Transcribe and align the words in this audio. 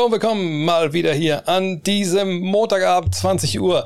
Hallo 0.00 0.06
und 0.06 0.12
willkommen 0.12 0.64
mal 0.64 0.94
wieder 0.94 1.12
hier 1.12 1.46
an 1.46 1.82
diesem 1.82 2.40
Montagabend 2.40 3.14
20 3.14 3.60
Uhr. 3.60 3.84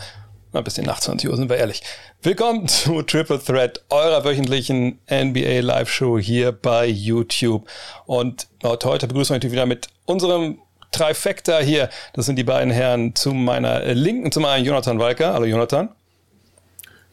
Mal 0.52 0.62
bis 0.62 0.74
den 0.74 0.84
nach 0.84 1.00
20 1.00 1.28
Uhr, 1.28 1.36
sind 1.36 1.50
wir 1.50 1.56
ehrlich. 1.56 1.82
Willkommen 2.22 2.68
zu 2.68 3.02
Triple 3.02 3.42
Threat, 3.42 3.80
eurer 3.90 4.24
wöchentlichen 4.24 5.00
NBA 5.10 5.58
Live 5.62 5.90
Show 5.90 6.16
hier 6.16 6.52
bei 6.52 6.86
YouTube. 6.86 7.68
Und 8.06 8.46
heute 8.62 9.08
begrüßen 9.08 9.34
wir 9.34 9.38
natürlich 9.38 9.54
wieder 9.54 9.66
mit 9.66 9.88
unserem 10.04 10.60
Trifecta 10.92 11.58
hier. 11.58 11.88
Das 12.12 12.26
sind 12.26 12.36
die 12.36 12.44
beiden 12.44 12.70
Herren 12.70 13.16
zu 13.16 13.32
meiner 13.32 13.80
Linken, 13.92 14.30
zum 14.30 14.44
einen 14.44 14.64
Jonathan 14.64 15.00
Walker. 15.00 15.34
Hallo 15.34 15.46
Jonathan. 15.46 15.88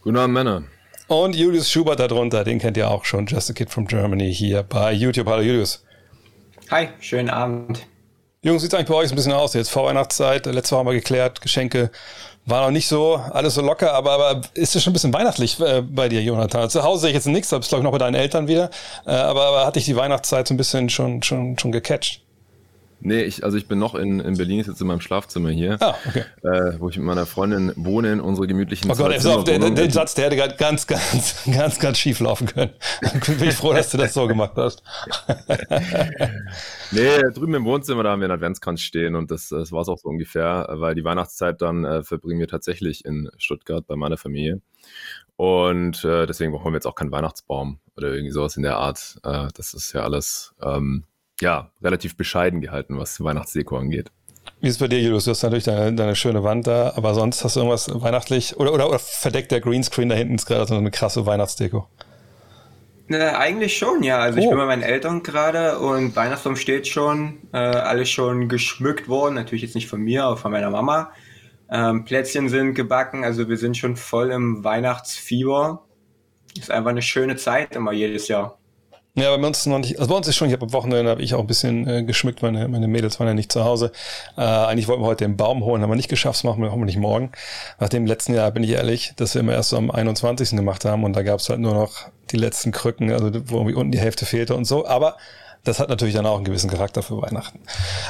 Guten 0.03 0.17
Abend, 0.17 0.35
Männer. 0.35 0.63
Und 1.07 1.35
Julius 1.35 1.71
Schubert 1.71 1.99
darunter, 1.99 2.43
den 2.43 2.59
kennt 2.59 2.77
ihr 2.77 2.91
auch 2.91 3.03
schon, 3.05 3.25
Just 3.25 3.49
a 3.49 3.53
Kid 3.53 3.71
from 3.71 3.87
Germany 3.87 4.31
hier 4.31 4.61
bei 4.61 4.93
YouTube. 4.93 5.25
Hallo 5.25 5.41
Julius. 5.41 5.83
Hi, 6.69 6.89
schönen 6.99 7.31
Abend. 7.31 7.87
Jungs, 8.43 8.63
sieht 8.63 8.73
eigentlich 8.73 8.87
bei 8.87 8.95
euch 8.95 9.11
ein 9.11 9.15
bisschen 9.15 9.33
aus? 9.33 9.53
Jetzt 9.53 9.69
Vorweihnachtszeit, 9.69 10.47
letzte 10.47 10.71
Woche 10.71 10.79
haben 10.79 10.87
wir 10.87 10.93
geklärt, 10.93 11.41
Geschenke 11.41 11.91
war 12.47 12.65
noch 12.65 12.71
nicht 12.71 12.87
so, 12.87 13.17
alles 13.17 13.53
so 13.53 13.61
locker, 13.61 13.93
aber, 13.93 14.13
aber 14.13 14.41
ist 14.55 14.75
es 14.75 14.81
schon 14.81 14.89
ein 14.89 14.93
bisschen 14.93 15.13
weihnachtlich 15.13 15.59
äh, 15.59 15.83
bei 15.83 16.09
dir, 16.09 16.23
Jonathan? 16.23 16.67
Zu 16.67 16.81
Hause 16.81 17.01
sehe 17.01 17.09
ich 17.11 17.15
jetzt 17.15 17.27
nichts, 17.27 17.49
da 17.49 17.59
bist 17.59 17.69
glaube 17.69 17.81
ich 17.81 17.83
noch 17.83 17.91
bei 17.91 17.99
deinen 17.99 18.15
Eltern 18.15 18.47
wieder, 18.47 18.71
äh, 19.05 19.11
aber, 19.11 19.45
aber 19.45 19.67
hatte 19.67 19.77
ich 19.77 19.85
die 19.85 19.95
Weihnachtszeit 19.95 20.47
so 20.47 20.55
ein 20.55 20.57
bisschen 20.57 20.89
schon, 20.89 21.21
schon, 21.21 21.59
schon 21.59 21.71
gecatcht? 21.71 22.23
Nee, 23.03 23.23
ich, 23.23 23.43
also 23.43 23.57
ich 23.57 23.67
bin 23.67 23.79
noch 23.79 23.95
in, 23.95 24.19
in 24.19 24.37
Berlin, 24.37 24.59
ich 24.59 24.67
sitze 24.67 24.83
in 24.83 24.87
meinem 24.87 25.01
Schlafzimmer 25.01 25.49
hier, 25.49 25.77
ah, 25.81 25.95
okay. 26.07 26.23
äh, 26.43 26.79
wo 26.79 26.89
ich 26.89 26.97
mit 26.97 27.05
meiner 27.05 27.25
Freundin 27.25 27.73
wohne, 27.75 28.13
in 28.13 28.19
unsere 28.21 28.45
gemütlichen 28.45 28.91
Oh 28.91 28.95
Gott, 28.95 29.25
auf, 29.25 29.43
der, 29.43 29.57
der, 29.57 29.71
der 29.71 29.91
Satz, 29.91 30.13
der 30.13 30.29
hätte 30.29 30.55
ganz, 30.55 30.85
ganz, 30.85 31.43
ganz, 31.51 31.79
ganz 31.79 31.97
schief 31.97 32.19
laufen 32.19 32.45
können. 32.45 32.71
bin 33.39 33.49
ich 33.49 33.55
froh, 33.55 33.73
dass 33.73 33.89
du 33.89 33.97
das 33.97 34.13
so 34.13 34.27
gemacht 34.27 34.53
hast. 34.55 34.83
nee, 36.91 37.17
drüben 37.33 37.55
im 37.55 37.65
Wohnzimmer, 37.65 38.03
da 38.03 38.11
haben 38.11 38.21
wir 38.21 38.25
einen 38.25 38.35
Adventskranz 38.35 38.81
stehen 38.81 39.15
und 39.15 39.31
das, 39.31 39.49
das 39.49 39.71
war 39.71 39.81
es 39.81 39.89
auch 39.89 39.97
so 39.97 40.07
ungefähr, 40.07 40.67
weil 40.73 40.93
die 40.93 41.03
Weihnachtszeit 41.03 41.59
dann 41.61 41.83
äh, 41.83 42.03
verbringen 42.03 42.39
wir 42.39 42.47
tatsächlich 42.47 43.03
in 43.03 43.31
Stuttgart 43.37 43.85
bei 43.87 43.95
meiner 43.95 44.17
Familie. 44.17 44.61
Und 45.37 46.05
äh, 46.05 46.27
deswegen 46.27 46.51
brauchen 46.51 46.71
wir 46.71 46.73
jetzt 46.73 46.85
auch 46.85 46.93
keinen 46.93 47.11
Weihnachtsbaum 47.11 47.79
oder 47.97 48.09
irgendwie 48.09 48.31
sowas 48.31 48.57
in 48.57 48.63
der 48.63 48.77
Art. 48.77 49.19
Äh, 49.23 49.47
das 49.55 49.73
ist 49.73 49.91
ja 49.93 50.03
alles... 50.03 50.53
Ähm, 50.61 51.05
ja, 51.41 51.71
relativ 51.81 52.15
bescheiden 52.15 52.61
gehalten, 52.61 52.97
was 52.97 53.21
Weihnachtsdeko 53.23 53.77
angeht. 53.77 54.11
Wie 54.59 54.67
ist 54.67 54.75
es 54.75 54.79
bei 54.79 54.87
dir, 54.87 54.99
Julius? 54.99 55.25
Du 55.25 55.31
hast 55.31 55.43
natürlich 55.43 55.63
deine, 55.63 55.93
deine 55.93 56.15
schöne 56.15 56.43
Wand 56.43 56.67
da, 56.67 56.93
aber 56.95 57.13
sonst 57.15 57.43
hast 57.43 57.55
du 57.55 57.61
irgendwas 57.61 57.89
weihnachtlich 58.01 58.57
oder, 58.57 58.73
oder, 58.73 58.87
oder 58.87 58.99
verdeckt 58.99 59.51
der 59.51 59.59
Greenscreen 59.59 60.09
da 60.09 60.15
hinten 60.15 60.35
ist 60.35 60.45
gerade 60.45 60.65
so 60.67 60.75
eine 60.75 60.91
krasse 60.91 61.25
Weihnachtsdeko? 61.25 61.87
Ne, 63.07 63.37
eigentlich 63.37 63.77
schon, 63.77 64.03
ja. 64.03 64.19
Also 64.19 64.39
oh. 64.39 64.43
ich 64.43 64.49
bin 64.49 64.57
bei 64.57 64.65
meinen 64.65 64.83
Eltern 64.83 65.21
gerade 65.23 65.79
und 65.79 66.15
Weihnachtsbaum 66.15 66.55
steht 66.55 66.87
schon, 66.87 67.39
äh, 67.51 67.57
alles 67.57 68.09
schon 68.09 68.47
geschmückt 68.47 69.09
worden. 69.09 69.35
Natürlich 69.35 69.63
jetzt 69.63 69.75
nicht 69.75 69.87
von 69.87 69.99
mir, 69.99 70.23
aber 70.23 70.37
von 70.37 70.51
meiner 70.51 70.69
Mama. 70.69 71.11
Ähm, 71.69 72.05
Plätzchen 72.05 72.47
sind 72.47 72.73
gebacken, 72.73 73.23
also 73.23 73.49
wir 73.49 73.57
sind 73.57 73.77
schon 73.77 73.95
voll 73.95 74.31
im 74.31 74.63
Weihnachtsfieber. 74.63 75.85
Ist 76.57 76.69
einfach 76.69 76.91
eine 76.91 77.01
schöne 77.01 77.35
Zeit 77.35 77.75
immer 77.75 77.93
jedes 77.93 78.27
Jahr. 78.27 78.57
Ja, 79.13 79.35
bei 79.35 79.45
uns 79.45 79.59
ist 79.59 79.65
noch 79.65 79.79
nicht, 79.79 79.99
also 79.99 80.09
bei 80.09 80.15
uns 80.15 80.27
ist 80.29 80.37
schon, 80.37 80.47
ich 80.47 80.53
habe 80.53 80.65
am 80.65 80.71
Wochenende 80.71 81.11
habe 81.11 81.21
ich 81.21 81.33
auch 81.33 81.41
ein 81.41 81.47
bisschen 81.47 81.85
äh, 81.85 82.01
geschmückt, 82.03 82.41
meine, 82.41 82.69
meine 82.69 82.87
Mädels 82.87 83.19
waren 83.19 83.27
ja 83.27 83.33
nicht 83.33 83.51
zu 83.51 83.65
Hause. 83.65 83.91
Äh, 84.37 84.41
eigentlich 84.41 84.87
wollten 84.87 85.01
wir 85.01 85.07
heute 85.07 85.25
den 85.25 85.35
Baum 85.35 85.65
holen, 85.65 85.81
haben 85.81 85.89
wir 85.89 85.97
nicht 85.97 86.07
geschafft, 86.07 86.37
das 86.37 86.43
machen 86.45 86.63
wir 86.63 86.71
hoffentlich 86.71 86.95
morgen. 86.95 87.29
Nach 87.77 87.89
dem 87.89 88.05
letzten 88.05 88.33
Jahr 88.33 88.51
bin 88.51 88.63
ich 88.63 88.69
ehrlich, 88.69 89.11
dass 89.17 89.33
wir 89.33 89.41
immer 89.41 89.51
erst 89.51 89.69
so 89.69 89.77
am 89.77 89.91
21. 89.91 90.51
gemacht 90.51 90.85
haben 90.85 91.03
und 91.03 91.13
da 91.13 91.23
gab 91.23 91.41
es 91.41 91.49
halt 91.49 91.59
nur 91.59 91.73
noch 91.73 92.05
die 92.31 92.37
letzten 92.37 92.71
Krücken, 92.71 93.11
also 93.11 93.31
wo 93.49 93.57
irgendwie 93.57 93.75
unten 93.75 93.91
die 93.91 93.99
Hälfte 93.99 94.25
fehlte 94.25 94.55
und 94.55 94.63
so. 94.63 94.87
Aber 94.87 95.17
das 95.63 95.79
hat 95.79 95.89
natürlich 95.89 96.15
dann 96.15 96.25
auch 96.25 96.37
einen 96.37 96.45
gewissen 96.45 96.69
Charakter 96.69 97.03
für 97.03 97.21
Weihnachten. 97.21 97.59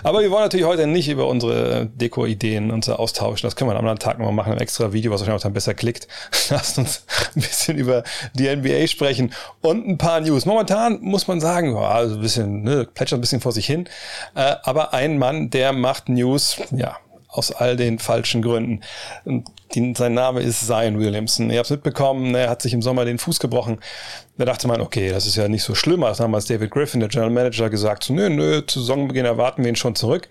Aber 0.03 0.21
wir 0.21 0.31
wollen 0.31 0.43
natürlich 0.43 0.65
heute 0.65 0.87
nicht 0.87 1.09
über 1.09 1.27
unsere 1.27 1.87
Deko-Ideen 1.87 2.71
und 2.71 2.85
so 2.85 2.95
austauschen. 2.95 3.45
Das 3.45 3.55
können 3.55 3.69
wir 3.69 3.73
am 3.73 3.79
anderen 3.79 3.99
Tag 3.99 4.19
nochmal 4.19 4.33
machen, 4.33 4.53
ein 4.53 4.59
extra 4.59 4.93
Video, 4.93 5.11
was 5.11 5.21
euch 5.21 5.31
auch 5.31 5.41
dann 5.41 5.53
besser 5.53 5.73
klickt. 5.73 6.07
Lasst 6.49 6.77
uns 6.77 7.05
ein 7.35 7.41
bisschen 7.41 7.77
über 7.77 8.03
die 8.33 8.53
NBA 8.55 8.87
sprechen 8.87 9.33
und 9.61 9.87
ein 9.87 9.97
paar 9.97 10.21
News. 10.21 10.45
Momentan 10.45 11.01
muss 11.01 11.27
man 11.27 11.41
sagen, 11.41 11.75
ja, 11.75 11.81
also 11.81 12.15
ein 12.15 12.21
bisschen, 12.21 12.63
ne, 12.63 12.85
plätschert 12.85 13.19
ein 13.19 13.21
bisschen 13.21 13.41
vor 13.41 13.51
sich 13.51 13.65
hin. 13.65 13.89
Äh, 14.33 14.55
aber 14.63 14.93
ein 14.93 15.17
Mann, 15.17 15.49
der 15.49 15.73
macht 15.73 16.07
News, 16.07 16.57
ja, 16.71 16.97
aus 17.27 17.51
all 17.51 17.75
den 17.75 17.99
falschen 17.99 18.41
Gründen. 18.41 18.81
Die, 19.73 19.93
sein 19.97 20.13
Name 20.13 20.41
ist 20.41 20.67
Zion 20.67 20.99
Williamson. 20.99 21.49
Ihr 21.49 21.59
habt 21.59 21.67
es 21.67 21.71
mitbekommen, 21.71 22.35
er 22.35 22.49
hat 22.49 22.61
sich 22.61 22.73
im 22.73 22.81
Sommer 22.81 23.05
den 23.05 23.17
Fuß 23.17 23.39
gebrochen. 23.39 23.79
Da 24.37 24.45
dachte 24.45 24.67
man, 24.67 24.81
okay, 24.81 25.09
das 25.09 25.27
ist 25.27 25.35
ja 25.35 25.47
nicht 25.47 25.63
so 25.63 25.75
schlimm. 25.75 26.01
Das 26.01 26.17
damals 26.17 26.45
David 26.45 26.71
Griffin, 26.71 26.99
der 26.99 27.09
General 27.09 27.29
Manager, 27.29 27.69
gesagt, 27.69 28.09
nö, 28.09 28.29
nö, 28.29 28.65
zu 28.65 28.79
Saisonbeginn 28.79 29.25
erwarten 29.25 29.63
wir 29.63 29.69
ihn 29.69 29.75
schon 29.75 29.93
zurück. 29.95 30.27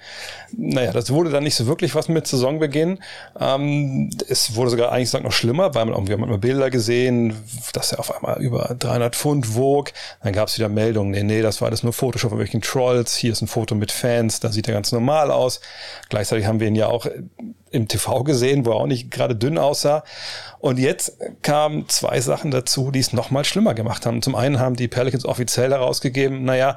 Naja, 0.56 0.92
das 0.92 1.10
wurde 1.10 1.30
dann 1.30 1.44
nicht 1.44 1.54
so 1.54 1.66
wirklich 1.66 1.94
was 1.94 2.08
mit 2.08 2.26
Saisonbeginn. 2.26 2.98
Ähm, 3.38 4.10
es 4.28 4.56
wurde 4.56 4.70
sogar 4.70 4.92
eigentlich 4.92 5.12
noch 5.12 5.32
schlimmer, 5.32 5.74
weil 5.74 5.84
man 5.84 5.94
irgendwie 5.94 6.12
hat 6.12 6.20
man 6.20 6.40
Bilder 6.40 6.70
gesehen, 6.70 7.34
dass 7.72 7.92
er 7.92 8.00
auf 8.00 8.14
einmal 8.14 8.42
über 8.42 8.74
300 8.78 9.14
Pfund 9.14 9.54
wog. 9.54 9.92
Dann 10.22 10.32
gab 10.32 10.48
es 10.48 10.58
wieder 10.58 10.68
Meldungen, 10.68 11.12
nee, 11.12 11.22
nee, 11.22 11.42
das 11.42 11.60
war 11.60 11.68
alles 11.68 11.82
nur 11.82 11.92
Photoshop 11.92 12.30
von 12.30 12.38
welchen 12.38 12.62
Trolls. 12.62 13.16
Hier 13.16 13.32
ist 13.32 13.42
ein 13.42 13.48
Foto 13.48 13.74
mit 13.74 13.92
Fans, 13.92 14.40
da 14.40 14.50
sieht 14.50 14.66
er 14.66 14.74
ganz 14.74 14.92
normal 14.92 15.30
aus. 15.30 15.60
Gleichzeitig 16.08 16.46
haben 16.46 16.58
wir 16.58 16.66
ihn 16.66 16.74
ja 16.74 16.88
auch 16.88 17.06
im 17.70 17.88
TV 17.88 18.24
gesehen, 18.24 18.66
wo 18.66 18.70
er 18.70 18.76
auch 18.76 18.86
nicht 18.86 19.10
gerade 19.10 19.36
dünn 19.36 19.58
aussah. 19.58 20.04
Und 20.58 20.78
jetzt 20.78 21.18
kamen 21.42 21.88
zwei 21.88 22.20
Sachen 22.20 22.50
dazu, 22.50 22.90
die 22.90 22.98
es 23.00 23.12
noch 23.12 23.30
mal 23.30 23.44
schlimmer 23.44 23.74
gemacht 23.74 24.06
haben. 24.06 24.22
Zum 24.22 24.34
einen 24.34 24.58
haben 24.58 24.76
die 24.76 24.88
Pelicans 24.88 25.24
offiziell 25.24 25.70
herausgegeben, 25.70 26.44
naja, 26.44 26.76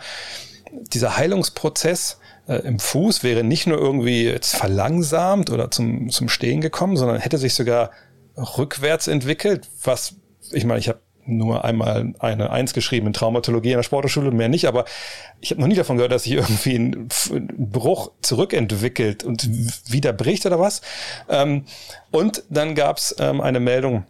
dieser 0.71 1.17
Heilungsprozess 1.17 2.19
äh, 2.47 2.55
im 2.55 2.79
Fuß 2.79 3.23
wäre 3.23 3.43
nicht 3.43 3.67
nur 3.67 3.77
irgendwie 3.77 4.25
jetzt 4.25 4.55
verlangsamt 4.55 5.49
oder 5.49 5.69
zum, 5.71 6.09
zum 6.09 6.29
Stehen 6.29 6.61
gekommen, 6.61 6.97
sondern 6.97 7.19
hätte 7.19 7.37
sich 7.37 7.53
sogar 7.53 7.91
rückwärts 8.37 9.07
entwickelt, 9.07 9.69
was 9.83 10.15
ich 10.51 10.65
meine, 10.65 10.79
ich 10.79 10.89
habe 10.89 10.99
nur 11.25 11.63
einmal 11.63 12.13
eine 12.19 12.49
Eins 12.51 12.73
geschrieben 12.73 13.07
in 13.07 13.13
Traumatologie 13.13 13.71
in 13.71 13.77
der 13.77 13.83
Sportschule, 13.83 14.31
mehr 14.31 14.49
nicht, 14.49 14.67
aber 14.67 14.85
ich 15.41 15.51
habe 15.51 15.61
noch 15.61 15.67
nie 15.67 15.75
davon 15.75 15.97
gehört, 15.97 16.11
dass 16.11 16.23
sich 16.23 16.33
irgendwie 16.33 16.75
ein 16.75 17.09
Bruch 17.57 18.11
zurückentwickelt 18.21 19.23
und 19.23 19.47
wieder 19.91 20.13
bricht 20.13 20.45
oder 20.45 20.59
was. 20.59 20.81
Ähm, 21.29 21.65
und 22.11 22.43
dann 22.49 22.75
gab 22.75 22.97
es 22.97 23.15
ähm, 23.19 23.41
eine 23.41 23.59
Meldung 23.59 24.05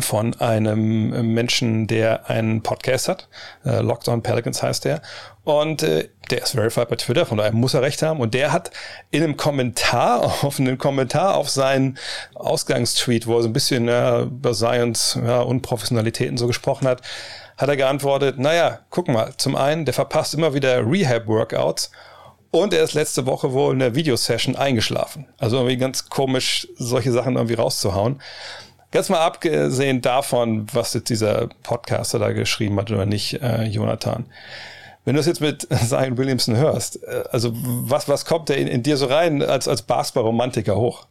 von 0.00 0.34
einem 0.40 1.34
Menschen, 1.34 1.86
der 1.86 2.30
einen 2.30 2.62
Podcast 2.62 3.08
hat. 3.08 3.28
Äh, 3.64 3.80
Locked 3.80 4.08
on 4.08 4.22
Pelicans 4.22 4.62
heißt 4.62 4.84
der. 4.84 5.02
Und 5.44 5.82
äh, 5.82 6.08
der 6.30 6.42
ist 6.42 6.52
verified 6.52 6.88
bei 6.88 6.96
Twitter, 6.96 7.26
von 7.26 7.38
daher 7.38 7.52
muss 7.52 7.74
er 7.74 7.82
recht 7.82 8.02
haben. 8.02 8.20
Und 8.20 8.34
der 8.34 8.52
hat 8.52 8.70
in 9.10 9.22
einem 9.22 9.36
Kommentar, 9.36 10.22
auf 10.42 10.58
einen 10.58 10.78
Kommentar 10.78 11.36
auf 11.36 11.50
seinen 11.50 11.98
Ausgangstweet, 12.34 13.26
wo 13.26 13.36
er 13.36 13.42
so 13.42 13.48
ein 13.48 13.52
bisschen 13.52 13.88
äh, 13.88 14.22
über 14.22 14.54
Science 14.54 15.18
ja, 15.22 15.40
Unprofessionalitäten 15.40 16.36
so 16.36 16.46
gesprochen 16.46 16.86
hat, 16.86 17.02
hat 17.56 17.68
er 17.68 17.76
geantwortet, 17.76 18.38
naja, 18.38 18.80
guck 18.90 19.08
mal, 19.08 19.34
zum 19.36 19.56
einen, 19.56 19.84
der 19.84 19.94
verpasst 19.94 20.34
immer 20.34 20.54
wieder 20.54 20.84
Rehab-Workouts 20.84 21.90
und 22.50 22.74
er 22.74 22.84
ist 22.84 22.92
letzte 22.92 23.24
Woche 23.24 23.52
wohl 23.52 23.72
in 23.72 23.78
der 23.78 23.94
Videosession 23.94 24.56
eingeschlafen. 24.56 25.26
Also 25.38 25.56
irgendwie 25.56 25.78
ganz 25.78 26.10
komisch, 26.10 26.68
solche 26.76 27.10
Sachen 27.10 27.36
irgendwie 27.36 27.54
rauszuhauen. 27.54 28.20
Ganz 28.92 29.08
mal 29.08 29.20
abgesehen 29.20 30.02
davon, 30.02 30.66
was 30.72 30.92
jetzt 30.92 31.08
dieser 31.08 31.48
Podcaster 31.62 32.18
da 32.18 32.32
geschrieben 32.32 32.78
hat 32.78 32.90
oder 32.90 33.06
nicht, 33.06 33.40
äh, 33.42 33.64
Jonathan. 33.64 34.26
Wenn 35.06 35.14
du 35.14 35.20
es 35.20 35.26
jetzt 35.26 35.40
mit 35.40 35.66
Zion 35.88 36.18
Williamson 36.18 36.56
hörst, 36.56 37.02
äh, 37.02 37.24
also 37.32 37.52
was, 37.54 38.06
was 38.08 38.26
kommt 38.26 38.50
da 38.50 38.54
in, 38.54 38.68
in 38.68 38.82
dir 38.82 38.98
so 38.98 39.06
rein 39.06 39.42
als, 39.42 39.66
als 39.66 39.82
Basketball-Romantiker 39.82 40.76
hoch? 40.76 41.06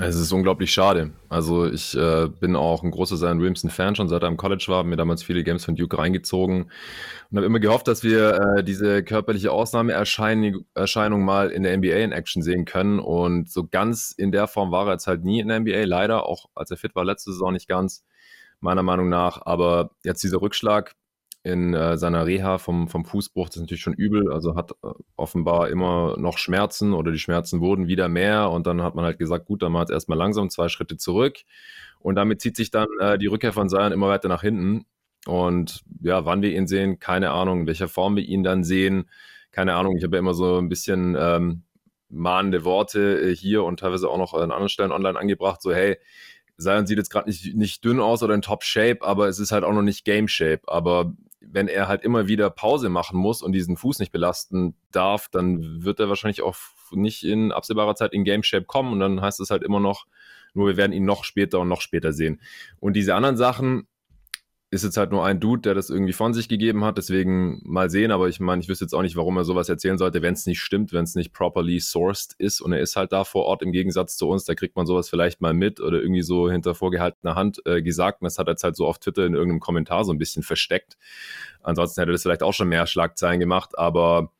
Es 0.00 0.16
ist 0.16 0.32
unglaublich 0.32 0.72
schade. 0.72 1.12
Also 1.28 1.66
ich 1.66 1.96
äh, 1.96 2.28
bin 2.28 2.56
auch 2.56 2.82
ein 2.82 2.90
großer 2.90 3.16
Zion 3.16 3.38
Williamson-Fan 3.38 3.96
schon 3.96 4.08
seit 4.08 4.22
er 4.22 4.28
im 4.28 4.36
College 4.36 4.64
war, 4.68 4.82
mir 4.82 4.96
damals 4.96 5.22
viele 5.22 5.44
Games 5.44 5.64
von 5.64 5.76
Duke 5.76 5.98
reingezogen 5.98 6.70
und 7.30 7.36
habe 7.36 7.46
immer 7.46 7.60
gehofft, 7.60 7.86
dass 7.86 8.02
wir 8.02 8.56
äh, 8.56 8.64
diese 8.64 9.02
körperliche 9.02 9.52
Ausnahmeerscheinung 9.52 11.24
mal 11.24 11.50
in 11.50 11.62
der 11.62 11.76
NBA 11.76 11.96
in 11.96 12.12
Action 12.12 12.42
sehen 12.42 12.64
können. 12.64 12.98
Und 12.98 13.50
so 13.50 13.66
ganz 13.66 14.12
in 14.16 14.32
der 14.32 14.48
Form 14.48 14.72
war 14.72 14.86
er 14.86 14.92
jetzt 14.92 15.06
halt 15.06 15.24
nie 15.24 15.40
in 15.40 15.48
der 15.48 15.60
NBA, 15.60 15.84
leider, 15.84 16.26
auch 16.26 16.46
als 16.54 16.70
er 16.70 16.78
fit 16.78 16.94
war 16.94 17.04
letzte 17.04 17.32
Saison 17.32 17.52
nicht 17.52 17.68
ganz, 17.68 18.04
meiner 18.60 18.82
Meinung 18.82 19.08
nach. 19.08 19.42
Aber 19.44 19.90
jetzt 20.02 20.22
dieser 20.22 20.40
Rückschlag, 20.40 20.94
in 21.42 21.72
äh, 21.72 21.96
seiner 21.96 22.26
Reha 22.26 22.58
vom, 22.58 22.88
vom 22.88 23.04
Fußbruch, 23.04 23.48
das 23.48 23.56
ist 23.56 23.62
natürlich 23.62 23.80
schon 23.82 23.94
übel, 23.94 24.30
also 24.30 24.56
hat 24.56 24.72
äh, 24.82 24.88
offenbar 25.16 25.70
immer 25.70 26.16
noch 26.18 26.36
Schmerzen 26.36 26.92
oder 26.92 27.12
die 27.12 27.18
Schmerzen 27.18 27.60
wurden 27.60 27.88
wieder 27.88 28.08
mehr. 28.08 28.50
Und 28.50 28.66
dann 28.66 28.82
hat 28.82 28.94
man 28.94 29.04
halt 29.04 29.18
gesagt, 29.18 29.46
gut, 29.46 29.62
dann 29.62 29.72
mal 29.72 29.80
jetzt 29.80 29.90
erstmal 29.90 30.18
langsam 30.18 30.50
zwei 30.50 30.68
Schritte 30.68 30.98
zurück. 30.98 31.38
Und 31.98 32.16
damit 32.16 32.42
zieht 32.42 32.56
sich 32.56 32.70
dann 32.70 32.88
äh, 33.00 33.18
die 33.18 33.26
Rückkehr 33.26 33.52
von 33.52 33.70
Zion 33.70 33.92
immer 33.92 34.08
weiter 34.08 34.28
nach 34.28 34.42
hinten. 34.42 34.84
Und 35.26 35.82
ja, 36.02 36.24
wann 36.24 36.42
wir 36.42 36.54
ihn 36.54 36.66
sehen, 36.66 36.98
keine 36.98 37.30
Ahnung, 37.30 37.60
in 37.60 37.66
welcher 37.66 37.88
Form 37.88 38.16
wir 38.16 38.24
ihn 38.24 38.42
dann 38.42 38.64
sehen, 38.64 39.08
keine 39.50 39.74
Ahnung, 39.74 39.96
ich 39.96 40.04
habe 40.04 40.16
ja 40.16 40.20
immer 40.20 40.34
so 40.34 40.58
ein 40.58 40.68
bisschen 40.68 41.16
ähm, 41.18 41.62
mahnende 42.08 42.64
Worte 42.64 43.20
äh, 43.20 43.34
hier 43.34 43.64
und 43.64 43.80
teilweise 43.80 44.08
auch 44.08 44.18
noch 44.18 44.34
an 44.34 44.42
anderen 44.42 44.68
Stellen 44.68 44.92
online 44.92 45.18
angebracht, 45.18 45.60
so 45.62 45.72
hey, 45.72 45.96
Zion 46.58 46.86
sieht 46.86 46.98
jetzt 46.98 47.10
gerade 47.10 47.28
nicht, 47.28 47.54
nicht 47.54 47.84
dünn 47.84 48.00
aus 48.00 48.22
oder 48.22 48.34
in 48.34 48.42
Top-Shape, 48.42 48.98
aber 49.02 49.28
es 49.28 49.38
ist 49.38 49.52
halt 49.52 49.64
auch 49.64 49.72
noch 49.72 49.82
nicht 49.82 50.04
Game-Shape. 50.04 50.60
Aber 50.66 51.14
wenn 51.40 51.68
er 51.68 51.88
halt 51.88 52.02
immer 52.02 52.28
wieder 52.28 52.50
Pause 52.50 52.88
machen 52.88 53.18
muss 53.18 53.42
und 53.42 53.52
diesen 53.52 53.76
Fuß 53.76 53.98
nicht 53.98 54.12
belasten 54.12 54.74
darf, 54.92 55.28
dann 55.28 55.84
wird 55.84 56.00
er 56.00 56.08
wahrscheinlich 56.08 56.42
auch 56.42 56.56
nicht 56.92 57.24
in 57.24 57.52
absehbarer 57.52 57.94
Zeit 57.94 58.12
in 58.12 58.24
Game 58.24 58.42
Shape 58.42 58.66
kommen 58.66 58.92
und 58.92 59.00
dann 59.00 59.20
heißt 59.20 59.40
es 59.40 59.50
halt 59.50 59.62
immer 59.62 59.80
noch, 59.80 60.06
nur 60.54 60.66
wir 60.68 60.76
werden 60.76 60.92
ihn 60.92 61.04
noch 61.04 61.24
später 61.24 61.60
und 61.60 61.68
noch 61.68 61.80
später 61.80 62.12
sehen. 62.12 62.40
Und 62.78 62.94
diese 62.94 63.14
anderen 63.14 63.36
Sachen, 63.36 63.86
ist 64.72 64.84
jetzt 64.84 64.96
halt 64.96 65.10
nur 65.10 65.24
ein 65.24 65.40
Dude, 65.40 65.62
der 65.62 65.74
das 65.74 65.90
irgendwie 65.90 66.12
von 66.12 66.32
sich 66.32 66.48
gegeben 66.48 66.84
hat. 66.84 66.96
Deswegen 66.96 67.60
mal 67.64 67.90
sehen. 67.90 68.12
Aber 68.12 68.28
ich 68.28 68.38
meine, 68.38 68.62
ich 68.62 68.68
wüsste 68.68 68.84
jetzt 68.84 68.94
auch 68.94 69.02
nicht, 69.02 69.16
warum 69.16 69.36
er 69.36 69.42
sowas 69.42 69.68
erzählen 69.68 69.98
sollte, 69.98 70.22
wenn 70.22 70.34
es 70.34 70.46
nicht 70.46 70.60
stimmt, 70.60 70.92
wenn 70.92 71.02
es 71.02 71.16
nicht 71.16 71.32
properly 71.32 71.80
sourced 71.80 72.34
ist. 72.38 72.60
Und 72.60 72.72
er 72.72 72.80
ist 72.80 72.94
halt 72.94 73.10
da 73.10 73.24
vor 73.24 73.46
Ort 73.46 73.62
im 73.62 73.72
Gegensatz 73.72 74.16
zu 74.16 74.28
uns. 74.28 74.44
Da 74.44 74.54
kriegt 74.54 74.76
man 74.76 74.86
sowas 74.86 75.08
vielleicht 75.08 75.40
mal 75.40 75.54
mit 75.54 75.80
oder 75.80 76.00
irgendwie 76.00 76.22
so 76.22 76.48
hinter 76.48 76.76
vorgehaltener 76.76 77.34
Hand 77.34 77.60
äh, 77.66 77.82
gesagt. 77.82 78.20
Und 78.20 78.26
das 78.26 78.38
hat 78.38 78.46
er 78.46 78.52
jetzt 78.52 78.62
halt 78.62 78.76
so 78.76 78.86
auf 78.86 79.00
Twitter 79.00 79.26
in 79.26 79.34
irgendeinem 79.34 79.60
Kommentar 79.60 80.04
so 80.04 80.12
ein 80.12 80.18
bisschen 80.18 80.44
versteckt. 80.44 80.96
Ansonsten 81.62 82.00
hätte 82.00 82.12
das 82.12 82.22
vielleicht 82.22 82.44
auch 82.44 82.54
schon 82.54 82.68
mehr 82.68 82.86
Schlagzeilen 82.86 83.40
gemacht. 83.40 83.76
Aber 83.76 84.30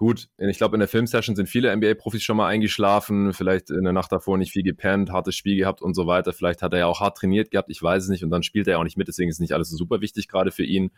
Gut, 0.00 0.30
ich 0.38 0.56
glaube, 0.56 0.76
in 0.76 0.80
der 0.80 0.88
Filmsession 0.88 1.36
sind 1.36 1.46
viele 1.46 1.76
NBA-Profis 1.76 2.22
schon 2.22 2.38
mal 2.38 2.46
eingeschlafen, 2.46 3.34
vielleicht 3.34 3.68
in 3.68 3.84
der 3.84 3.92
Nacht 3.92 4.10
davor 4.10 4.38
nicht 4.38 4.50
viel 4.50 4.62
gepennt, 4.62 5.12
hartes 5.12 5.36
Spiel 5.36 5.58
gehabt 5.58 5.82
und 5.82 5.92
so 5.92 6.06
weiter. 6.06 6.32
Vielleicht 6.32 6.62
hat 6.62 6.72
er 6.72 6.78
ja 6.78 6.86
auch 6.86 7.00
hart 7.00 7.18
trainiert 7.18 7.50
gehabt, 7.50 7.68
ich 7.68 7.82
weiß 7.82 8.04
es 8.04 8.08
nicht. 8.08 8.24
Und 8.24 8.30
dann 8.30 8.42
spielt 8.42 8.66
er 8.66 8.70
ja 8.70 8.78
auch 8.78 8.84
nicht 8.84 8.96
mit, 8.96 9.08
deswegen 9.08 9.28
ist 9.28 9.40
nicht 9.40 9.52
alles 9.52 9.68
so 9.68 9.76
super 9.76 10.00
wichtig 10.00 10.26
gerade 10.26 10.52
für 10.52 10.64
ihn. 10.64 10.90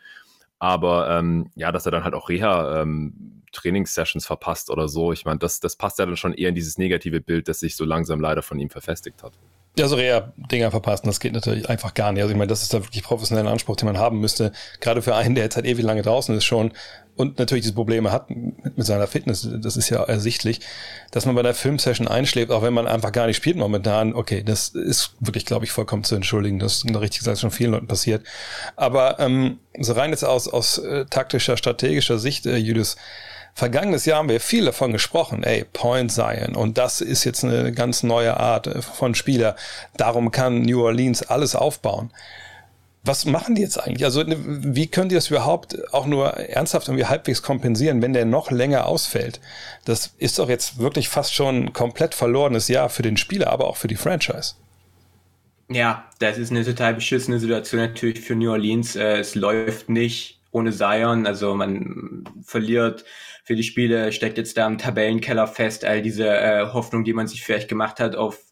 Aber 0.60 1.10
ähm, 1.10 1.50
ja, 1.56 1.72
dass 1.72 1.84
er 1.84 1.90
dann 1.90 2.04
halt 2.04 2.14
auch 2.14 2.28
Reha-Trainingssessions 2.28 4.24
ähm, 4.24 4.26
verpasst 4.28 4.70
oder 4.70 4.86
so, 4.86 5.10
ich 5.10 5.24
meine, 5.24 5.40
das, 5.40 5.58
das 5.58 5.74
passt 5.74 5.98
ja 5.98 6.06
dann 6.06 6.16
schon 6.16 6.32
eher 6.32 6.50
in 6.50 6.54
dieses 6.54 6.78
negative 6.78 7.20
Bild, 7.20 7.48
das 7.48 7.58
sich 7.58 7.74
so 7.74 7.84
langsam 7.84 8.20
leider 8.20 8.42
von 8.42 8.60
ihm 8.60 8.70
verfestigt 8.70 9.24
hat. 9.24 9.32
Ja, 9.76 9.88
so 9.88 9.96
Reha-Dinger 9.96 10.70
verpassen, 10.70 11.06
das 11.06 11.18
geht 11.18 11.32
natürlich 11.32 11.68
einfach 11.68 11.94
gar 11.94 12.12
nicht. 12.12 12.22
Also 12.22 12.32
ich 12.32 12.38
meine, 12.38 12.50
das 12.50 12.62
ist 12.62 12.72
da 12.72 12.84
wirklich 12.84 13.02
professioneller 13.02 13.50
Anspruch, 13.50 13.74
den 13.74 13.86
man 13.86 13.98
haben 13.98 14.20
müsste. 14.20 14.52
Gerade 14.80 15.02
für 15.02 15.16
einen, 15.16 15.34
der 15.34 15.44
jetzt 15.44 15.56
halt 15.56 15.66
ewig 15.66 15.82
lange 15.82 16.02
draußen 16.02 16.36
ist 16.36 16.44
schon 16.44 16.72
und 17.16 17.38
natürlich 17.38 17.62
diese 17.62 17.74
Probleme 17.74 18.10
hat 18.10 18.30
mit, 18.30 18.76
mit 18.76 18.86
seiner 18.86 19.06
Fitness, 19.06 19.48
das 19.60 19.76
ist 19.76 19.90
ja 19.90 20.02
ersichtlich, 20.02 20.60
dass 21.10 21.26
man 21.26 21.34
bei 21.34 21.42
der 21.42 21.54
Filmsession 21.54 22.08
einschläft, 22.08 22.50
auch 22.50 22.62
wenn 22.62 22.72
man 22.72 22.86
einfach 22.86 23.12
gar 23.12 23.26
nicht 23.26 23.36
spielt 23.36 23.56
momentan. 23.56 24.14
Okay, 24.14 24.42
das 24.42 24.68
ist 24.68 25.14
wirklich, 25.20 25.44
glaube 25.44 25.64
ich, 25.64 25.72
vollkommen 25.72 26.04
zu 26.04 26.14
entschuldigen. 26.14 26.58
Das 26.58 26.76
ist 26.76 26.96
richtig 26.96 27.20
gesagt 27.20 27.38
schon 27.38 27.50
vielen 27.50 27.72
Leuten 27.72 27.86
passiert. 27.86 28.24
Aber 28.76 29.20
ähm, 29.20 29.58
so 29.78 29.92
rein 29.92 30.10
jetzt 30.10 30.24
aus, 30.24 30.48
aus 30.48 30.78
äh, 30.78 31.04
taktischer, 31.06 31.56
strategischer 31.56 32.18
Sicht, 32.18 32.46
äh, 32.46 32.56
Julius, 32.56 32.96
Vergangenes 33.54 34.06
Jahr 34.06 34.18
haben 34.18 34.30
wir 34.30 34.40
viel 34.40 34.64
davon 34.64 34.92
gesprochen, 34.92 35.42
ey, 35.42 35.64
Point 35.70 36.10
Zion. 36.10 36.56
Und 36.56 36.78
das 36.78 37.02
ist 37.02 37.24
jetzt 37.24 37.44
eine 37.44 37.72
ganz 37.72 38.02
neue 38.02 38.38
Art 38.38 38.66
äh, 38.66 38.80
von 38.80 39.14
Spieler. 39.14 39.56
Darum 39.96 40.30
kann 40.30 40.62
New 40.62 40.82
Orleans 40.82 41.22
alles 41.22 41.54
aufbauen. 41.54 42.10
Was 43.04 43.24
machen 43.24 43.56
die 43.56 43.62
jetzt 43.62 43.78
eigentlich? 43.78 44.04
Also, 44.04 44.22
ne, 44.22 44.36
wie 44.38 44.86
können 44.86 45.08
die 45.08 45.16
das 45.16 45.28
überhaupt 45.28 45.92
auch 45.92 46.06
nur 46.06 46.34
ernsthaft 46.34 46.86
irgendwie 46.86 47.06
halbwegs 47.06 47.42
kompensieren, 47.42 48.00
wenn 48.00 48.12
der 48.12 48.24
noch 48.24 48.50
länger 48.52 48.86
ausfällt? 48.86 49.40
Das 49.84 50.14
ist 50.18 50.38
doch 50.38 50.48
jetzt 50.48 50.78
wirklich 50.78 51.08
fast 51.08 51.34
schon 51.34 51.64
ein 51.64 51.72
komplett 51.72 52.14
verlorenes 52.14 52.68
Jahr 52.68 52.88
für 52.88 53.02
den 53.02 53.16
Spieler, 53.16 53.50
aber 53.50 53.66
auch 53.66 53.76
für 53.76 53.88
die 53.88 53.96
Franchise. 53.96 54.54
Ja, 55.68 56.04
das 56.20 56.38
ist 56.38 56.50
eine 56.50 56.64
total 56.64 56.94
beschissene 56.94 57.40
Situation 57.40 57.80
natürlich 57.80 58.20
für 58.20 58.36
New 58.36 58.50
Orleans. 58.50 58.94
Äh, 58.94 59.18
es 59.18 59.34
läuft 59.34 59.88
nicht 59.88 60.40
ohne 60.52 60.70
Zion. 60.70 61.26
Also 61.26 61.54
man 61.54 62.24
verliert 62.44 63.04
für 63.44 63.56
die 63.56 63.62
Spiele, 63.64 64.12
steckt 64.12 64.38
jetzt 64.38 64.56
da 64.56 64.66
im 64.66 64.78
Tabellenkeller 64.78 65.46
fest, 65.48 65.84
all 65.84 66.02
diese 66.02 66.28
äh, 66.28 66.66
Hoffnung, 66.72 67.04
die 67.04 67.12
man 67.12 67.26
sich 67.26 67.42
vielleicht 67.42 67.68
gemacht 67.68 67.98
hat 67.98 68.14
auf 68.14 68.51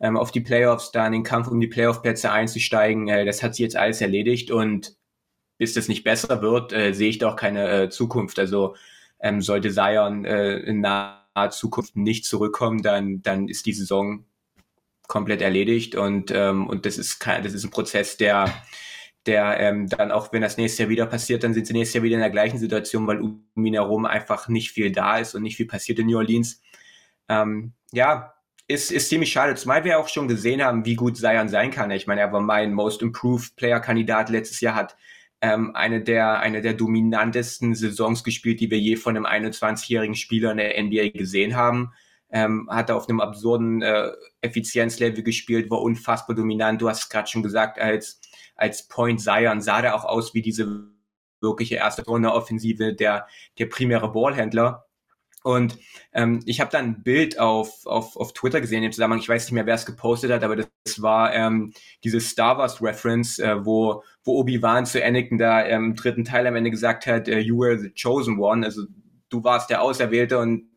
ähm, 0.00 0.16
auf 0.16 0.30
die 0.30 0.40
Playoffs, 0.40 0.92
da 0.92 1.06
in 1.06 1.12
den 1.12 1.22
Kampf 1.22 1.48
um 1.48 1.60
die 1.60 1.66
Playoff-Plätze 1.66 2.30
einzusteigen, 2.30 3.08
äh, 3.08 3.24
das 3.24 3.42
hat 3.42 3.54
sich 3.54 3.64
jetzt 3.64 3.76
alles 3.76 4.00
erledigt 4.00 4.50
und 4.50 4.96
bis 5.58 5.74
das 5.74 5.88
nicht 5.88 6.04
besser 6.04 6.42
wird, 6.42 6.72
äh, 6.72 6.92
sehe 6.92 7.08
ich 7.08 7.18
doch 7.18 7.36
keine 7.36 7.68
äh, 7.68 7.88
Zukunft. 7.88 8.38
Also 8.38 8.76
ähm, 9.20 9.40
sollte 9.40 9.72
Zion 9.72 10.24
äh, 10.24 10.58
in 10.58 10.80
naher 10.80 11.50
Zukunft 11.50 11.96
nicht 11.96 12.26
zurückkommen, 12.26 12.82
dann, 12.82 13.22
dann 13.22 13.48
ist 13.48 13.66
die 13.66 13.72
Saison 13.72 14.26
komplett 15.08 15.40
erledigt 15.40 15.94
und, 15.94 16.30
ähm, 16.34 16.66
und 16.66 16.84
das 16.84 16.98
ist 16.98 17.20
kein, 17.20 17.44
das 17.44 17.54
ist 17.54 17.64
ein 17.64 17.70
Prozess, 17.70 18.16
der 18.16 18.52
der 19.26 19.58
ähm, 19.58 19.88
dann 19.88 20.12
auch, 20.12 20.32
wenn 20.32 20.42
das 20.42 20.56
nächste 20.56 20.84
Jahr 20.84 20.90
wieder 20.90 21.06
passiert, 21.06 21.42
dann 21.42 21.52
sind 21.52 21.66
sie 21.66 21.72
nächstes 21.72 21.94
Jahr 21.94 22.04
wieder 22.04 22.14
in 22.14 22.20
der 22.20 22.30
gleichen 22.30 22.58
Situation, 22.58 23.06
weil 23.06 23.20
um 23.20 23.44
ihn 23.56 23.74
herum 23.74 24.06
einfach 24.06 24.48
nicht 24.48 24.70
viel 24.70 24.92
da 24.92 25.18
ist 25.18 25.34
und 25.34 25.42
nicht 25.42 25.56
viel 25.56 25.66
passiert 25.66 25.98
in 25.98 26.06
New 26.06 26.16
Orleans. 26.16 26.62
Ähm, 27.28 27.72
ja, 27.92 28.35
ist, 28.68 28.90
ist 28.90 29.08
ziemlich 29.08 29.30
schade, 29.30 29.54
zumal 29.54 29.84
wir 29.84 29.98
auch 29.98 30.08
schon 30.08 30.28
gesehen 30.28 30.62
haben, 30.62 30.84
wie 30.84 30.96
gut 30.96 31.16
Zion 31.16 31.48
sein 31.48 31.70
kann. 31.70 31.90
Ich 31.90 32.06
meine, 32.06 32.20
er 32.20 32.32
war 32.32 32.40
mein 32.40 32.72
Most 32.74 33.02
Improved 33.02 33.56
Player 33.56 33.80
Kandidat 33.80 34.28
letztes 34.28 34.60
Jahr, 34.60 34.74
hat 34.74 34.96
ähm, 35.40 35.74
eine 35.76 36.02
der 36.02 36.40
eine 36.40 36.62
der 36.62 36.74
dominantesten 36.74 37.74
Saisons 37.74 38.24
gespielt, 38.24 38.60
die 38.60 38.70
wir 38.70 38.78
je 38.78 38.96
von 38.96 39.16
einem 39.16 39.26
21-jährigen 39.26 40.14
Spieler 40.16 40.52
in 40.52 40.58
der 40.58 40.82
NBA 40.82 41.18
gesehen 41.18 41.56
haben. 41.56 41.92
Ähm, 42.30 42.68
hat 42.70 42.90
er 42.90 42.96
auf 42.96 43.08
einem 43.08 43.20
absurden 43.20 43.82
äh, 43.82 44.10
Effizienzlevel 44.40 45.22
gespielt, 45.22 45.70
war 45.70 45.80
unfassbar 45.80 46.34
dominant. 46.34 46.82
Du 46.82 46.88
hast 46.88 47.04
es 47.04 47.08
gerade 47.08 47.28
schon 47.28 47.42
gesagt, 47.44 47.78
als 47.78 48.20
als 48.56 48.88
Point 48.88 49.20
Zion 49.20 49.60
sah 49.60 49.82
der 49.82 49.94
auch 49.94 50.04
aus 50.04 50.34
wie 50.34 50.42
diese 50.42 50.88
wirkliche 51.40 51.76
erste 51.76 52.04
Runde 52.04 52.32
Offensive, 52.32 52.94
der, 52.94 53.28
der 53.58 53.66
primäre 53.66 54.10
Ballhändler. 54.10 54.85
Und 55.46 55.78
ähm, 56.12 56.40
ich 56.44 56.60
habe 56.60 56.72
dann 56.72 56.86
ein 56.86 57.02
Bild 57.04 57.38
auf, 57.38 57.86
auf, 57.86 58.16
auf 58.16 58.32
Twitter 58.32 58.60
gesehen 58.60 58.82
im 58.82 58.90
Zusammenhang, 58.90 59.20
ich 59.20 59.28
weiß 59.28 59.44
nicht 59.44 59.52
mehr, 59.52 59.64
wer 59.64 59.76
es 59.76 59.86
gepostet 59.86 60.32
hat, 60.32 60.42
aber 60.42 60.56
das 60.56 60.66
war 61.00 61.32
ähm, 61.32 61.72
diese 62.02 62.20
Star 62.20 62.58
Wars 62.58 62.82
Reference, 62.82 63.38
äh, 63.38 63.64
wo, 63.64 64.02
wo 64.24 64.40
Obi-Wan 64.40 64.86
zu 64.86 65.00
Anakin 65.00 65.38
da 65.38 65.64
ähm, 65.64 65.84
im 65.84 65.94
dritten 65.94 66.24
Teil 66.24 66.48
am 66.48 66.56
Ende 66.56 66.72
gesagt 66.72 67.06
hat, 67.06 67.28
uh, 67.28 67.36
you 67.36 67.56
were 67.60 67.78
the 67.78 67.90
chosen 67.90 68.40
one, 68.40 68.66
also 68.66 68.86
du 69.28 69.44
warst 69.44 69.70
der 69.70 69.82
Auserwählte 69.82 70.40
und 70.40 70.68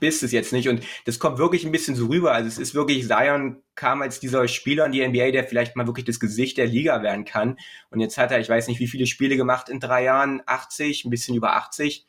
bist 0.00 0.24
es 0.24 0.32
jetzt 0.32 0.52
nicht. 0.52 0.68
Und 0.68 0.82
das 1.04 1.20
kommt 1.20 1.38
wirklich 1.38 1.64
ein 1.64 1.70
bisschen 1.70 1.94
so 1.94 2.06
rüber. 2.06 2.32
Also 2.32 2.48
es 2.48 2.58
ist 2.58 2.74
wirklich, 2.74 3.06
Zion 3.06 3.62
kam 3.76 4.02
als 4.02 4.18
dieser 4.18 4.48
Spieler 4.48 4.86
in 4.86 4.90
die 4.90 5.06
NBA, 5.06 5.30
der 5.30 5.44
vielleicht 5.44 5.76
mal 5.76 5.86
wirklich 5.86 6.06
das 6.06 6.18
Gesicht 6.18 6.58
der 6.58 6.66
Liga 6.66 7.04
werden 7.04 7.24
kann. 7.24 7.56
Und 7.90 8.00
jetzt 8.00 8.18
hat 8.18 8.32
er, 8.32 8.40
ich 8.40 8.48
weiß 8.48 8.66
nicht, 8.66 8.80
wie 8.80 8.88
viele 8.88 9.06
Spiele 9.06 9.36
gemacht 9.36 9.68
in 9.68 9.78
drei 9.78 10.02
Jahren, 10.02 10.42
80, 10.46 11.04
ein 11.04 11.10
bisschen 11.10 11.36
über 11.36 11.54
80. 11.54 12.04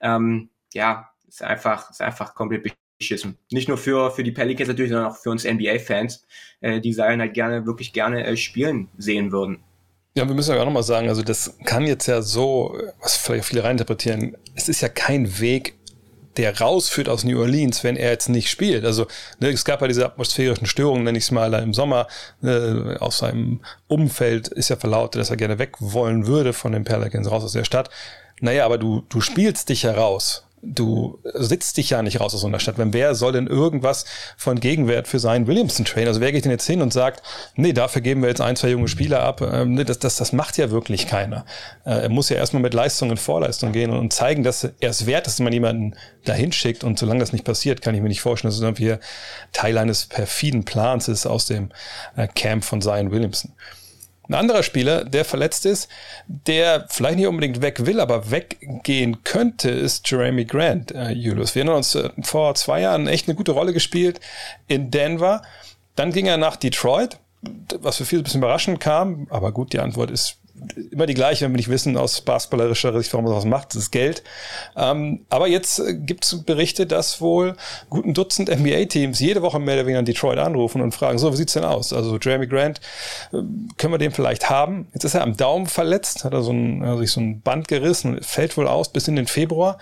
Ähm, 0.00 0.50
ja, 0.72 1.10
ist 1.28 1.42
einfach, 1.42 1.90
ist 1.90 2.02
einfach 2.02 2.34
komplett 2.34 2.66
beschissen. 2.98 3.36
Nicht 3.50 3.68
nur 3.68 3.78
für, 3.78 4.10
für 4.10 4.24
die 4.24 4.32
Pelicans 4.32 4.68
natürlich, 4.68 4.90
sondern 4.90 5.10
auch 5.10 5.16
für 5.16 5.30
uns 5.30 5.44
NBA-Fans, 5.44 6.26
äh, 6.60 6.80
die 6.80 6.92
Zion 6.92 7.20
halt 7.20 7.34
gerne, 7.34 7.66
wirklich 7.66 7.92
gerne 7.92 8.24
äh, 8.24 8.36
spielen 8.36 8.88
sehen 8.96 9.32
würden. 9.32 9.60
Ja, 10.14 10.26
wir 10.26 10.34
müssen 10.34 10.54
ja 10.54 10.60
auch 10.60 10.64
nochmal 10.64 10.82
sagen, 10.82 11.08
also 11.08 11.22
das 11.22 11.58
kann 11.64 11.86
jetzt 11.86 12.06
ja 12.06 12.22
so, 12.22 12.78
was 13.02 13.16
vielleicht 13.16 13.44
viele 13.44 13.64
reininterpretieren, 13.64 14.36
es 14.54 14.68
ist 14.68 14.80
ja 14.80 14.88
kein 14.88 15.40
Weg 15.40 15.74
der 16.36 16.58
rausführt 16.58 17.08
aus 17.08 17.24
New 17.24 17.40
Orleans, 17.40 17.82
wenn 17.84 17.96
er 17.96 18.10
jetzt 18.10 18.28
nicht 18.28 18.50
spielt. 18.50 18.84
Also 18.84 19.06
ne, 19.40 19.48
es 19.48 19.64
gab 19.64 19.80
ja 19.80 19.88
diese 19.88 20.04
atmosphärischen 20.04 20.66
Störungen, 20.66 21.04
nenne 21.04 21.18
ich 21.18 21.24
es 21.24 21.30
mal, 21.30 21.52
im 21.54 21.74
Sommer 21.74 22.08
äh, 22.42 22.96
aus 22.98 23.18
seinem 23.18 23.60
Umfeld 23.88 24.48
ist 24.48 24.68
ja 24.68 24.76
verlautet, 24.76 25.20
dass 25.20 25.30
er 25.30 25.36
gerne 25.36 25.58
weg 25.58 25.76
wollen 25.80 26.26
würde 26.26 26.52
von 26.52 26.72
den 26.72 26.84
Pelicans 26.84 27.30
raus 27.30 27.44
aus 27.44 27.52
der 27.52 27.64
Stadt. 27.64 27.90
Naja, 28.40 28.66
aber 28.66 28.76
du, 28.76 29.02
du 29.08 29.20
spielst 29.20 29.70
dich 29.70 29.84
heraus 29.84 30.45
du 30.62 31.20
sitzt 31.34 31.76
dich 31.76 31.90
ja 31.90 32.02
nicht 32.02 32.20
raus 32.20 32.34
aus 32.34 32.40
so 32.40 32.46
einer 32.46 32.58
Stadt. 32.58 32.78
Wenn 32.78 32.92
wer 32.92 33.14
soll 33.14 33.32
denn 33.32 33.46
irgendwas 33.46 34.04
von 34.36 34.58
Gegenwert 34.58 35.06
für 35.06 35.18
seinen 35.18 35.46
Williamson 35.46 35.84
trainen? 35.84 36.08
Also 36.08 36.20
wer 36.20 36.32
geht 36.32 36.44
denn 36.44 36.50
jetzt 36.50 36.66
hin 36.66 36.82
und 36.82 36.92
sagt, 36.92 37.22
nee, 37.54 37.72
dafür 37.72 38.02
geben 38.02 38.22
wir 38.22 38.28
jetzt 38.28 38.40
ein, 38.40 38.56
zwei 38.56 38.70
junge 38.70 38.88
Spieler 38.88 39.22
ab? 39.22 39.40
Ähm, 39.42 39.74
nee, 39.74 39.84
das, 39.84 39.98
das, 39.98 40.16
das 40.16 40.32
macht 40.32 40.56
ja 40.58 40.70
wirklich 40.70 41.06
keiner. 41.06 41.44
Äh, 41.84 42.02
er 42.02 42.08
muss 42.08 42.28
ja 42.28 42.36
erstmal 42.36 42.62
mit 42.62 42.74
Leistung 42.74 43.10
in 43.10 43.16
Vorleistung 43.16 43.72
gehen 43.72 43.90
und, 43.90 44.12
zeigen, 44.12 44.42
dass 44.42 44.64
er 44.64 44.90
es 44.90 45.06
wert 45.06 45.26
ist, 45.26 45.34
dass 45.34 45.44
man 45.44 45.52
jemanden 45.52 45.94
dahin 46.24 46.52
schickt. 46.52 46.84
Und 46.84 46.98
solange 46.98 47.20
das 47.20 47.32
nicht 47.32 47.44
passiert, 47.44 47.82
kann 47.82 47.94
ich 47.94 48.00
mir 48.00 48.08
nicht 48.08 48.20
vorstellen, 48.20 48.50
dass 48.50 48.56
es 48.56 48.62
irgendwie 48.62 48.96
Teil 49.52 49.76
eines 49.78 50.06
perfiden 50.06 50.64
Plans 50.64 51.08
ist 51.08 51.26
aus 51.26 51.46
dem 51.46 51.70
äh, 52.16 52.28
Camp 52.28 52.64
von 52.64 52.80
Zion 52.80 53.10
Williamson. 53.10 53.52
Ein 54.28 54.34
anderer 54.34 54.62
Spieler, 54.62 55.04
der 55.04 55.24
verletzt 55.24 55.66
ist, 55.66 55.88
der 56.26 56.86
vielleicht 56.88 57.16
nicht 57.16 57.26
unbedingt 57.26 57.62
weg 57.62 57.86
will, 57.86 58.00
aber 58.00 58.30
weggehen 58.30 59.22
könnte, 59.24 59.70
ist 59.70 60.10
Jeremy 60.10 60.44
Grant, 60.44 60.92
äh, 60.92 61.10
Julius. 61.10 61.54
Wir 61.54 61.60
erinnern 61.60 61.76
uns 61.76 61.94
äh, 61.94 62.10
vor 62.22 62.54
zwei 62.54 62.80
Jahren 62.80 63.06
echt 63.06 63.28
eine 63.28 63.36
gute 63.36 63.52
Rolle 63.52 63.72
gespielt 63.72 64.20
in 64.66 64.90
Denver. 64.90 65.42
Dann 65.94 66.12
ging 66.12 66.26
er 66.26 66.36
nach 66.36 66.56
Detroit, 66.56 67.18
was 67.80 67.96
für 67.96 68.04
viele 68.04 68.22
ein 68.22 68.24
bisschen 68.24 68.40
überraschend 68.40 68.80
kam. 68.80 69.26
Aber 69.30 69.52
gut, 69.52 69.72
die 69.72 69.80
Antwort 69.80 70.10
ist 70.10 70.38
immer 70.90 71.06
die 71.06 71.14
gleiche, 71.14 71.44
wenn 71.44 71.52
wir 71.52 71.56
nicht 71.56 71.68
wissen 71.68 71.96
aus 71.96 72.20
basketballerischer 72.20 72.96
Sicht, 72.98 73.12
warum 73.12 73.24
man 73.24 73.32
sowas 73.32 73.44
macht, 73.44 73.70
das 73.70 73.82
ist 73.82 73.90
Geld. 73.90 74.22
Ähm, 74.76 75.24
aber 75.28 75.46
jetzt 75.46 75.78
äh, 75.78 75.94
gibt 75.94 76.24
es 76.24 76.42
Berichte, 76.42 76.86
dass 76.86 77.20
wohl 77.20 77.56
guten 77.90 78.14
Dutzend 78.14 78.48
NBA-Teams 78.48 79.20
jede 79.20 79.42
Woche 79.42 79.58
mehr 79.58 79.74
oder 79.74 79.86
weniger 79.86 80.00
in 80.00 80.04
Detroit 80.04 80.38
anrufen 80.38 80.80
und 80.80 80.92
fragen, 80.92 81.18
so, 81.18 81.32
wie 81.32 81.36
sieht's 81.36 81.54
denn 81.54 81.64
aus? 81.64 81.92
Also 81.92 82.18
Jeremy 82.18 82.46
Grant, 82.46 82.80
äh, 83.32 83.38
können 83.76 83.92
wir 83.92 83.98
den 83.98 84.12
vielleicht 84.12 84.50
haben? 84.50 84.88
Jetzt 84.92 85.04
ist 85.04 85.14
er 85.14 85.22
am 85.22 85.36
Daumen 85.36 85.66
verletzt, 85.66 86.24
hat 86.24 86.32
er 86.32 86.42
so 86.42 86.52
ein, 86.52 86.82
also 86.82 86.98
sich 86.98 87.12
so 87.12 87.20
ein 87.20 87.40
Band 87.40 87.68
gerissen 87.68 88.16
und 88.16 88.24
fällt 88.24 88.56
wohl 88.56 88.68
aus 88.68 88.90
bis 88.90 89.08
in 89.08 89.16
den 89.16 89.26
Februar. 89.26 89.78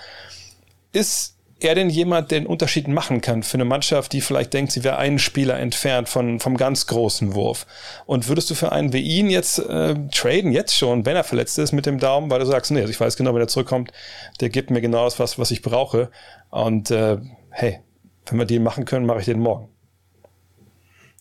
Ist 0.93 1.34
er 1.65 1.75
denn 1.75 1.91
jemand, 1.91 2.31
der 2.31 2.41
den 2.41 2.47
Unterschied 2.47 2.89
machen 2.89 3.21
kann 3.21 3.43
für 3.43 3.55
eine 3.55 3.65
Mannschaft, 3.65 4.13
die 4.13 4.21
vielleicht 4.21 4.53
denkt, 4.53 4.73
sie 4.73 4.85
wäre 4.85 4.99
einen 4.99 5.19
Spieler 5.19 5.59
entfernt 5.59 6.09
von, 6.09 6.41
vom 6.41 6.57
ganz 6.57 6.87
großen 6.87 7.35
Wurf? 7.35 7.67
Und 8.07 8.29
würdest 8.29 8.51
du 8.51 8.55
für 8.55 8.73
einen 8.73 8.93
wie 8.93 9.01
ihn 9.01 9.31
jetzt 9.31 9.59
äh, 9.59 9.95
traden, 10.13 10.53
jetzt 10.53 10.77
schon, 10.77 11.07
wenn 11.07 11.17
er 11.17 11.25
verletzt 11.25 11.59
ist, 11.59 11.73
mit 11.73 11.87
dem 11.87 11.99
Daumen, 11.99 12.31
weil 12.31 12.41
du 12.41 12.47
sagst, 12.47 12.71
nee, 12.71 12.81
also 12.81 12.91
ich 12.91 13.01
weiß 13.01 13.17
genau, 13.17 13.35
wenn 13.35 13.41
er 13.41 13.49
zurückkommt, 13.49 13.93
der 14.41 14.51
gibt 14.51 14.71
mir 14.71 14.81
genau 14.81 15.05
das, 15.05 15.19
was, 15.19 15.39
was 15.39 15.51
ich 15.51 15.63
brauche. 15.63 16.11
Und 16.51 16.91
äh, 16.91 17.19
hey, 17.51 17.81
wenn 18.27 18.39
wir 18.39 18.47
den 18.47 18.63
machen 18.63 18.85
können, 18.85 19.07
mache 19.07 19.21
ich 19.21 19.27
den 19.27 19.41
morgen. 19.41 19.69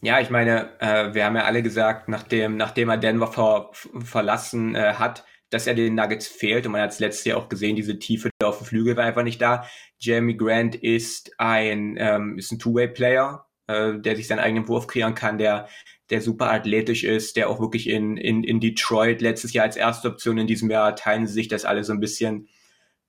Ja, 0.02 0.20
ich 0.20 0.30
meine, 0.30 0.70
äh, 0.80 1.14
wir 1.14 1.24
haben 1.24 1.36
ja 1.38 1.44
alle 1.44 1.64
gesagt, 1.64 2.10
nachdem, 2.10 2.58
nachdem 2.58 2.90
er 2.90 2.98
Denver 2.98 3.28
ver, 3.28 3.70
verlassen 4.04 4.76
äh, 4.76 4.96
hat, 4.96 5.24
dass 5.54 5.68
er 5.68 5.76
den 5.76 5.96
Nuggets 5.96 6.28
fehlt. 6.28 6.66
Und 6.66 6.72
man 6.72 6.82
hat 6.82 6.92
es 6.92 7.00
letztes 7.00 7.26
Jahr 7.26 7.38
auch 7.38 7.50
gesehen, 7.50 7.76
diese 7.76 8.00
Tiefe 8.00 8.30
auf 8.44 8.58
dem 8.58 8.68
Flügel 8.68 8.98
war 8.98 9.06
einfach 9.06 9.24
nicht 9.24 9.42
da. 9.42 9.68
Jeremy 10.00 10.36
Grant 10.36 10.76
ist 10.76 11.32
ein, 11.38 11.96
ähm, 11.98 12.38
ist 12.38 12.52
ein 12.52 12.60
Two-Way-Player, 12.60 13.46
äh, 13.68 13.94
der 14.00 14.16
sich 14.16 14.28
seinen 14.28 14.40
eigenen 14.40 14.68
Wurf 14.68 14.88
kreieren 14.88 15.16
kann, 15.16 15.38
der, 15.38 15.68
der 16.10 16.22
super 16.22 16.52
athletisch 16.52 17.04
ist, 17.04 17.38
der 17.38 17.50
auch 17.50 17.60
wirklich 17.60 17.90
in, 17.90 18.18
in, 18.18 18.44
in 18.44 18.60
Detroit 18.60 19.22
letztes 19.22 19.54
Jahr 19.54 19.66
als 19.66 19.78
erste 19.78 20.10
Option 20.10 20.38
in 20.38 20.48
diesem 20.48 20.70
Jahr 20.70 20.96
teilen 20.96 21.28
sie 21.28 21.34
sich 21.34 21.48
das 21.48 21.66
alle 21.66 21.84
so 21.84 21.94
ein 21.94 22.00
bisschen 22.00 22.48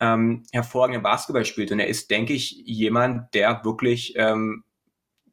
ähm, 0.01 0.45
hervorragenden 0.53 1.03
Basketball 1.03 1.45
spielt. 1.45 1.73
Und 1.73 1.81
er 1.81 1.89
ist, 1.89 2.11
denke 2.11 2.33
ich, 2.33 2.63
jemand, 2.65 3.35
der 3.35 3.65
wirklich 3.65 4.15
ähm, 4.17 4.65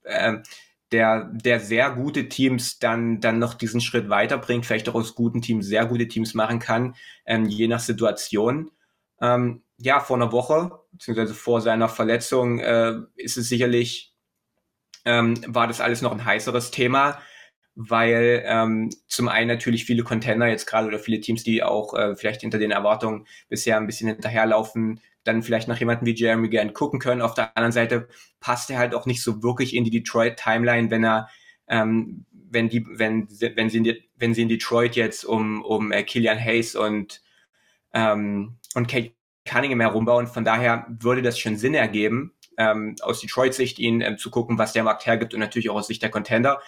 äh, 0.04 0.38
der, 0.92 1.30
der 1.34 1.60
sehr 1.60 1.92
gute 1.92 2.28
Teams 2.28 2.80
dann, 2.80 3.22
dann 3.22 3.40
noch 3.40 3.54
diesen 3.54 3.82
Schritt 3.82 4.10
weiterbringt, 4.10 4.66
vielleicht 4.66 4.90
auch 4.90 4.96
aus 4.96 5.16
guten 5.16 5.42
Teams 5.42 5.66
sehr 5.66 5.86
gute 5.86 6.08
Teams 6.08 6.34
machen 6.34 6.60
kann, 6.60 6.96
ähm, 7.26 7.46
je 7.46 7.68
nach 7.68 7.80
Situation. 7.80 8.72
Ähm, 9.22 9.64
ja, 9.78 10.00
vor 10.00 10.18
einer 10.18 10.32
Woche, 10.32 10.72
beziehungsweise 10.92 11.34
vor 11.34 11.62
seiner 11.62 11.88
Verletzung, 11.90 12.60
äh, 12.60 12.96
ist 13.16 13.38
es 13.38 13.48
sicherlich, 13.50 14.14
ähm, 15.06 15.42
war 15.48 15.68
das 15.68 15.82
alles 15.82 16.02
noch 16.02 16.12
ein 16.12 16.26
heißeres 16.26 16.72
Thema, 16.72 17.20
weil 17.76 18.44
ähm, 18.46 18.90
zum 19.08 19.30
einen 19.30 19.48
natürlich 19.48 19.86
viele 19.86 20.04
Contender 20.04 20.48
jetzt 20.48 20.66
gerade 20.66 20.88
oder 20.88 21.00
viele 21.00 21.22
Teams, 21.22 21.44
die 21.44 21.64
auch 21.64 21.94
äh, 21.94 22.16
vielleicht 22.16 22.42
hinter 22.42 22.60
den 22.60 22.72
Erwartungen 22.72 23.28
bisher 23.48 23.78
ein 23.78 23.88
bisschen 23.88 24.10
hinterherlaufen, 24.10 25.00
dann 25.24 25.44
vielleicht 25.44 25.68
nach 25.68 25.80
jemandem 25.80 26.08
wie 26.08 26.16
Jeremy 26.16 26.50
Grant 26.50 26.74
gucken 26.74 27.00
können. 27.00 27.22
Auf 27.22 27.34
der 27.34 27.56
anderen 27.56 27.72
Seite 27.72 28.08
passt 28.40 28.70
er 28.70 28.80
halt 28.80 28.96
auch 28.96 29.06
nicht 29.06 29.22
so 29.22 29.44
wirklich 29.44 29.76
in 29.76 29.84
die 29.84 29.92
Detroit-Timeline, 29.92 30.90
wenn 30.90 31.04
er, 31.04 31.30
ähm, 31.68 32.26
wenn 32.32 32.70
die, 32.70 32.86
wenn, 32.88 33.28
wenn 33.30 33.70
sie 33.70 33.78
in, 33.78 33.98
wenn 34.16 34.34
sie 34.34 34.42
in 34.42 34.50
Detroit 34.50 34.96
jetzt 34.96 35.24
um, 35.24 35.64
um 35.64 35.92
äh, 35.92 36.04
Killian 36.04 36.40
Hayes 36.40 36.76
und, 36.76 37.22
ähm, 37.94 38.58
und 38.74 38.88
Kate 38.88 39.12
Cunningham 39.46 39.82
herumbauen. 39.82 40.28
Von 40.28 40.46
daher 40.46 40.86
würde 40.88 41.22
das 41.22 41.40
schon 41.40 41.58
Sinn 41.58 41.74
ergeben, 41.74 42.34
ähm, 42.58 42.96
aus 43.02 43.22
Detroit-Sicht 43.22 43.80
ihn 43.80 44.02
ähm, 44.02 44.18
zu 44.18 44.30
gucken, 44.30 44.58
was 44.58 44.74
der 44.74 44.84
Markt 44.84 45.06
hergibt 45.06 45.34
und 45.34 45.40
natürlich 45.40 45.70
auch 45.70 45.76
aus 45.76 45.88
Sicht 45.88 46.02
der 46.02 46.12
Contender. 46.12 46.62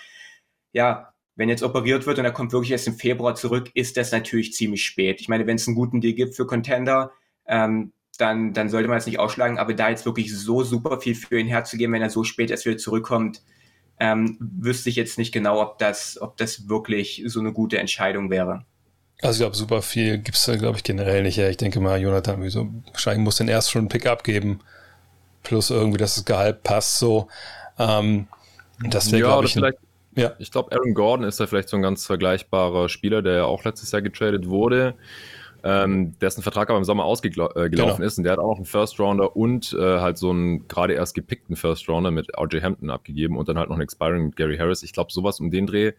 Ja, 0.71 1.13
wenn 1.35 1.49
jetzt 1.49 1.63
operiert 1.63 2.05
wird 2.05 2.19
und 2.19 2.25
er 2.25 2.31
kommt 2.31 2.51
wirklich 2.51 2.71
erst 2.71 2.87
im 2.87 2.95
Februar 2.95 3.35
zurück, 3.35 3.71
ist 3.73 3.97
das 3.97 4.11
natürlich 4.11 4.53
ziemlich 4.53 4.85
spät. 4.85 5.21
Ich 5.21 5.29
meine, 5.29 5.47
wenn 5.47 5.55
es 5.55 5.67
einen 5.67 5.75
guten 5.75 6.01
Deal 6.01 6.13
gibt 6.13 6.35
für 6.35 6.45
Contender, 6.45 7.11
ähm, 7.47 7.91
dann, 8.17 8.53
dann 8.53 8.69
sollte 8.69 8.87
man 8.87 8.97
es 8.97 9.05
nicht 9.05 9.19
ausschlagen. 9.19 9.57
Aber 9.57 9.73
da 9.73 9.89
jetzt 9.89 10.05
wirklich 10.05 10.35
so 10.35 10.63
super 10.63 10.99
viel 10.99 11.15
für 11.15 11.39
ihn 11.39 11.47
herzugeben, 11.47 11.93
wenn 11.93 12.01
er 12.01 12.09
so 12.09 12.23
spät 12.23 12.51
erst 12.51 12.65
wieder 12.65 12.77
zurückkommt, 12.77 13.41
ähm, 13.99 14.37
wüsste 14.39 14.89
ich 14.89 14.95
jetzt 14.95 15.17
nicht 15.17 15.31
genau, 15.31 15.61
ob 15.61 15.77
das, 15.77 16.21
ob 16.21 16.37
das 16.37 16.67
wirklich 16.67 17.23
so 17.25 17.39
eine 17.39 17.53
gute 17.53 17.77
Entscheidung 17.77 18.29
wäre. 18.29 18.65
Also 19.21 19.37
ich 19.37 19.39
glaube, 19.39 19.55
super 19.55 19.81
viel 19.81 20.17
gibt 20.17 20.37
es, 20.37 20.45
glaube 20.59 20.77
ich, 20.77 20.83
generell 20.83 21.23
nicht. 21.23 21.37
Ja, 21.37 21.49
ich 21.49 21.57
denke 21.57 21.79
mal, 21.79 22.01
Jonathan, 22.01 22.43
wieso, 22.43 22.69
wahrscheinlich 22.91 23.23
muss 23.23 23.37
den 23.37 23.47
erst 23.47 23.71
schon 23.71 23.81
einen 23.81 23.89
Pickup 23.89 24.23
geben, 24.23 24.59
plus 25.43 25.69
irgendwie, 25.69 25.97
dass 25.97 26.15
das 26.15 26.25
Gehalt 26.25 26.63
passt 26.63 26.99
so. 26.99 27.27
Ähm, 27.79 28.27
das 28.81 29.11
wäre, 29.11 29.21
ja, 29.21 29.27
glaube 29.27 29.45
ich, 29.45 29.53
vielleicht, 29.53 29.77
ja. 30.15 30.33
Ich 30.39 30.51
glaube, 30.51 30.73
Aaron 30.73 30.93
Gordon 30.93 31.25
ist 31.25 31.39
da 31.39 31.47
vielleicht 31.47 31.69
so 31.69 31.77
ein 31.77 31.81
ganz 31.81 32.05
vergleichbarer 32.05 32.89
Spieler, 32.89 33.21
der 33.21 33.33
ja 33.33 33.45
auch 33.45 33.63
letztes 33.63 33.91
Jahr 33.91 34.01
getradet 34.01 34.49
wurde 34.49 34.95
ähm, 35.63 36.17
dessen 36.19 36.43
Vertrag 36.43 36.69
aber 36.69 36.77
im 36.77 36.83
Sommer 36.83 37.05
ausgelaufen 37.05 37.63
äh, 37.63 37.69
genau. 37.69 37.97
ist 37.97 38.17
und 38.17 38.25
der 38.25 38.33
hat 38.33 38.39
auch 38.39 38.49
noch 38.49 38.57
einen 38.57 38.65
First 38.65 38.99
Rounder 38.99 39.35
und 39.35 39.73
äh, 39.73 39.99
halt 39.99 40.17
so 40.17 40.29
einen 40.29 40.67
gerade 40.67 40.93
erst 40.93 41.15
gepickten 41.15 41.55
First 41.55 41.87
Rounder 41.87 42.11
mit 42.11 42.29
RJ 42.37 42.61
Hampton 42.61 42.89
abgegeben 42.89 43.37
und 43.37 43.47
dann 43.47 43.57
halt 43.57 43.69
noch 43.69 43.75
einen 43.75 43.83
Expiring 43.83 44.25
mit 44.25 44.35
Gary 44.35 44.57
Harris. 44.57 44.83
Ich 44.83 44.91
glaube, 44.91 45.11
sowas 45.13 45.39
um 45.39 45.51
den 45.51 45.65
Dreh 45.65 45.93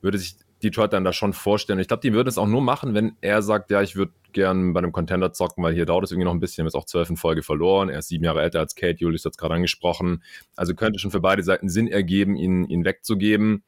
würde 0.00 0.18
sich 0.18 0.36
Detroit 0.62 0.92
dann 0.92 1.04
da 1.04 1.12
schon 1.12 1.32
vorstellen. 1.32 1.78
Ich 1.78 1.88
glaube, 1.88 2.00
die 2.00 2.12
würden 2.12 2.28
es 2.28 2.38
auch 2.38 2.46
nur 2.46 2.62
machen, 2.62 2.94
wenn 2.94 3.16
er 3.20 3.42
sagt, 3.42 3.70
ja, 3.70 3.82
ich 3.82 3.94
würde 3.94 4.12
gern 4.32 4.72
bei 4.72 4.78
einem 4.78 4.92
Contender 4.92 5.32
zocken, 5.32 5.62
weil 5.62 5.74
hier 5.74 5.86
dauert 5.86 6.04
es 6.04 6.12
irgendwie 6.12 6.24
noch 6.24 6.32
ein 6.32 6.40
bisschen. 6.40 6.58
Wir 6.58 6.62
haben 6.62 6.68
jetzt 6.68 6.76
auch 6.76 6.86
zwölf 6.86 7.10
in 7.10 7.16
Folge 7.16 7.42
verloren. 7.42 7.88
Er 7.88 8.00
ist 8.00 8.08
sieben 8.08 8.24
Jahre 8.24 8.42
älter 8.42 8.60
als 8.60 8.74
Kate. 8.74 8.98
Julius 8.98 9.24
hat 9.24 9.32
es 9.32 9.38
gerade 9.38 9.54
angesprochen. 9.54 10.22
Also 10.56 10.74
könnte 10.74 10.98
schon 10.98 11.10
für 11.10 11.20
beide 11.20 11.42
Seiten 11.42 11.68
Sinn 11.68 11.88
ergeben, 11.88 12.36
ihn, 12.36 12.64
ihn 12.64 12.84
wegzugeben. 12.84 13.64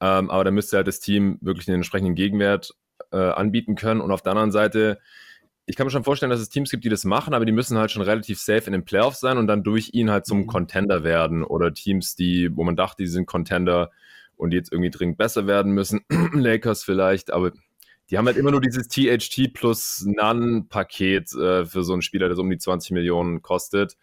Ähm, 0.00 0.30
aber 0.30 0.44
dann 0.44 0.54
müsste 0.54 0.76
halt 0.76 0.88
das 0.88 1.00
Team 1.00 1.38
wirklich 1.40 1.66
den 1.66 1.76
entsprechenden 1.76 2.14
Gegenwert 2.14 2.74
äh, 3.12 3.16
anbieten 3.16 3.74
können. 3.74 4.00
Und 4.00 4.10
auf 4.10 4.22
der 4.22 4.32
anderen 4.32 4.52
Seite, 4.52 4.98
ich 5.66 5.76
kann 5.76 5.86
mir 5.86 5.90
schon 5.90 6.04
vorstellen, 6.04 6.30
dass 6.30 6.40
es 6.40 6.48
Teams 6.48 6.70
gibt, 6.70 6.84
die 6.84 6.88
das 6.88 7.04
machen, 7.04 7.34
aber 7.34 7.44
die 7.44 7.52
müssen 7.52 7.78
halt 7.78 7.90
schon 7.90 8.02
relativ 8.02 8.38
safe 8.38 8.66
in 8.66 8.72
den 8.72 8.84
Playoffs 8.84 9.20
sein 9.20 9.38
und 9.38 9.46
dann 9.46 9.62
durch 9.62 9.90
ihn 9.92 10.10
halt 10.10 10.26
zum 10.26 10.40
mhm. 10.40 10.46
Contender 10.46 11.04
werden. 11.04 11.42
Oder 11.44 11.72
Teams, 11.72 12.16
die, 12.16 12.54
wo 12.54 12.64
man 12.64 12.76
dachte, 12.76 13.02
die 13.02 13.08
sind 13.08 13.26
Contender 13.26 13.90
und 14.36 14.50
die 14.50 14.56
jetzt 14.56 14.72
irgendwie 14.72 14.90
dringend 14.90 15.18
besser 15.18 15.46
werden 15.46 15.72
müssen. 15.72 16.04
Lakers 16.32 16.84
vielleicht, 16.84 17.32
aber 17.32 17.52
die 18.10 18.18
haben 18.18 18.26
halt 18.26 18.36
immer 18.36 18.50
nur 18.50 18.60
dieses 18.60 18.88
THT 18.88 19.54
plus 19.54 20.04
None-Paket 20.06 21.32
äh, 21.34 21.64
für 21.64 21.84
so 21.84 21.94
einen 21.94 22.02
Spieler, 22.02 22.26
der 22.26 22.36
so 22.36 22.42
um 22.42 22.50
die 22.50 22.58
20 22.58 22.90
Millionen 22.90 23.40
kostet. 23.40 23.96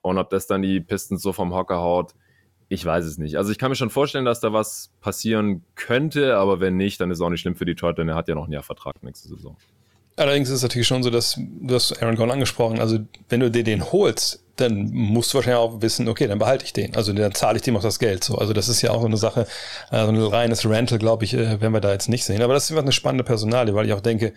Und 0.00 0.18
ob 0.18 0.30
das 0.30 0.46
dann 0.46 0.62
die 0.62 0.80
Pistons 0.80 1.22
so 1.22 1.32
vom 1.32 1.52
Hocker 1.52 1.78
haut, 1.78 2.14
ich 2.68 2.84
weiß 2.84 3.04
es 3.04 3.18
nicht. 3.18 3.36
Also 3.36 3.50
ich 3.50 3.58
kann 3.58 3.70
mir 3.70 3.76
schon 3.76 3.90
vorstellen, 3.90 4.24
dass 4.24 4.40
da 4.40 4.52
was 4.52 4.90
passieren 5.00 5.62
könnte, 5.74 6.36
aber 6.36 6.60
wenn 6.60 6.76
nicht, 6.76 7.00
dann 7.00 7.10
ist 7.10 7.18
es 7.18 7.22
auch 7.22 7.30
nicht 7.30 7.40
schlimm 7.40 7.56
für 7.56 7.64
Detroit, 7.64 7.98
denn 7.98 8.08
er 8.08 8.14
hat 8.14 8.28
ja 8.28 8.34
noch 8.34 8.46
ein 8.46 8.52
Jahr 8.52 8.62
Vertrag 8.62 9.02
nächste 9.02 9.28
Saison. 9.28 9.56
Allerdings 10.16 10.48
ist 10.48 10.56
es 10.56 10.62
natürlich 10.62 10.88
schon 10.88 11.02
so, 11.02 11.10
dass 11.10 11.38
du 11.38 11.74
hast 11.74 12.02
Aaron 12.02 12.16
Gordon 12.16 12.32
angesprochen, 12.32 12.80
also 12.80 12.98
wenn 13.28 13.40
du 13.40 13.50
dir 13.50 13.64
den 13.64 13.92
holst, 13.92 14.42
dann 14.56 14.90
musst 14.92 15.32
du 15.32 15.36
wahrscheinlich 15.36 15.60
auch 15.60 15.80
wissen, 15.80 16.08
okay, 16.08 16.26
dann 16.26 16.40
behalte 16.40 16.64
ich 16.64 16.72
den. 16.72 16.96
Also 16.96 17.12
dann 17.12 17.32
zahle 17.32 17.56
ich 17.56 17.62
dem 17.62 17.76
auch 17.76 17.82
das 17.82 18.00
Geld. 18.00 18.24
So, 18.24 18.36
also 18.36 18.52
das 18.52 18.68
ist 18.68 18.82
ja 18.82 18.90
auch 18.90 19.00
so 19.00 19.06
eine 19.06 19.16
Sache, 19.16 19.46
also 19.90 20.12
ein 20.12 20.20
reines 20.20 20.68
Rental, 20.68 20.98
glaube 20.98 21.24
ich, 21.24 21.34
äh, 21.34 21.60
werden 21.60 21.72
wir 21.72 21.80
da 21.80 21.92
jetzt 21.92 22.08
nicht 22.08 22.24
sehen. 22.24 22.42
Aber 22.42 22.54
das 22.54 22.64
ist 22.64 22.72
einfach 22.72 22.82
eine 22.82 22.92
spannende 22.92 23.22
Personalie, 23.22 23.74
weil 23.74 23.86
ich 23.86 23.92
auch 23.92 24.00
denke, 24.00 24.32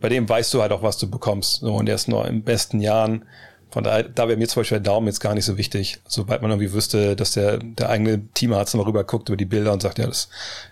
bei 0.00 0.08
dem 0.08 0.28
weißt 0.28 0.54
du 0.54 0.62
halt 0.62 0.70
auch, 0.70 0.82
was 0.82 0.98
du 0.98 1.10
bekommst. 1.10 1.60
So, 1.60 1.74
und 1.74 1.88
er 1.88 1.96
ist 1.96 2.06
noch 2.06 2.24
in 2.24 2.44
besten 2.44 2.80
Jahren 2.80 3.24
von 3.70 3.84
daher, 3.84 4.04
da 4.04 4.28
wäre 4.28 4.38
mir 4.38 4.48
zum 4.48 4.60
Beispiel 4.60 4.78
der 4.78 4.92
Daumen 4.92 5.06
jetzt 5.06 5.20
gar 5.20 5.34
nicht 5.34 5.44
so 5.44 5.58
wichtig. 5.58 5.98
Sobald 6.06 6.40
man 6.40 6.50
irgendwie 6.50 6.72
wüsste, 6.72 7.16
dass 7.16 7.32
der, 7.32 7.58
der 7.58 7.90
eigene 7.90 8.26
Teamarzt 8.32 8.74
mal 8.74 8.84
rüber 8.84 9.04
guckt 9.04 9.28
über 9.28 9.36
die 9.36 9.44
Bilder 9.44 9.72
und 9.72 9.82
sagt, 9.82 9.98
ja, 9.98 10.06
das 10.06 10.28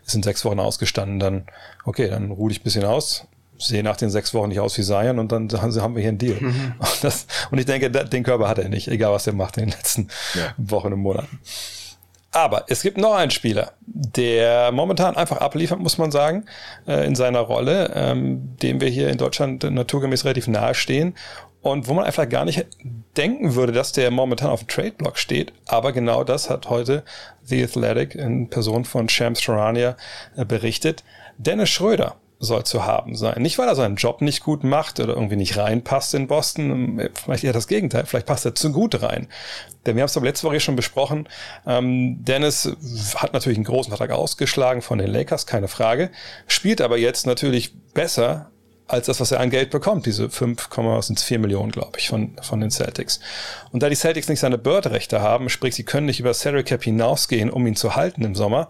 ist 0.06 0.14
in 0.14 0.22
sechs 0.22 0.44
Wochen 0.44 0.60
ausgestanden, 0.60 1.18
dann, 1.18 1.46
okay, 1.84 2.08
dann 2.08 2.30
ruhe 2.30 2.52
ich 2.52 2.60
ein 2.60 2.64
bisschen 2.64 2.84
aus, 2.84 3.26
sehe 3.58 3.82
nach 3.82 3.96
den 3.96 4.10
sechs 4.10 4.32
Wochen 4.32 4.48
nicht 4.48 4.60
aus 4.60 4.78
wie 4.78 4.82
Zion 4.82 5.18
und 5.18 5.32
dann 5.32 5.50
haben 5.52 5.94
wir 5.94 6.00
hier 6.00 6.10
einen 6.10 6.18
Deal. 6.18 6.40
Mhm. 6.40 6.74
Und, 6.78 6.98
das, 7.04 7.26
und 7.50 7.58
ich 7.58 7.66
denke, 7.66 7.90
den 7.90 8.22
Körper 8.22 8.48
hat 8.48 8.58
er 8.58 8.68
nicht, 8.68 8.88
egal 8.88 9.12
was 9.12 9.26
er 9.26 9.32
macht 9.32 9.56
in 9.56 9.64
den 9.64 9.70
letzten 9.70 10.08
ja. 10.34 10.54
Wochen 10.56 10.92
und 10.92 11.00
Monaten. 11.00 11.40
Aber 12.30 12.64
es 12.68 12.82
gibt 12.82 12.98
noch 12.98 13.14
einen 13.14 13.30
Spieler, 13.30 13.74
der 13.86 14.72
momentan 14.72 15.16
einfach 15.16 15.36
abliefert, 15.36 15.78
muss 15.78 15.98
man 15.98 16.10
sagen, 16.10 16.46
äh, 16.84 17.06
in 17.06 17.14
seiner 17.14 17.38
Rolle, 17.38 17.92
ähm, 17.94 18.56
dem 18.60 18.80
wir 18.80 18.88
hier 18.88 19.08
in 19.08 19.18
Deutschland 19.18 19.62
naturgemäß 19.62 20.24
relativ 20.24 20.48
nahe 20.48 20.74
stehen 20.74 21.14
und 21.64 21.88
wo 21.88 21.94
man 21.94 22.04
einfach 22.04 22.28
gar 22.28 22.44
nicht 22.44 22.66
denken 23.16 23.54
würde, 23.54 23.72
dass 23.72 23.92
der 23.92 24.10
momentan 24.10 24.50
auf 24.50 24.60
dem 24.64 24.68
Trade-Block 24.68 25.16
steht. 25.16 25.54
Aber 25.66 25.92
genau 25.92 26.22
das 26.22 26.50
hat 26.50 26.68
heute 26.68 27.04
The 27.42 27.64
Athletic 27.64 28.14
in 28.14 28.50
Person 28.50 28.84
von 28.84 29.08
Shams 29.08 29.40
Charania 29.40 29.96
äh, 30.36 30.44
berichtet. 30.44 31.04
Dennis 31.38 31.70
Schröder 31.70 32.16
soll 32.38 32.64
zu 32.64 32.84
haben 32.84 33.16
sein. 33.16 33.40
Nicht, 33.40 33.56
weil 33.56 33.66
er 33.66 33.76
seinen 33.76 33.96
Job 33.96 34.20
nicht 34.20 34.42
gut 34.42 34.62
macht 34.62 35.00
oder 35.00 35.14
irgendwie 35.14 35.36
nicht 35.36 35.56
reinpasst 35.56 36.12
in 36.12 36.26
Boston. 36.26 37.08
Vielleicht 37.14 37.44
eher 37.44 37.54
das 37.54 37.66
Gegenteil. 37.66 38.04
Vielleicht 38.04 38.26
passt 38.26 38.44
er 38.44 38.54
zu 38.54 38.70
gut 38.70 39.00
rein. 39.02 39.28
Denn 39.86 39.96
wir 39.96 40.02
haben 40.02 40.08
es 40.08 40.16
aber 40.18 40.26
letzte 40.26 40.46
Woche 40.46 40.60
schon 40.60 40.76
besprochen. 40.76 41.26
Ähm, 41.66 42.22
Dennis 42.22 42.76
hat 43.16 43.32
natürlich 43.32 43.56
einen 43.56 43.64
großen 43.64 43.90
Vertrag 43.90 44.10
ausgeschlagen 44.10 44.82
von 44.82 44.98
den 44.98 45.10
Lakers, 45.10 45.46
keine 45.46 45.68
Frage. 45.68 46.10
Spielt 46.46 46.82
aber 46.82 46.98
jetzt 46.98 47.26
natürlich 47.26 47.74
besser 47.94 48.50
als 48.86 49.06
das, 49.06 49.20
was 49.20 49.32
er 49.32 49.40
an 49.40 49.50
Geld 49.50 49.70
bekommt, 49.70 50.06
diese 50.06 50.28
5, 50.28 50.68
sind 51.00 51.20
4 51.20 51.38
Millionen, 51.38 51.72
glaube 51.72 51.98
ich, 51.98 52.08
von, 52.08 52.36
von 52.42 52.60
den 52.60 52.70
Celtics. 52.70 53.20
Und 53.72 53.82
da 53.82 53.88
die 53.88 53.96
Celtics 53.96 54.28
nicht 54.28 54.40
seine 54.40 54.58
Bird-Rechte 54.58 55.22
haben, 55.22 55.48
sprich, 55.48 55.74
sie 55.74 55.84
können 55.84 56.06
nicht 56.06 56.20
über 56.20 56.34
Salary 56.34 56.64
Cap 56.64 56.84
hinausgehen, 56.84 57.50
um 57.50 57.66
ihn 57.66 57.76
zu 57.76 57.96
halten 57.96 58.22
im 58.24 58.34
Sommer, 58.34 58.68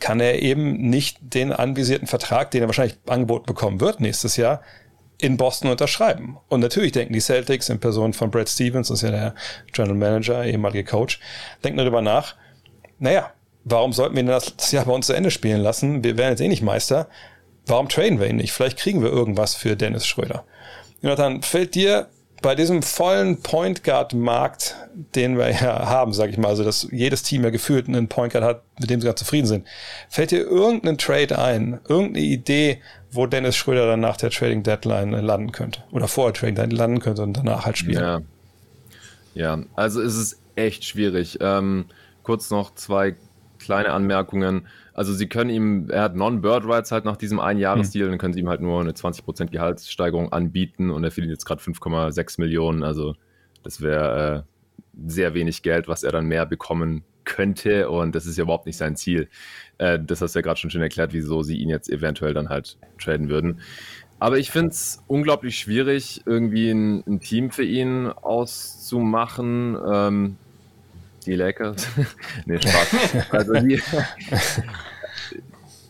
kann 0.00 0.18
er 0.18 0.42
eben 0.42 0.88
nicht 0.88 1.18
den 1.20 1.52
anvisierten 1.52 2.08
Vertrag, 2.08 2.50
den 2.50 2.62
er 2.62 2.68
wahrscheinlich 2.68 2.98
angeboten 3.06 3.46
bekommen 3.46 3.80
wird 3.80 4.00
nächstes 4.00 4.36
Jahr, 4.36 4.62
in 5.18 5.36
Boston 5.36 5.70
unterschreiben. 5.70 6.38
Und 6.48 6.60
natürlich 6.60 6.92
denken 6.92 7.12
die 7.12 7.20
Celtics 7.20 7.68
in 7.68 7.78
Person 7.78 8.14
von 8.14 8.30
Brad 8.30 8.48
Stevens, 8.48 8.88
das 8.88 9.02
ist 9.02 9.08
ja 9.08 9.10
der 9.10 9.34
General 9.72 9.94
Manager, 9.94 10.44
ehemalige 10.44 10.84
Coach, 10.84 11.20
denken 11.62 11.78
darüber 11.78 12.00
nach, 12.00 12.34
naja, 12.98 13.30
warum 13.64 13.92
sollten 13.92 14.16
wir 14.16 14.24
das 14.24 14.72
Jahr 14.72 14.86
bei 14.86 14.92
uns 14.92 15.06
zu 15.06 15.12
Ende 15.12 15.30
spielen 15.30 15.60
lassen? 15.60 16.02
Wir 16.02 16.16
werden 16.16 16.32
jetzt 16.32 16.40
eh 16.40 16.48
nicht 16.48 16.62
Meister 16.62 17.06
Warum 17.70 17.88
traden 17.88 18.18
wir 18.18 18.28
ihn 18.28 18.36
nicht? 18.36 18.52
Vielleicht 18.52 18.78
kriegen 18.78 19.00
wir 19.00 19.10
irgendwas 19.10 19.54
für 19.54 19.76
Dennis 19.76 20.04
Schröder. 20.04 20.44
Jonathan, 21.02 21.42
fällt 21.42 21.76
dir 21.76 22.08
bei 22.42 22.56
diesem 22.56 22.82
vollen 22.82 23.42
Point 23.42 23.84
Guard 23.84 24.12
Markt, 24.12 24.74
den 25.14 25.38
wir 25.38 25.50
ja 25.50 25.86
haben, 25.86 26.12
sag 26.12 26.30
ich 26.30 26.38
mal, 26.38 26.48
also 26.48 26.64
dass 26.64 26.88
jedes 26.90 27.22
Team 27.22 27.44
ja 27.44 27.50
gefühlt 27.50 27.86
einen 27.86 28.08
Point 28.08 28.32
Guard 28.32 28.44
hat, 28.44 28.62
mit 28.80 28.90
dem 28.90 29.00
sie 29.00 29.06
gerade 29.06 29.18
zufrieden 29.18 29.46
sind, 29.46 29.68
fällt 30.08 30.32
dir 30.32 30.40
irgendein 30.40 30.98
Trade 30.98 31.38
ein, 31.38 31.80
irgendeine 31.88 32.26
Idee, 32.26 32.80
wo 33.12 33.26
Dennis 33.26 33.54
Schröder 33.54 33.86
dann 33.86 34.00
nach 34.00 34.16
der 34.16 34.30
Trading 34.30 34.64
Deadline 34.64 35.12
landen 35.12 35.52
könnte 35.52 35.84
oder 35.92 36.08
vor 36.08 36.32
der 36.32 36.40
Trading 36.40 36.56
Deadline 36.56 36.76
landen 36.76 37.00
könnte 37.00 37.22
und 37.22 37.36
danach 37.36 37.66
halt 37.66 37.78
spielen? 37.78 38.02
Ja, 38.02 38.20
ja 39.34 39.62
also 39.76 40.02
es 40.02 40.16
ist 40.16 40.40
echt 40.56 40.84
schwierig. 40.84 41.38
Ähm, 41.40 41.84
kurz 42.24 42.50
noch 42.50 42.74
zwei 42.74 43.14
kleine 43.60 43.90
Anmerkungen. 43.90 44.66
Also 45.00 45.14
sie 45.14 45.28
können 45.28 45.48
ihm, 45.48 45.88
er 45.88 46.02
hat 46.02 46.14
Non-Bird 46.14 46.66
Rights 46.66 46.92
halt 46.92 47.06
nach 47.06 47.16
diesem 47.16 47.40
Einjahresdeal, 47.40 48.04
hm. 48.04 48.10
dann 48.10 48.18
können 48.18 48.34
sie 48.34 48.40
ihm 48.40 48.50
halt 48.50 48.60
nur 48.60 48.82
eine 48.82 48.92
20% 48.92 49.46
Gehaltssteigerung 49.46 50.30
anbieten 50.30 50.90
und 50.90 51.02
er 51.04 51.10
verdient 51.10 51.32
jetzt 51.32 51.46
gerade 51.46 51.62
5,6 51.62 52.38
Millionen. 52.38 52.82
Also 52.82 53.14
das 53.62 53.80
wäre 53.80 54.44
äh, 54.44 55.08
sehr 55.08 55.32
wenig 55.32 55.62
Geld, 55.62 55.88
was 55.88 56.02
er 56.02 56.12
dann 56.12 56.26
mehr 56.26 56.44
bekommen 56.44 57.02
könnte 57.24 57.88
und 57.88 58.14
das 58.14 58.26
ist 58.26 58.36
ja 58.36 58.44
überhaupt 58.44 58.66
nicht 58.66 58.76
sein 58.76 58.94
Ziel. 58.94 59.30
Äh, 59.78 59.98
das 59.98 60.20
hast 60.20 60.34
du 60.34 60.40
ja 60.40 60.42
gerade 60.42 60.60
schon 60.60 60.68
schön 60.68 60.82
erklärt, 60.82 61.14
wieso 61.14 61.42
sie 61.42 61.56
ihn 61.56 61.70
jetzt 61.70 61.88
eventuell 61.88 62.34
dann 62.34 62.50
halt 62.50 62.76
traden 63.02 63.30
würden. 63.30 63.62
Aber 64.18 64.36
ich 64.36 64.50
finde 64.50 64.68
es 64.68 65.02
unglaublich 65.06 65.58
schwierig, 65.58 66.24
irgendwie 66.26 66.68
ein, 66.68 67.02
ein, 67.06 67.20
Team 67.20 67.52
für 67.52 67.64
ihn 67.64 68.08
auszumachen. 68.08 69.78
Ähm, 69.90 70.36
die 71.26 71.36
Lakers. 71.36 71.86
nee, 72.46 72.58
Spaß. 72.58 73.30
also 73.30 73.54
die, 73.54 73.80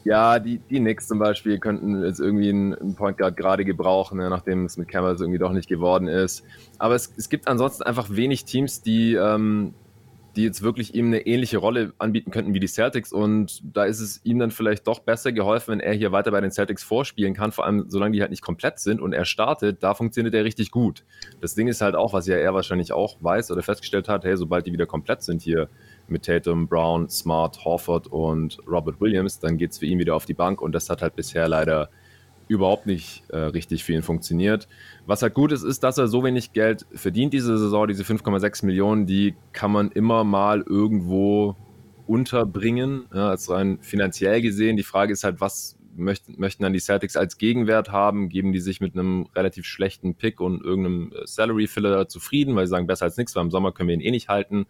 ja, 0.04 0.38
die, 0.38 0.58
die 0.58 0.78
Knicks 0.78 1.08
zum 1.08 1.18
Beispiel 1.18 1.58
könnten 1.58 2.02
jetzt 2.02 2.20
irgendwie 2.20 2.48
einen 2.48 2.94
Point 2.94 3.18
Guard 3.18 3.36
gerade 3.36 3.64
gebrauchen, 3.64 4.18
ne, 4.18 4.30
nachdem 4.30 4.64
es 4.64 4.76
mit 4.76 4.88
Cameras 4.88 5.20
irgendwie 5.20 5.38
doch 5.38 5.52
nicht 5.52 5.68
geworden 5.68 6.08
ist. 6.08 6.44
Aber 6.78 6.94
es, 6.94 7.12
es 7.16 7.28
gibt 7.28 7.48
ansonsten 7.48 7.82
einfach 7.82 8.08
wenig 8.10 8.44
Teams, 8.44 8.80
die 8.82 9.14
ähm, 9.14 9.74
die 10.36 10.44
jetzt 10.44 10.62
wirklich 10.62 10.94
ihm 10.94 11.06
eine 11.06 11.26
ähnliche 11.26 11.58
Rolle 11.58 11.92
anbieten 11.98 12.30
könnten 12.30 12.54
wie 12.54 12.60
die 12.60 12.68
Celtics. 12.68 13.12
Und 13.12 13.60
da 13.64 13.84
ist 13.84 14.00
es 14.00 14.20
ihm 14.24 14.38
dann 14.38 14.50
vielleicht 14.50 14.86
doch 14.86 15.00
besser 15.00 15.32
geholfen, 15.32 15.72
wenn 15.72 15.80
er 15.80 15.92
hier 15.92 16.12
weiter 16.12 16.30
bei 16.30 16.40
den 16.40 16.52
Celtics 16.52 16.82
vorspielen 16.82 17.34
kann, 17.34 17.52
vor 17.52 17.66
allem 17.66 17.86
solange 17.88 18.12
die 18.12 18.20
halt 18.20 18.30
nicht 18.30 18.42
komplett 18.42 18.78
sind 18.78 19.00
und 19.00 19.12
er 19.12 19.24
startet, 19.24 19.82
da 19.82 19.94
funktioniert 19.94 20.34
er 20.34 20.44
richtig 20.44 20.70
gut. 20.70 21.04
Das 21.40 21.54
Ding 21.54 21.68
ist 21.68 21.80
halt 21.80 21.96
auch, 21.96 22.12
was 22.12 22.26
ja 22.26 22.36
er 22.36 22.54
wahrscheinlich 22.54 22.92
auch 22.92 23.16
weiß 23.20 23.50
oder 23.50 23.62
festgestellt 23.62 24.08
hat, 24.08 24.24
hey, 24.24 24.36
sobald 24.36 24.66
die 24.66 24.72
wieder 24.72 24.86
komplett 24.86 25.22
sind 25.22 25.42
hier 25.42 25.68
mit 26.10 26.24
Tatum, 26.24 26.68
Brown, 26.68 27.08
Smart, 27.08 27.64
Horford 27.64 28.06
und 28.08 28.58
Robert 28.66 29.00
Williams, 29.00 29.38
dann 29.38 29.56
geht 29.56 29.72
es 29.72 29.78
für 29.78 29.86
ihn 29.86 29.98
wieder 29.98 30.14
auf 30.14 30.24
die 30.24 30.34
Bank 30.34 30.60
und 30.60 30.72
das 30.72 30.90
hat 30.90 31.02
halt 31.02 31.16
bisher 31.16 31.48
leider 31.48 31.90
überhaupt 32.48 32.86
nicht 32.86 33.22
äh, 33.28 33.36
richtig 33.36 33.84
für 33.84 33.92
ihn 33.92 34.02
funktioniert. 34.02 34.66
Was 35.06 35.22
halt 35.22 35.34
gut 35.34 35.52
ist, 35.52 35.62
ist, 35.62 35.84
dass 35.84 35.98
er 35.98 36.08
so 36.08 36.24
wenig 36.24 36.52
Geld 36.52 36.84
verdient 36.92 37.32
diese 37.32 37.56
Saison, 37.56 37.86
diese 37.86 38.02
5,6 38.02 38.66
Millionen, 38.66 39.06
die 39.06 39.36
kann 39.52 39.70
man 39.70 39.92
immer 39.92 40.24
mal 40.24 40.62
irgendwo 40.62 41.54
unterbringen, 42.08 43.04
ja, 43.14 43.30
als 43.30 43.48
rein 43.48 43.78
finanziell 43.82 44.42
gesehen. 44.42 44.76
Die 44.76 44.82
Frage 44.82 45.12
ist 45.12 45.22
halt, 45.22 45.40
was 45.40 45.78
möchten, 45.94 46.34
möchten 46.38 46.64
dann 46.64 46.72
die 46.72 46.80
Celtics 46.80 47.16
als 47.16 47.38
Gegenwert 47.38 47.92
haben? 47.92 48.28
Geben 48.28 48.52
die 48.52 48.58
sich 48.58 48.80
mit 48.80 48.94
einem 48.94 49.28
relativ 49.34 49.64
schlechten 49.64 50.16
Pick 50.16 50.40
und 50.40 50.60
irgendeinem 50.60 51.12
äh, 51.12 51.26
Salary-Filler 51.26 52.08
zufrieden, 52.08 52.56
weil 52.56 52.66
sie 52.66 52.70
sagen, 52.70 52.88
besser 52.88 53.04
als 53.04 53.16
nichts, 53.16 53.36
weil 53.36 53.44
im 53.44 53.52
Sommer 53.52 53.70
können 53.70 53.88
wir 53.88 53.94
ihn 53.94 54.00
eh 54.00 54.10
nicht 54.10 54.28
halten. 54.28 54.66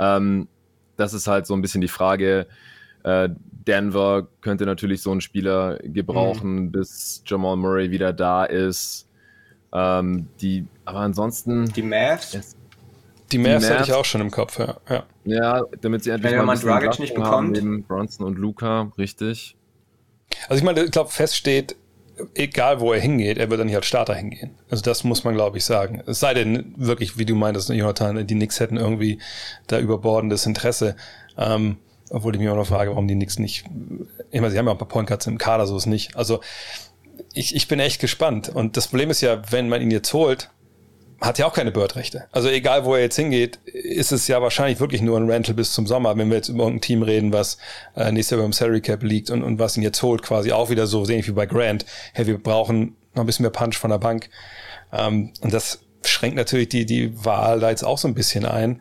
Ähm, 0.00 0.48
das 0.96 1.14
ist 1.14 1.28
halt 1.28 1.46
so 1.46 1.54
ein 1.54 1.62
bisschen 1.62 1.80
die 1.80 1.88
Frage, 1.88 2.46
äh, 3.04 3.28
Denver 3.66 4.26
könnte 4.40 4.66
natürlich 4.66 5.02
so 5.02 5.12
einen 5.12 5.20
Spieler 5.20 5.78
gebrauchen, 5.82 6.54
mhm. 6.54 6.72
bis 6.72 7.22
Jamal 7.26 7.56
Murray 7.56 7.90
wieder 7.90 8.12
da 8.12 8.44
ist. 8.44 9.06
Ähm, 9.72 10.28
die, 10.40 10.66
aber 10.84 11.00
ansonsten. 11.00 11.66
Die 11.66 11.82
Mavs? 11.82 12.56
Die 13.30 13.38
Mavs, 13.38 13.66
die 13.66 13.72
hatte 13.72 13.82
ich 13.84 13.92
auch 13.92 14.04
schon 14.04 14.20
im 14.20 14.30
Kopf, 14.30 14.58
ja. 14.58 14.76
Ja, 14.88 15.04
ja 15.24 15.62
damit 15.80 16.02
sie 16.02 16.10
endlich 16.10 16.32
Wenn 16.32 16.38
mal 16.38 16.56
man 16.56 16.60
Dragic 16.60 16.98
nicht 16.98 17.14
bekommt. 17.14 17.56
Haben, 17.56 17.84
Bronson 17.84 18.26
und 18.26 18.38
Luca, 18.38 18.90
richtig. 18.98 19.56
Also 20.48 20.58
ich 20.58 20.64
meine, 20.64 20.84
ich 20.84 20.90
glaube, 20.90 21.10
feststeht, 21.10 21.76
egal 22.34 22.80
wo 22.80 22.92
er 22.92 23.00
hingeht, 23.00 23.38
er 23.38 23.50
wird 23.50 23.60
dann 23.60 23.66
nicht 23.66 23.76
als 23.76 23.86
Starter 23.86 24.14
hingehen. 24.14 24.50
Also 24.70 24.82
das 24.82 25.04
muss 25.04 25.24
man, 25.24 25.34
glaube 25.34 25.58
ich, 25.58 25.64
sagen. 25.64 26.02
Es 26.06 26.20
sei 26.20 26.34
denn, 26.34 26.74
wirklich, 26.76 27.18
wie 27.18 27.24
du 27.24 27.34
meintest, 27.34 27.68
Jonathan, 27.68 28.26
die 28.26 28.34
Knicks 28.34 28.60
hätten 28.60 28.76
irgendwie 28.76 29.18
da 29.66 29.78
überbordendes 29.78 30.46
Interesse. 30.46 30.96
Ähm, 31.36 31.76
obwohl 32.10 32.34
ich 32.34 32.40
mir 32.40 32.52
auch 32.52 32.56
noch 32.56 32.66
frage, 32.66 32.90
warum 32.90 33.06
die 33.06 33.14
Knicks 33.14 33.38
nicht, 33.38 33.64
ich 34.30 34.40
meine, 34.40 34.50
sie 34.50 34.58
haben 34.58 34.66
ja 34.66 34.72
ein 34.72 34.78
paar 34.78 34.88
Point 34.88 35.08
Guards 35.08 35.26
im 35.26 35.38
Kader, 35.38 35.66
so 35.66 35.76
ist 35.76 35.86
nicht. 35.86 36.16
Also 36.16 36.40
ich, 37.34 37.54
ich 37.54 37.68
bin 37.68 37.80
echt 37.80 38.00
gespannt. 38.00 38.48
Und 38.48 38.76
das 38.76 38.88
Problem 38.88 39.10
ist 39.10 39.20
ja, 39.20 39.42
wenn 39.50 39.68
man 39.68 39.80
ihn 39.80 39.90
jetzt 39.90 40.12
holt, 40.12 40.50
hat 41.20 41.38
ja 41.38 41.46
auch 41.46 41.52
keine 41.52 41.70
Bird-Rechte. 41.70 42.24
Also 42.32 42.48
egal, 42.48 42.84
wo 42.84 42.94
er 42.94 43.02
jetzt 43.02 43.16
hingeht, 43.16 43.56
ist 43.66 44.10
es 44.10 44.26
ja 44.26 44.40
wahrscheinlich 44.40 44.80
wirklich 44.80 45.02
nur 45.02 45.18
ein 45.18 45.28
Rental 45.28 45.54
bis 45.54 45.72
zum 45.72 45.86
Sommer, 45.86 46.16
wenn 46.16 46.28
wir 46.28 46.36
jetzt 46.36 46.48
über 46.48 46.64
irgendein 46.64 46.80
Team 46.80 47.02
reden, 47.02 47.32
was 47.32 47.58
äh, 47.94 48.10
nächstes 48.10 48.36
Jahr 48.36 48.42
beim 48.42 48.52
Salary 48.52 48.80
Cap 48.80 49.02
liegt 49.02 49.30
und, 49.30 49.42
und 49.42 49.58
was 49.58 49.76
ihn 49.76 49.82
jetzt 49.82 50.02
holt, 50.02 50.22
quasi 50.22 50.52
auch 50.52 50.70
wieder 50.70 50.86
so, 50.86 51.06
ähnlich 51.06 51.28
wie 51.28 51.32
bei 51.32 51.46
Grant. 51.46 51.84
Hey, 52.14 52.26
wir 52.26 52.38
brauchen 52.38 52.96
noch 53.14 53.22
ein 53.22 53.26
bisschen 53.26 53.42
mehr 53.42 53.50
Punch 53.50 53.76
von 53.76 53.90
der 53.90 53.98
Bank. 53.98 54.30
Ähm, 54.92 55.32
und 55.40 55.52
das 55.52 55.80
schränkt 56.04 56.36
natürlich 56.36 56.68
die, 56.70 56.86
die 56.86 57.24
Wahl 57.24 57.60
da 57.60 57.70
jetzt 57.70 57.84
auch 57.84 57.98
so 57.98 58.08
ein 58.08 58.14
bisschen 58.14 58.46
ein. 58.46 58.80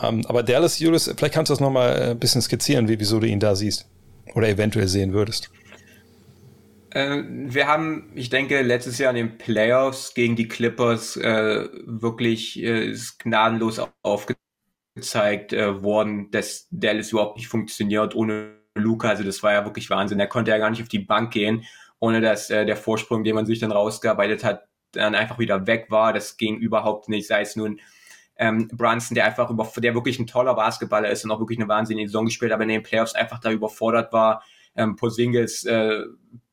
Ähm, 0.00 0.24
aber 0.26 0.42
Dallas, 0.42 0.78
Julius, 0.78 1.12
vielleicht 1.16 1.34
kannst 1.34 1.50
du 1.50 1.54
das 1.54 1.60
nochmal 1.60 1.96
äh, 1.96 2.10
ein 2.10 2.18
bisschen 2.18 2.42
skizzieren, 2.42 2.88
wie, 2.88 3.00
wieso 3.00 3.18
du 3.18 3.26
ihn 3.26 3.40
da 3.40 3.56
siehst 3.56 3.86
oder 4.34 4.48
eventuell 4.48 4.86
sehen 4.86 5.12
würdest. 5.12 5.50
Äh, 6.90 7.22
wir 7.26 7.66
haben, 7.66 8.10
ich 8.14 8.30
denke, 8.30 8.62
letztes 8.62 8.98
Jahr 8.98 9.10
in 9.10 9.16
den 9.16 9.38
Playoffs 9.38 10.14
gegen 10.14 10.36
die 10.36 10.48
Clippers 10.48 11.16
äh, 11.16 11.68
wirklich 11.84 12.62
äh, 12.62 12.94
gnadenlos 13.18 13.80
aufgezeigt 14.02 15.52
äh, 15.52 15.82
worden, 15.82 16.30
dass 16.30 16.66
Dallas 16.70 17.12
überhaupt 17.12 17.36
nicht 17.36 17.48
funktioniert 17.48 18.14
ohne 18.14 18.56
Luca. 18.74 19.08
Also 19.08 19.24
das 19.24 19.42
war 19.42 19.52
ja 19.52 19.64
wirklich 19.64 19.90
Wahnsinn. 19.90 20.20
Er 20.20 20.26
konnte 20.26 20.50
ja 20.50 20.58
gar 20.58 20.70
nicht 20.70 20.82
auf 20.82 20.88
die 20.88 20.98
Bank 20.98 21.32
gehen, 21.32 21.64
ohne 22.00 22.20
dass 22.20 22.50
äh, 22.50 22.66
der 22.66 22.76
Vorsprung, 22.76 23.24
den 23.24 23.34
man 23.34 23.46
sich 23.46 23.60
dann 23.60 23.72
rausgearbeitet 23.72 24.42
hat, 24.42 24.64
dann 24.92 25.14
einfach 25.14 25.38
wieder 25.38 25.66
weg 25.66 25.86
war. 25.90 26.12
Das 26.12 26.36
ging 26.36 26.56
überhaupt 26.56 27.08
nicht, 27.08 27.28
sei 27.28 27.42
es 27.42 27.54
nun 27.54 27.80
ähm, 28.36 28.68
Brunson, 28.68 29.14
der 29.14 29.26
einfach 29.26 29.50
über, 29.50 29.70
der 29.76 29.94
wirklich 29.94 30.18
ein 30.18 30.26
toller 30.26 30.54
Basketballer 30.54 31.10
ist 31.10 31.24
und 31.24 31.30
auch 31.30 31.40
wirklich 31.40 31.58
eine 31.58 31.68
wahnsinnige 31.68 32.08
Saison 32.08 32.24
gespielt, 32.24 32.52
aber 32.52 32.62
in 32.62 32.70
den 32.70 32.82
Playoffs 32.82 33.14
einfach 33.14 33.38
da 33.38 33.52
überfordert 33.52 34.12
war. 34.12 34.42
Ähm, 34.74 34.96
Posingles 34.96 35.64
äh, 35.64 36.04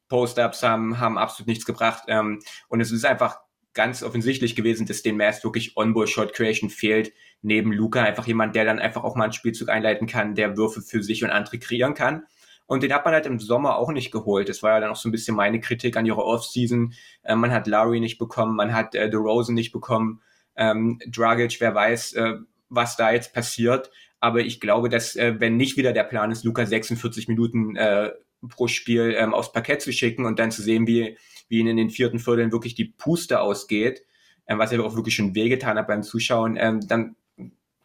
Post-Ups 0.09 0.63
haben, 0.63 0.99
haben 0.99 1.17
absolut 1.17 1.47
nichts 1.47 1.65
gebracht. 1.65 2.03
Ähm, 2.07 2.39
und 2.67 2.81
es 2.81 2.91
ist 2.91 3.05
einfach 3.05 3.39
ganz 3.73 4.01
offensichtlich 4.01 4.55
gewesen, 4.55 4.87
dass 4.87 5.03
den 5.03 5.17
Mavs 5.17 5.43
wirklich 5.43 5.77
On-Ball-Shot-Creation 5.77 6.69
fehlt. 6.69 7.13
Neben 7.41 7.71
Luca 7.71 8.01
einfach 8.03 8.25
jemand, 8.25 8.55
der 8.55 8.65
dann 8.65 8.79
einfach 8.79 9.03
auch 9.03 9.15
mal 9.15 9.25
einen 9.25 9.33
Spielzug 9.33 9.69
einleiten 9.69 10.07
kann, 10.07 10.35
der 10.35 10.57
Würfe 10.57 10.81
für 10.81 11.03
sich 11.03 11.23
und 11.23 11.29
andere 11.29 11.59
kreieren 11.59 11.93
kann. 11.93 12.25
Und 12.65 12.83
den 12.83 12.91
hat 12.91 13.05
man 13.05 13.13
halt 13.13 13.25
im 13.25 13.39
Sommer 13.39 13.77
auch 13.77 13.91
nicht 13.91 14.11
geholt. 14.11 14.49
Das 14.49 14.63
war 14.63 14.71
ja 14.71 14.79
dann 14.81 14.91
auch 14.91 14.97
so 14.97 15.07
ein 15.07 15.11
bisschen 15.11 15.35
meine 15.35 15.59
Kritik 15.59 15.95
an 15.95 16.05
ihrer 16.05 16.25
Offseason. 16.25 16.93
Äh, 17.23 17.35
man 17.35 17.51
hat 17.51 17.67
Lowry 17.67 17.99
nicht 17.99 18.17
bekommen, 18.17 18.55
man 18.55 18.73
hat 18.73 18.95
äh, 18.95 19.09
Rosen 19.13 19.55
nicht 19.55 19.71
bekommen 19.71 20.21
ähm, 20.57 20.99
Dragic, 21.07 21.61
wer 21.61 21.73
weiß, 21.73 22.13
äh, 22.13 22.33
was 22.69 22.97
da 22.97 23.11
jetzt 23.11 23.33
passiert. 23.33 23.91
Aber 24.19 24.39
ich 24.39 24.59
glaube, 24.59 24.89
dass 24.89 25.15
äh, 25.15 25.39
wenn 25.39 25.55
nicht 25.55 25.77
wieder 25.77 25.93
der 25.93 26.03
Plan 26.03 26.31
ist, 26.31 26.43
Luca 26.43 26.65
46 26.65 27.27
Minuten 27.27 27.75
äh, 27.75 28.11
pro 28.49 28.67
Spiel 28.67 29.15
ähm, 29.17 29.33
aufs 29.33 29.51
Parkett 29.51 29.81
zu 29.81 29.91
schicken 29.91 30.25
und 30.25 30.39
dann 30.39 30.51
zu 30.51 30.61
sehen, 30.61 30.87
wie, 30.87 31.17
wie 31.49 31.59
ihnen 31.59 31.69
in 31.69 31.77
den 31.77 31.89
vierten 31.89 32.19
Vierteln 32.19 32.51
wirklich 32.51 32.75
die 32.75 32.85
Puste 32.85 33.41
ausgeht, 33.41 34.03
ähm, 34.47 34.59
was 34.59 34.71
ja 34.71 34.79
auch 34.81 34.95
wirklich 34.95 35.15
schon 35.15 35.35
wehgetan 35.35 35.77
hat 35.77 35.87
beim 35.87 36.03
Zuschauen, 36.03 36.57
ähm, 36.57 36.87
dann 36.87 37.15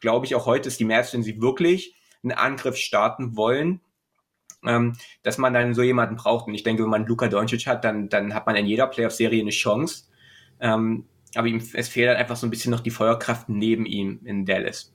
glaube 0.01 0.27
ich 0.27 0.35
auch 0.35 0.47
heute 0.47 0.69
ist 0.69 0.81
die 0.81 0.85
Mavs, 0.85 1.15
wenn 1.15 1.23
sie 1.23 1.41
wirklich 1.41 1.95
einen 2.23 2.33
Angriff 2.33 2.77
starten 2.77 3.37
wollen, 3.37 3.81
ähm, 4.65 4.97
dass 5.23 5.39
man 5.39 5.55
dann 5.55 5.75
so 5.75 5.83
jemanden 5.83 6.17
braucht. 6.17 6.47
Und 6.47 6.55
ich 6.55 6.63
denke, 6.63 6.83
wenn 6.83 6.91
man 6.91 7.07
Luka 7.07 7.29
Doncic 7.29 7.67
hat, 7.67 7.85
dann, 7.85 8.09
dann 8.09 8.35
hat 8.35 8.47
man 8.47 8.57
in 8.57 8.67
jeder 8.67 8.87
Playoff-Serie 8.87 9.41
eine 9.41 9.51
Chance. 9.51 10.05
Ähm, 10.61 11.07
aber 11.35 11.49
ihm, 11.49 11.63
es 11.73 11.89
fehlt 11.89 12.09
halt 12.09 12.19
einfach 12.19 12.37
so 12.37 12.47
ein 12.47 12.51
bisschen 12.51 12.71
noch 12.71 12.81
die 12.81 12.91
Feuerkraft 12.91 13.49
neben 13.49 13.87
ihm 13.87 14.21
in 14.25 14.45
Dallas. 14.45 14.95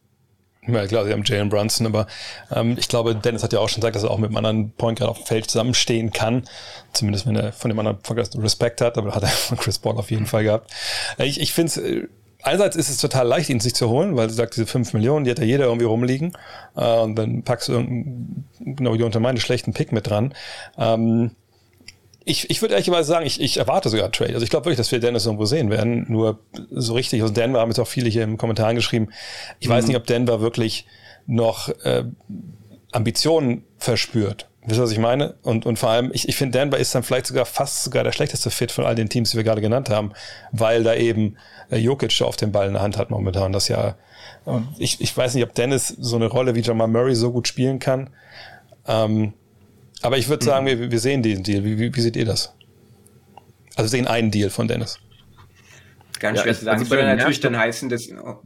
Ja, 0.65 0.85
klar, 0.85 1.05
sie 1.05 1.13
haben 1.13 1.23
Jalen 1.23 1.49
Brunson, 1.49 1.87
aber 1.87 2.07
ähm, 2.53 2.75
ich 2.77 2.87
glaube, 2.87 3.15
Dennis 3.15 3.43
hat 3.43 3.53
ja 3.53 3.59
auch 3.59 3.69
schon 3.69 3.81
gesagt, 3.81 3.95
dass 3.95 4.03
er 4.03 4.11
auch 4.11 4.17
mit 4.17 4.29
einem 4.29 4.37
anderen 4.37 4.71
Point 4.71 4.99
Guard 4.99 5.11
auf 5.11 5.17
dem 5.17 5.25
Feld 5.25 5.49
zusammenstehen 5.49 6.11
kann. 6.11 6.43
Zumindest 6.93 7.25
wenn 7.25 7.35
er 7.35 7.53
von 7.53 7.69
dem 7.69 7.79
anderen 7.79 7.99
Point 7.99 8.19
Guard 8.19 8.43
Respekt 8.43 8.81
hat, 8.81 8.97
aber 8.97 9.15
hat 9.15 9.23
er 9.23 9.29
von 9.29 9.57
Chris 9.57 9.79
Paul 9.79 9.97
auf 9.97 10.11
jeden 10.11 10.25
Fall 10.25 10.43
gehabt. 10.43 10.71
Äh, 11.17 11.25
ich, 11.25 11.39
ich 11.39 11.53
finde 11.53 11.71
es, 11.71 11.77
äh, 11.77 12.07
einerseits 12.43 12.75
ist 12.75 12.89
es 12.89 12.97
total 12.97 13.27
leicht, 13.27 13.49
ihn 13.49 13.59
sich 13.59 13.75
zu 13.75 13.89
holen, 13.89 14.15
weil 14.17 14.27
du 14.27 14.33
sagst, 14.33 14.57
diese 14.57 14.67
5 14.67 14.93
Millionen, 14.93 15.25
die 15.25 15.31
hat 15.31 15.39
ja 15.39 15.45
jeder 15.45 15.65
irgendwie 15.65 15.85
rumliegen. 15.85 16.33
Äh, 16.75 16.99
und 16.99 17.15
dann 17.15 17.43
packst 17.43 17.69
du 17.69 17.73
irgendeinen, 17.73 18.45
genau 18.59 18.93
wie 18.93 19.03
unter 19.03 19.19
meinen 19.19 19.39
schlechten 19.39 19.73
Pick 19.73 19.91
mit 19.91 20.07
dran. 20.07 20.33
Ähm, 20.77 21.31
ich, 22.27 22.49
ich 22.49 22.61
würde 22.61 22.73
ehrlicherweise 22.73 23.07
sagen, 23.07 23.25
ich, 23.25 23.39
ich 23.41 23.57
erwarte 23.57 23.89
sogar 23.89 24.11
Trade. 24.11 24.33
Also 24.33 24.43
ich 24.43 24.49
glaube 24.49 24.65
wirklich, 24.65 24.77
dass 24.77 24.91
wir 24.91 24.99
Dennis 24.99 25.25
irgendwo 25.25 25.45
sehen 25.45 25.69
werden. 25.69 26.05
Nur 26.09 26.39
so 26.69 26.93
richtig, 26.93 27.21
also 27.21 27.33
Denver 27.33 27.59
haben 27.59 27.69
jetzt 27.69 27.79
auch 27.79 27.87
viele 27.87 28.09
hier 28.09 28.23
im 28.23 28.37
Kommentar 28.37 28.73
geschrieben. 28.73 29.09
Ich 29.59 29.67
mhm. 29.67 29.73
weiß 29.73 29.87
nicht, 29.87 29.95
ob 29.95 30.05
Denver 30.05 30.41
wirklich 30.41 30.85
noch 31.25 31.69
äh, 31.83 32.03
Ambitionen 32.91 33.63
verspürt. 33.77 34.47
Wisst 34.65 34.79
ihr, 34.79 34.83
was 34.83 34.91
ich 34.91 34.99
meine? 34.99 35.35
Und, 35.43 35.65
und 35.65 35.79
vor 35.79 35.89
allem, 35.89 36.11
ich, 36.13 36.27
ich 36.27 36.35
finde, 36.35 36.59
Denver 36.59 36.77
ist 36.77 36.93
dann 36.93 37.03
vielleicht 37.03 37.27
sogar 37.27 37.45
fast 37.45 37.85
sogar 37.85 38.03
der 38.03 38.11
schlechteste 38.11 38.49
Fit 38.49 38.71
von 38.71 38.85
all 38.85 38.95
den 38.95 39.07
Teams, 39.07 39.31
die 39.31 39.37
wir 39.37 39.45
gerade 39.45 39.61
genannt 39.61 39.89
haben, 39.89 40.11
weil 40.51 40.83
da 40.83 40.93
eben 40.93 41.37
äh, 41.71 41.77
Jokic 41.77 42.21
auf 42.21 42.35
den 42.35 42.51
Ball 42.51 42.67
in 42.67 42.73
der 42.73 42.81
Hand 42.81 42.97
hat 42.97 43.09
momentan. 43.09 43.53
Das 43.53 43.69
ja, 43.69 43.95
und 44.43 44.67
ich, 44.77 44.99
ich 44.99 45.15
weiß 45.15 45.33
nicht, 45.35 45.43
ob 45.45 45.53
Dennis 45.55 45.87
so 45.87 46.17
eine 46.17 46.27
Rolle 46.27 46.55
wie 46.55 46.61
Jamal 46.61 46.89
Murray 46.89 47.15
so 47.15 47.31
gut 47.31 47.47
spielen 47.47 47.79
kann. 47.79 48.09
Ähm, 48.85 49.33
aber 50.01 50.17
ich 50.17 50.29
würde 50.29 50.45
sagen, 50.45 50.65
mhm. 50.65 50.79
wir, 50.79 50.91
wir 50.91 50.99
sehen 50.99 51.23
diesen 51.23 51.43
Deal. 51.43 51.63
Wie, 51.63 51.77
wie, 51.79 51.93
wie 51.93 52.01
seht 52.01 52.15
ihr 52.15 52.25
das? 52.25 52.53
Also 53.75 53.89
sehen 53.89 54.07
einen 54.07 54.31
Deal 54.31 54.49
von 54.49 54.67
Dennis. 54.67 54.99
Ganz 56.19 56.37
ja, 56.37 56.43
schwer 56.43 56.53
zu 56.53 56.65
sagen. 56.65 56.79
Also 56.79 56.83
das 56.85 56.91
würde 56.91 57.15
natürlich 57.15 57.39
dann 57.39 57.57
heißen, 57.57 57.89
dass. 57.89 58.09
Oh, 58.11 58.39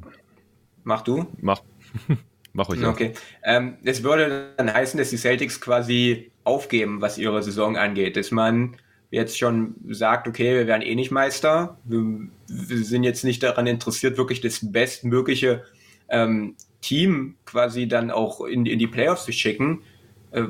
mach 0.84 1.02
du? 1.02 1.28
Mach. 1.40 1.62
Mach 2.54 2.68
euch 2.68 2.84
Okay. 2.84 3.14
Ähm, 3.44 3.78
das 3.82 4.04
würde 4.04 4.54
dann 4.58 4.74
heißen, 4.74 4.98
dass 4.98 5.10
die 5.10 5.18
Celtics 5.18 5.62
quasi 5.62 6.32
aufgeben, 6.44 7.00
was 7.00 7.18
ihre 7.18 7.42
Saison 7.44 7.78
angeht. 7.78 8.18
Dass 8.18 8.32
man 8.32 8.76
jetzt 9.10 9.38
schon 9.38 9.76
sagt, 9.90 10.28
okay, 10.28 10.56
wir 10.56 10.68
werden 10.68 10.82
eh 10.82 10.96
nicht 10.96 11.12
Meister. 11.12 11.78
Wir, 11.86 12.28
wir 12.48 12.84
sind 12.84 13.04
jetzt 13.04 13.24
nicht 13.24 13.42
daran 13.42 13.68
interessiert, 13.68 14.18
wirklich 14.18 14.42
das 14.42 14.60
bestmögliche 14.70 15.64
ähm, 16.10 16.56
Team 16.82 17.36
quasi 17.46 17.88
dann 17.88 18.12
auch 18.12 18.42
in, 18.42 18.66
in 18.66 18.80
die 18.80 18.88
Playoffs 18.88 19.24
zu 19.26 19.32
schicken. 19.32 19.84
Äh, 20.32 20.44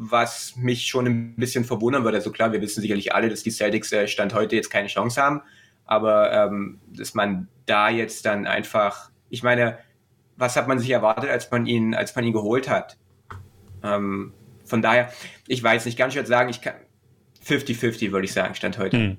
was 0.00 0.54
mich 0.54 0.86
schon 0.86 1.06
ein 1.06 1.34
bisschen 1.34 1.64
verwundern 1.64 2.04
würde. 2.04 2.18
Also 2.18 2.30
klar, 2.30 2.52
wir 2.52 2.60
wissen 2.60 2.80
sicherlich 2.80 3.12
alle, 3.12 3.28
dass 3.28 3.42
die 3.42 3.50
Celtics 3.50 3.90
äh, 3.90 4.06
Stand 4.06 4.32
heute 4.32 4.54
jetzt 4.54 4.70
keine 4.70 4.86
Chance 4.86 5.20
haben. 5.20 5.42
Aber 5.84 6.32
ähm, 6.32 6.78
dass 6.86 7.14
man 7.14 7.48
da 7.66 7.88
jetzt 7.88 8.24
dann 8.24 8.46
einfach, 8.46 9.10
ich 9.28 9.42
meine, 9.42 9.78
was 10.36 10.54
hat 10.54 10.68
man 10.68 10.78
sich 10.78 10.90
erwartet, 10.90 11.30
als 11.30 11.50
man 11.50 11.66
ihn, 11.66 11.94
als 11.94 12.14
man 12.14 12.24
ihn 12.24 12.32
geholt 12.32 12.68
hat? 12.68 12.96
Ähm, 13.82 14.32
von 14.64 14.82
daher, 14.82 15.10
ich 15.48 15.60
weiß 15.62 15.84
nicht, 15.86 15.98
ganz 15.98 16.12
schwer 16.12 16.24
sagen, 16.26 16.48
ich 16.48 16.60
kann 16.60 16.74
50-50 17.44 18.12
würde 18.12 18.26
ich 18.26 18.32
sagen, 18.32 18.54
Stand 18.54 18.78
heute. 18.78 18.96
Hm. 18.96 19.16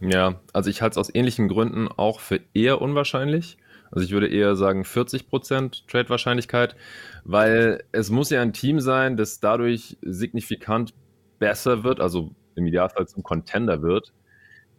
Ja, 0.00 0.40
also 0.52 0.70
ich 0.70 0.82
halte 0.82 0.92
es 0.94 0.98
aus 0.98 1.12
ähnlichen 1.12 1.48
Gründen 1.48 1.88
auch 1.88 2.20
für 2.20 2.40
eher 2.54 2.80
unwahrscheinlich. 2.80 3.56
Also 3.96 4.04
ich 4.04 4.12
würde 4.12 4.28
eher 4.28 4.56
sagen 4.56 4.82
40% 4.82 5.86
Trade-Wahrscheinlichkeit, 5.88 6.76
weil 7.24 7.82
es 7.92 8.10
muss 8.10 8.28
ja 8.28 8.42
ein 8.42 8.52
Team 8.52 8.78
sein, 8.78 9.16
das 9.16 9.40
dadurch 9.40 9.96
signifikant 10.02 10.92
besser 11.38 11.82
wird, 11.82 12.00
also 12.00 12.32
im 12.56 12.66
Idealfall 12.66 13.08
zum 13.08 13.22
Contender 13.22 13.80
wird. 13.80 14.12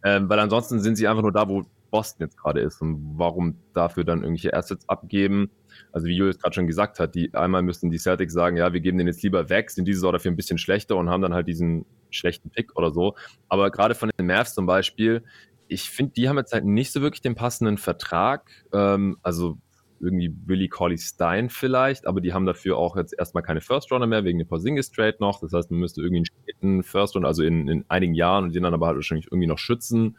Ähm, 0.04 0.28
weil 0.28 0.38
ansonsten 0.38 0.78
sind 0.78 0.94
sie 0.94 1.08
einfach 1.08 1.22
nur 1.22 1.32
da, 1.32 1.48
wo 1.48 1.64
Boston 1.90 2.26
jetzt 2.26 2.38
gerade 2.38 2.60
ist 2.60 2.80
und 2.80 3.18
warum 3.18 3.56
dafür 3.74 4.04
dann 4.04 4.20
irgendwelche 4.20 4.54
Assets 4.54 4.88
abgeben. 4.88 5.50
Also 5.90 6.06
wie 6.06 6.14
Julius 6.14 6.38
gerade 6.38 6.54
schon 6.54 6.68
gesagt 6.68 7.00
hat, 7.00 7.16
die 7.16 7.34
einmal 7.34 7.62
müssten 7.62 7.90
die 7.90 7.98
Celtics 7.98 8.32
sagen, 8.32 8.56
ja, 8.56 8.72
wir 8.72 8.80
geben 8.80 8.98
den 8.98 9.08
jetzt 9.08 9.24
lieber 9.24 9.48
weg, 9.48 9.72
sind 9.72 9.86
diese 9.86 9.98
Saison 9.98 10.12
dafür 10.12 10.30
ein 10.30 10.36
bisschen 10.36 10.58
schlechter 10.58 10.94
und 10.94 11.10
haben 11.10 11.22
dann 11.22 11.34
halt 11.34 11.48
diesen 11.48 11.86
schlechten 12.10 12.50
Pick 12.50 12.76
oder 12.76 12.92
so. 12.92 13.16
Aber 13.48 13.72
gerade 13.72 13.96
von 13.96 14.10
den 14.16 14.26
Mavs 14.26 14.54
zum 14.54 14.66
Beispiel, 14.66 15.24
ich 15.68 15.90
finde, 15.90 16.12
die 16.12 16.28
haben 16.28 16.38
jetzt 16.38 16.52
halt 16.52 16.64
nicht 16.64 16.92
so 16.92 17.00
wirklich 17.00 17.20
den 17.20 17.34
passenden 17.34 17.78
Vertrag. 17.78 18.50
Ähm, 18.72 19.18
also 19.22 19.58
irgendwie 20.00 20.32
Willie 20.46 20.68
Colley 20.68 20.98
Stein 20.98 21.50
vielleicht, 21.50 22.06
aber 22.06 22.20
die 22.20 22.32
haben 22.32 22.46
dafür 22.46 22.76
auch 22.76 22.96
jetzt 22.96 23.14
erstmal 23.18 23.42
keine 23.42 23.60
First 23.60 23.90
Runner 23.90 24.06
mehr 24.06 24.24
wegen 24.24 24.38
dem 24.38 24.46
Porzingis 24.46 24.90
Trade 24.90 25.16
noch. 25.20 25.40
Das 25.40 25.52
heißt, 25.52 25.70
man 25.70 25.80
müsste 25.80 26.00
irgendwie 26.00 26.18
einen 26.18 26.26
späten 26.26 26.82
First 26.82 27.16
Runner, 27.16 27.26
also 27.26 27.42
in, 27.42 27.68
in 27.68 27.84
einigen 27.88 28.14
Jahren 28.14 28.44
und 28.44 28.54
den 28.54 28.62
dann 28.62 28.74
aber 28.74 28.86
halt 28.86 28.96
wahrscheinlich 28.96 29.26
irgendwie 29.26 29.48
noch 29.48 29.58
schützen 29.58 30.16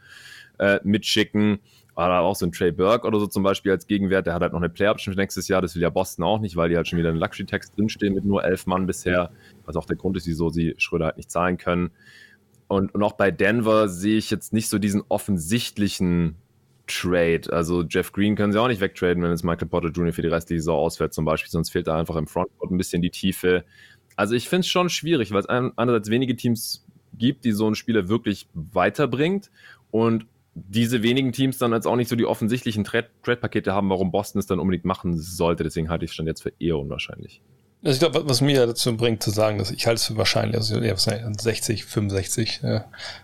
äh, 0.58 0.80
mitschicken. 0.84 1.60
Oder 1.96 2.20
auch 2.20 2.36
so 2.36 2.46
ein 2.46 2.52
Trey 2.52 2.70
Burke 2.70 3.06
oder 3.06 3.18
so 3.18 3.26
zum 3.26 3.42
Beispiel 3.42 3.72
als 3.72 3.86
Gegenwert, 3.86 4.26
der 4.26 4.34
hat 4.34 4.42
halt 4.42 4.52
noch 4.52 4.60
eine 4.60 4.70
Play-Option 4.70 5.12
für 5.12 5.20
nächstes 5.20 5.48
Jahr. 5.48 5.60
Das 5.60 5.74
will 5.74 5.82
ja 5.82 5.90
Boston 5.90 6.24
auch 6.24 6.38
nicht, 6.38 6.56
weil 6.56 6.68
die 6.70 6.76
halt 6.76 6.88
schon 6.88 6.98
wieder 6.98 7.10
einen 7.10 7.18
Luxury-Text 7.18 7.76
drinstehen 7.76 8.14
mit 8.14 8.24
nur 8.24 8.44
elf 8.44 8.66
Mann 8.66 8.86
bisher. 8.86 9.32
Was 9.64 9.76
auch 9.76 9.86
der 9.86 9.96
Grund 9.96 10.16
ist, 10.16 10.26
wieso 10.26 10.48
sie 10.48 10.74
Schröder 10.78 11.06
halt 11.06 11.16
nicht 11.16 11.30
zahlen 11.30 11.58
können. 11.58 11.90
Und, 12.70 12.94
und 12.94 13.02
auch 13.02 13.14
bei 13.14 13.32
Denver 13.32 13.88
sehe 13.88 14.16
ich 14.16 14.30
jetzt 14.30 14.52
nicht 14.52 14.68
so 14.68 14.78
diesen 14.78 15.02
offensichtlichen 15.08 16.36
Trade. 16.86 17.52
Also 17.52 17.82
Jeff 17.82 18.12
Green 18.12 18.36
können 18.36 18.52
sie 18.52 18.60
auch 18.60 18.68
nicht 18.68 18.80
wegtraden, 18.80 19.24
wenn 19.24 19.32
es 19.32 19.42
Michael 19.42 19.66
Potter 19.66 19.88
Jr. 19.88 20.12
für 20.12 20.22
die 20.22 20.28
restliche 20.28 20.60
Saison 20.60 20.78
ausfällt 20.78 21.12
zum 21.12 21.24
Beispiel, 21.24 21.50
sonst 21.50 21.70
fehlt 21.70 21.88
da 21.88 21.98
einfach 21.98 22.14
im 22.14 22.28
Frontcourt 22.28 22.70
ein 22.70 22.76
bisschen 22.76 23.02
die 23.02 23.10
Tiefe. 23.10 23.64
Also 24.14 24.36
ich 24.36 24.48
finde 24.48 24.60
es 24.60 24.68
schon 24.68 24.88
schwierig, 24.88 25.32
weil 25.32 25.40
es 25.40 25.46
einerseits 25.48 26.10
wenige 26.10 26.36
Teams 26.36 26.86
gibt, 27.12 27.44
die 27.44 27.50
so 27.50 27.66
einen 27.66 27.74
Spieler 27.74 28.08
wirklich 28.08 28.46
weiterbringt 28.54 29.50
und 29.90 30.26
diese 30.54 31.02
wenigen 31.02 31.32
Teams 31.32 31.58
dann 31.58 31.72
als 31.72 31.86
auch 31.86 31.96
nicht 31.96 32.08
so 32.08 32.14
die 32.14 32.26
offensichtlichen 32.26 32.84
Trade-Pakete 32.84 33.74
haben, 33.74 33.90
warum 33.90 34.12
Boston 34.12 34.38
es 34.38 34.46
dann 34.46 34.60
unbedingt 34.60 34.84
machen 34.84 35.18
sollte. 35.18 35.64
Deswegen 35.64 35.88
halte 35.88 36.04
ich 36.04 36.12
es 36.12 36.14
schon 36.14 36.28
jetzt 36.28 36.44
für 36.44 36.52
eher 36.60 36.78
unwahrscheinlich. 36.78 37.42
Also 37.82 37.94
ich 37.94 38.00
glaube, 38.00 38.28
was 38.28 38.42
mir 38.42 38.66
dazu 38.66 38.94
bringt 38.94 39.22
zu 39.22 39.30
sagen, 39.30 39.56
dass 39.56 39.70
ich 39.70 39.86
halte 39.86 40.00
es 40.00 40.06
für 40.06 40.16
wahrscheinlich, 40.18 40.56
also 40.56 40.78
ja, 40.80 40.94
60, 40.96 41.84
65, 41.86 42.60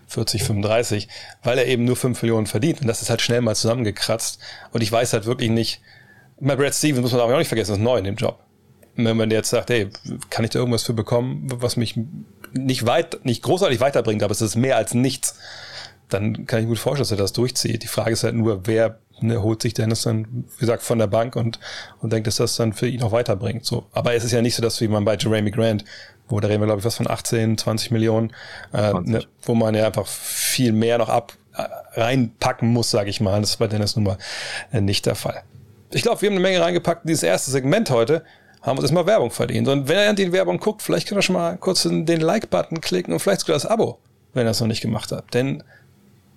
40, 0.07 0.43
35, 0.43 1.07
weil 1.43 1.59
er 1.59 1.67
eben 1.67 1.85
nur 1.85 1.95
5 1.95 2.19
Millionen 2.23 2.47
verdient 2.47 2.81
und 2.81 2.87
das 2.87 3.03
ist 3.03 3.11
halt 3.11 3.21
schnell 3.21 3.41
mal 3.41 3.55
zusammengekratzt 3.55 4.39
und 4.71 4.81
ich 4.81 4.91
weiß 4.91 5.13
halt 5.13 5.25
wirklich 5.25 5.51
nicht, 5.51 5.81
bei 6.39 6.55
Brad 6.55 6.73
Stevens 6.73 7.01
muss 7.01 7.11
man 7.11 7.21
auch 7.21 7.37
nicht 7.37 7.47
vergessen, 7.47 7.73
ist 7.73 7.81
neu 7.81 7.97
in 7.97 8.03
dem 8.03 8.15
Job. 8.15 8.39
wenn 8.95 9.15
man 9.15 9.29
jetzt 9.29 9.51
sagt, 9.51 9.69
hey, 9.69 9.89
kann 10.31 10.43
ich 10.43 10.51
da 10.51 10.59
irgendwas 10.59 10.83
für 10.83 10.93
bekommen, 10.93 11.43
was 11.45 11.77
mich 11.77 11.99
nicht 12.53 12.87
weit, 12.87 13.23
nicht 13.25 13.43
großartig 13.43 13.79
weiterbringt, 13.79 14.23
aber 14.23 14.31
es 14.31 14.41
ist 14.41 14.55
mehr 14.55 14.77
als 14.77 14.95
nichts 14.95 15.37
dann 16.09 16.45
kann 16.45 16.59
ich 16.59 16.65
mir 16.65 16.69
gut 16.69 16.79
vorstellen, 16.79 17.03
dass 17.03 17.11
er 17.11 17.17
das 17.17 17.33
durchzieht. 17.33 17.83
Die 17.83 17.87
Frage 17.87 18.11
ist 18.11 18.23
halt 18.23 18.35
nur, 18.35 18.65
wer 18.65 18.99
ne, 19.19 19.41
holt 19.41 19.61
sich 19.61 19.73
Dennis 19.73 20.03
dann, 20.03 20.45
wie 20.55 20.59
gesagt, 20.59 20.83
von 20.83 20.99
der 20.99 21.07
Bank 21.07 21.35
und, 21.35 21.59
und 22.01 22.13
denkt, 22.13 22.27
dass 22.27 22.37
das 22.37 22.55
dann 22.55 22.73
für 22.73 22.87
ihn 22.87 23.03
auch 23.03 23.11
weiterbringt. 23.11 23.65
So. 23.65 23.85
Aber 23.91 24.13
es 24.13 24.23
ist 24.23 24.31
ja 24.31 24.41
nicht 24.41 24.55
so, 24.55 24.61
dass 24.61 24.79
wie 24.81 24.87
man 24.87 25.05
bei 25.05 25.17
Jeremy 25.17 25.51
Grant, 25.51 25.83
wo 26.29 26.39
da 26.39 26.47
reden 26.47 26.61
wir, 26.61 26.67
glaube 26.67 26.79
ich, 26.79 26.85
was 26.85 26.95
von 26.95 27.09
18, 27.09 27.57
20 27.57 27.91
Millionen, 27.91 28.31
äh, 28.73 28.91
20. 28.91 29.13
Ne, 29.13 29.23
wo 29.43 29.55
man 29.55 29.75
ja 29.75 29.85
einfach 29.85 30.07
viel 30.07 30.71
mehr 30.71 30.97
noch 30.97 31.09
ab 31.09 31.33
äh, 31.55 31.63
reinpacken 31.99 32.69
muss, 32.69 32.91
sage 32.91 33.09
ich 33.09 33.21
mal. 33.21 33.39
Das 33.41 33.51
ist 33.51 33.57
bei 33.57 33.67
Dennis 33.67 33.95
nun 33.95 34.05
mal 34.05 34.17
äh, 34.71 34.81
nicht 34.81 35.05
der 35.05 35.15
Fall. 35.15 35.43
Ich 35.91 36.01
glaube, 36.01 36.21
wir 36.21 36.29
haben 36.29 36.35
eine 36.35 36.43
Menge 36.43 36.61
reingepackt 36.61 37.05
in 37.05 37.09
dieses 37.09 37.23
erste 37.23 37.51
Segment 37.51 37.89
heute 37.89 38.23
haben 38.67 38.77
uns 38.77 38.83
erstmal 38.83 39.05
Werbung 39.05 39.31
verdient. 39.31 39.67
Und 39.67 39.87
wenn 39.87 39.97
er 39.97 40.13
die 40.13 40.31
Werbung 40.31 40.59
guckt, 40.59 40.81
vielleicht 40.81 41.07
könnt 41.07 41.19
ihr 41.19 41.23
schon 41.23 41.35
mal 41.35 41.57
kurz 41.57 41.83
den 41.83 42.05
Like-Button 42.05 42.81
klicken 42.81 43.13
und 43.13 43.19
vielleicht 43.19 43.41
sogar 43.41 43.55
das 43.55 43.65
Abo, 43.65 43.99
wenn 44.33 44.45
ihr 44.45 44.51
es 44.51 44.59
noch 44.59 44.67
nicht 44.67 44.81
gemacht 44.81 45.11
habt. 45.11 45.33
Denn 45.33 45.63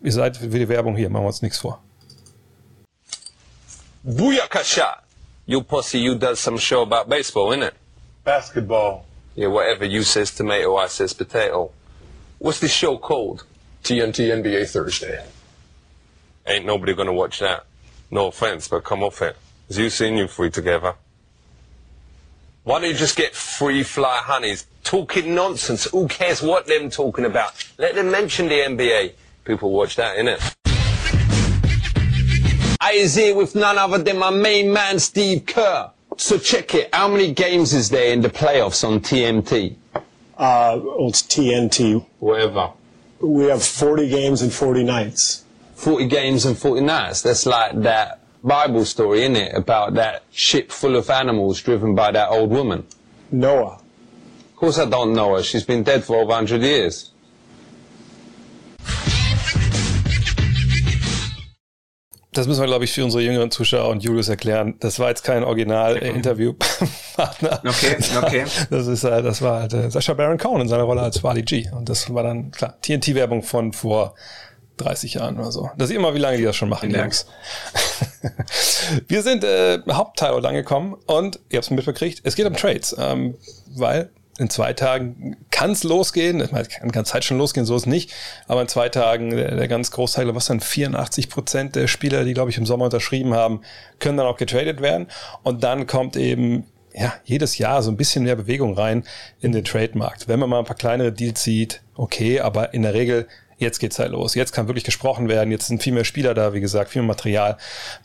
Ihr 0.02 0.12
seid 0.12 0.36
für 0.36 0.48
die 0.48 0.68
Werbung 0.68 0.96
hier, 0.96 1.10
machen 1.10 1.24
wir 1.24 1.28
uns 1.28 1.42
nichts 1.42 1.58
vor. 1.58 1.82
Booyakasha! 4.02 5.02
You 5.46 5.62
pussy, 5.62 5.98
you 5.98 6.14
does 6.14 6.40
some 6.40 6.58
show 6.58 6.82
about 6.82 7.08
baseball, 7.08 7.52
innit? 7.52 7.72
Basketball. 8.24 9.04
Yeah, 9.34 9.48
whatever 9.48 9.84
you 9.84 10.02
says 10.02 10.34
tomato, 10.34 10.76
I 10.76 10.86
says 10.88 11.12
potato. 11.12 11.70
What's 12.38 12.60
the 12.60 12.68
show 12.68 12.98
called? 12.98 13.44
TNT 13.84 14.30
NBA 14.30 14.68
Thursday. 14.70 15.24
Ain't 16.46 16.64
nobody 16.64 16.94
gonna 16.94 17.12
watch 17.12 17.40
that. 17.40 17.66
No 18.10 18.28
offense, 18.28 18.68
but 18.68 18.84
come 18.84 19.02
off 19.02 19.20
it. 19.22 19.36
As 19.68 19.78
you 19.78 19.90
seen 19.90 20.16
you 20.16 20.26
three 20.26 20.50
together. 20.50 20.94
Why 22.64 22.80
don't 22.80 22.90
you 22.90 22.96
just 22.96 23.16
get 23.16 23.34
free 23.34 23.82
fly 23.82 24.18
honeys? 24.22 24.66
Talking 24.84 25.34
nonsense. 25.34 25.84
Who 25.84 26.08
cares 26.08 26.42
what 26.42 26.66
them 26.66 26.90
talking 26.90 27.24
about? 27.24 27.52
Let 27.78 27.94
them 27.94 28.10
mention 28.10 28.48
the 28.48 28.54
NBA. 28.54 29.12
People 29.50 29.72
watch 29.72 29.96
that, 29.96 30.16
innit? 30.16 30.38
I 32.80 32.92
is 32.92 33.16
here 33.16 33.34
with 33.34 33.56
none 33.56 33.78
other 33.78 33.98
than 33.98 34.16
my 34.16 34.30
main 34.30 34.72
man, 34.72 35.00
Steve 35.00 35.44
Kerr. 35.44 35.90
So 36.16 36.38
check 36.38 36.72
it. 36.76 36.94
How 36.94 37.08
many 37.08 37.34
games 37.34 37.74
is 37.74 37.88
there 37.90 38.12
in 38.12 38.20
the 38.20 38.30
playoffs 38.30 38.86
on 38.86 39.00
TMT? 39.00 39.74
Uh, 40.38 40.78
well, 40.80 41.08
it's 41.08 41.22
TNT. 41.22 42.06
Whatever. 42.20 42.70
We 43.20 43.46
have 43.46 43.64
40 43.64 44.08
games 44.08 44.40
and 44.42 44.52
40 44.52 44.84
nights. 44.84 45.44
40 45.74 46.06
games 46.06 46.46
and 46.46 46.56
40 46.56 46.82
nights. 46.82 47.22
That's 47.22 47.44
like 47.44 47.82
that 47.82 48.20
Bible 48.44 48.84
story, 48.84 49.22
isn't 49.22 49.34
it? 49.34 49.52
About 49.52 49.94
that 49.94 50.22
ship 50.30 50.70
full 50.70 50.94
of 50.94 51.10
animals 51.10 51.60
driven 51.60 51.96
by 51.96 52.12
that 52.12 52.28
old 52.28 52.50
woman. 52.50 52.86
Noah. 53.32 53.80
Of 54.50 54.54
course 54.54 54.78
I 54.78 54.88
don't 54.88 55.12
know 55.12 55.34
her. 55.34 55.42
She's 55.42 55.64
been 55.64 55.82
dead 55.82 56.04
for 56.04 56.18
over 56.18 56.26
100 56.26 56.62
years. 56.62 57.10
Das 62.40 62.48
müssen 62.48 62.62
wir, 62.62 62.68
glaube 62.68 62.84
ich, 62.84 62.92
für 62.92 63.04
unsere 63.04 63.22
jüngeren 63.22 63.50
Zuschauer 63.50 63.90
und 63.90 64.02
Julius 64.02 64.30
erklären. 64.30 64.76
Das 64.80 64.98
war 64.98 65.10
jetzt 65.10 65.24
kein 65.24 65.44
Original-Interviewpartner. 65.44 67.60
Okay, 67.70 67.98
okay. 68.16 68.44
Das 68.70 68.86
ist, 68.86 69.04
äh, 69.04 69.22
das 69.22 69.42
war 69.42 69.60
halt 69.60 69.74
äh, 69.74 69.90
Sascha 69.90 70.14
Baron 70.14 70.38
Cohen 70.38 70.62
in 70.62 70.68
seiner 70.68 70.84
Rolle 70.84 71.02
als 71.02 71.22
Wally 71.22 71.42
G. 71.42 71.68
Und 71.70 71.90
das 71.90 72.14
war 72.14 72.22
dann, 72.22 72.50
klar, 72.50 72.80
TNT-Werbung 72.80 73.42
von 73.42 73.74
vor 73.74 74.14
30 74.78 75.12
Jahren 75.14 75.38
oder 75.38 75.52
so. 75.52 75.68
Das 75.76 75.90
ist 75.90 75.96
immer, 75.96 76.14
wie 76.14 76.18
lange 76.18 76.38
die 76.38 76.44
das 76.44 76.56
schon 76.56 76.70
machen, 76.70 76.90
Jungs. 76.90 77.26
wir 79.08 79.22
sind 79.22 79.44
äh, 79.44 79.80
Hauptteil 79.90 80.46
angekommen 80.46 80.96
und 81.06 81.40
ihr 81.50 81.58
habt 81.58 81.64
es 81.64 81.70
mitbekriegt, 81.70 82.22
es 82.24 82.36
geht 82.36 82.46
um 82.46 82.56
Trades, 82.56 82.96
ähm, 82.98 83.34
weil 83.76 84.08
in 84.40 84.48
zwei 84.48 84.72
Tagen 84.72 85.36
kann 85.50 85.72
es 85.72 85.84
losgehen. 85.84 86.40
Ich 86.40 86.50
meine, 86.50 86.66
kann, 86.66 86.90
kann 86.90 87.04
Zeit 87.04 87.24
schon 87.24 87.36
losgehen, 87.36 87.66
so 87.66 87.76
ist 87.76 87.82
es 87.82 87.86
nicht. 87.86 88.12
Aber 88.48 88.62
in 88.62 88.68
zwei 88.68 88.88
Tagen, 88.88 89.30
der, 89.30 89.54
der 89.54 89.68
ganz 89.68 89.90
Großteil, 89.90 90.34
was 90.34 90.46
dann 90.46 90.60
84 90.60 91.28
Prozent 91.28 91.76
der 91.76 91.86
Spieler, 91.86 92.24
die, 92.24 92.32
glaube 92.32 92.50
ich, 92.50 92.56
im 92.56 92.64
Sommer 92.64 92.86
unterschrieben 92.86 93.34
haben, 93.34 93.60
können 93.98 94.16
dann 94.16 94.26
auch 94.26 94.38
getradet 94.38 94.80
werden. 94.80 95.08
Und 95.42 95.62
dann 95.62 95.86
kommt 95.86 96.16
eben 96.16 96.64
ja, 96.94 97.12
jedes 97.24 97.58
Jahr 97.58 97.82
so 97.82 97.90
ein 97.90 97.98
bisschen 97.98 98.24
mehr 98.24 98.36
Bewegung 98.36 98.74
rein 98.74 99.04
in 99.40 99.52
den 99.52 99.64
Trademarkt. 99.64 100.26
Wenn 100.26 100.40
man 100.40 100.48
mal 100.48 100.60
ein 100.60 100.64
paar 100.64 100.76
kleinere 100.76 101.12
Deals 101.12 101.42
sieht, 101.42 101.82
okay, 101.94 102.40
aber 102.40 102.72
in 102.72 102.82
der 102.82 102.94
Regel 102.94 103.28
jetzt 103.60 103.78
geht's 103.78 103.98
halt 103.98 104.12
los. 104.12 104.34
Jetzt 104.34 104.52
kann 104.52 104.66
wirklich 104.66 104.84
gesprochen 104.84 105.28
werden. 105.28 105.50
Jetzt 105.50 105.68
sind 105.68 105.82
viel 105.82 105.92
mehr 105.92 106.04
Spieler 106.04 106.34
da, 106.34 106.52
wie 106.54 106.60
gesagt, 106.60 106.90
viel 106.90 107.02
mehr 107.02 107.08
Material, 107.08 107.56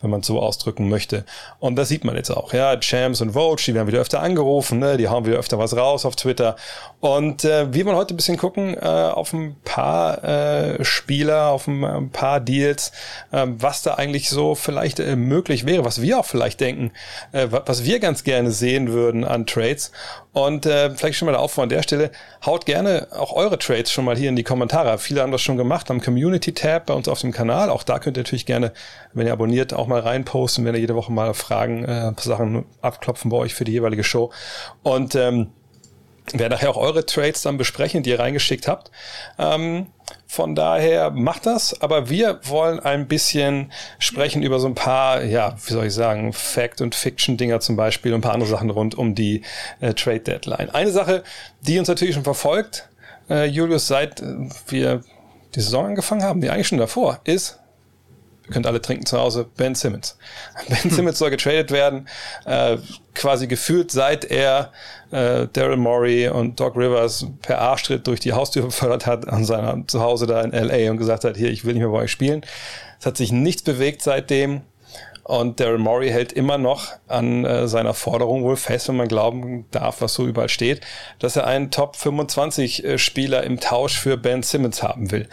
wenn 0.01 0.09
man 0.09 0.21
so 0.21 0.39
ausdrücken 0.39 0.89
möchte. 0.89 1.25
Und 1.59 1.75
das 1.77 1.89
sieht 1.89 2.03
man 2.03 2.15
jetzt 2.15 2.29
auch. 2.29 2.53
Ja, 2.53 2.77
Champs 2.77 3.21
und 3.21 3.31
Vogue, 3.31 3.57
die 3.65 3.73
werden 3.73 3.87
wieder 3.87 4.01
öfter 4.01 4.21
angerufen, 4.21 4.79
ne? 4.79 4.97
die 4.97 5.07
hauen 5.07 5.25
wieder 5.25 5.37
öfter 5.37 5.57
was 5.57 5.75
raus 5.75 6.05
auf 6.05 6.15
Twitter. 6.15 6.55
Und 6.99 7.45
äh, 7.45 7.73
wir 7.73 7.85
wollen 7.85 7.95
heute 7.95 8.13
ein 8.13 8.17
bisschen 8.17 8.37
gucken 8.37 8.75
äh, 8.75 8.79
auf 8.85 9.33
ein 9.33 9.55
paar 9.63 10.23
äh, 10.23 10.83
Spieler, 10.83 11.49
auf 11.49 11.67
ein, 11.67 11.83
ein 11.83 12.09
paar 12.09 12.39
Deals, 12.39 12.91
äh, 13.31 13.45
was 13.47 13.81
da 13.81 13.95
eigentlich 13.95 14.29
so 14.29 14.55
vielleicht 14.55 14.99
äh, 14.99 15.15
möglich 15.15 15.65
wäre, 15.65 15.85
was 15.85 16.01
wir 16.01 16.19
auch 16.19 16.25
vielleicht 16.25 16.59
denken, 16.59 16.91
äh, 17.31 17.47
was 17.49 17.85
wir 17.85 17.99
ganz 17.99 18.23
gerne 18.23 18.51
sehen 18.51 18.91
würden 18.91 19.23
an 19.23 19.45
Trades. 19.45 19.91
Und 20.35 20.65
äh, 20.65 20.89
vielleicht 20.93 21.17
schon 21.17 21.27
mal 21.27 21.31
der 21.31 21.39
Aufruf 21.39 21.63
an 21.63 21.69
der 21.69 21.81
Stelle, 21.81 22.11
haut 22.45 22.65
gerne 22.65 23.07
auch 23.11 23.31
eure 23.31 23.57
Trades 23.57 23.89
schon 23.89 24.03
mal 24.03 24.17
hier 24.17 24.27
in 24.27 24.35
die 24.35 24.43
Kommentare. 24.43 24.97
Viele 24.97 25.21
haben 25.21 25.31
das 25.31 25.41
schon 25.45 25.57
gemacht 25.57 25.89
am 25.89 26.01
Community-Tab 26.01 26.87
bei 26.87 26.93
uns 26.93 27.07
auf 27.07 27.21
dem 27.21 27.31
Kanal. 27.31 27.69
Auch 27.69 27.83
da 27.83 27.99
könnt 27.99 28.17
ihr 28.17 28.23
natürlich 28.23 28.45
gerne, 28.45 28.73
wenn 29.13 29.27
ihr 29.27 29.33
abonniert, 29.33 29.73
auch 29.73 29.87
mal 29.87 30.01
reinposten, 30.01 30.65
wenn 30.65 30.75
ihr 30.75 30.81
jede 30.81 30.95
Woche 30.95 31.11
mal 31.11 31.33
Fragen, 31.33 31.85
äh, 31.85 32.11
Sachen 32.19 32.65
abklopfen 32.81 33.31
bei 33.31 33.37
euch 33.37 33.53
für 33.53 33.63
die 33.63 33.71
jeweilige 33.71 34.03
Show. 34.03 34.31
Und 34.83 35.15
ähm, 35.15 35.51
werde 36.33 36.55
nachher 36.55 36.69
auch 36.71 36.77
eure 36.77 37.05
Trades 37.05 37.43
dann 37.43 37.57
besprechen, 37.57 38.03
die 38.03 38.09
ihr 38.09 38.19
reingeschickt 38.19 38.67
habt. 38.67 38.91
Ähm, 39.37 39.87
von 40.27 40.55
daher 40.55 41.11
macht 41.11 41.45
das, 41.45 41.81
aber 41.81 42.09
wir 42.09 42.39
wollen 42.43 42.79
ein 42.79 43.07
bisschen 43.07 43.71
sprechen 43.99 44.41
über 44.41 44.59
so 44.59 44.67
ein 44.67 44.75
paar, 44.75 45.23
ja, 45.23 45.55
wie 45.65 45.73
soll 45.73 45.85
ich 45.85 45.93
sagen, 45.93 46.33
Fact- 46.33 46.81
und 46.81 46.95
Fiction-Dinger 46.95 47.59
zum 47.59 47.75
Beispiel 47.75 48.13
und 48.13 48.19
ein 48.19 48.21
paar 48.21 48.33
andere 48.33 48.49
Sachen 48.49 48.69
rund 48.69 48.95
um 48.95 49.15
die 49.15 49.43
äh, 49.81 49.93
Trade 49.93 50.21
Deadline. 50.21 50.69
Eine 50.71 50.91
Sache, 50.91 51.23
die 51.61 51.79
uns 51.79 51.87
natürlich 51.87 52.15
schon 52.15 52.23
verfolgt, 52.23 52.89
äh, 53.29 53.45
Julius, 53.45 53.87
seit 53.87 54.21
wir 54.67 55.03
die 55.55 55.61
Saison 55.61 55.87
angefangen 55.87 56.23
haben, 56.23 56.41
die 56.41 56.49
eigentlich 56.49 56.67
schon 56.67 56.77
davor, 56.77 57.19
ist, 57.23 57.59
ihr 58.45 58.53
könnt 58.53 58.67
alle 58.67 58.81
trinken 58.81 59.05
zu 59.05 59.19
Hause, 59.19 59.45
Ben 59.57 59.75
Simmons. 59.75 60.17
Ben 60.69 60.91
Simmons 60.91 61.17
soll 61.17 61.29
getradet 61.29 61.71
werden, 61.71 62.07
äh, 62.45 62.77
quasi 63.13 63.47
gefühlt 63.47 63.91
seit 63.91 64.25
er 64.25 64.71
äh, 65.11 65.47
Daryl 65.51 65.77
Morey 65.77 66.27
und 66.27 66.59
Doc 66.59 66.75
Rivers 66.75 67.25
per 67.41 67.59
Arschtritt 67.59 68.05
durch 68.07 68.19
die 68.19 68.33
Haustür 68.33 68.63
befördert 68.65 69.05
hat 69.05 69.27
an 69.27 69.45
seiner 69.45 69.87
Zuhause 69.87 70.27
da 70.27 70.41
in 70.41 70.51
LA 70.51 70.91
und 70.91 70.97
gesagt 70.97 71.23
hat, 71.23 71.37
hier, 71.37 71.49
ich 71.49 71.65
will 71.65 71.73
nicht 71.73 71.83
mehr 71.83 71.91
bei 71.91 71.99
euch 71.99 72.11
spielen. 72.11 72.45
Es 72.99 73.05
hat 73.05 73.17
sich 73.17 73.31
nichts 73.31 73.63
bewegt 73.63 74.01
seitdem. 74.01 74.61
Und 75.25 75.59
Daryl 75.59 75.79
Morey 75.79 76.09
hält 76.09 76.33
immer 76.33 76.59
noch 76.59 76.91
an 77.07 77.45
äh, 77.45 77.67
seiner 77.67 77.95
Forderung 77.95 78.43
wohl 78.43 78.57
fest, 78.57 78.89
wenn 78.89 78.97
man 78.97 79.07
glauben 79.07 79.65
darf, 79.71 80.01
was 80.01 80.13
so 80.13 80.27
überall 80.27 80.49
steht, 80.49 80.81
dass 81.17 81.35
er 81.35 81.47
einen 81.47 81.71
Top 81.71 81.95
25 81.95 82.85
äh, 82.85 82.97
Spieler 82.99 83.43
im 83.43 83.59
Tausch 83.59 83.97
für 83.97 84.17
Ben 84.17 84.43
Simmons 84.43 84.83
haben 84.83 85.09
will. 85.09 85.27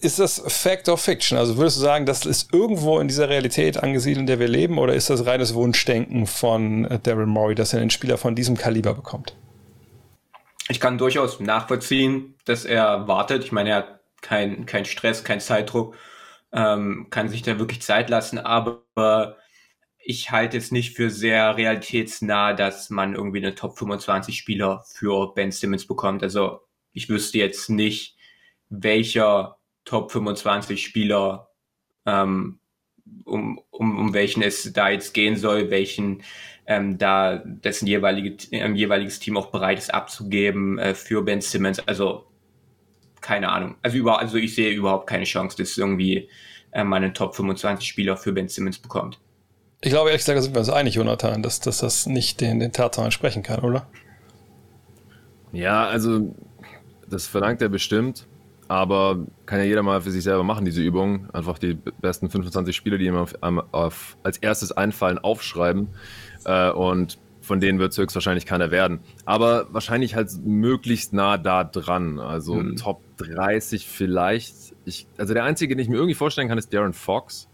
Ist 0.00 0.18
das 0.18 0.42
Fact 0.44 0.88
or 0.88 0.98
Fiction? 0.98 1.38
Also 1.38 1.56
würdest 1.56 1.76
du 1.76 1.82
sagen, 1.82 2.04
das 2.04 2.26
ist 2.26 2.52
irgendwo 2.52 2.98
in 2.98 3.06
dieser 3.06 3.28
Realität 3.28 3.80
angesiedelt, 3.80 4.22
in 4.22 4.26
der 4.26 4.40
wir 4.40 4.48
leben, 4.48 4.76
oder 4.76 4.94
ist 4.94 5.08
das 5.08 5.24
reines 5.24 5.54
Wunschdenken 5.54 6.26
von 6.26 6.84
äh, 6.86 6.98
Daryl 6.98 7.26
Morey, 7.26 7.54
dass 7.54 7.72
er 7.72 7.82
einen 7.82 7.90
Spieler 7.90 8.18
von 8.18 8.34
diesem 8.34 8.56
Kaliber 8.56 8.94
bekommt? 8.94 9.36
Ich 10.68 10.80
kann 10.80 10.98
durchaus 10.98 11.38
nachvollziehen, 11.38 12.34
dass 12.44 12.64
er 12.64 13.06
wartet. 13.06 13.44
Ich 13.44 13.52
meine, 13.52 13.70
er 13.70 13.76
hat 13.76 14.00
keinen 14.20 14.66
kein 14.66 14.84
Stress, 14.84 15.22
keinen 15.22 15.40
Zeitdruck 15.40 15.94
ähm, 16.52 17.08
kann 17.10 17.28
sich 17.28 17.42
da 17.42 17.58
wirklich 17.58 17.82
Zeit 17.82 18.10
lassen, 18.10 18.38
aber 18.38 19.36
ich 19.98 20.30
halte 20.30 20.56
es 20.56 20.72
nicht 20.72 20.96
für 20.96 21.10
sehr 21.10 21.56
realitätsnah, 21.56 22.54
dass 22.54 22.90
man 22.90 23.14
irgendwie 23.14 23.38
eine 23.38 23.54
Top 23.54 23.78
25 23.78 24.36
Spieler 24.36 24.84
für 24.86 25.34
Ben 25.34 25.52
Simmons 25.52 25.86
bekommt. 25.86 26.22
Also 26.22 26.60
ich 26.92 27.08
wüsste 27.08 27.38
jetzt 27.38 27.68
nicht, 27.70 28.16
welcher 28.68 29.58
Top 29.84 30.10
25 30.10 30.82
Spieler, 30.82 31.50
ähm, 32.06 32.60
um, 33.24 33.60
um, 33.70 33.98
um 33.98 34.14
welchen 34.14 34.42
es 34.42 34.72
da 34.72 34.90
jetzt 34.90 35.14
gehen 35.14 35.36
soll, 35.36 35.70
welchen 35.70 36.22
ähm, 36.66 36.98
da 36.98 37.38
dessen 37.44 37.86
jeweilige, 37.86 38.36
ähm, 38.52 38.76
jeweiliges 38.76 39.18
Team 39.18 39.36
auch 39.36 39.50
bereit 39.50 39.78
ist 39.78 39.92
abzugeben 39.92 40.78
äh, 40.78 40.94
für 40.94 41.22
Ben 41.22 41.40
Simmons. 41.40 41.80
Also 41.80 42.29
keine 43.20 43.50
Ahnung. 43.50 43.76
Also 43.82 43.96
über, 43.96 44.18
also 44.18 44.36
ich 44.36 44.54
sehe 44.54 44.72
überhaupt 44.72 45.06
keine 45.06 45.24
Chance, 45.24 45.56
dass 45.56 45.76
irgendwie 45.76 46.28
äh, 46.72 46.84
man 46.84 47.02
einen 47.02 47.14
Top 47.14 47.34
25 47.34 47.86
Spieler 47.86 48.16
für 48.16 48.32
Ben 48.32 48.48
Simmons 48.48 48.78
bekommt. 48.78 49.18
Ich 49.82 49.90
glaube, 49.90 50.10
ehrlich 50.10 50.22
gesagt, 50.22 50.38
da 50.38 50.42
sind 50.42 50.54
wir 50.54 50.60
uns 50.60 50.68
einig, 50.68 50.94
Jonathan, 50.94 51.42
dass, 51.42 51.60
dass 51.60 51.78
das 51.78 52.06
nicht 52.06 52.40
den, 52.40 52.60
den 52.60 52.72
Tatsachen 52.72 53.06
entsprechen 53.06 53.42
kann, 53.42 53.60
oder? 53.60 53.86
Ja, 55.52 55.86
also 55.86 56.34
das 57.08 57.26
verlangt 57.26 57.62
er 57.62 57.70
bestimmt, 57.70 58.26
aber 58.68 59.26
kann 59.46 59.58
ja 59.58 59.64
jeder 59.64 59.82
mal 59.82 60.00
für 60.00 60.10
sich 60.10 60.22
selber 60.22 60.44
machen, 60.44 60.64
diese 60.64 60.82
Übung. 60.82 61.28
Einfach 61.32 61.58
die 61.58 61.74
besten 61.74 62.30
25 62.30 62.76
Spieler, 62.76 62.98
die 62.98 63.06
ihm 63.06 63.16
auf, 63.16 63.34
auf, 63.72 64.16
als 64.22 64.38
erstes 64.38 64.70
einfallen, 64.70 65.18
aufschreiben. 65.18 65.88
Äh, 66.44 66.70
und 66.70 67.18
von 67.50 67.58
denen 67.58 67.80
wird 67.80 67.90
es 67.90 67.98
höchstwahrscheinlich 67.98 68.46
keiner 68.46 68.70
werden. 68.70 69.00
Aber 69.24 69.66
wahrscheinlich 69.72 70.14
halt 70.14 70.30
möglichst 70.44 71.12
nah 71.12 71.36
da 71.36 71.64
dran. 71.64 72.20
Also 72.20 72.54
mhm. 72.54 72.76
Top 72.76 73.02
30 73.16 73.88
vielleicht. 73.88 74.54
Ich, 74.84 75.08
also 75.18 75.34
der 75.34 75.42
einzige, 75.42 75.74
den 75.74 75.82
ich 75.82 75.88
mir 75.88 75.96
irgendwie 75.96 76.14
vorstellen 76.14 76.46
kann, 76.46 76.58
ist 76.58 76.72
Darren 76.72 76.92
Fox. 76.92 77.48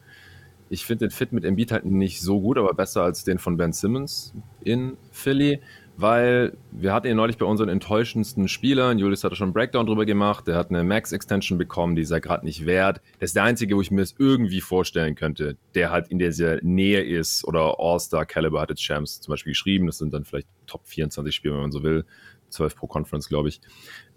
Ich 0.69 0.85
finde 0.85 1.07
den 1.07 1.13
Fit 1.13 1.33
mit 1.33 1.47
Embiid 1.47 1.73
halt 1.73 1.87
nicht 1.87 2.21
so 2.21 2.43
gut, 2.43 2.59
aber 2.59 2.75
besser 2.75 3.05
als 3.05 3.25
den 3.25 3.39
von 3.39 3.57
Ben 3.57 3.73
Simmons 3.73 4.35
in 4.63 4.99
Philly 5.13 5.63
weil 5.97 6.57
wir 6.73 6.93
hatten 6.93 7.07
ihn 7.07 7.17
neulich 7.17 7.39
bei 7.39 7.47
unseren 7.47 7.69
enttäuschendsten 7.69 8.49
Spielern. 8.49 8.99
Julius 8.99 9.25
hat 9.25 9.33
da 9.33 9.37
schon 9.37 9.47
einen 9.47 9.55
Breakdown 9.55 9.87
drüber 9.87 10.05
gemacht. 10.05 10.47
Der 10.47 10.57
hat 10.57 10.71
eine 10.71 10.85
Max-Extension 10.85 11.59
bekommen, 11.59 11.97
die 11.97 12.03
ist 12.03 12.11
er 12.11 12.21
gerade 12.21 12.45
nicht 12.45 12.67
wert. 12.67 13.01
Das 13.19 13.31
ist 13.31 13.37
der 13.37 13.45
einzige, 13.45 13.77
wo 13.77 13.81
ich 13.81 13.91
mir 13.91 14.03
das 14.03 14.15
irgendwie 14.19 14.61
vorstellen 14.61 15.15
könnte, 15.15 15.57
der 15.75 15.91
halt 15.91 16.09
in 16.09 16.19
dieser 16.19 16.63
Nähe 16.63 17.03
ist 17.03 17.45
oder 17.45 17.77
All-Star-Caliber 17.79 18.61
hat 18.61 18.71
jetzt 18.71 18.83
Champs 18.83 19.21
zum 19.21 19.33
Beispiel 19.33 19.53
geschrieben. 19.53 19.87
Das 19.87 19.99
sind 19.99 20.13
dann 20.13 20.25
vielleicht 20.25 20.49
Top 20.67 20.87
24 20.87 21.35
Spiele, 21.35 21.55
wenn 21.55 21.63
man 21.63 21.73
so 21.73 21.83
will. 21.83 22.05
12 22.51 22.77
pro 22.77 22.87
Conference, 22.87 23.29
glaube 23.29 23.49
ich. 23.49 23.61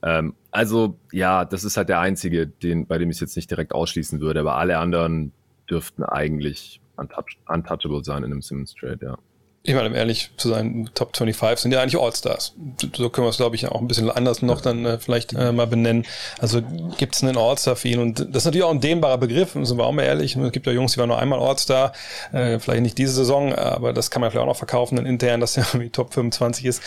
Ähm, 0.03 0.35
also, 0.51 0.99
ja, 1.11 1.45
das 1.45 1.63
ist 1.63 1.77
halt 1.77 1.89
der 1.89 1.99
einzige, 1.99 2.45
den, 2.45 2.85
bei 2.87 2.97
dem 2.97 3.09
ich 3.09 3.17
es 3.17 3.21
jetzt 3.21 3.35
nicht 3.35 3.49
direkt 3.49 3.73
ausschließen 3.73 4.21
würde, 4.21 4.41
aber 4.41 4.55
alle 4.55 4.77
anderen 4.77 5.31
dürften 5.69 6.03
eigentlich 6.03 6.79
untouch 6.95 7.37
untouchable 7.47 8.03
sein 8.03 8.23
in 8.23 8.31
einem 8.31 8.41
Simmons 8.41 8.75
Trade, 8.75 8.99
ja 9.01 9.17
ich 9.63 9.75
meine, 9.75 9.89
um 9.89 9.95
ehrlich 9.95 10.31
zu 10.37 10.49
sein, 10.49 10.89
Top 10.95 11.15
25 11.17 11.61
sind 11.61 11.71
ja 11.73 11.81
eigentlich 11.81 12.01
All-Stars. 12.01 12.55
So 12.95 13.09
können 13.09 13.25
wir 13.25 13.29
es, 13.29 13.37
glaube 13.37 13.57
ich, 13.57 13.67
auch 13.67 13.81
ein 13.81 13.87
bisschen 13.87 14.09
anders 14.09 14.41
noch 14.41 14.61
dann 14.61 14.85
äh, 14.85 14.99
vielleicht 14.99 15.33
äh, 15.33 15.51
mal 15.51 15.67
benennen. 15.67 16.05
Also 16.39 16.61
gibt 16.97 17.15
es 17.15 17.23
einen 17.23 17.37
All-Star 17.37 17.75
für 17.75 17.89
ihn 17.89 17.99
und 17.99 18.19
das 18.19 18.43
ist 18.43 18.45
natürlich 18.45 18.63
auch 18.63 18.71
ein 18.71 18.79
dehnbarer 18.79 19.17
Begriff, 19.17 19.51
sind 19.53 19.77
wir 19.77 19.85
auch 19.85 19.91
mal 19.91 20.03
ehrlich. 20.03 20.35
Es 20.37 20.51
gibt 20.53 20.65
ja 20.65 20.71
Jungs, 20.71 20.93
die 20.93 20.99
waren 20.99 21.09
nur 21.09 21.19
einmal 21.19 21.39
All-Star, 21.39 21.91
äh, 22.31 22.57
vielleicht 22.59 22.83
nicht 22.83 22.97
diese 22.97 23.13
Saison, 23.13 23.53
aber 23.53 23.91
das 23.91 24.09
kann 24.09 24.21
man 24.21 24.31
vielleicht 24.31 24.43
auch 24.43 24.49
noch 24.49 24.55
verkaufen 24.55 24.95
dann 24.95 25.05
intern, 25.05 25.41
dass 25.41 25.57
er 25.57 25.65
irgendwie 25.73 25.89
Top 25.89 26.13
25 26.13 26.65
ist. 26.65 26.81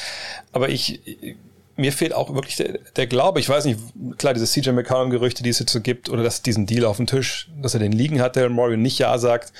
Aber 0.53 0.71
ich, 0.71 1.01
mir 1.77 1.93
fehlt 1.93 2.13
auch 2.15 2.35
wirklich 2.35 2.57
der, 2.57 2.79
der 2.97 3.07
Glaube, 3.07 3.41
ich 3.41 3.49
weiß 3.49 3.65
nicht, 3.65 3.79
klar, 4.19 4.35
diese 4.35 4.47
CJ 4.47 4.71
McCollum-Gerüchte, 4.71 5.43
die 5.43 5.51
es 5.51 5.59
jetzt 5.59 5.73
so 5.73 5.81
gibt, 5.81 6.11
oder 6.11 6.23
dass 6.23 6.43
diesen 6.43 6.67
Deal 6.67 6.85
auf 6.85 6.99
dem 6.99 7.07
Tisch, 7.07 7.51
dass 7.61 7.75
er 7.75 7.81
den 7.81 7.93
liegen 7.93 8.21
hat, 8.21 8.37
der 8.37 8.49
Mario 8.51 8.77
nicht 8.77 8.99
Ja 8.99 9.17
sagt 9.19 9.53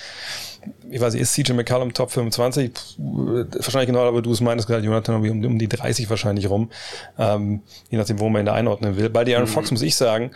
ich 0.91 1.01
weiß 1.01 1.15
nicht, 1.15 1.23
ist 1.23 1.35
CJ 1.35 1.53
McCallum 1.53 1.93
Top 1.93 2.11
25? 2.11 2.73
wahrscheinlich 2.99 3.87
genau, 3.87 4.07
aber 4.07 4.23
du 4.23 4.33
es 4.33 4.41
meinst 4.41 4.67
gerade, 4.67 4.85
Jonathan, 4.85 5.17
um, 5.17 5.45
um 5.45 5.59
die 5.59 5.69
30 5.69 6.09
wahrscheinlich 6.11 6.49
rum. 6.49 6.71
Ähm, 7.19 7.63
je 7.91 7.99
nachdem, 7.99 8.21
wo 8.21 8.29
man 8.29 8.43
ihn 8.43 8.47
da 8.47 8.55
einordnen 8.55 8.97
will. 8.97 9.09
Bei 9.09 9.21
Aaron 9.21 9.43
mhm. 9.43 9.53
Fox 9.53 9.71
muss 9.71 9.83
ich 9.83 9.97
sagen, 9.97 10.33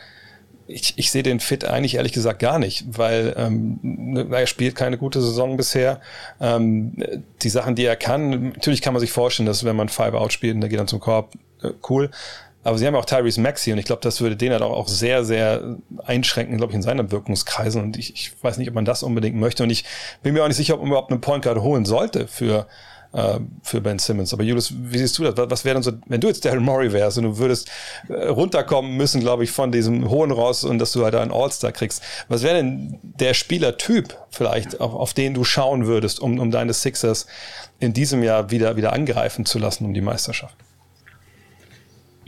ich, 0.68 0.94
ich 0.96 1.12
sehe 1.12 1.22
den 1.22 1.38
Fit 1.38 1.64
eigentlich 1.64 1.94
ehrlich 1.94 2.12
gesagt 2.12 2.40
gar 2.40 2.58
nicht, 2.58 2.84
weil 2.88 3.34
ähm, 3.36 3.78
ne, 3.82 4.26
er 4.28 4.46
spielt 4.48 4.74
keine 4.74 4.98
gute 4.98 5.20
Saison 5.20 5.56
bisher. 5.56 6.00
Ähm, 6.40 6.96
die 7.42 7.48
Sachen, 7.48 7.76
die 7.76 7.84
er 7.84 7.94
kann, 7.94 8.48
natürlich 8.48 8.82
kann 8.82 8.92
man 8.92 9.00
sich 9.00 9.12
vorstellen, 9.12 9.46
dass 9.46 9.64
wenn 9.64 9.76
man 9.76 9.88
Five 9.88 10.14
Out 10.14 10.32
spielt 10.32 10.56
und 10.56 10.62
der 10.62 10.70
geht 10.70 10.80
dann 10.80 10.88
zum 10.88 10.98
Korb, 10.98 11.34
cool. 11.88 12.10
Aber 12.66 12.78
sie 12.78 12.86
haben 12.88 12.96
auch 12.96 13.04
Tyrese 13.04 13.40
Maxi 13.40 13.70
und 13.70 13.78
ich 13.78 13.84
glaube, 13.84 14.02
das 14.02 14.20
würde 14.20 14.34
den 14.34 14.50
halt 14.50 14.62
auch 14.62 14.88
sehr, 14.88 15.24
sehr 15.24 15.76
einschränken, 16.04 16.56
glaube 16.56 16.72
ich, 16.72 16.74
in 16.74 16.82
seinen 16.82 17.12
Wirkungskreisen. 17.12 17.80
Und 17.80 17.96
ich, 17.96 18.12
ich 18.12 18.32
weiß 18.42 18.58
nicht, 18.58 18.68
ob 18.68 18.74
man 18.74 18.84
das 18.84 19.04
unbedingt 19.04 19.36
möchte. 19.36 19.62
Und 19.62 19.70
ich 19.70 19.84
bin 20.24 20.34
mir 20.34 20.42
auch 20.42 20.48
nicht 20.48 20.56
sicher, 20.56 20.74
ob 20.74 20.80
man 20.80 20.88
überhaupt 20.88 21.12
einen 21.12 21.20
Point 21.20 21.44
Guard 21.44 21.60
holen 21.60 21.84
sollte 21.84 22.26
für, 22.26 22.66
äh, 23.12 23.38
für 23.62 23.80
Ben 23.80 24.00
Simmons. 24.00 24.32
Aber 24.32 24.42
Julius, 24.42 24.74
wie 24.76 24.98
siehst 24.98 25.16
du 25.16 25.22
das? 25.22 25.48
Was 25.48 25.64
wäre 25.64 25.74
denn 25.74 25.84
so, 25.84 25.92
wenn 26.06 26.20
du 26.20 26.26
jetzt 26.26 26.44
Daryl 26.44 26.58
Murray 26.58 26.92
wärst 26.92 27.18
und 27.18 27.24
du 27.24 27.38
würdest 27.38 27.70
äh, 28.08 28.26
runterkommen 28.26 28.96
müssen, 28.96 29.20
glaube 29.20 29.44
ich, 29.44 29.52
von 29.52 29.70
diesem 29.70 30.10
hohen 30.10 30.32
Ross 30.32 30.64
und 30.64 30.80
dass 30.80 30.90
du 30.90 31.04
halt 31.04 31.14
einen 31.14 31.30
All-Star 31.30 31.70
kriegst. 31.70 32.02
Was 32.26 32.42
wäre 32.42 32.56
denn 32.56 32.98
der 33.02 33.34
Spielertyp 33.34 34.16
vielleicht, 34.30 34.80
auf, 34.80 34.92
auf 34.92 35.14
den 35.14 35.34
du 35.34 35.44
schauen 35.44 35.86
würdest, 35.86 36.18
um, 36.18 36.40
um 36.40 36.50
deine 36.50 36.72
Sixers 36.72 37.28
in 37.78 37.92
diesem 37.92 38.24
Jahr 38.24 38.50
wieder, 38.50 38.74
wieder 38.74 38.92
angreifen 38.92 39.46
zu 39.46 39.60
lassen 39.60 39.84
um 39.84 39.94
die 39.94 40.00
Meisterschaft? 40.00 40.56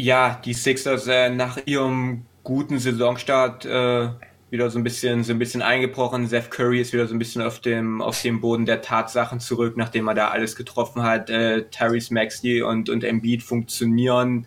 Ja, 0.00 0.40
die 0.44 0.54
Sixers 0.54 1.08
äh, 1.08 1.28
nach 1.28 1.58
ihrem 1.66 2.24
guten 2.44 2.78
Saisonstart 2.78 3.64
äh, 3.64 4.10
wieder 4.48 4.70
so 4.70 4.78
ein 4.78 4.84
bisschen, 4.84 5.24
so 5.24 5.32
ein 5.32 5.40
bisschen 5.40 5.60
eingebrochen. 5.60 6.28
Seth 6.28 6.52
Curry 6.52 6.80
ist 6.80 6.92
wieder 6.92 7.08
so 7.08 7.16
ein 7.16 7.18
bisschen 7.18 7.42
auf 7.42 7.58
dem, 7.58 8.00
auf 8.00 8.22
dem 8.22 8.40
Boden 8.40 8.64
der 8.64 8.80
Tatsachen 8.80 9.40
zurück, 9.40 9.76
nachdem 9.76 10.06
er 10.06 10.14
da 10.14 10.28
alles 10.28 10.54
getroffen 10.54 11.02
hat. 11.02 11.30
Äh, 11.30 11.64
Tyrese 11.70 12.14
Maxey 12.14 12.62
und, 12.62 12.88
und 12.88 13.02
Embiid 13.02 13.42
funktionieren 13.42 14.46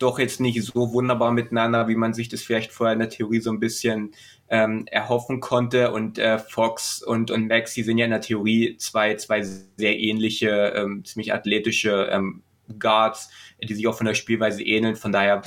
doch 0.00 0.18
jetzt 0.18 0.40
nicht 0.40 0.60
so 0.64 0.92
wunderbar 0.92 1.30
miteinander, 1.30 1.86
wie 1.86 1.94
man 1.94 2.12
sich 2.12 2.28
das 2.28 2.42
vielleicht 2.42 2.72
vorher 2.72 2.94
in 2.94 2.98
der 2.98 3.08
Theorie 3.08 3.40
so 3.40 3.50
ein 3.50 3.60
bisschen 3.60 4.10
ähm, 4.48 4.84
erhoffen 4.90 5.38
konnte. 5.38 5.92
Und 5.92 6.18
äh, 6.18 6.40
Fox 6.40 7.04
und, 7.04 7.30
und 7.30 7.46
Maxi 7.46 7.84
sind 7.84 7.98
ja 7.98 8.04
in 8.04 8.10
der 8.10 8.20
Theorie 8.20 8.76
zwei, 8.78 9.14
zwei 9.14 9.42
sehr 9.42 9.96
ähnliche, 9.96 10.72
ähm, 10.74 11.04
ziemlich 11.04 11.32
athletische 11.32 12.08
ähm, 12.10 12.42
Guards, 12.78 13.30
die 13.62 13.74
sich 13.74 13.86
auch 13.86 13.96
von 13.96 14.06
der 14.06 14.14
Spielweise 14.14 14.62
ähneln. 14.62 14.96
Von 14.96 15.12
daher 15.12 15.42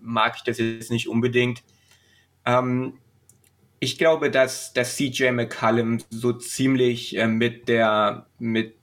mag 0.00 0.34
ich 0.36 0.42
das 0.42 0.58
jetzt 0.58 0.90
nicht 0.90 1.08
unbedingt. 1.08 1.62
Ähm, 2.44 2.98
ich 3.78 3.98
glaube, 3.98 4.30
dass, 4.30 4.72
dass 4.72 4.96
CJ 4.96 5.30
McCallum 5.30 5.98
so 6.10 6.32
ziemlich 6.32 7.16
äh, 7.16 7.26
mit 7.26 7.68
der, 7.68 8.26
mit 8.38 8.76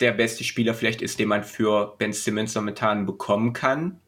der 0.00 0.12
beste 0.12 0.42
Spieler 0.44 0.74
vielleicht 0.74 1.02
ist, 1.02 1.18
den 1.18 1.28
man 1.28 1.44
für 1.44 1.94
Ben 1.98 2.12
Simmons 2.12 2.54
momentan 2.54 3.06
bekommen 3.06 3.52
kann. 3.52 4.00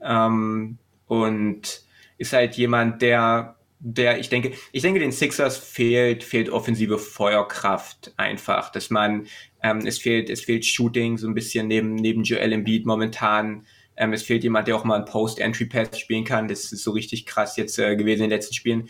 Ähm, 0.00 0.78
und 1.06 1.82
ist 2.18 2.32
halt 2.32 2.56
jemand, 2.56 3.02
der, 3.02 3.56
der, 3.78 4.18
ich 4.18 4.28
denke, 4.28 4.52
ich 4.72 4.82
denke, 4.82 5.00
den 5.00 5.12
Sixers 5.12 5.56
fehlt, 5.56 6.22
fehlt 6.22 6.50
offensive 6.50 6.98
Feuerkraft 6.98 8.12
einfach, 8.16 8.70
dass 8.70 8.90
man, 8.90 9.26
ähm, 9.62 9.86
es 9.86 9.98
fehlt, 9.98 10.30
es 10.30 10.42
fehlt 10.42 10.64
Shooting 10.64 11.18
so 11.18 11.28
ein 11.28 11.34
bisschen 11.34 11.68
neben, 11.68 11.94
neben 11.94 12.24
Joel 12.24 12.52
Embiid 12.52 12.86
momentan. 12.86 13.66
Ähm, 13.96 14.12
es 14.12 14.22
fehlt 14.22 14.42
jemand, 14.42 14.68
der 14.68 14.76
auch 14.76 14.84
mal 14.84 14.96
einen 14.96 15.04
Post-Entry-Pass 15.04 15.98
spielen 15.98 16.24
kann. 16.24 16.48
Das 16.48 16.72
ist 16.72 16.82
so 16.82 16.90
richtig 16.92 17.26
krass 17.26 17.56
jetzt 17.56 17.78
äh, 17.78 17.96
gewesen 17.96 18.24
in 18.24 18.30
den 18.30 18.36
letzten 18.36 18.54
Spielen. 18.54 18.88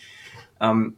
Ähm, 0.61 0.97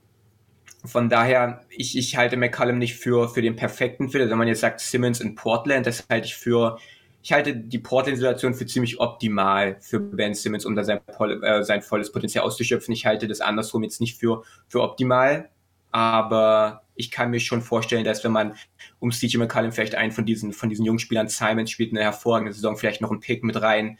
von 0.84 1.08
daher, 1.08 1.64
ich, 1.70 1.96
ich 1.96 2.16
halte 2.16 2.36
McCallum 2.36 2.78
nicht 2.78 2.94
für, 2.94 3.28
für 3.28 3.40
den 3.40 3.56
perfekten 3.56 4.10
Fit. 4.10 4.28
Wenn 4.28 4.38
man 4.38 4.48
jetzt 4.48 4.60
sagt 4.60 4.80
Simmons 4.80 5.20
in 5.20 5.34
Portland, 5.34 5.86
das 5.86 6.06
halte 6.08 6.26
ich 6.26 6.36
für 6.36 6.78
ich 7.24 7.32
halte 7.32 7.56
die 7.56 7.78
Portland-Situation 7.78 8.52
für 8.52 8.66
ziemlich 8.66 9.00
optimal 9.00 9.78
für 9.80 9.98
Ben 9.98 10.34
Simmons, 10.34 10.66
um 10.66 10.76
da 10.76 10.84
sein, 10.84 11.00
äh, 11.42 11.62
sein 11.62 11.80
volles 11.80 12.12
Potenzial 12.12 12.44
auszuschöpfen. 12.44 12.92
Ich 12.92 13.06
halte 13.06 13.26
das 13.26 13.40
andersrum 13.40 13.82
jetzt 13.82 14.02
nicht 14.02 14.18
für, 14.18 14.42
für 14.68 14.82
optimal, 14.82 15.48
aber 15.94 16.82
ich 16.96 17.12
kann 17.12 17.30
mir 17.30 17.38
schon 17.38 17.62
vorstellen, 17.62 18.04
dass 18.04 18.24
wenn 18.24 18.32
man 18.32 18.56
um 18.98 19.12
CJ 19.12 19.36
McCallum 19.36 19.70
vielleicht 19.70 19.94
einen 19.94 20.10
von 20.10 20.26
diesen, 20.26 20.52
von 20.52 20.68
diesen 20.68 20.84
jungen 20.84 20.98
Spielern, 20.98 21.28
Simons 21.28 21.70
spielt 21.70 21.92
eine 21.92 22.02
hervorragende 22.02 22.52
Saison, 22.52 22.76
vielleicht 22.76 23.00
noch 23.00 23.12
einen 23.12 23.20
Pick 23.20 23.44
mit 23.44 23.62
rein, 23.62 23.96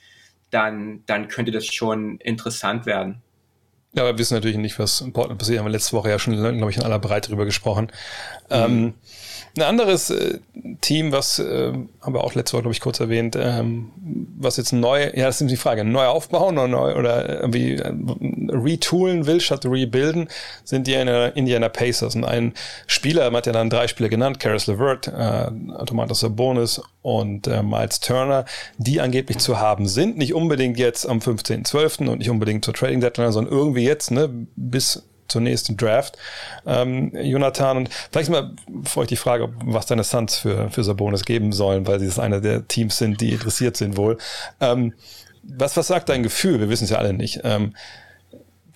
dann, 0.50 1.04
dann 1.06 1.28
könnte 1.28 1.52
das 1.52 1.66
schon 1.66 2.18
interessant 2.18 2.84
werden. 2.84 3.22
Ja, 3.94 4.04
wir 4.04 4.18
wissen 4.18 4.34
natürlich 4.34 4.56
nicht, 4.56 4.78
was 4.78 5.00
in 5.00 5.12
Portland 5.12 5.38
passiert. 5.38 5.58
Haben 5.58 5.66
wir 5.66 5.72
letzte 5.72 5.92
Woche 5.92 6.10
ja 6.10 6.18
schon, 6.18 6.34
glaube 6.34 6.70
ich, 6.70 6.76
in 6.76 6.82
aller 6.82 6.98
Breite 6.98 7.30
drüber 7.30 7.44
gesprochen. 7.44 7.92
Mhm. 8.48 8.56
Ähm, 8.56 8.94
ein 9.56 9.62
anderes 9.62 10.10
äh, 10.10 10.38
Team, 10.80 11.12
was 11.12 11.38
äh, 11.38 11.72
haben 12.00 12.12
wir 12.12 12.24
auch 12.24 12.34
letzte 12.34 12.54
Woche, 12.54 12.62
glaube 12.62 12.74
ich, 12.74 12.80
kurz 12.80 12.98
erwähnt, 12.98 13.36
ähm, 13.40 13.92
was 14.36 14.56
jetzt 14.56 14.72
neu, 14.72 15.10
ja, 15.14 15.26
das 15.26 15.40
ist 15.40 15.48
die 15.48 15.56
Frage, 15.56 15.84
neu 15.84 16.06
aufbauen 16.06 16.58
oder 16.58 16.66
neu 16.66 16.96
oder 16.96 17.42
irgendwie 17.42 17.74
äh, 17.74 17.92
retoolen 18.50 19.26
will, 19.26 19.40
statt 19.40 19.64
rebuilden, 19.64 20.28
sind 20.64 20.88
die 20.88 20.94
Indiana 20.94 21.68
Pacers. 21.68 22.16
Und 22.16 22.24
ein 22.24 22.52
Spieler, 22.88 23.26
man 23.26 23.38
hat 23.38 23.46
ja 23.46 23.52
dann 23.52 23.70
drei 23.70 23.86
Spieler 23.86 24.08
genannt, 24.08 24.40
Karis 24.40 24.66
LeVert, 24.66 25.06
äh, 25.08 25.50
Automatus 25.76 26.20
Sabonis 26.20 26.82
und 27.02 27.46
äh, 27.46 27.62
Miles 27.62 28.00
Turner, 28.00 28.46
die 28.78 29.00
angeblich 29.00 29.38
zu 29.38 29.60
haben 29.60 29.86
sind. 29.86 30.16
Nicht 30.16 30.34
unbedingt 30.34 30.78
jetzt 30.78 31.08
am 31.08 31.18
15.12. 31.18 32.08
und 32.08 32.18
nicht 32.18 32.30
unbedingt 32.30 32.64
zur 32.64 32.74
Trading 32.74 33.00
Deadline, 33.00 33.30
sondern 33.30 33.52
irgendwie 33.52 33.83
jetzt, 33.84 34.10
ne, 34.10 34.28
bis 34.56 35.02
zur 35.28 35.40
nächsten 35.40 35.76
Draft, 35.76 36.18
ähm, 36.66 37.12
Jonathan. 37.14 37.78
Und 37.78 37.90
vielleicht 38.10 38.30
mal, 38.30 38.52
bevor 38.68 39.04
ich 39.04 39.08
die 39.08 39.16
Frage, 39.16 39.52
was 39.64 39.86
deine 39.86 40.04
Suns 40.04 40.36
für, 40.36 40.70
für 40.70 40.84
Sabonis 40.84 41.24
geben 41.24 41.52
sollen, 41.52 41.86
weil 41.86 42.00
sie 42.00 42.06
das 42.06 42.18
einer 42.18 42.40
der 42.40 42.68
Teams 42.68 42.98
sind, 42.98 43.20
die 43.20 43.32
interessiert 43.32 43.76
sind 43.76 43.96
wohl. 43.96 44.18
Ähm, 44.60 44.94
was, 45.42 45.76
was 45.76 45.86
sagt 45.86 46.08
dein 46.08 46.22
Gefühl? 46.22 46.60
Wir 46.60 46.68
wissen 46.68 46.84
es 46.84 46.90
ja 46.90 46.98
alle 46.98 47.12
nicht. 47.12 47.40
Ähm, 47.44 47.74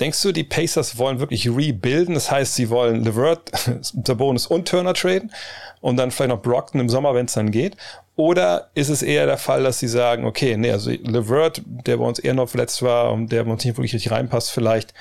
denkst 0.00 0.22
du, 0.22 0.32
die 0.32 0.44
Pacers 0.44 0.98
wollen 0.98 1.20
wirklich 1.20 1.48
rebuilden? 1.48 2.14
Das 2.14 2.30
heißt, 2.30 2.54
sie 2.54 2.70
wollen 2.70 3.04
LeVert, 3.04 3.50
Sabonis 3.80 4.46
und 4.46 4.68
Turner 4.68 4.94
traden 4.94 5.32
und 5.80 5.96
dann 5.96 6.11
vielleicht 6.11 6.30
noch 6.30 6.42
Brockton 6.42 6.80
im 6.80 6.88
Sommer, 6.88 7.14
wenn 7.14 7.26
es 7.26 7.34
dann 7.34 7.50
geht? 7.50 7.76
Oder 8.16 8.70
ist 8.74 8.88
es 8.88 9.02
eher 9.02 9.26
der 9.26 9.38
Fall, 9.38 9.62
dass 9.62 9.78
sie 9.78 9.87
sagen, 9.87 10.24
okay, 10.24 10.56
nee, 10.56 10.72
also 10.72 10.90
LeVert, 10.90 11.62
der 11.66 11.98
bei 11.98 12.04
uns 12.04 12.18
eher 12.18 12.34
noch 12.34 12.48
verletzt 12.48 12.82
war 12.82 13.12
und 13.12 13.30
der 13.30 13.44
bei 13.44 13.52
uns 13.52 13.64
nicht 13.64 13.76
wirklich 13.76 13.94
richtig 13.94 14.11
reinpasst, 14.11 14.50
vielleicht, 14.50 14.92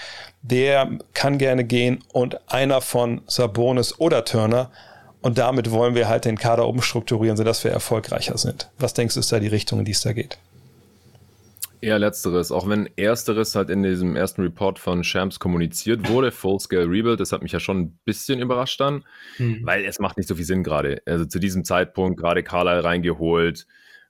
der 0.44 0.90
kann 1.14 1.40
gerne 1.40 1.64
gehen 1.64 2.04
und 2.14 2.40
einer 2.52 2.80
von 2.82 3.22
Sabonis 3.26 4.00
oder 4.00 4.24
Turner 4.24 4.70
und 5.22 5.40
damit 5.40 5.72
wollen 5.72 5.96
wir 5.96 6.08
halt 6.08 6.26
den 6.26 6.38
Kader 6.38 6.68
umstrukturieren, 6.68 7.38
sodass 7.38 7.64
wir 7.64 7.72
erfolgreicher 7.72 8.38
sind. 8.38 8.70
Was 8.78 8.94
denkst 8.94 9.16
du, 9.16 9.20
ist 9.20 9.32
da 9.32 9.40
die 9.40 9.48
Richtung, 9.48 9.80
in 9.80 9.86
die 9.86 9.94
es 9.94 10.02
da 10.02 10.14
geht? 10.14 10.38
Eher 11.82 12.00
letzteres, 12.00 12.52
auch 12.52 12.68
wenn 12.68 12.90
ersteres 12.98 13.56
halt 13.56 13.70
in 13.70 13.84
diesem 13.84 14.16
ersten 14.16 14.42
Report 14.42 14.80
von 14.80 15.04
Shams 15.04 15.40
kommuniziert 15.40 16.10
wurde, 16.10 16.32
Full-Scale 16.32 16.90
Rebuild, 16.90 17.20
das 17.20 17.32
hat 17.32 17.44
mich 17.44 17.52
ja 17.52 17.60
schon 17.60 17.80
ein 17.80 18.00
bisschen 18.06 18.40
überrascht 18.40 18.80
dann, 18.80 19.04
mhm. 19.38 19.62
weil 19.64 19.86
es 19.86 20.00
macht 20.00 20.18
nicht 20.18 20.28
so 20.28 20.36
viel 20.36 20.46
Sinn 20.46 20.64
gerade. 20.64 21.02
Also 21.06 21.26
zu 21.26 21.40
diesem 21.40 21.64
Zeitpunkt 21.64 22.20
gerade 22.20 22.44
Carlyle 22.44 22.84
reingeholt, 22.84 23.68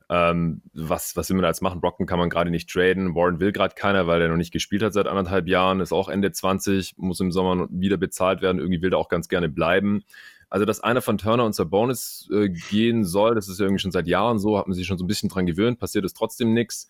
ähm, 0.09 0.61
was, 0.73 1.17
was 1.17 1.29
will 1.29 1.35
man 1.35 1.43
da 1.43 1.49
jetzt 1.49 1.61
machen? 1.61 1.81
Brockton 1.81 2.05
kann 2.05 2.19
man 2.19 2.29
gerade 2.29 2.49
nicht 2.49 2.69
traden. 2.69 3.13
Warren 3.13 3.39
will 3.41 3.51
gerade 3.51 3.75
keiner, 3.75 4.07
weil 4.07 4.21
er 4.21 4.29
noch 4.29 4.37
nicht 4.37 4.53
gespielt 4.53 4.81
hat 4.81 4.93
seit 4.93 5.07
anderthalb 5.07 5.47
Jahren, 5.47 5.81
ist 5.81 5.91
auch 5.91 6.07
Ende 6.07 6.31
20, 6.31 6.95
muss 6.97 7.19
im 7.19 7.31
Sommer 7.31 7.67
wieder 7.69 7.97
bezahlt 7.97 8.41
werden. 8.41 8.59
Irgendwie 8.59 8.81
will 8.81 8.93
er 8.93 8.99
auch 8.99 9.09
ganz 9.09 9.27
gerne 9.27 9.49
bleiben. 9.49 10.03
Also, 10.49 10.63
dass 10.63 10.79
einer 10.79 11.01
von 11.01 11.17
Turner 11.17 11.43
und 11.43 11.55
Sabonis 11.55 12.29
äh, 12.31 12.47
gehen 12.47 13.03
soll, 13.03 13.35
das 13.35 13.49
ist 13.49 13.59
ja 13.59 13.65
irgendwie 13.65 13.81
schon 13.81 13.91
seit 13.91 14.07
Jahren 14.07 14.39
so, 14.39 14.57
hat 14.57 14.67
man 14.67 14.75
sich 14.75 14.87
schon 14.87 14.97
so 14.97 15.03
ein 15.03 15.07
bisschen 15.07 15.27
dran 15.27 15.45
gewöhnt, 15.45 15.77
passiert 15.77 16.05
ist 16.05 16.15
trotzdem 16.15 16.53
nichts. 16.53 16.87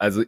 Also, 0.00 0.22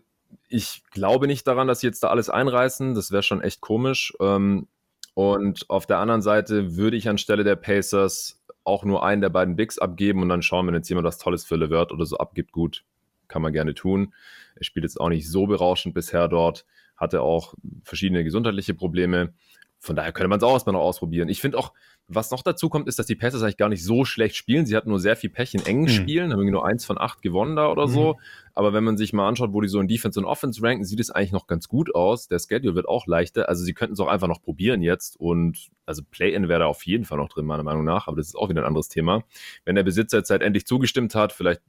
ich 0.49 0.83
glaube 0.91 1.27
nicht 1.27 1.47
daran, 1.47 1.67
dass 1.67 1.81
sie 1.81 1.87
jetzt 1.87 2.03
da 2.03 2.09
alles 2.09 2.29
einreißen. 2.29 2.95
Das 2.95 3.11
wäre 3.11 3.23
schon 3.23 3.41
echt 3.41 3.63
komisch. 3.63 4.15
Ähm, 4.21 4.69
und 5.15 5.69
auf 5.71 5.87
der 5.87 5.99
anderen 5.99 6.23
Seite 6.23 6.77
würde 6.77 6.97
ich 6.97 7.09
anstelle 7.09 7.43
der 7.43 7.57
Pacers 7.57 8.43
auch 8.65 8.85
nur 8.85 9.05
einen 9.05 9.23
der 9.23 9.31
beiden 9.31 9.57
Bigs 9.57 9.79
abgeben 9.79 10.23
und 10.23 10.29
dann 10.29 10.43
schauen, 10.43 10.67
wenn 10.67 10.75
jetzt 10.75 10.89
jemand 10.89 11.07
was 11.07 11.19
Tolles 11.19 11.45
für 11.45 11.57
LeVert 11.57 11.91
oder 11.91 12.07
so 12.07 12.19
abgibt, 12.19 12.53
gut, 12.53 12.85
kann 13.29 13.43
man 13.43 13.53
gerne 13.53 13.75
tun. 13.75 14.13
Er 14.57 14.65
spielt 14.65 14.85
jetzt 14.85 15.01
auch 15.01 15.09
nicht 15.09 15.29
so 15.29 15.47
berauschend 15.47 15.95
bisher 15.95 16.29
dort, 16.29 16.67
hatte 16.97 17.23
auch 17.23 17.55
verschiedene 17.83 18.25
gesundheitliche 18.25 18.75
Probleme. 18.75 19.33
Von 19.81 19.97
daher 19.97 20.13
könnte 20.13 20.29
man 20.29 20.39
es 20.39 20.45
auch 20.45 20.53
erstmal 20.53 20.75
noch 20.75 20.83
ausprobieren. 20.83 21.29
Ich 21.29 21.41
finde 21.41 21.59
auch, 21.59 21.73
was 22.15 22.31
noch 22.31 22.43
dazu 22.43 22.69
kommt, 22.69 22.89
ist, 22.89 22.99
dass 22.99 23.07
die 23.07 23.15
Pacers 23.15 23.43
eigentlich 23.43 23.57
gar 23.57 23.69
nicht 23.69 23.85
so 23.85 24.05
schlecht 24.05 24.37
spielen. 24.37 24.67
Sie 24.67 24.77
hatten 24.77 24.89
nur 24.89 25.01
sehr 25.01 25.17
viel 25.17 25.31
Pech 25.31 25.55
in 25.55 25.65
engen 25.65 25.83
mhm. 25.83 25.89
Spielen, 25.89 26.33
haben 26.33 26.39
irgendwie 26.39 26.53
nur 26.53 26.67
eins 26.67 26.85
von 26.85 26.99
acht 26.99 27.23
gewonnen 27.23 27.57
da 27.57 27.71
oder 27.71 27.87
mhm. 27.87 27.93
so. 27.93 28.17
Aber 28.55 28.73
wenn 28.73 28.85
man 28.85 28.97
sich 28.97 29.13
mal 29.13 29.29
anschaut, 29.29 29.53
wo 29.53 29.61
die 29.61 29.69
so 29.69 29.81
in 29.81 29.89
Defense 29.89 30.19
und 30.19 30.27
Offense 30.27 30.63
ranken, 30.63 30.85
sieht 30.85 31.01
es 31.01 31.11
eigentlich 31.11 31.33
noch 31.33 31.47
ganz 31.47 31.69
gut 31.69 31.95
aus. 31.95 32.29
Der 32.29 32.39
Schedule 32.39 32.75
wird 32.75 32.89
auch 32.89 33.07
leichter. 33.07 33.49
Also 33.49 33.65
sie 33.65 33.73
könnten 33.73 33.95
es 33.95 34.01
auch 34.01 34.09
einfach 34.09 34.29
noch 34.29 34.43
probieren 34.43 34.83
jetzt. 34.83 35.19
Und 35.19 35.71
also 35.87 36.03
Play-In 36.11 36.49
wäre 36.49 36.61
da 36.61 36.67
auf 36.67 36.85
jeden 36.85 37.05
Fall 37.05 37.19
noch 37.19 37.29
drin, 37.29 37.47
meiner 37.47 37.63
Meinung 37.63 37.85
nach. 37.85 38.09
Aber 38.09 38.17
das 38.17 38.29
ist 38.29 38.37
auch 38.37 38.49
wieder 38.49 38.63
ein 38.63 38.67
anderes 38.67 38.89
Thema. 38.89 39.25
Wenn 39.65 39.75
der 39.75 39.85
Besitzer 39.85 40.19
jetzt 40.19 40.31
halt 40.31 40.43
endlich 40.43 40.67
zugestimmt 40.67 41.15
hat, 41.15 41.33
vielleicht 41.33 41.63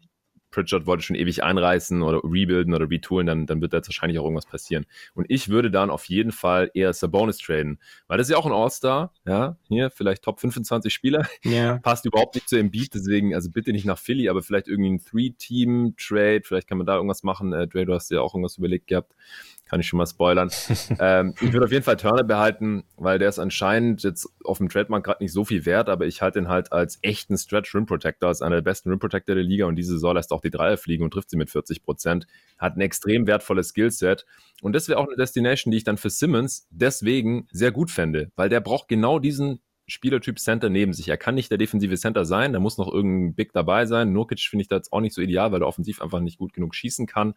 Pritchard 0.54 0.86
wollte 0.86 1.04
schon 1.04 1.16
ewig 1.16 1.44
einreißen 1.44 2.02
oder 2.02 2.20
rebuilden 2.24 2.74
oder 2.74 2.90
retoolen, 2.90 3.26
dann, 3.26 3.46
dann 3.46 3.62
wird 3.62 3.74
da 3.74 3.78
jetzt 3.78 3.90
wahrscheinlich 3.90 4.20
auch 4.20 4.24
irgendwas 4.24 4.46
passieren. 4.46 4.86
Und 5.16 5.26
ich 5.30 5.50
würde 5.50 5.72
dann 5.72 5.90
auf 5.90 6.06
jeden 6.06 6.32
Fall 6.32 6.70
eher 6.74 6.94
Sabonis 6.94 7.40
traden, 7.40 7.80
weil 8.08 8.18
das 8.18 8.28
ist 8.28 8.32
ja 8.32 8.38
auch 8.38 8.46
ein 8.46 8.52
All-Star, 8.52 9.12
ja, 9.26 9.58
hier 9.68 9.90
vielleicht 9.90 10.24
Top 10.24 10.40
25 10.40 10.94
Spieler, 10.94 11.28
yeah. 11.44 11.78
passt 11.84 12.06
überhaupt 12.06 12.36
nicht 12.36 12.48
zu 12.48 12.58
Embiid, 12.58 12.94
deswegen, 12.94 13.34
also 13.34 13.50
bitte 13.50 13.72
nicht 13.72 13.86
nach 13.86 13.98
Philly, 13.98 14.30
aber 14.30 14.44
vielleicht 14.44 14.68
irgendwie 14.68 14.92
ein 14.92 15.00
Three-Team-Trade, 15.00 16.42
vielleicht 16.44 16.68
kann 16.68 16.78
man 16.78 16.88
da 16.88 16.96
irgendwas 16.96 17.24
machen. 17.24 17.52
Äh, 17.52 17.68
Dre, 17.68 17.86
du 17.86 17.94
hast 17.94 18.12
ja 18.12 18.22
auch 18.22 18.36
irgendwas 18.36 18.58
überlegt 18.58 18.88
gehabt 18.88 19.16
kann 19.66 19.80
ich 19.80 19.88
schon 19.88 19.98
mal 19.98 20.06
spoilern. 20.06 20.50
ähm, 21.00 21.34
ich 21.42 21.54
würde 21.54 21.66
auf 21.66 21.72
jeden 21.72 21.84
Fall 21.84 21.98
Turner 21.98 22.24
behalten, 22.24 22.84
weil 22.98 23.20
der 23.20 23.30
ist 23.30 23.40
anscheinend 23.40 24.04
jetzt 24.04 24.30
auf 24.44 24.58
dem 24.58 24.70
Trademark 24.70 25.04
gerade 25.04 25.24
nicht 25.24 25.34
so 25.34 25.46
viel 25.46 25.66
wert, 25.66 25.90
aber 25.90 26.06
ich 26.06 26.22
halte 26.22 26.40
ihn 26.40 26.48
halt 26.48 26.72
als 26.72 27.00
echten 27.02 27.38
Stretch 27.38 27.74
Rim 27.74 27.86
Protector, 27.86 28.30
als 28.30 28.42
einer 28.42 28.56
der 28.56 28.62
besten 28.62 28.90
Rim 28.90 29.00
Protector 29.00 29.36
der 29.36 29.44
Liga 29.44 29.66
und 29.66 29.76
diese 29.76 29.94
Saison 29.94 30.16
lässt 30.16 30.32
auch 30.32 30.42
die 30.42 30.52
Dreier 30.52 30.78
fliegen 30.78 31.04
und 31.04 31.12
trifft 31.12 31.30
sie 31.30 31.38
mit 31.38 31.50
40 31.50 31.84
Prozent. 31.84 32.28
Hat 32.58 32.76
ein 32.76 32.82
extrem 32.82 33.26
wertvolles 33.28 33.70
Skillset 33.70 34.26
und 34.62 34.74
das 34.74 34.88
wäre 34.90 35.00
auch 35.00 35.08
eine 35.08 35.16
Destination, 35.16 35.72
die 35.72 35.78
ich 35.78 35.84
dann 35.84 35.98
für 35.98 36.10
Simmons 36.10 36.68
deswegen 36.70 37.48
sehr 37.52 37.72
gut 37.72 37.92
fände, 37.92 38.32
weil 38.36 38.50
der 38.50 38.62
braucht 38.62 38.88
genau 38.88 39.20
diesen 39.20 39.60
Spielertyp 39.88 40.40
Center 40.40 40.70
neben 40.70 40.94
sich. 40.94 41.10
Er 41.10 41.18
kann 41.18 41.36
nicht 41.36 41.52
der 41.52 41.58
defensive 41.58 41.96
Center 41.98 42.26
sein, 42.26 42.54
da 42.54 42.60
muss 42.60 42.78
noch 42.78 42.92
irgendein 42.92 43.36
Big 43.36 43.52
dabei 43.54 43.86
sein. 43.86 44.14
Nurkic 44.14 44.40
finde 44.40 44.62
ich 44.62 44.68
da 44.68 44.78
jetzt 44.78 44.94
auch 44.94 45.02
nicht 45.02 45.14
so 45.14 45.22
ideal, 45.22 45.52
weil 45.52 45.62
er 45.62 45.68
offensiv 45.68 46.02
einfach 46.02 46.20
nicht 46.20 46.38
gut 46.38 46.54
genug 46.54 46.74
schießen 46.74 47.06
kann. 47.06 47.34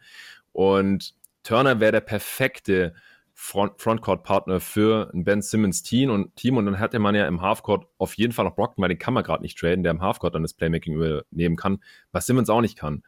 Und 0.52 1.14
Turner 1.46 1.78
wäre 1.78 1.92
der 1.92 2.00
perfekte 2.00 2.94
Front 3.32 3.80
Frontcourt-Partner 3.80 4.60
für 4.60 5.10
ein 5.14 5.24
Ben 5.24 5.42
Simmons 5.42 5.82
Team 5.82 6.10
und 6.10 6.34
Team 6.36 6.56
und 6.56 6.66
dann 6.66 6.74
hätte 6.74 6.98
man 6.98 7.14
ja 7.14 7.28
im 7.28 7.40
Halfcourt 7.40 7.86
auf 7.98 8.14
jeden 8.14 8.32
Fall 8.32 8.46
noch 8.46 8.56
Brockton, 8.56 8.82
weil 8.82 8.88
den 8.88 8.98
kann 8.98 9.14
man 9.14 9.22
gerade 9.22 9.42
nicht 9.42 9.58
traden, 9.58 9.84
der 9.84 9.92
im 9.92 10.00
Halfcourt 10.00 10.34
dann 10.34 10.42
das 10.42 10.54
Playmaking 10.54 10.94
übernehmen 10.94 11.56
kann, 11.56 11.78
was 12.12 12.26
Simmons 12.26 12.50
auch 12.50 12.62
nicht 12.62 12.76
kann. 12.76 13.04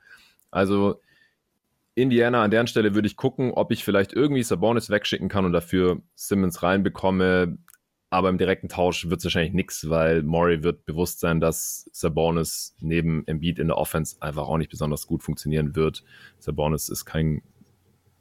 Also 0.51 1.01
Indiana 1.95 2.45
an 2.45 2.53
deren 2.53 2.69
Stelle 2.69 2.95
würde 2.95 3.09
ich 3.09 3.17
gucken, 3.17 3.53
ob 3.53 3.73
ich 3.73 3.85
vielleicht 3.85 4.13
irgendwie 4.13 4.45
Sabonis 4.45 4.89
wegschicken 4.89 5.29
kann 5.29 5.45
und 5.45 5.53
dafür 5.53 6.01
Simmons 6.15 6.63
reinbekomme. 6.63 7.59
Aber 8.11 8.29
im 8.29 8.39
direkten 8.39 8.69
Tausch 8.69 9.09
wird 9.11 9.19
es 9.19 9.25
wahrscheinlich 9.25 9.53
nichts, 9.53 9.91
weil 9.91 10.23
Murray 10.23 10.63
wird 10.63 10.85
bewusst 10.85 11.21
sein, 11.21 11.41
dass 11.41 11.91
Sabonis 11.93 12.77
neben 12.81 13.27
Embiid 13.27 13.59
in 13.59 13.67
der 13.67 13.77
Offense 13.79 14.17
einfach 14.21 14.47
auch 14.47 14.59
nicht 14.59 14.71
besonders 14.71 15.07
gut 15.07 15.23
funktionieren 15.23 15.75
wird. 15.75 16.05
Sabonis 16.39 16.89
ist 16.89 17.05
kein 17.05 17.43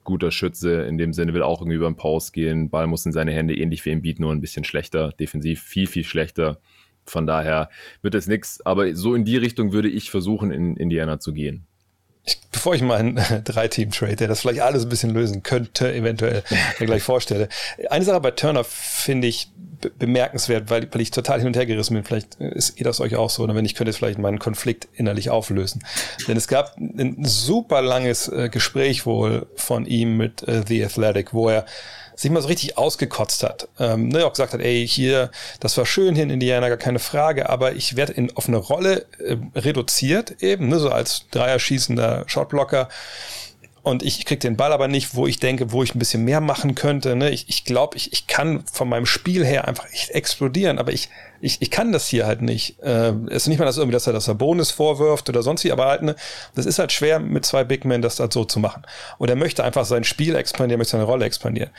guter 0.08 0.32
Schütze, 0.32 0.82
in 0.84 0.98
dem 0.98 1.14
Sinne 1.14 1.36
will 1.36 1.44
auch 1.44 1.62
irgendwie 1.62 1.76
über 1.76 1.90
den 1.90 1.98
Post 1.98 2.34
gehen. 2.34 2.72
Ball 2.72 2.88
muss 2.88 3.06
in 3.06 3.12
seine 3.12 3.32
Hände, 3.32 3.56
ähnlich 3.56 3.86
wie 3.86 3.92
Embiid, 3.92 4.20
nur 4.20 4.32
ein 4.32 4.42
bisschen 4.42 4.64
schlechter. 4.64 5.12
Defensiv 5.20 5.62
viel, 5.62 5.86
viel 5.86 6.04
schlechter. 6.04 6.60
Von 7.06 7.28
daher 7.28 7.70
wird 8.02 8.16
es 8.16 8.28
nichts. 8.28 8.66
Aber 8.66 8.96
so 8.96 9.14
in 9.14 9.26
die 9.26 9.38
Richtung 9.38 9.74
würde 9.74 9.90
ich 9.90 10.10
versuchen, 10.10 10.52
in 10.52 10.76
Indiana 10.76 11.20
zu 11.20 11.34
gehen 11.34 11.68
ich, 12.28 12.40
bevor 12.52 12.76
ich 12.76 12.82
mal 12.82 12.98
einen 12.98 13.16
Drei-Team-Trade, 13.44 14.18
der 14.18 14.28
das 14.28 14.42
vielleicht 14.42 14.62
alles 14.62 14.84
ein 14.84 14.90
bisschen 14.90 15.12
lösen 15.12 15.44
könnte, 15.44 15.94
eventuell 15.94 16.44
mir 16.80 16.86
gleich 16.86 17.04
vorstelle. 17.04 17.50
Eine 17.90 18.06
Sache 18.06 18.20
bei 18.20 18.32
Turner 18.32 18.64
finde 18.64 19.28
ich 19.28 19.50
bemerkenswert, 19.98 20.70
weil, 20.70 20.88
weil 20.92 21.02
ich 21.02 21.12
total 21.12 21.40
hin 21.40 21.48
und 21.48 21.56
her 21.56 21.66
gerissen 21.66 21.94
bin. 21.94 22.04
Vielleicht 22.04 22.36
ist 22.36 22.80
ihr 22.80 22.84
das 22.84 23.00
euch 23.00 23.16
auch 23.16 23.30
so, 23.30 23.44
oder 23.44 23.56
wenn 23.56 23.66
ich 23.66 23.76
könnte 23.76 23.92
jetzt 23.92 23.98
vielleicht 23.98 24.20
meinen 24.20 24.40
Konflikt 24.40 24.88
innerlich 24.94 25.30
auflösen. 25.30 25.84
Denn 26.28 26.38
es 26.38 26.48
gab 26.48 26.78
ein 26.78 27.24
super 27.24 27.82
langes 27.82 28.28
äh, 28.28 28.50
Gespräch 28.50 29.06
wohl 29.06 29.48
von 29.56 29.86
ihm 29.86 30.18
mit 30.18 30.44
äh, 30.48 30.64
The 30.66 30.86
Athletic, 30.86 31.34
wo 31.34 31.50
er 31.50 31.66
sich 32.18 32.32
mal 32.32 32.42
so 32.42 32.48
richtig 32.48 32.78
ausgekotzt 32.78 33.44
hat. 33.44 33.70
Ähm, 33.80 34.10
ne, 34.10 34.26
auch 34.26 34.32
gesagt 34.32 34.54
hat, 34.54 34.62
ey, 34.62 34.88
hier, 34.88 35.30
das 35.60 35.78
war 35.78 35.86
schön 35.86 36.16
hier 36.16 36.24
in 36.24 36.32
Indiana, 36.32 36.68
gar 36.68 36.78
keine 36.78 37.00
Frage, 37.00 37.50
aber 37.50 37.74
ich 37.74 37.96
werde 37.96 38.14
in, 38.14 38.36
auf 38.36 38.48
eine 38.48 38.58
Rolle 38.58 39.06
äh, 39.20 39.38
reduziert 39.56 40.42
eben, 40.42 40.68
ne, 40.68 40.80
so 40.80 40.90
als 40.90 41.28
Dreierschießender 41.30 42.24
Shotblocker. 42.26 42.90
Und 43.88 44.04
ich 44.04 44.26
krieg 44.26 44.40
den 44.40 44.58
Ball 44.58 44.74
aber 44.74 44.88
nicht, 44.88 45.16
wo 45.16 45.28
ich 45.28 45.40
denke, 45.40 45.72
wo 45.72 45.84
ich 45.84 45.96
ein 45.96 46.00
bisschen 46.00 46.24
mehr 46.24 46.42
machen 46.42 46.76
könnte. 46.76 47.16
Ne? 47.16 47.30
Ich, 47.30 47.50
ich 47.50 47.66
glaube, 47.66 47.98
ich, 47.98 48.12
ich 48.14 48.28
kann 48.28 48.64
von 48.72 48.90
meinem 48.90 49.06
Spiel 49.06 49.46
her 49.46 49.68
einfach 49.68 49.92
echt 49.92 50.12
explodieren, 50.12 50.78
aber 50.78 50.92
ich, 50.92 51.10
ich, 51.42 51.62
ich 51.62 51.72
kann 51.72 51.92
das 51.92 52.08
hier 52.08 52.26
halt 52.26 52.42
nicht. 52.42 52.80
Äh, 52.82 53.14
es 53.28 53.44
ist 53.44 53.48
nicht 53.48 53.60
mal 53.60 53.66
das 53.66 53.78
irgendwie, 53.78 53.94
dass 53.94 54.08
er 54.08 54.14
das 54.14 54.28
Bonus 54.38 54.72
vorwirft 54.72 55.30
oder 55.30 55.42
sonst 55.42 55.64
wie, 55.64 55.72
aber 55.72 55.86
halt, 55.86 56.02
ne, 56.02 56.16
das 56.56 56.66
ist 56.66 56.80
halt 56.80 56.92
schwer 56.92 57.20
mit 57.20 57.46
zwei 57.46 57.64
Big 57.64 57.86
Men 57.86 58.02
das 58.02 58.20
halt 58.20 58.34
so 58.34 58.46
zu 58.46 58.60
machen. 58.60 58.84
Und 59.18 59.30
er 59.30 59.36
möchte 59.36 59.64
einfach 59.64 59.86
sein 59.86 60.04
Spiel 60.04 60.36
expandieren, 60.36 60.80
möchte 60.80 60.92
seine 60.92 61.04
Rolle 61.04 61.26
expandieren. 61.26 61.72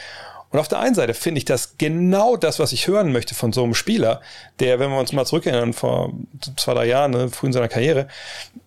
Und 0.50 0.58
auf 0.58 0.68
der 0.68 0.78
einen 0.78 0.94
Seite 0.94 1.12
finde 1.12 1.38
ich 1.38 1.44
das 1.44 1.76
genau 1.76 2.36
das, 2.36 2.58
was 2.58 2.72
ich 2.72 2.88
hören 2.88 3.12
möchte 3.12 3.34
von 3.34 3.52
so 3.52 3.62
einem 3.62 3.74
Spieler, 3.74 4.22
der, 4.60 4.78
wenn 4.78 4.90
wir 4.90 4.98
uns 4.98 5.12
mal 5.12 5.26
zurückerinnern, 5.26 5.74
vor 5.74 6.12
zwei, 6.56 6.72
drei 6.72 6.86
Jahren, 6.86 7.10
ne, 7.10 7.28
früh 7.28 7.48
in 7.48 7.52
seiner 7.52 7.68
Karriere, 7.68 8.08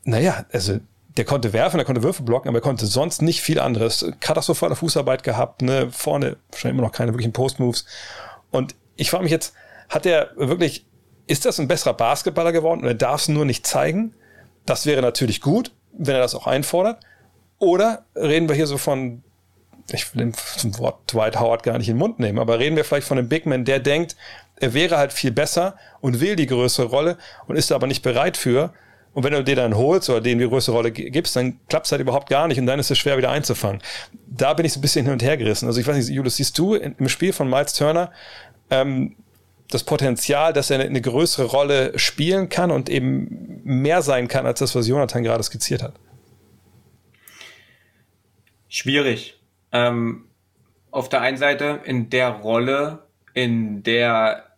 naja, 0.03 0.45
also 0.51 0.79
der 1.17 1.25
konnte 1.25 1.53
werfen, 1.53 1.77
der 1.77 1.85
konnte 1.85 2.03
Würfe 2.03 2.23
blocken, 2.23 2.47
aber 2.47 2.59
er 2.59 2.61
konnte 2.61 2.85
sonst 2.85 3.21
nicht 3.21 3.41
viel 3.41 3.59
anderes. 3.59 4.05
Katastrophale 4.19 4.75
Fußarbeit 4.75 5.23
gehabt, 5.23 5.61
ne, 5.61 5.89
vorne 5.91 6.37
wahrscheinlich 6.51 6.77
immer 6.77 6.87
noch 6.87 6.93
keine 6.93 7.11
wirklichen 7.11 7.33
Post-Moves. 7.33 7.85
Und 8.49 8.75
ich 8.95 9.09
frage 9.09 9.23
mich 9.23 9.31
jetzt, 9.31 9.53
hat 9.89 10.05
er 10.05 10.31
wirklich, 10.35 10.85
ist 11.27 11.45
das 11.45 11.59
ein 11.59 11.67
besserer 11.67 11.93
Basketballer 11.93 12.51
geworden 12.51 12.81
und 12.81 12.87
er 12.87 12.93
darf 12.93 13.21
es 13.21 13.27
nur 13.27 13.45
nicht 13.45 13.67
zeigen? 13.67 14.13
Das 14.65 14.85
wäre 14.85 15.01
natürlich 15.01 15.41
gut, 15.41 15.71
wenn 15.91 16.15
er 16.15 16.21
das 16.21 16.35
auch 16.35 16.47
einfordert. 16.47 17.03
Oder 17.59 18.05
reden 18.15 18.47
wir 18.47 18.55
hier 18.55 18.67
so 18.67 18.77
von 18.77 19.23
ich 19.93 20.15
will 20.15 20.31
den 20.63 20.77
Wort 20.77 21.11
Dwight 21.11 21.39
Howard 21.39 21.63
gar 21.63 21.77
nicht 21.77 21.89
in 21.89 21.95
den 21.95 21.99
Mund 21.99 22.19
nehmen, 22.19 22.39
aber 22.39 22.59
reden 22.59 22.75
wir 22.75 22.85
vielleicht 22.85 23.07
von 23.07 23.17
einem 23.17 23.29
Big 23.29 23.45
Man, 23.45 23.65
der 23.65 23.79
denkt, 23.79 24.15
er 24.57 24.73
wäre 24.73 24.97
halt 24.97 25.11
viel 25.11 25.31
besser 25.31 25.75
und 26.01 26.21
will 26.21 26.35
die 26.35 26.45
größere 26.45 26.85
Rolle 26.85 27.17
und 27.47 27.55
ist 27.55 27.71
aber 27.71 27.87
nicht 27.87 28.03
bereit 28.03 28.37
für. 28.37 28.73
Und 29.13 29.23
wenn 29.23 29.33
du 29.33 29.43
dir 29.43 29.57
dann 29.57 29.75
holst 29.75 30.09
oder 30.09 30.21
denen 30.21 30.39
die 30.39 30.47
größere 30.47 30.73
Rolle 30.73 30.91
gibst, 30.91 31.35
dann 31.35 31.59
klappt 31.67 31.85
es 31.85 31.91
halt 31.91 32.01
überhaupt 32.01 32.29
gar 32.29 32.47
nicht 32.47 32.59
und 32.59 32.65
dann 32.65 32.79
ist 32.79 32.91
es 32.91 32.97
schwer 32.97 33.17
wieder 33.17 33.29
einzufangen. 33.29 33.81
Da 34.27 34.53
bin 34.53 34.65
ich 34.65 34.73
so 34.73 34.79
ein 34.79 34.81
bisschen 34.81 35.05
hin 35.05 35.13
und 35.13 35.21
her 35.21 35.35
gerissen. 35.35 35.67
Also 35.67 35.81
ich 35.81 35.87
weiß 35.87 35.97
nicht, 35.97 36.09
Julius, 36.09 36.37
siehst 36.37 36.57
du 36.57 36.75
im 36.75 37.09
Spiel 37.09 37.33
von 37.33 37.49
Miles 37.49 37.73
Turner 37.73 38.11
ähm, 38.69 39.15
das 39.69 39.83
Potenzial, 39.83 40.53
dass 40.53 40.69
er 40.69 40.79
eine 40.79 41.01
größere 41.01 41.45
Rolle 41.45 41.97
spielen 41.99 42.47
kann 42.47 42.71
und 42.71 42.89
eben 42.89 43.61
mehr 43.63 44.01
sein 44.01 44.27
kann 44.27 44.45
als 44.45 44.59
das, 44.59 44.75
was 44.75 44.87
Jonathan 44.87 45.23
gerade 45.23 45.43
skizziert 45.43 45.83
hat? 45.83 45.93
Schwierig. 48.69 49.37
Ähm, 49.73 50.25
auf 50.89 51.09
der 51.09 51.21
einen 51.21 51.37
Seite 51.37 51.81
in 51.83 52.09
der 52.09 52.29
Rolle, 52.29 52.99
in 53.33 53.83
der 53.83 54.50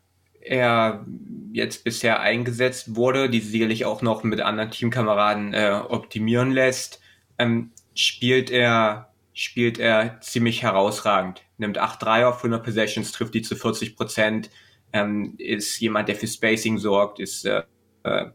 er 0.43 1.05
jetzt 1.51 1.83
bisher 1.83 2.19
eingesetzt 2.19 2.95
wurde, 2.95 3.29
die 3.29 3.39
sicherlich 3.39 3.85
auch 3.85 4.01
noch 4.01 4.23
mit 4.23 4.41
anderen 4.41 4.71
Teamkameraden 4.71 5.53
äh, 5.53 5.81
optimieren 5.87 6.51
lässt, 6.51 6.99
ähm, 7.37 7.71
spielt 7.95 8.51
er 8.51 9.09
spielt 9.35 9.79
er 9.79 10.21
ziemlich 10.21 10.61
herausragend. 10.61 11.41
Nimmt 11.57 11.79
8 11.79 12.03
3 12.03 12.27
auf 12.27 12.37
100 12.37 12.63
Possessions, 12.63 13.11
trifft 13.11 13.33
die 13.33 13.41
zu 13.41 13.55
40 13.55 13.95
Prozent, 13.95 14.51
ähm, 14.91 15.33
ist 15.39 15.79
jemand, 15.79 16.07
der 16.07 16.15
für 16.15 16.27
Spacing 16.27 16.77
sorgt, 16.77 17.19
ist 17.19 17.45
äh, 17.45 17.63
äh, 18.03 18.25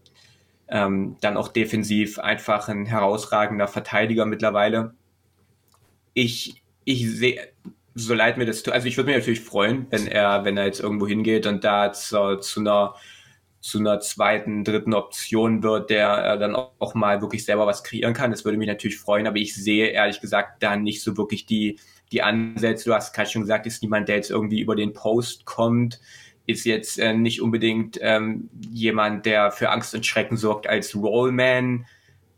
ähm, 0.69 1.17
dann 1.21 1.37
auch 1.37 1.49
defensiv 1.49 2.19
einfach 2.19 2.69
ein 2.69 2.87
herausragender 2.87 3.69
Verteidiger 3.69 4.27
mittlerweile. 4.27 4.95
Ich 6.15 6.63
ich 6.89 7.07
sehe, 7.07 7.53
so 7.95 8.15
leid 8.15 8.39
mir 8.39 8.47
das 8.47 8.63
tut, 8.63 8.75
also 8.75 8.87
ich 8.87 8.97
würde 8.97 9.11
mich 9.11 9.19
natürlich 9.19 9.41
freuen, 9.41 9.87
wenn 9.91 10.07
er, 10.07 10.45
wenn 10.45 10.57
er 10.57 10.67
jetzt 10.67 10.81
irgendwo 10.81 11.07
hingeht 11.07 11.47
und 11.47 11.65
da 11.65 11.93
zu, 11.93 12.37
zu 12.37 12.61
einer 12.61 12.95
zu 13.61 13.79
einer 13.79 14.01
zweiten, 14.01 14.63
dritten 14.65 14.95
Option 14.95 15.63
wird, 15.63 15.91
der 15.91 16.35
äh, 16.35 16.39
dann 16.39 16.55
auch, 16.55 16.73
auch, 16.79 16.95
mal 16.95 17.21
wirklich 17.21 17.45
selber 17.45 17.67
was 17.67 17.83
kreieren 17.83 18.15
kann. 18.15 18.31
Das 18.31 18.45
würde 18.45 18.57
mich 18.57 18.69
natürlich 18.69 18.99
freuen, 18.99 19.27
aber 19.27 19.39
ich 19.39 19.55
sehe 19.55 19.89
ehrlich 19.89 20.21
gesagt 20.21 20.63
da 20.63 20.77
nicht 20.77 21.03
so 21.03 21.17
wirklich 21.17 21.45
die, 21.45 21.79
die 22.13 22.23
Ansätze. 22.23 22.85
Du 22.89 22.95
hast 22.95 23.13
gerade 23.13 23.29
schon 23.29 23.43
gesagt, 23.43 23.67
ist 23.67 23.83
niemand, 23.83 24.09
der 24.09 24.17
jetzt 24.17 24.31
irgendwie 24.31 24.61
über 24.61 24.77
den 24.77 24.93
Post 24.93 25.45
kommt, 25.45 26.01
ist 26.47 26.65
jetzt 26.65 26.99
äh, 26.99 27.13
nicht 27.13 27.43
unbedingt 27.43 27.99
ähm, 28.01 28.49
jemand, 28.71 29.27
der 29.27 29.51
für 29.51 29.71
Angst 29.71 29.95
und 29.95 30.07
Schrecken 30.07 30.37
sorgt 30.37 30.69
als 30.69 30.95
Rollman 30.95 31.85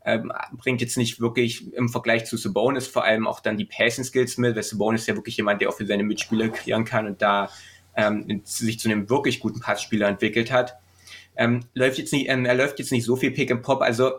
ähm, 0.05 0.31
bringt 0.53 0.81
jetzt 0.81 0.97
nicht 0.97 1.19
wirklich 1.19 1.73
im 1.73 1.89
Vergleich 1.89 2.25
zu 2.25 2.37
Sabonis 2.37 2.87
vor 2.87 3.03
allem 3.03 3.27
auch 3.27 3.39
dann 3.39 3.57
die 3.57 3.65
Passing 3.65 4.03
Skills 4.03 4.37
mit, 4.37 4.55
weil 4.55 4.63
Sabonis 4.63 5.01
ist 5.01 5.07
ja 5.07 5.15
wirklich 5.15 5.37
jemand, 5.37 5.61
der 5.61 5.69
auch 5.69 5.75
für 5.75 5.85
seine 5.85 6.03
Mitspieler 6.03 6.49
kreieren 6.49 6.85
kann 6.85 7.05
und 7.05 7.21
da 7.21 7.49
ähm, 7.95 8.41
sich 8.43 8.79
zu 8.79 8.89
einem 8.89 9.09
wirklich 9.09 9.39
guten 9.39 9.59
Passspieler 9.59 10.07
entwickelt 10.07 10.51
hat. 10.51 10.77
Ähm, 11.35 11.61
läuft 11.73 11.97
jetzt 11.97 12.13
nicht, 12.13 12.29
ähm, 12.29 12.45
er 12.45 12.55
läuft 12.55 12.79
jetzt 12.79 12.91
nicht 12.91 13.05
so 13.05 13.15
viel 13.15 13.31
Pick 13.31 13.51
and 13.51 13.61
Pop, 13.61 13.81
also 13.81 14.11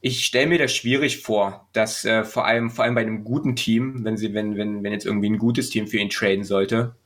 ich 0.00 0.26
stelle 0.26 0.48
mir 0.48 0.58
das 0.58 0.74
schwierig 0.74 1.18
vor, 1.18 1.68
dass 1.72 2.04
äh, 2.04 2.24
vor 2.24 2.44
allem 2.44 2.70
vor 2.70 2.84
allem 2.84 2.96
bei 2.96 3.02
einem 3.02 3.24
guten 3.24 3.54
Team, 3.54 4.04
wenn 4.04 4.16
sie 4.16 4.34
wenn 4.34 4.56
wenn 4.56 4.82
wenn 4.82 4.92
jetzt 4.92 5.06
irgendwie 5.06 5.30
ein 5.30 5.38
gutes 5.38 5.70
Team 5.70 5.86
für 5.86 5.98
ihn 5.98 6.10
traden 6.10 6.44
sollte, 6.44 6.96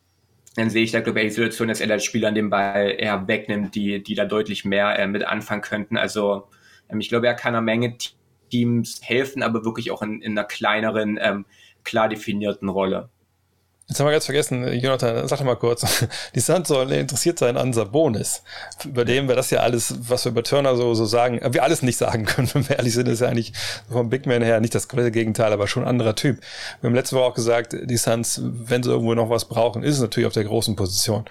dann 0.57 0.70
sehe 0.70 0.82
ich 0.82 0.92
da 0.92 1.00
glaube 1.00 1.20
ich 1.20 1.26
die 1.26 1.34
Situation, 1.34 1.68
dass 1.68 1.82
er 1.82 1.88
da 1.88 1.98
Spieler 1.98 2.28
an 2.28 2.34
dem 2.34 2.48
Ball 2.48 2.94
eher 2.98 3.28
wegnimmt, 3.28 3.74
die 3.74 4.02
die 4.02 4.14
da 4.14 4.24
deutlich 4.24 4.64
mehr 4.64 4.98
äh, 4.98 5.07
mit 5.07 5.24
anfangen 5.24 5.61
könnten. 5.61 5.98
Also 5.98 6.48
ich 6.99 7.09
glaube, 7.09 7.26
er 7.26 7.34
kann 7.34 7.55
einer 7.55 7.62
Menge 7.62 7.97
Teams 8.51 9.01
helfen, 9.03 9.43
aber 9.43 9.64
wirklich 9.64 9.91
auch 9.91 10.03
in, 10.03 10.22
in 10.22 10.32
einer 10.32 10.47
kleineren, 10.47 11.18
ähm, 11.20 11.47
klar 11.84 12.09
definierten 12.09 12.68
Rolle. 12.68 13.09
Jetzt 13.89 14.01
haben 14.01 14.09
wir 14.09 14.12
ganz 14.12 14.24
vergessen, 14.24 14.66
Jonathan, 14.80 15.28
sag 15.28 15.39
doch 15.39 15.45
mal 15.45 15.55
kurz. 15.55 16.09
Die 16.34 16.41
Suns 16.41 16.66
sollen 16.66 16.91
interessiert 16.91 17.39
sein 17.39 17.57
an 17.57 17.72
Sabonis. 17.72 18.43
Über 18.84 19.05
dem 19.05 19.28
wir 19.28 19.37
das 19.37 19.51
ja 19.51 19.61
alles, 19.61 19.95
was 20.09 20.24
wir 20.24 20.32
über 20.32 20.43
Turner 20.43 20.74
so, 20.74 20.93
so 20.95 21.05
sagen, 21.05 21.41
wir 21.53 21.62
alles 21.62 21.82
nicht 21.82 21.97
sagen 21.97 22.24
können, 22.24 22.51
wenn 22.55 22.68
wir 22.68 22.78
ehrlich 22.78 22.95
sind, 22.95 23.07
ist 23.07 23.20
ja 23.20 23.28
eigentlich 23.28 23.53
vom 23.89 24.11
Big 24.11 24.26
Man 24.26 24.43
her 24.43 24.59
nicht 24.61 24.74
das 24.74 24.89
komplette 24.89 25.12
Gegenteil, 25.12 25.53
aber 25.53 25.68
schon 25.68 25.84
ein 25.84 25.89
anderer 25.89 26.16
Typ. 26.16 26.41
Wir 26.80 26.89
haben 26.89 26.97
letzte 26.97 27.14
Woche 27.14 27.26
auch 27.26 27.34
gesagt, 27.34 27.76
die 27.80 27.97
Suns, 27.97 28.41
wenn 28.43 28.82
sie 28.82 28.91
irgendwo 28.91 29.14
noch 29.14 29.30
was 29.30 29.45
brauchen, 29.45 29.84
ist 29.84 29.95
es 29.95 30.01
natürlich 30.01 30.26
auf 30.26 30.32
der 30.32 30.45
großen 30.45 30.74
Position. 30.74 31.24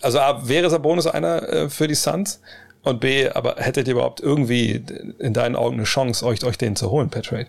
Also 0.00 0.18
wäre 0.44 0.70
Sabonis 0.70 1.06
einer 1.06 1.42
äh, 1.42 1.68
für 1.68 1.86
die 1.86 1.94
Suns? 1.94 2.40
Und 2.82 3.00
B, 3.00 3.28
aber 3.28 3.56
hättet 3.56 3.88
ihr 3.88 3.94
überhaupt 3.94 4.20
irgendwie 4.20 4.82
in 5.18 5.34
deinen 5.34 5.56
Augen 5.56 5.74
eine 5.74 5.84
Chance, 5.84 6.24
euch, 6.24 6.44
euch 6.44 6.58
den 6.58 6.76
zu 6.76 6.90
holen 6.90 7.10
per 7.10 7.22
Trade? 7.22 7.48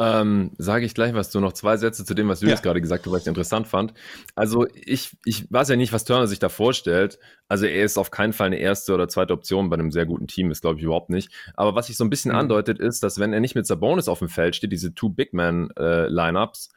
Ähm, 0.00 0.52
Sage 0.58 0.86
ich 0.86 0.94
gleich 0.94 1.12
was 1.12 1.30
zu, 1.30 1.40
noch 1.40 1.52
zwei 1.52 1.76
Sätze 1.76 2.04
zu 2.04 2.14
dem, 2.14 2.28
was 2.28 2.40
Julius 2.40 2.60
ja. 2.60 2.62
gerade 2.62 2.80
gesagt 2.80 3.04
hat, 3.04 3.12
was 3.12 3.22
ich 3.22 3.26
interessant 3.26 3.66
fand. 3.66 3.94
Also 4.36 4.66
ich, 4.72 5.16
ich 5.24 5.50
weiß 5.50 5.68
ja 5.70 5.76
nicht, 5.76 5.92
was 5.92 6.04
Turner 6.04 6.28
sich 6.28 6.38
da 6.38 6.48
vorstellt. 6.48 7.18
Also 7.48 7.66
er 7.66 7.84
ist 7.84 7.98
auf 7.98 8.12
keinen 8.12 8.32
Fall 8.32 8.46
eine 8.46 8.58
erste 8.58 8.94
oder 8.94 9.08
zweite 9.08 9.32
Option 9.32 9.70
bei 9.70 9.74
einem 9.74 9.90
sehr 9.90 10.06
guten 10.06 10.28
Team, 10.28 10.52
ist 10.52 10.60
glaube 10.60 10.78
ich 10.78 10.84
überhaupt 10.84 11.10
nicht. 11.10 11.32
Aber 11.54 11.74
was 11.74 11.88
sich 11.88 11.96
so 11.96 12.04
ein 12.04 12.10
bisschen 12.10 12.30
mhm. 12.30 12.38
andeutet, 12.38 12.78
ist, 12.78 13.02
dass 13.02 13.18
wenn 13.18 13.32
er 13.32 13.40
nicht 13.40 13.56
mit 13.56 13.66
Sabonis 13.66 14.08
auf 14.08 14.20
dem 14.20 14.28
Feld 14.28 14.54
steht, 14.54 14.70
diese 14.70 14.94
Two 14.94 15.08
Big 15.08 15.34
Man 15.34 15.70
äh, 15.76 16.06
Lineups, 16.06 16.70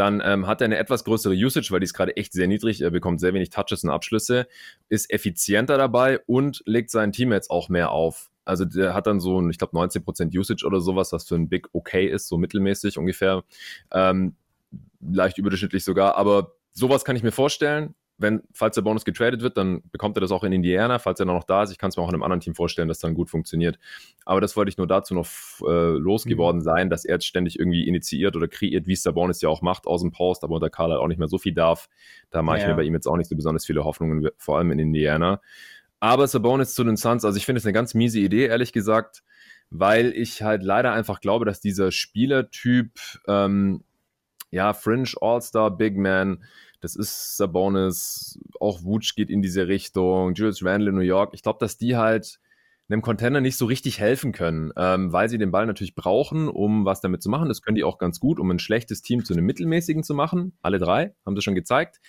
dann 0.00 0.22
ähm, 0.24 0.46
hat 0.46 0.62
er 0.62 0.64
eine 0.64 0.78
etwas 0.78 1.04
größere 1.04 1.34
Usage, 1.34 1.68
weil 1.70 1.80
die 1.80 1.84
ist 1.84 1.92
gerade 1.92 2.16
echt 2.16 2.32
sehr 2.32 2.48
niedrig. 2.48 2.80
Er 2.80 2.90
bekommt 2.90 3.20
sehr 3.20 3.34
wenig 3.34 3.50
Touches 3.50 3.84
und 3.84 3.90
Abschlüsse, 3.90 4.48
ist 4.88 5.12
effizienter 5.12 5.76
dabei 5.76 6.20
und 6.20 6.62
legt 6.64 6.90
seinen 6.90 7.12
Teammates 7.12 7.50
auch 7.50 7.68
mehr 7.68 7.90
auf. 7.90 8.30
Also 8.46 8.64
der 8.64 8.94
hat 8.94 9.06
dann 9.06 9.20
so, 9.20 9.46
ich 9.50 9.58
glaube, 9.58 9.76
19% 9.76 10.34
Usage 10.36 10.64
oder 10.66 10.80
sowas, 10.80 11.12
was 11.12 11.28
für 11.28 11.34
ein 11.34 11.50
Big 11.50 11.68
okay 11.74 12.06
ist, 12.06 12.28
so 12.28 12.38
mittelmäßig 12.38 12.96
ungefähr. 12.96 13.44
Ähm, 13.92 14.36
leicht 15.02 15.36
überdurchschnittlich 15.36 15.84
sogar, 15.84 16.16
aber 16.16 16.54
sowas 16.72 17.04
kann 17.04 17.16
ich 17.16 17.22
mir 17.22 17.32
vorstellen. 17.32 17.94
Wenn, 18.20 18.42
falls 18.52 18.74
der 18.74 18.82
Bonus 18.82 19.04
getradet 19.04 19.40
wird, 19.40 19.56
dann 19.56 19.82
bekommt 19.90 20.16
er 20.16 20.20
das 20.20 20.30
auch 20.30 20.44
in 20.44 20.52
Indiana, 20.52 20.98
falls 20.98 21.18
er 21.20 21.26
noch 21.26 21.44
da 21.44 21.62
ist. 21.62 21.70
Ich 21.70 21.78
kann 21.78 21.88
es 21.88 21.96
mir 21.96 22.02
auch 22.02 22.08
in 22.08 22.14
einem 22.14 22.22
anderen 22.22 22.40
Team 22.40 22.54
vorstellen, 22.54 22.88
dass 22.88 22.98
dann 22.98 23.14
gut 23.14 23.30
funktioniert. 23.30 23.78
Aber 24.26 24.40
das 24.40 24.56
wollte 24.56 24.68
ich 24.68 24.76
nur 24.76 24.86
dazu 24.86 25.14
noch 25.14 25.26
äh, 25.66 25.96
losgeworden 25.96 26.60
mhm. 26.60 26.64
sein, 26.64 26.90
dass 26.90 27.04
er 27.04 27.14
jetzt 27.14 27.26
ständig 27.26 27.58
irgendwie 27.58 27.88
initiiert 27.88 28.36
oder 28.36 28.46
kreiert, 28.46 28.86
wie 28.86 28.92
es 28.92 29.02
der 29.02 29.12
Bonus 29.12 29.40
ja 29.40 29.48
auch 29.48 29.62
macht 29.62 29.86
aus 29.86 30.02
dem 30.02 30.12
Post, 30.12 30.44
aber 30.44 30.54
unter 30.54 30.68
Karl 30.68 30.90
halt 30.90 31.00
auch 31.00 31.08
nicht 31.08 31.18
mehr 31.18 31.28
so 31.28 31.38
viel 31.38 31.54
darf. 31.54 31.88
Da 32.30 32.42
mache 32.42 32.58
ja. 32.58 32.64
ich 32.64 32.68
mir 32.68 32.76
bei 32.76 32.82
ihm 32.82 32.94
jetzt 32.94 33.06
auch 33.06 33.16
nicht 33.16 33.28
so 33.28 33.36
besonders 33.36 33.64
viele 33.64 33.84
Hoffnungen, 33.84 34.28
vor 34.36 34.58
allem 34.58 34.70
in 34.70 34.78
Indiana. 34.78 35.40
Aber 35.98 36.26
Sabonis 36.26 36.74
zu 36.74 36.84
den 36.84 36.96
Suns, 36.96 37.24
also 37.24 37.36
ich 37.36 37.46
finde 37.46 37.58
es 37.58 37.66
eine 37.66 37.72
ganz 37.72 37.94
miese 37.94 38.20
Idee, 38.20 38.46
ehrlich 38.46 38.72
gesagt, 38.72 39.22
weil 39.70 40.12
ich 40.14 40.42
halt 40.42 40.62
leider 40.62 40.92
einfach 40.92 41.20
glaube, 41.20 41.44
dass 41.46 41.60
dieser 41.60 41.90
Spielertyp, 41.90 42.92
ähm, 43.26 43.82
ja, 44.50 44.74
Fringe 44.74 45.10
All-Star 45.20 45.70
Big 45.70 45.96
Man, 45.96 46.42
das 46.80 46.96
ist 46.96 47.36
Sabonis, 47.36 48.38
auch 48.58 48.82
Wutsch 48.82 49.14
geht 49.14 49.30
in 49.30 49.42
diese 49.42 49.68
Richtung, 49.68 50.34
Julius 50.34 50.64
Randle 50.64 50.90
in 50.90 50.96
New 50.96 51.02
York. 51.02 51.30
Ich 51.34 51.42
glaube, 51.42 51.58
dass 51.60 51.76
die 51.76 51.96
halt 51.96 52.40
einem 52.88 53.02
Container 53.02 53.40
nicht 53.40 53.56
so 53.56 53.66
richtig 53.66 54.00
helfen 54.00 54.32
können, 54.32 54.72
ähm, 54.76 55.12
weil 55.12 55.28
sie 55.28 55.38
den 55.38 55.52
Ball 55.52 55.66
natürlich 55.66 55.94
brauchen, 55.94 56.48
um 56.48 56.84
was 56.84 57.00
damit 57.00 57.22
zu 57.22 57.28
machen. 57.28 57.48
Das 57.48 57.62
können 57.62 57.76
die 57.76 57.84
auch 57.84 57.98
ganz 57.98 58.18
gut, 58.18 58.40
um 58.40 58.50
ein 58.50 58.58
schlechtes 58.58 59.02
Team 59.02 59.24
zu 59.24 59.32
einem 59.32 59.46
mittelmäßigen 59.46 60.02
zu 60.02 60.14
machen. 60.14 60.54
Alle 60.60 60.78
drei 60.78 61.14
haben 61.24 61.36
sie 61.36 61.42
schon 61.42 61.54
gezeigt. 61.54 62.00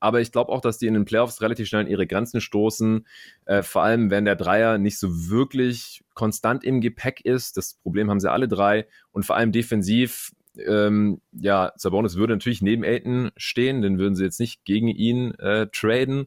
Aber 0.00 0.20
ich 0.20 0.30
glaube 0.30 0.52
auch, 0.52 0.60
dass 0.60 0.78
die 0.78 0.86
in 0.86 0.94
den 0.94 1.04
Playoffs 1.04 1.40
relativ 1.40 1.66
schnell 1.66 1.82
an 1.82 1.88
ihre 1.88 2.06
Grenzen 2.06 2.40
stoßen. 2.40 3.04
Äh, 3.46 3.62
vor 3.62 3.82
allem, 3.82 4.10
wenn 4.10 4.24
der 4.24 4.36
Dreier 4.36 4.78
nicht 4.78 4.98
so 4.98 5.28
wirklich 5.28 6.04
konstant 6.14 6.62
im 6.62 6.80
Gepäck 6.80 7.20
ist. 7.24 7.56
Das 7.56 7.74
Problem 7.74 8.08
haben 8.08 8.20
sie 8.20 8.30
alle 8.30 8.46
drei. 8.46 8.86
Und 9.10 9.26
vor 9.26 9.34
allem 9.34 9.50
defensiv 9.50 10.32
ähm, 10.66 11.20
ja, 11.32 11.72
Sabonis 11.76 12.16
würde 12.16 12.34
natürlich 12.34 12.62
neben 12.62 12.84
Aiton 12.84 13.30
stehen, 13.36 13.82
den 13.82 13.98
würden 13.98 14.14
sie 14.14 14.24
jetzt 14.24 14.40
nicht 14.40 14.64
gegen 14.64 14.88
ihn 14.88 15.34
äh, 15.34 15.66
traden. 15.72 16.26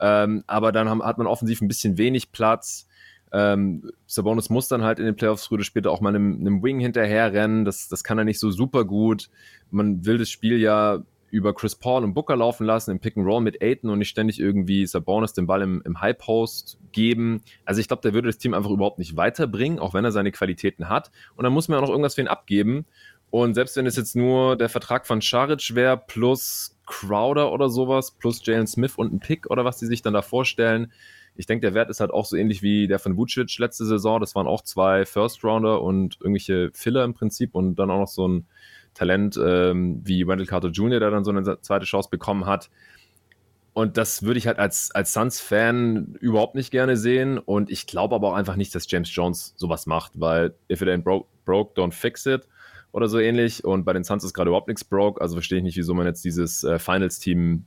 Ähm, 0.00 0.44
aber 0.46 0.72
dann 0.72 0.88
haben, 0.88 1.02
hat 1.02 1.18
man 1.18 1.26
offensiv 1.26 1.60
ein 1.60 1.68
bisschen 1.68 1.98
wenig 1.98 2.32
Platz. 2.32 2.86
Ähm, 3.32 3.90
Sabonis 4.06 4.50
muss 4.50 4.68
dann 4.68 4.82
halt 4.82 4.98
in 4.98 5.06
den 5.06 5.16
Playoffs 5.16 5.46
früher 5.46 5.56
oder 5.56 5.64
später 5.64 5.90
auch 5.90 6.00
mal 6.00 6.10
einem, 6.14 6.38
einem 6.40 6.62
Wing 6.62 6.78
hinterherrennen. 6.78 7.64
Das, 7.64 7.88
das 7.88 8.04
kann 8.04 8.18
er 8.18 8.24
nicht 8.24 8.38
so 8.38 8.50
super 8.50 8.84
gut. 8.84 9.28
Man 9.70 10.04
will 10.06 10.18
das 10.18 10.30
Spiel 10.30 10.60
ja 10.60 11.02
über 11.34 11.52
Chris 11.52 11.74
Paul 11.74 12.04
und 12.04 12.14
Booker 12.14 12.36
laufen 12.36 12.64
lassen, 12.64 12.92
im 12.92 13.00
Pick 13.00 13.16
and 13.16 13.26
Roll 13.26 13.40
mit 13.40 13.60
Aiton 13.60 13.90
und 13.90 13.98
nicht 13.98 14.08
ständig 14.08 14.38
irgendwie 14.38 14.86
Sabonis 14.86 15.32
den 15.32 15.48
Ball 15.48 15.62
im, 15.62 15.82
im 15.84 16.00
High 16.00 16.16
Post 16.16 16.78
geben. 16.92 17.42
Also 17.64 17.80
ich 17.80 17.88
glaube, 17.88 18.02
der 18.02 18.14
würde 18.14 18.28
das 18.28 18.38
Team 18.38 18.54
einfach 18.54 18.70
überhaupt 18.70 19.00
nicht 19.00 19.16
weiterbringen, 19.16 19.80
auch 19.80 19.94
wenn 19.94 20.04
er 20.04 20.12
seine 20.12 20.30
Qualitäten 20.30 20.88
hat. 20.88 21.10
Und 21.34 21.42
dann 21.42 21.52
muss 21.52 21.66
man 21.66 21.78
auch 21.78 21.82
noch 21.82 21.88
irgendwas 21.88 22.14
für 22.14 22.20
ihn 22.20 22.28
abgeben. 22.28 22.86
Und 23.34 23.54
selbst 23.54 23.76
wenn 23.76 23.84
es 23.84 23.96
jetzt 23.96 24.14
nur 24.14 24.54
der 24.54 24.68
Vertrag 24.68 25.08
von 25.08 25.20
Scharic 25.20 25.74
wäre, 25.74 25.96
plus 25.96 26.78
Crowder 26.86 27.50
oder 27.50 27.68
sowas, 27.68 28.12
plus 28.12 28.40
Jalen 28.46 28.68
Smith 28.68 28.94
und 28.94 29.12
ein 29.12 29.18
Pick 29.18 29.50
oder 29.50 29.64
was 29.64 29.76
die 29.76 29.86
sich 29.86 30.02
dann 30.02 30.14
da 30.14 30.22
vorstellen, 30.22 30.92
ich 31.34 31.46
denke, 31.46 31.66
der 31.66 31.74
Wert 31.74 31.90
ist 31.90 31.98
halt 31.98 32.12
auch 32.12 32.26
so 32.26 32.36
ähnlich 32.36 32.62
wie 32.62 32.86
der 32.86 33.00
von 33.00 33.16
Vucic 33.16 33.58
letzte 33.58 33.86
Saison. 33.86 34.20
Das 34.20 34.36
waren 34.36 34.46
auch 34.46 34.62
zwei 34.62 35.04
First-Rounder 35.04 35.82
und 35.82 36.16
irgendwelche 36.20 36.70
Filler 36.74 37.02
im 37.02 37.12
Prinzip 37.12 37.56
und 37.56 37.74
dann 37.74 37.90
auch 37.90 37.98
noch 37.98 38.06
so 38.06 38.28
ein 38.28 38.46
Talent 38.94 39.36
ähm, 39.44 40.00
wie 40.04 40.28
Wendell 40.28 40.46
Carter 40.46 40.68
Jr., 40.68 41.00
der 41.00 41.10
dann 41.10 41.24
so 41.24 41.32
eine 41.32 41.60
zweite 41.60 41.86
Chance 41.86 42.10
bekommen 42.12 42.46
hat. 42.46 42.70
Und 43.72 43.96
das 43.96 44.22
würde 44.22 44.38
ich 44.38 44.46
halt 44.46 44.60
als, 44.60 44.92
als 44.92 45.12
Suns-Fan 45.12 46.18
überhaupt 46.20 46.54
nicht 46.54 46.70
gerne 46.70 46.96
sehen. 46.96 47.38
Und 47.38 47.68
ich 47.68 47.88
glaube 47.88 48.14
aber 48.14 48.28
auch 48.28 48.34
einfach 48.34 48.54
nicht, 48.54 48.72
dass 48.76 48.88
James 48.88 49.12
Jones 49.12 49.54
sowas 49.56 49.86
macht, 49.86 50.20
weil 50.20 50.54
if 50.70 50.82
it 50.82 50.88
ain't 50.88 51.02
broke, 51.02 51.26
broke 51.44 51.74
don't 51.74 51.90
fix 51.90 52.26
it 52.26 52.46
oder 52.94 53.08
so 53.08 53.18
ähnlich. 53.18 53.64
Und 53.64 53.84
bei 53.84 53.92
den 53.92 54.04
Suns 54.04 54.22
ist 54.22 54.34
gerade 54.34 54.48
überhaupt 54.48 54.68
nichts 54.68 54.84
broke. 54.84 55.20
Also 55.20 55.34
verstehe 55.34 55.58
ich 55.58 55.64
nicht, 55.64 55.76
wieso 55.76 55.94
man 55.94 56.06
jetzt 56.06 56.24
dieses 56.24 56.62
äh, 56.62 56.78
Finals-Team 56.78 57.64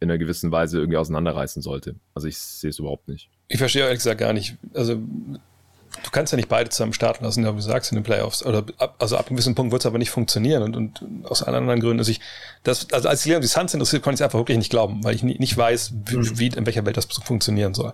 in 0.00 0.10
einer 0.10 0.18
gewissen 0.18 0.50
Weise 0.50 0.78
irgendwie 0.78 0.98
auseinanderreißen 0.98 1.62
sollte. 1.62 1.94
Also 2.12 2.26
ich 2.26 2.36
sehe 2.36 2.70
es 2.70 2.80
überhaupt 2.80 3.06
nicht. 3.06 3.30
Ich 3.46 3.58
verstehe 3.58 3.82
ehrlich 3.82 3.98
gesagt 3.98 4.18
gar 4.18 4.32
nicht. 4.32 4.56
Also 4.74 4.96
du 4.96 6.10
kannst 6.10 6.32
ja 6.32 6.36
nicht 6.36 6.48
beide 6.48 6.70
zusammen 6.70 6.92
starten 6.92 7.24
lassen, 7.24 7.44
ja, 7.44 7.52
wie 7.52 7.58
du 7.58 7.62
sagst, 7.62 7.92
in 7.92 7.96
den 7.98 8.02
Playoffs. 8.02 8.44
Oder 8.44 8.64
ab, 8.78 8.96
also 8.98 9.16
ab 9.16 9.28
einem 9.28 9.36
gewissen 9.36 9.54
Punkt 9.54 9.70
wird 9.70 9.82
es 9.82 9.86
aber 9.86 9.98
nicht 9.98 10.10
funktionieren. 10.10 10.64
Und, 10.64 10.76
und 10.76 11.24
aus 11.24 11.44
allen 11.44 11.54
anderen 11.54 11.78
Gründen, 11.78 12.00
also 12.00 12.10
ich, 12.10 12.18
das, 12.64 12.92
also 12.92 13.08
als 13.08 13.24
ich 13.24 13.38
die 13.38 13.46
Suns 13.46 13.74
interessiert, 13.74 14.02
konnte 14.02 14.14
ich 14.14 14.20
es 14.22 14.24
einfach 14.24 14.40
wirklich 14.40 14.58
nicht 14.58 14.70
glauben, 14.70 15.04
weil 15.04 15.14
ich 15.14 15.22
nie, 15.22 15.38
nicht 15.38 15.56
weiß, 15.56 15.92
wie, 16.06 16.16
mhm. 16.16 16.38
wie, 16.40 16.48
in 16.48 16.66
welcher 16.66 16.84
Welt 16.84 16.96
das 16.96 17.04
funktionieren 17.04 17.74
soll. 17.74 17.92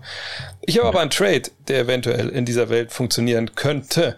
Ich 0.63 0.79
habe 0.79 0.89
aber 0.89 1.01
einen 1.01 1.11
Trade, 1.11 1.43
der 1.69 1.81
eventuell 1.81 2.31
in 2.31 2.47
dieser 2.47 2.71
Welt 2.71 2.91
funktionieren 2.91 3.55
könnte. 3.55 4.17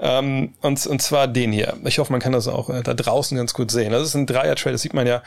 Ähm, 0.00 0.54
und, 0.60 0.86
und 0.86 1.02
zwar 1.02 1.28
den 1.28 1.52
hier. 1.52 1.76
Ich 1.84 1.98
hoffe, 1.98 2.12
man 2.12 2.20
kann 2.20 2.32
das 2.32 2.48
auch 2.48 2.68
äh, 2.70 2.82
da 2.82 2.94
draußen 2.94 3.36
ganz 3.36 3.54
gut 3.54 3.70
sehen. 3.70 3.92
Das 3.92 4.02
ist 4.02 4.14
ein 4.14 4.26
Dreier-Trade, 4.26 4.72
das 4.72 4.82
sieht 4.82 4.94
man 4.94 5.06
ja. 5.06 5.22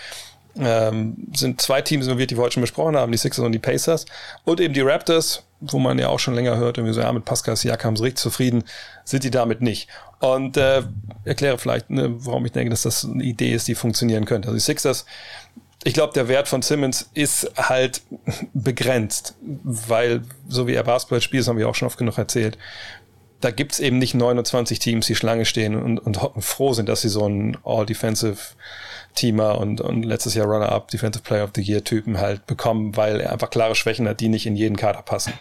Ähm, 0.59 1.28
sind 1.36 1.61
zwei 1.61 1.82
Teams 1.82 2.05
involviert, 2.05 2.32
die 2.32 2.38
wir 2.38 2.43
heute 2.43 2.53
schon 2.53 2.61
besprochen 2.61 2.97
haben, 2.97 3.11
die 3.11 3.18
Sixers 3.18 3.45
und 3.45 3.51
die 3.51 3.59
Pacers. 3.59 4.05
Und 4.43 4.59
eben 4.59 4.74
die 4.74 4.82
Raptors, 4.82 5.43
wo 5.59 5.78
man 5.78 5.99
ja 5.99 6.09
auch 6.09 6.20
schon 6.20 6.34
länger 6.34 6.57
hört, 6.57 6.78
irgendwie 6.78 6.93
so, 6.93 7.01
ja, 7.01 7.11
mit 7.13 7.26
Pascal 7.26 7.55
Siakam 7.55 7.95
so 7.95 8.03
richtig 8.03 8.20
zufrieden, 8.20 8.63
sind 9.03 9.24
die 9.24 9.32
damit 9.32 9.61
nicht. 9.61 9.88
Und 10.20 10.57
äh, 10.57 10.82
erkläre 11.26 11.59
vielleicht, 11.59 11.89
ne, 11.91 12.09
warum 12.26 12.45
ich 12.45 12.51
denke, 12.53 12.72
dass 12.72 12.82
das 12.82 13.05
eine 13.05 13.24
Idee 13.24 13.53
ist, 13.53 13.68
die 13.68 13.76
funktionieren 13.76 14.26
könnte. 14.26 14.47
Also 14.47 14.57
die 14.57 14.63
Sixers, 14.63 15.05
ich 15.84 15.93
glaube, 15.93 16.13
der 16.13 16.28
Wert 16.28 16.47
von 16.47 16.63
Simmons 16.63 17.09
ist 17.13 17.51
halt 17.55 18.01
begrenzt, 18.53 19.36
weil, 19.41 20.24
so 20.49 20.68
wie 20.68 20.74
er 20.74 20.84
Basketball 20.84 21.22
spielt, 21.22 21.41
das 21.41 21.47
haben 21.47 21.59
wir 21.59 21.70
auch 21.70 21.76
schon 21.76 21.86
oft 21.86 21.99
genug 21.99 22.18
erzählt, 22.18 22.57
da 23.41 23.51
gibt's 23.51 23.79
eben 23.79 23.99
nicht 23.99 24.15
29 24.15 24.79
Teams, 24.79 25.05
die 25.05 25.15
Schlange 25.15 25.45
stehen 25.45 25.75
und, 25.75 25.99
und 25.99 26.41
froh 26.41 26.73
sind, 26.73 26.89
dass 26.89 27.01
sie 27.01 27.09
so 27.09 27.25
einen 27.25 27.57
All-Defensive 27.63 28.38
Teamer 29.17 29.57
und, 29.57 29.81
und 29.81 30.03
letztes 30.03 30.35
Jahr 30.35 30.45
Runner-Up 30.45 30.89
Defensive 30.89 31.23
Player 31.23 31.43
of 31.43 31.49
the 31.55 31.61
Year 31.61 31.83
Typen 31.83 32.19
halt 32.19 32.45
bekommen, 32.45 32.95
weil 32.95 33.19
er 33.19 33.33
einfach 33.33 33.49
klare 33.49 33.75
Schwächen 33.75 34.07
hat, 34.07 34.19
die 34.19 34.29
nicht 34.29 34.45
in 34.45 34.55
jeden 34.55 34.77
Kader 34.77 35.01
passen. 35.01 35.33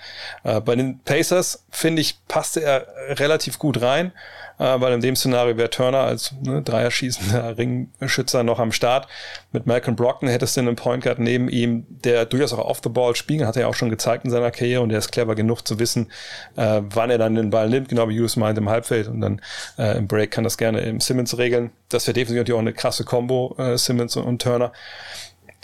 Äh, 0.45 0.61
bei 0.61 0.75
den 0.75 1.01
Pacers, 1.01 1.65
finde 1.71 2.01
ich, 2.01 2.19
passte 2.27 2.63
er 2.63 2.87
relativ 3.19 3.59
gut 3.59 3.81
rein 3.83 4.13
äh, 4.59 4.81
weil 4.81 4.93
in 4.93 5.01
dem 5.01 5.17
Szenario 5.17 5.57
wäre 5.57 5.71
Turner 5.71 6.01
als 6.01 6.35
ne, 6.43 6.63
Dreierschießender 6.63 7.59
Ringschützer 8.01 8.43
noch 8.43 8.59
am 8.59 8.73
Start. 8.73 9.09
Mit 9.53 9.67
Malcolm 9.67 9.97
Brockton 9.97 10.29
hättest 10.29 10.57
du 10.57 10.61
einen 10.61 10.77
Point 10.77 11.05
Guard 11.05 11.19
neben 11.19 11.49
ihm, 11.49 11.87
der 11.89 12.27
durchaus 12.27 12.53
auch 12.53 12.65
off 12.65 12.81
the 12.83 12.89
ball 12.89 13.15
spielen, 13.17 13.47
hat 13.47 13.57
er 13.57 13.63
ja 13.63 13.69
auch 13.69 13.75
schon 13.75 13.91
gezeigt 13.91 14.25
in 14.25 14.31
seiner 14.31 14.51
Karriere 14.51 14.83
und 14.83 14.89
der 14.89 14.99
ist 14.99 15.13
clever 15.13 15.35
genug 15.35 15.67
zu 15.67 15.79
wissen, 15.79 16.11
äh, 16.57 16.83
wann 16.83 17.11
er 17.11 17.19
dann 17.19 17.35
den 17.35 17.51
Ball 17.51 17.69
nimmt, 17.69 17.89
genau 17.89 18.09
wie 18.09 18.19
Hughes 18.21 18.37
meint 18.37 18.59
im 18.59 18.69
Halbfeld 18.69 19.09
und 19.09 19.21
dann 19.21 19.41
äh, 19.79 19.97
im 19.97 20.07
Break 20.09 20.31
kann 20.31 20.45
das 20.45 20.59
gerne 20.59 20.81
im 20.81 21.01
Simmons 21.01 21.39
regeln. 21.39 21.71
Das 21.89 22.07
wäre 22.07 22.15
definitiv 22.15 22.55
auch 22.55 22.59
eine 22.59 22.73
krasse 22.73 23.05
Combo, 23.05 23.55
äh, 23.59 23.77
Simmons 23.77 24.17
und, 24.17 24.25
und 24.25 24.43
Turner. 24.43 24.73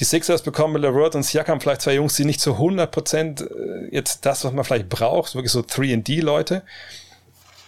Die 0.01 0.05
Sixers 0.05 0.43
bekommen 0.43 0.73
mit 0.73 0.83
LeVert 0.83 1.15
und 1.15 1.23
Siakam 1.23 1.61
vielleicht 1.61 1.83
zwei 1.83 1.95
Jungs, 1.95 2.17
die 2.17 2.25
nicht 2.25 2.41
zu 2.41 2.55
100 2.55 2.91
Prozent 2.91 3.41
äh, 3.43 3.95
jetzt 3.95 4.27
das, 4.27 4.45
was 4.45 4.53
man 4.53 4.65
vielleicht 4.65 4.89
braucht, 4.89 5.35
wirklich 5.35 5.53
so 5.53 5.61
3D-Leute. 5.61 6.63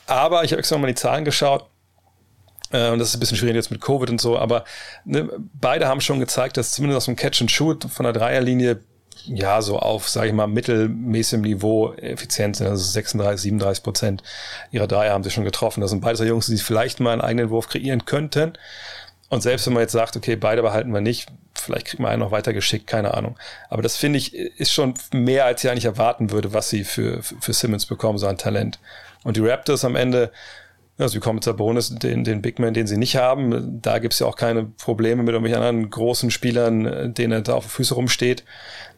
Aber 0.07 0.44
ich 0.44 0.52
habe 0.52 0.61
extra 0.61 0.78
mal 0.78 0.86
die 0.86 0.94
Zahlen 0.94 1.24
geschaut. 1.24 1.66
Äh, 2.70 2.90
und 2.90 2.98
das 2.98 3.09
ist 3.09 3.16
ein 3.16 3.20
bisschen 3.20 3.36
schwierig 3.36 3.57
jetzt 3.57 3.70
mit 3.70 3.80
Covid 3.80 4.11
und 4.11 4.20
so, 4.20 4.38
aber 4.38 4.64
ne, 5.05 5.28
beide 5.55 5.88
haben 5.88 6.00
schon 6.00 6.20
gezeigt, 6.20 6.57
dass 6.57 6.72
zumindest 6.72 6.98
aus 6.98 7.05
dem 7.07 7.16
Catch 7.16 7.42
and 7.42 7.50
Shoot 7.50 7.84
von 7.84 8.05
der 8.05 8.12
Dreierlinie 8.12 8.80
ja, 9.26 9.62
so 9.62 9.78
auf, 9.78 10.09
sage 10.09 10.28
ich 10.28 10.34
mal, 10.34 10.46
mittelmäßigem 10.46 11.42
Niveau 11.42 11.94
effizient 11.94 12.57
sind. 12.57 12.66
Also 12.66 12.84
36, 12.84 13.40
37 13.40 13.82
Prozent 13.82 14.22
ihrer 14.70 14.86
Dreier 14.86 15.12
haben 15.12 15.24
sie 15.24 15.30
schon 15.30 15.44
getroffen. 15.44 15.80
Das 15.80 15.90
sind 15.90 16.00
beide 16.00 16.16
so 16.16 16.24
Jungs, 16.24 16.46
die 16.46 16.59
vielleicht 16.59 17.00
mal 17.00 17.12
einen 17.12 17.22
eigenen 17.22 17.50
Wurf 17.50 17.68
kreieren 17.68 18.05
könnten. 18.05 18.52
Und 19.30 19.42
selbst 19.42 19.66
wenn 19.66 19.72
man 19.72 19.82
jetzt 19.82 19.92
sagt, 19.92 20.16
okay, 20.16 20.36
beide 20.36 20.62
behalten 20.62 20.92
wir 20.92 21.00
nicht, 21.00 21.28
vielleicht 21.55 21.86
kriegt 21.86 22.00
man 22.00 22.11
einen 22.11 22.20
noch 22.20 22.30
weiter 22.30 22.52
geschickt, 22.52 22.86
keine 22.86 23.14
Ahnung. 23.14 23.38
Aber 23.70 23.80
das 23.80 23.96
finde 23.96 24.18
ich, 24.18 24.34
ist 24.34 24.72
schon 24.72 24.94
mehr, 25.12 25.46
als 25.46 25.64
ich 25.64 25.70
eigentlich 25.70 25.86
erwarten 25.86 26.30
würde, 26.30 26.52
was 26.52 26.68
sie 26.68 26.84
für, 26.84 27.22
für 27.22 27.52
Simmons 27.52 27.86
bekommen, 27.86 28.18
so 28.18 28.26
ein 28.26 28.36
Talent. 28.36 28.78
Und 29.24 29.36
die 29.36 29.40
Raptors 29.40 29.84
am 29.84 29.96
Ende, 29.96 30.30
ja, 30.98 31.08
sie 31.08 31.18
kommen 31.18 31.36
mit 31.36 31.44
Sabonis, 31.44 31.92
den, 31.94 32.22
den 32.22 32.40
Big 32.40 32.60
Man, 32.60 32.72
den 32.72 32.86
sie 32.86 32.96
nicht 32.96 33.16
haben. 33.16 33.82
Da 33.82 33.98
gibt's 33.98 34.20
ja 34.20 34.28
auch 34.28 34.36
keine 34.36 34.64
Probleme 34.64 35.24
mit 35.24 35.32
irgendwelchen 35.32 35.62
anderen 35.62 35.90
großen 35.90 36.30
Spielern, 36.30 37.12
denen 37.14 37.32
er 37.32 37.42
da 37.42 37.54
auf 37.54 37.64
den 37.64 37.70
Füßen 37.70 37.96
rumsteht. 37.96 38.44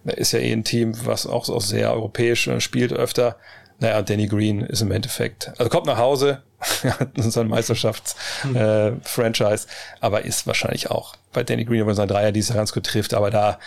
Er 0.05 0.19
ist 0.19 0.33
ja 0.33 0.41
eh 0.41 0.53
ein 0.53 0.65
Team, 0.65 0.95
was 1.07 1.27
auch, 1.27 1.49
auch 1.49 1.63
sehr 1.63 1.91
europäisch 1.93 2.49
äh, 2.49 2.61
spielt 2.61 2.93
öfter. 2.93 3.37
Naja, 3.79 4.03
Danny 4.03 4.27
Green 4.27 4.61
ist 4.61 4.81
im 4.81 4.91
Endeffekt, 4.91 5.53
also 5.59 5.69
kommt 5.69 5.87
nach 5.87 5.99
Hause, 5.99 6.43
hat 6.83 7.11
ein 7.19 7.49
Meisterschafts-Franchise, 7.49 9.67
äh, 9.67 9.71
aber 10.01 10.25
ist 10.25 10.47
wahrscheinlich 10.47 10.91
auch 10.91 11.15
bei 11.35 11.45
Danny 11.45 11.67
Green, 11.67 11.87
wenn 11.87 11.95
sein 11.95 12.09
Dreier 12.09 12.33
dieses 12.33 12.55
ganz 12.55 12.73
gut 12.73 12.85
trifft, 12.85 13.13
aber 13.13 13.31
da, 13.31 13.59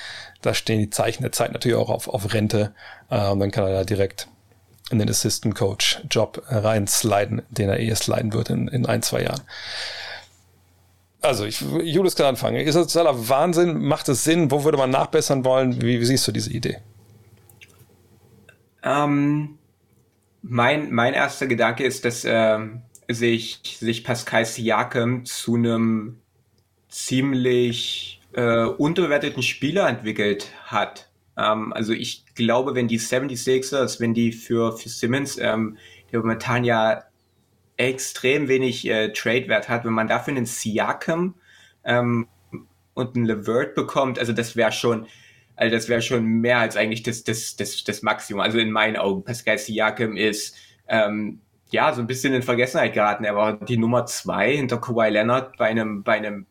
da 0.41 0.55
stehen 0.55 0.79
die 0.79 0.89
Zeichen 0.89 1.21
der 1.21 1.31
Zeit 1.31 1.51
natürlich 1.51 1.77
auch 1.77 1.91
auf, 1.91 2.07
auf 2.07 2.33
Rente, 2.33 2.73
äh, 3.11 3.29
und 3.29 3.39
dann 3.39 3.51
kann 3.51 3.65
er 3.65 3.73
da 3.73 3.83
direkt 3.83 4.27
in 4.91 4.99
den 4.99 5.09
Assistant 5.09 5.55
Coach 5.55 6.01
Job 6.09 6.43
reinsliden, 6.47 7.41
den 7.49 7.69
er 7.69 7.79
eh 7.79 7.93
sliden 7.95 8.33
wird 8.33 8.49
in, 8.49 8.67
in 8.67 8.85
ein, 8.85 9.01
zwei 9.01 9.23
Jahren. 9.23 9.41
Also, 11.21 11.45
ich, 11.45 11.61
Julius 11.61 12.15
kann 12.15 12.27
anfangen. 12.27 12.57
Ist 12.57 12.75
das 12.75 12.93
totaler 12.93 13.27
Wahnsinn? 13.27 13.81
Macht 13.81 14.07
es 14.07 14.23
Sinn? 14.23 14.51
Wo 14.51 14.63
würde 14.63 14.77
man 14.77 14.89
nachbessern 14.89 15.43
wollen? 15.43 15.81
Wie, 15.81 15.99
wie 15.99 16.05
siehst 16.05 16.27
du 16.27 16.31
diese 16.31 16.51
Idee? 16.51 16.77
Ähm, 18.83 19.57
mein, 20.41 20.91
mein 20.91 21.13
erster 21.13 21.47
Gedanke 21.47 21.83
ist, 21.83 22.05
dass 22.05 22.23
ähm, 22.25 22.81
sich, 23.09 23.59
sich 23.63 24.03
Pascal 24.05 24.45
Siakam 24.45 25.25
zu 25.25 25.55
einem 25.55 26.21
ziemlich 26.87 28.21
äh, 28.33 28.63
unterbewerteten 28.63 29.43
Spieler 29.43 29.89
entwickelt 29.89 30.47
hat 30.65 31.08
Ähm, 31.39 31.73
also 31.73 31.93
ich 31.93 32.25
glaube, 32.35 32.75
wenn 32.75 32.87
die 32.87 32.99
76ers, 32.99 33.99
wenn 33.99 34.13
die 34.13 34.31
für, 34.31 34.77
für 34.77 34.89
Simmons, 34.89 35.37
ähm, 35.37 35.77
der 36.11 36.19
momentan 36.19 36.63
ja 36.63 37.03
extrem 37.77 38.47
wenig 38.47 38.87
äh, 38.87 39.13
Trade-Wert 39.13 39.69
hat, 39.69 39.85
wenn 39.85 39.93
man 39.93 40.07
dafür 40.07 40.35
einen 40.35 40.45
Siakam 40.45 41.35
ähm, 41.85 42.27
und 42.93 43.15
einen 43.15 43.25
Levert 43.25 43.75
bekommt, 43.75 44.19
also 44.19 44.33
das 44.33 44.55
wäre 44.55 44.71
schon, 44.71 45.07
also 45.55 45.73
das 45.73 45.87
wäre 45.87 46.01
schon 46.01 46.25
mehr 46.25 46.59
als 46.59 46.75
eigentlich 46.75 47.03
das, 47.03 47.23
das, 47.23 47.55
das, 47.55 47.83
das 47.83 48.01
Maximum. 48.01 48.41
Also 48.41 48.57
in 48.57 48.71
meinen 48.71 48.97
Augen, 48.97 49.23
Pascal 49.23 49.57
Siakam 49.57 50.17
ist 50.17 50.55
ähm, 50.87 51.39
ja 51.71 51.93
so 51.93 52.01
ein 52.01 52.07
bisschen 52.07 52.33
in 52.33 52.41
Vergessenheit 52.41 52.93
geraten. 52.93 53.23
Er 53.23 53.35
war 53.35 53.53
die 53.53 53.77
Nummer 53.77 54.05
zwei 54.05 54.55
hinter 54.55 54.81
Kawhi 54.81 55.09
Leonard 55.09 55.55
bei 55.57 55.67
einem, 55.67 56.03
bei 56.03 56.17
einem 56.17 56.47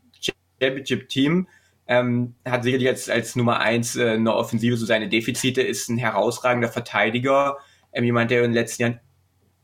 Championship-Team. 0.60 1.46
Ähm, 1.88 2.34
hat 2.44 2.64
sicherlich 2.64 2.88
als, 2.88 3.08
als 3.08 3.34
Nummer 3.34 3.60
eins 3.60 3.96
äh, 3.96 4.10
eine 4.10 4.34
Offensive 4.34 4.76
so 4.76 4.84
seine 4.86 5.08
Defizite, 5.08 5.62
ist 5.62 5.88
ein 5.88 5.98
herausragender 5.98 6.68
Verteidiger, 6.68 7.56
ähm, 7.92 8.04
jemand, 8.04 8.30
der 8.30 8.44
in 8.44 8.50
den 8.50 8.54
letzten 8.54 8.82
Jahren 8.82 9.00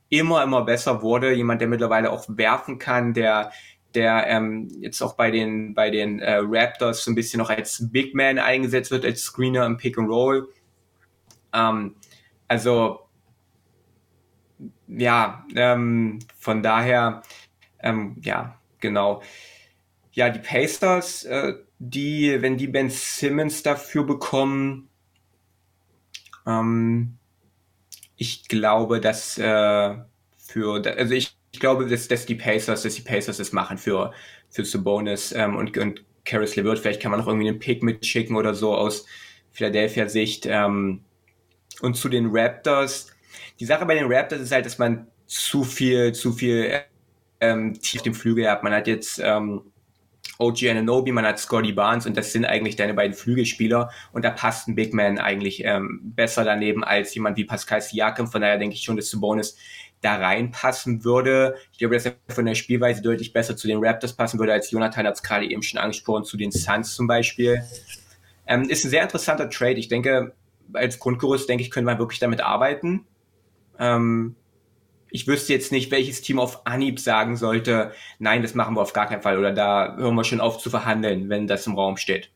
immer, 0.09 0.43
immer 0.43 0.64
besser 0.64 1.03
wurde, 1.03 1.35
jemand, 1.35 1.61
der 1.61 1.68
mittlerweile 1.68 2.11
auch 2.11 2.25
werfen 2.29 2.79
kann, 2.79 3.14
der 3.14 3.53
der 3.95 4.27
ähm, 4.27 4.68
jetzt 4.81 5.01
auch 5.03 5.14
bei 5.14 5.31
den 5.31 5.75
bei 5.75 5.91
den 5.91 6.18
äh, 6.18 6.41
Raptors 6.43 7.05
so 7.05 7.11
ein 7.11 7.14
bisschen 7.14 7.39
noch 7.39 7.51
als 7.51 7.91
Big 7.93 8.14
Man 8.14 8.39
eingesetzt 8.39 8.91
wird, 8.91 9.05
als 9.05 9.22
Screener 9.22 9.66
im 9.66 9.77
Pick 9.77 9.99
and 9.99 10.09
Roll. 10.09 10.49
Ähm, 11.53 11.95
also 12.49 13.01
ja, 14.89 15.45
ähm, 15.55 16.18
von 16.39 16.62
daher, 16.62 17.22
ähm, 17.81 18.16
ja, 18.22 18.59
genau. 18.81 19.22
Ja, 20.15 20.31
die 20.31 20.39
Pacers, 20.39 21.25
äh, 21.25 21.55
die, 21.79 22.41
wenn 22.41 22.57
die 22.57 22.69
Ben 22.69 22.89
Simmons 22.89 23.62
dafür 23.62 24.05
bekommen, 24.05 24.89
ähm, 26.47 27.19
ich 28.17 28.49
glaube, 28.49 29.01
dass 29.01 29.39
äh, 29.39 29.95
für, 30.37 30.97
also 30.97 31.15
ich, 31.15 31.37
ich 31.53 31.61
glaube, 31.61 31.87
dass, 31.87 32.07
dass 32.09 32.27
die 32.27 32.37
Pacers, 32.37 32.83
dass 32.83 32.95
die 32.95 33.03
Pacers 33.03 33.39
das 33.39 33.53
machen 33.53 33.77
für, 33.77 34.12
für 34.51 34.65
Sabonis 34.65 35.33
ähm, 35.33 35.57
und, 35.57 35.77
und 35.77 36.05
Karis 36.25 36.55
LeVert. 36.57 36.79
Vielleicht 36.79 37.03
kann 37.03 37.11
man 37.11 37.19
noch 37.21 37.27
irgendwie 37.27 37.49
einen 37.49 37.59
Pick 37.59 37.83
mitschicken 37.83 38.37
oder 38.37 38.55
so 38.55 38.75
aus 38.75 39.07
Philadelphia 39.51 40.09
Sicht. 40.09 40.47
Ähm, 40.47 41.01
und 41.81 41.97
zu 41.97 42.09
den 42.09 42.29
Raptors. 42.31 43.09
Die 43.59 43.65
Sache 43.65 43.85
bei 43.85 43.95
den 43.95 44.11
Raptors 44.11 44.41
ist 44.41 44.53
halt, 44.53 44.65
dass 44.65 44.79
man 44.79 45.09
zu 45.27 45.65
viel, 45.65 46.12
zu 46.12 46.33
viel 46.33 46.83
ähm, 47.41 47.75
tief 47.81 48.03
dem 48.03 48.15
Flügel 48.15 48.49
hat. 48.49 48.62
Man 48.62 48.73
hat 48.73 48.87
jetzt 48.87 49.21
ähm, 49.23 49.73
OG 50.39 50.68
Ananobi, 50.70 51.12
man 51.12 51.26
hat 51.26 51.39
Scotty 51.39 51.72
Barnes 51.72 52.07
und 52.07 52.16
das 52.16 52.32
sind 52.32 52.45
eigentlich 52.45 52.76
deine 52.76 52.95
beiden 52.95 53.14
Flügelspieler 53.14 53.91
und 54.12 54.24
da 54.24 54.30
passt 54.30 54.68
ein 54.68 54.74
Big 54.74 54.93
Man 54.93 55.18
eigentlich 55.18 55.64
ähm, 55.64 56.01
besser 56.03 56.45
daneben 56.45 56.82
als 56.82 57.14
jemand 57.14 57.37
wie 57.37 57.45
Pascal 57.45 57.80
Siakam. 57.80 58.26
Von 58.26 58.41
daher 58.41 58.59
denke 58.59 58.74
ich 58.74 58.82
schon, 58.82 58.97
dass 58.97 59.11
Sabonis 59.11 59.57
da 60.01 60.16
reinpassen 60.16 61.05
würde. 61.05 61.57
Ich 61.72 61.78
glaube, 61.78 61.95
dass 61.95 62.07
er 62.07 62.14
von 62.28 62.45
der 62.45 62.55
Spielweise 62.55 63.01
deutlich 63.01 63.32
besser 63.32 63.57
zu 63.57 63.66
den 63.66 63.78
Raptors 63.82 64.12
passen 64.12 64.39
würde, 64.39 64.53
als 64.53 64.70
Jonathan 64.70 65.07
hat 65.07 65.14
es 65.14 65.22
gerade 65.22 65.47
eben 65.47 65.62
schon 65.62 65.80
angesprochen, 65.80 66.24
zu 66.24 66.37
den 66.37 66.53
Suns 66.53 66.95
zum 66.95 67.07
Beispiel. 67.07 67.62
Ähm, 68.47 68.68
ist 68.68 68.85
ein 68.85 68.91
sehr 68.91 69.03
interessanter 69.03 69.49
Trade. 69.49 69.74
Ich 69.78 69.89
denke, 69.89 70.35
als 70.72 70.99
Grundgerüst, 70.99 71.49
denke 71.49 71.62
ich, 71.62 71.70
können 71.70 71.87
wir 71.87 71.99
wirklich 71.99 72.20
damit 72.20 72.43
arbeiten. 72.43 73.07
Ähm, 73.78 74.37
ich 75.15 75.29
wüsste 75.29 75.53
jetzt 75.53 75.71
nicht, 75.71 75.93
welches 75.93 76.23
Team 76.23 76.41
auf 76.41 76.67
Anhieb 76.67 76.99
sagen 76.99 77.37
sollte, 77.37 77.93
nein, 78.19 78.43
das 78.43 78.55
machen 78.55 78.75
wir 78.75 78.83
auf 78.83 78.93
gar 78.93 79.07
keinen 79.07 79.23
Fall 79.23 79.39
oder 79.39 79.53
da 79.53 79.95
hören 79.97 80.17
wir 80.17 80.25
schon 80.25 80.41
auf 80.41 80.59
zu 80.59 80.71
verhandeln, 80.71 81.29
wenn 81.29 81.47
das 81.47 81.69
im 81.69 81.77
Raum 81.77 81.97
steht. 81.97 82.31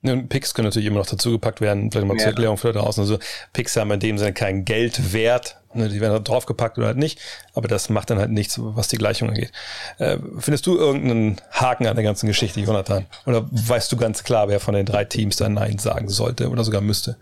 Ja, 0.00 0.14
und 0.14 0.30
Picks 0.30 0.54
können 0.54 0.66
natürlich 0.66 0.88
immer 0.88 0.98
noch 0.98 1.06
dazugepackt 1.06 1.60
werden, 1.60 1.92
vielleicht 1.92 2.08
mal 2.08 2.14
ja. 2.14 2.20
zur 2.20 2.28
Erklärung 2.28 2.56
für 2.56 2.72
da 2.72 2.80
draußen. 2.80 3.02
Also 3.02 3.18
Picks 3.52 3.76
haben 3.76 3.90
in 3.90 4.00
dem 4.00 4.16
Sinne 4.16 4.32
kein 4.32 4.64
Geldwert, 4.64 5.58
ne, 5.74 5.90
die 5.90 6.00
werden 6.00 6.24
draufgepackt 6.24 6.78
oder 6.78 6.86
halt 6.86 6.96
nicht, 6.96 7.20
aber 7.52 7.68
das 7.68 7.90
macht 7.90 8.08
dann 8.08 8.18
halt 8.18 8.30
nichts, 8.30 8.58
was 8.58 8.88
die 8.88 8.96
Gleichung 8.96 9.28
angeht. 9.28 9.52
Äh, 9.98 10.16
findest 10.38 10.66
du 10.66 10.78
irgendeinen 10.78 11.38
Haken 11.50 11.86
an 11.86 11.96
der 11.96 12.02
ganzen 12.02 12.28
Geschichte, 12.28 12.60
Jonathan? 12.60 13.04
Oder 13.26 13.46
weißt 13.50 13.92
du 13.92 13.98
ganz 13.98 14.24
klar, 14.24 14.48
wer 14.48 14.58
von 14.58 14.72
den 14.72 14.86
drei 14.86 15.04
Teams 15.04 15.36
da 15.36 15.50
Nein 15.50 15.76
sagen 15.76 16.08
sollte 16.08 16.48
oder 16.48 16.64
sogar 16.64 16.80
müsste? 16.80 17.18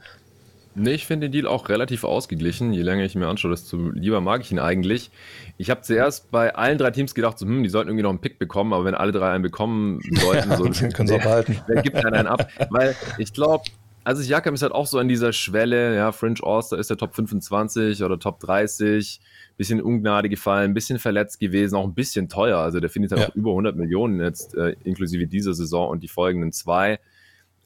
Nee, 0.75 0.93
ich 0.93 1.07
finde 1.07 1.27
den 1.27 1.33
Deal 1.33 1.47
auch 1.47 1.69
relativ 1.69 2.05
ausgeglichen. 2.05 2.73
Je 2.73 2.83
länger 2.83 3.05
ich 3.05 3.17
mir 3.17 3.27
anschaue, 3.27 3.51
desto 3.51 3.91
lieber 3.91 4.21
mag 4.21 4.43
ich 4.43 4.53
ihn 4.53 4.61
eigentlich. 4.61 5.11
Ich 5.59 5.69
habe 5.69 5.83
zuerst 5.83 6.31
bei 6.31 6.55
allen 6.55 6.79
drei 6.79 6.93
Teams 6.93 7.15
gedacht, 7.15 7.39
so, 7.39 7.47
hm, 7.47 7.63
die 7.63 7.69
sollten 7.69 7.89
irgendwie 7.89 8.05
noch 8.05 8.11
einen 8.11 8.21
Pick 8.21 8.39
bekommen, 8.39 8.73
aber 8.73 8.85
wenn 8.85 8.95
alle 8.95 9.11
drei 9.11 9.33
einen 9.33 9.43
bekommen 9.43 10.01
sollten, 10.13 10.51
ja, 10.51 10.57
so, 10.57 10.65
können 10.65 11.09
sie 11.09 11.15
auch 11.15 11.19
behalten. 11.23 11.59
Wer 11.67 11.83
gibt 11.83 11.97
dann 11.97 12.15
einen 12.15 12.29
ab? 12.29 12.49
Weil 12.71 12.95
ich 13.19 13.33
glaube, 13.33 13.65
also 14.05 14.23
Jakam 14.23 14.55
ist 14.55 14.63
halt 14.63 14.73
auch 14.73 14.87
so 14.87 14.99
an 14.99 15.09
dieser 15.09 15.33
Schwelle, 15.33 15.95
ja, 15.97 16.13
Fringe 16.13 16.41
All-Star 16.43 16.79
ist 16.79 16.89
der 16.89 16.97
Top 16.97 17.15
25 17.15 18.03
oder 18.03 18.19
Top 18.19 18.41
30, 18.41 19.21
bisschen 19.57 19.83
Ungnade 19.83 20.29
gefallen, 20.29 20.73
bisschen 20.73 20.99
verletzt 20.99 21.39
gewesen, 21.41 21.75
auch 21.75 21.85
ein 21.85 21.95
bisschen 21.95 22.29
teuer. 22.29 22.59
Also 22.59 22.81
der 22.81 22.91
findet 22.91 23.13
halt 23.13 23.23
ja. 23.23 23.29
auch 23.29 23.35
über 23.35 23.51
100 23.51 23.77
Millionen 23.77 24.21
jetzt, 24.21 24.55
äh, 24.55 24.75
inklusive 24.85 25.27
dieser 25.27 25.53
Saison 25.53 25.91
und 25.91 26.03
die 26.03 26.09
folgenden 26.09 26.53
zwei. 26.53 26.99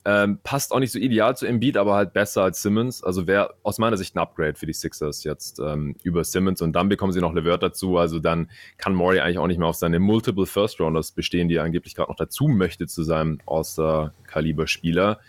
Ähm, 0.06 0.38
passt 0.42 0.72
auch 0.72 0.80
nicht 0.80 0.92
so 0.92 0.98
ideal 0.98 1.34
zu 1.34 1.46
Embiid, 1.46 1.78
aber 1.78 1.94
halt 1.94 2.12
besser 2.12 2.42
als 2.42 2.60
Simmons. 2.60 3.02
Also 3.02 3.26
wäre 3.26 3.54
aus 3.62 3.78
meiner 3.78 3.96
Sicht 3.96 4.14
ein 4.14 4.18
Upgrade 4.18 4.54
für 4.54 4.66
die 4.66 4.74
Sixers 4.74 5.24
jetzt 5.24 5.60
ähm, 5.60 5.96
über 6.02 6.24
Simmons 6.24 6.60
und 6.60 6.74
dann 6.74 6.90
bekommen 6.90 7.12
sie 7.12 7.20
noch 7.20 7.32
Levert 7.32 7.62
dazu. 7.62 7.96
Also 7.96 8.18
dann 8.18 8.50
kann 8.76 8.94
Maury 8.94 9.20
eigentlich 9.20 9.38
auch 9.38 9.46
nicht 9.46 9.58
mehr 9.58 9.68
auf 9.68 9.76
seine 9.76 10.00
Multiple 10.00 10.44
First 10.44 10.78
Rounders 10.78 11.12
bestehen, 11.12 11.48
die 11.48 11.54
er 11.56 11.64
angeblich 11.64 11.94
gerade 11.94 12.10
noch 12.10 12.16
dazu 12.16 12.48
möchte 12.48 12.86
zu 12.86 13.02
seinem 13.02 13.38
All-Star-Kaliber-Spieler. 13.46 15.20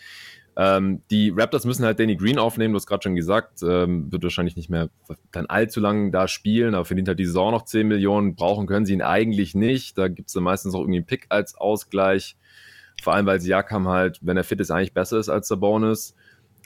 Ähm, 0.58 1.02
die 1.12 1.34
Raptors 1.36 1.66
müssen 1.66 1.86
halt 1.86 2.00
Danny 2.00 2.16
Green 2.16 2.40
aufnehmen, 2.40 2.74
du 2.74 2.78
hast 2.78 2.88
gerade 2.88 3.04
schon 3.04 3.16
gesagt, 3.16 3.62
ähm, 3.62 4.12
wird 4.12 4.24
wahrscheinlich 4.24 4.56
nicht 4.56 4.70
mehr 4.70 4.90
dann 5.32 5.48
allzu 5.48 5.82
lang 5.82 6.12
da 6.12 6.28
spielen, 6.30 6.76
aber 6.76 6.86
verdient 6.86 7.10
halt 7.10 7.20
die 7.20 7.26
Saison 7.26 7.52
noch 7.52 7.66
10 7.66 7.88
Millionen, 7.88 8.36
brauchen 8.36 8.66
können 8.66 8.86
sie 8.86 8.94
ihn 8.94 9.02
eigentlich 9.02 9.54
nicht. 9.54 9.98
Da 9.98 10.08
gibt 10.08 10.30
es 10.30 10.34
dann 10.34 10.44
meistens 10.44 10.74
auch 10.74 10.82
irgendwie 10.82 11.00
einen 11.00 11.06
Pick 11.06 11.26
als 11.30 11.56
Ausgleich. 11.56 12.38
Vor 13.02 13.14
allem, 13.14 13.26
weil 13.26 13.40
Siakam 13.40 13.88
halt, 13.88 14.20
wenn 14.22 14.38
er 14.38 14.44
fit 14.44 14.60
ist, 14.60 14.72
eigentlich 14.72 14.94
besser 14.94 15.20
ist 15.20 15.30
als 15.30 15.48
der 15.48 15.58
Bonus. 15.58 16.16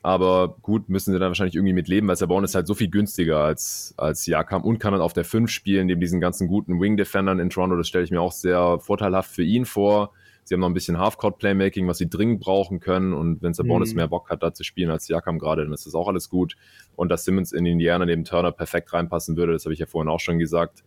Aber 0.01 0.55
gut, 0.61 0.87
müssen 0.87 1.11
sie 1.11 1.19
dann 1.19 1.29
wahrscheinlich 1.29 1.55
irgendwie 1.55 1.73
mit 1.73 1.89
leben, 1.89 2.07
weil 2.07 2.43
ist 2.43 2.55
halt 2.55 2.67
so 2.67 2.73
viel 2.73 2.89
günstiger 2.89 3.39
als, 3.39 3.93
als 3.97 4.23
Siakam 4.23 4.63
und 4.63 4.79
kann 4.79 4.93
dann 4.93 5.01
auf 5.01 5.13
der 5.13 5.25
5 5.25 5.49
spielen, 5.49 5.87
neben 5.87 5.99
diesen 5.99 6.21
ganzen 6.21 6.47
guten 6.47 6.79
Wing-Defendern 6.79 7.39
in 7.39 7.49
Toronto. 7.49 7.75
Das 7.75 7.87
stelle 7.87 8.05
ich 8.05 8.11
mir 8.11 8.21
auch 8.21 8.31
sehr 8.31 8.79
vorteilhaft 8.79 9.31
für 9.31 9.43
ihn 9.43 9.65
vor. 9.65 10.13
Sie 10.45 10.55
haben 10.55 10.61
noch 10.61 10.69
ein 10.69 10.73
bisschen 10.73 10.97
Half-Court-Playmaking, 10.97 11.87
was 11.87 11.97
sie 11.97 12.09
dringend 12.09 12.39
brauchen 12.39 12.79
können. 12.79 13.13
Und 13.13 13.41
wenn 13.41 13.53
Sabonis 13.53 13.91
mhm. 13.91 13.97
mehr 13.97 14.07
Bock 14.07 14.29
hat, 14.29 14.41
da 14.41 14.53
zu 14.53 14.63
spielen 14.63 14.89
als 14.89 15.05
Siakam 15.05 15.37
gerade, 15.37 15.63
dann 15.63 15.73
ist 15.73 15.85
das 15.85 15.93
auch 15.93 16.07
alles 16.07 16.29
gut. 16.29 16.55
Und 16.95 17.09
dass 17.09 17.25
Simmons 17.25 17.51
in 17.51 17.65
Indiana 17.65 18.05
neben 18.05 18.23
Turner 18.23 18.51
perfekt 18.51 18.93
reinpassen 18.93 19.35
würde, 19.35 19.53
das 19.53 19.65
habe 19.65 19.73
ich 19.73 19.79
ja 19.79 19.85
vorhin 19.85 20.09
auch 20.09 20.19
schon 20.19 20.39
gesagt. 20.39 20.83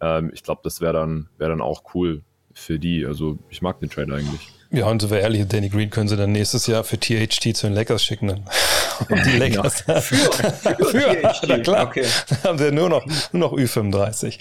Ähm, 0.00 0.30
ich 0.34 0.42
glaube, 0.42 0.60
das 0.62 0.80
wäre 0.80 0.92
dann, 0.92 1.28
wär 1.38 1.48
dann 1.48 1.60
auch 1.60 1.82
cool 1.94 2.22
für 2.52 2.78
die. 2.78 3.06
Also 3.06 3.38
ich 3.48 3.62
mag 3.62 3.80
den 3.80 3.90
Trade 3.90 4.14
eigentlich. 4.14 4.52
Ja, 4.72 4.86
und 4.86 5.02
so 5.02 5.10
wäre 5.10 5.22
ehrlich, 5.22 5.48
Danny 5.48 5.68
Green 5.68 5.90
können 5.90 6.06
sie 6.06 6.16
dann 6.16 6.30
nächstes 6.30 6.68
Jahr 6.68 6.84
für 6.84 6.96
THT 6.96 7.56
zu 7.56 7.66
den 7.66 7.74
Lakers 7.74 8.04
schicken. 8.04 8.28
Dann. 8.28 8.44
Und 9.08 9.26
die 9.26 9.36
Lakers. 9.36 9.80
für, 9.80 10.00
für, 10.00 10.84
für 10.84 11.16
na 11.48 11.58
klar. 11.58 11.88
Okay. 11.88 12.04
Dann 12.28 12.42
haben 12.44 12.58
sie 12.58 12.70
nur 12.70 12.88
noch, 12.88 13.04
nur 13.32 13.50
noch 13.50 13.52
Ü35. 13.52 14.38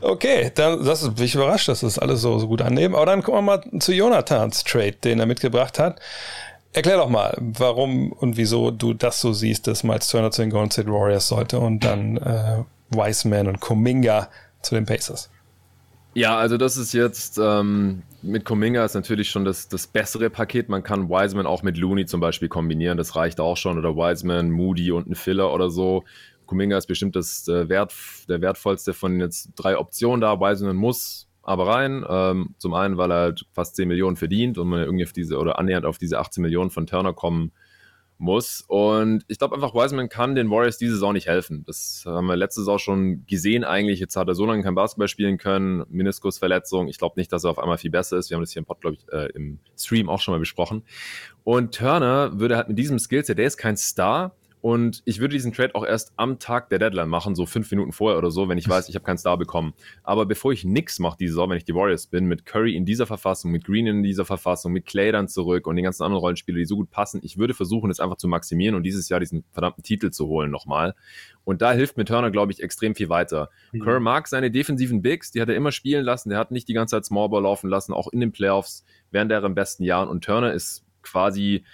Okay, 0.00 0.52
dann 0.54 0.84
das 0.84 1.02
ist, 1.02 1.16
bin 1.16 1.24
ich 1.24 1.34
überrascht, 1.34 1.68
dass 1.68 1.80
das 1.80 1.98
alles 1.98 2.20
so, 2.20 2.38
so 2.38 2.46
gut 2.46 2.62
annehmen. 2.62 2.94
Aber 2.94 3.06
dann 3.06 3.22
kommen 3.22 3.38
wir 3.38 3.42
mal 3.56 3.80
zu 3.80 3.92
Jonathans 3.92 4.62
Trade, 4.62 4.92
den 4.92 5.18
er 5.18 5.26
mitgebracht 5.26 5.78
hat. 5.78 6.00
Erklär 6.72 6.98
doch 6.98 7.08
mal, 7.08 7.36
warum 7.40 8.12
und 8.12 8.36
wieso 8.36 8.70
du 8.70 8.94
das 8.94 9.20
so 9.20 9.32
siehst, 9.32 9.66
dass 9.66 9.82
Miles 9.82 10.08
Turner 10.08 10.30
zu 10.30 10.42
den 10.42 10.50
Golden 10.50 10.70
State 10.70 10.90
Warriors 10.90 11.26
sollte 11.26 11.58
und 11.58 11.80
dann 11.84 12.16
äh, 12.18 12.62
Wiseman 12.90 13.48
und 13.48 13.60
Kuminga 13.60 14.28
zu 14.62 14.74
den 14.74 14.84
Pacers. 14.84 15.30
Ja, 16.14 16.38
also 16.38 16.56
das 16.56 16.76
ist 16.76 16.92
jetzt 16.92 17.40
ähm, 17.42 18.02
mit 18.22 18.44
Kuminga 18.44 18.84
ist 18.84 18.94
natürlich 18.94 19.30
schon 19.30 19.44
das, 19.44 19.68
das 19.68 19.88
bessere 19.88 20.30
Paket. 20.30 20.68
Man 20.68 20.84
kann 20.84 21.08
Wiseman 21.08 21.44
auch 21.46 21.64
mit 21.64 21.76
Looney 21.76 22.06
zum 22.06 22.20
Beispiel 22.20 22.48
kombinieren, 22.48 22.96
das 22.96 23.16
reicht 23.16 23.40
auch 23.40 23.56
schon. 23.56 23.78
Oder 23.78 23.96
Wiseman, 23.96 24.50
Moody 24.50 24.92
und 24.92 25.08
ein 25.08 25.16
Filler 25.16 25.52
oder 25.52 25.70
so. 25.70 26.04
Kuminga 26.46 26.78
ist 26.78 26.86
bestimmt 26.86 27.16
das 27.16 27.48
äh, 27.48 27.68
Wert, 27.68 27.92
der 28.28 28.40
wertvollste 28.40 28.92
von 28.92 29.18
jetzt 29.18 29.50
drei 29.56 29.76
Optionen 29.76 30.20
da. 30.20 30.38
Wiseman 30.40 30.76
muss 30.76 31.28
aber 31.42 31.66
rein. 31.66 32.04
Ähm, 32.08 32.54
zum 32.58 32.74
einen, 32.74 32.96
weil 32.96 33.10
er 33.10 33.18
halt 33.18 33.46
fast 33.52 33.74
10 33.74 33.88
Millionen 33.88 34.16
verdient 34.16 34.56
und 34.56 34.68
man 34.68 34.84
irgendwie 34.84 35.04
auf 35.04 35.12
diese 35.12 35.38
oder 35.38 35.58
annähernd 35.58 35.84
auf 35.84 35.98
diese 35.98 36.20
18 36.20 36.42
Millionen 36.42 36.70
von 36.70 36.86
Turner 36.86 37.12
kommen 37.12 37.50
muss. 38.24 38.64
Und 38.66 39.24
ich 39.28 39.38
glaube 39.38 39.54
einfach, 39.54 39.74
Wiseman 39.74 40.08
kann 40.08 40.34
den 40.34 40.50
Warriors 40.50 40.78
diese 40.78 40.94
Saison 40.94 41.12
nicht 41.12 41.28
helfen. 41.28 41.62
Das 41.66 42.02
haben 42.06 42.26
wir 42.26 42.36
letzte 42.36 42.62
Saison 42.62 42.78
schon 42.78 43.26
gesehen 43.26 43.62
eigentlich. 43.62 44.00
Jetzt 44.00 44.16
hat 44.16 44.26
er 44.26 44.34
so 44.34 44.46
lange 44.46 44.62
kein 44.62 44.74
Basketball 44.74 45.08
spielen 45.08 45.38
können, 45.38 45.84
Meniskusverletzung. 45.88 46.88
Ich 46.88 46.98
glaube 46.98 47.14
nicht, 47.16 47.32
dass 47.32 47.44
er 47.44 47.50
auf 47.50 47.58
einmal 47.58 47.78
viel 47.78 47.90
besser 47.90 48.16
ist. 48.16 48.30
Wir 48.30 48.36
haben 48.36 48.42
das 48.42 48.52
hier 48.52 48.60
im 48.60 48.66
Pod, 48.66 48.80
glaube 48.80 48.96
ich, 48.96 49.12
äh, 49.12 49.30
im 49.34 49.60
Stream 49.78 50.08
auch 50.08 50.20
schon 50.20 50.32
mal 50.32 50.40
besprochen. 50.40 50.82
Und 51.44 51.74
Turner 51.74 52.40
würde 52.40 52.56
halt 52.56 52.68
mit 52.68 52.78
diesem 52.78 52.98
Skillset, 52.98 53.38
der 53.38 53.46
ist 53.46 53.58
kein 53.58 53.76
Star 53.76 54.34
Und 54.64 55.02
ich 55.04 55.20
würde 55.20 55.34
diesen 55.34 55.52
Trade 55.52 55.74
auch 55.74 55.84
erst 55.84 56.14
am 56.16 56.38
Tag 56.38 56.70
der 56.70 56.78
Deadline 56.78 57.10
machen, 57.10 57.34
so 57.34 57.44
fünf 57.44 57.70
Minuten 57.70 57.92
vorher 57.92 58.16
oder 58.16 58.30
so, 58.30 58.48
wenn 58.48 58.56
ich 58.56 58.66
weiß, 58.70 58.88
ich 58.88 58.94
habe 58.94 59.04
keinen 59.04 59.18
Star 59.18 59.36
bekommen. 59.36 59.74
Aber 60.02 60.24
bevor 60.24 60.52
ich 60.52 60.64
nichts 60.64 60.98
mache 61.00 61.18
diese 61.20 61.34
Saison, 61.34 61.50
wenn 61.50 61.58
ich 61.58 61.66
die 61.66 61.74
Warriors 61.74 62.06
bin, 62.06 62.24
mit 62.24 62.46
Curry 62.46 62.74
in 62.74 62.86
dieser 62.86 63.04
Verfassung, 63.04 63.50
mit 63.50 63.66
Green 63.66 63.86
in 63.86 64.02
dieser 64.02 64.24
Verfassung, 64.24 64.72
mit 64.72 64.86
Clay 64.86 65.12
dann 65.12 65.28
zurück 65.28 65.66
und 65.66 65.76
den 65.76 65.84
ganzen 65.84 66.02
anderen 66.02 66.22
Rollenspiele, 66.22 66.56
die 66.56 66.64
so 66.64 66.76
gut 66.76 66.88
passen, 66.90 67.20
ich 67.22 67.36
würde 67.36 67.52
versuchen, 67.52 67.90
es 67.90 68.00
einfach 68.00 68.16
zu 68.16 68.26
maximieren 68.26 68.74
und 68.74 68.84
dieses 68.84 69.10
Jahr 69.10 69.20
diesen 69.20 69.44
verdammten 69.50 69.84
Titel 69.84 70.10
zu 70.12 70.28
holen 70.28 70.50
nochmal. 70.50 70.94
Und 71.44 71.60
da 71.60 71.74
hilft 71.74 71.98
mir 71.98 72.06
Turner, 72.06 72.30
glaube 72.30 72.50
ich, 72.50 72.62
extrem 72.62 72.94
viel 72.94 73.10
weiter. 73.10 73.50
Mhm. 73.72 73.82
Kerr 73.82 74.00
mag 74.00 74.28
seine 74.28 74.50
defensiven 74.50 75.02
Bigs, 75.02 75.30
die 75.30 75.42
hat 75.42 75.50
er 75.50 75.56
immer 75.56 75.72
spielen 75.72 76.06
lassen. 76.06 76.30
Der 76.30 76.38
hat 76.38 76.52
nicht 76.52 76.68
die 76.68 76.72
ganze 76.72 76.96
Zeit 76.96 77.04
Smallball 77.04 77.42
laufen 77.42 77.68
lassen, 77.68 77.92
auch 77.92 78.08
in 78.08 78.20
den 78.20 78.32
Playoffs 78.32 78.86
während 79.10 79.30
er 79.30 79.44
im 79.44 79.54
besten 79.54 79.84
Jahren. 79.84 80.08
Und 80.08 80.24
Turner 80.24 80.54
ist 80.54 80.86
quasi 81.02 81.64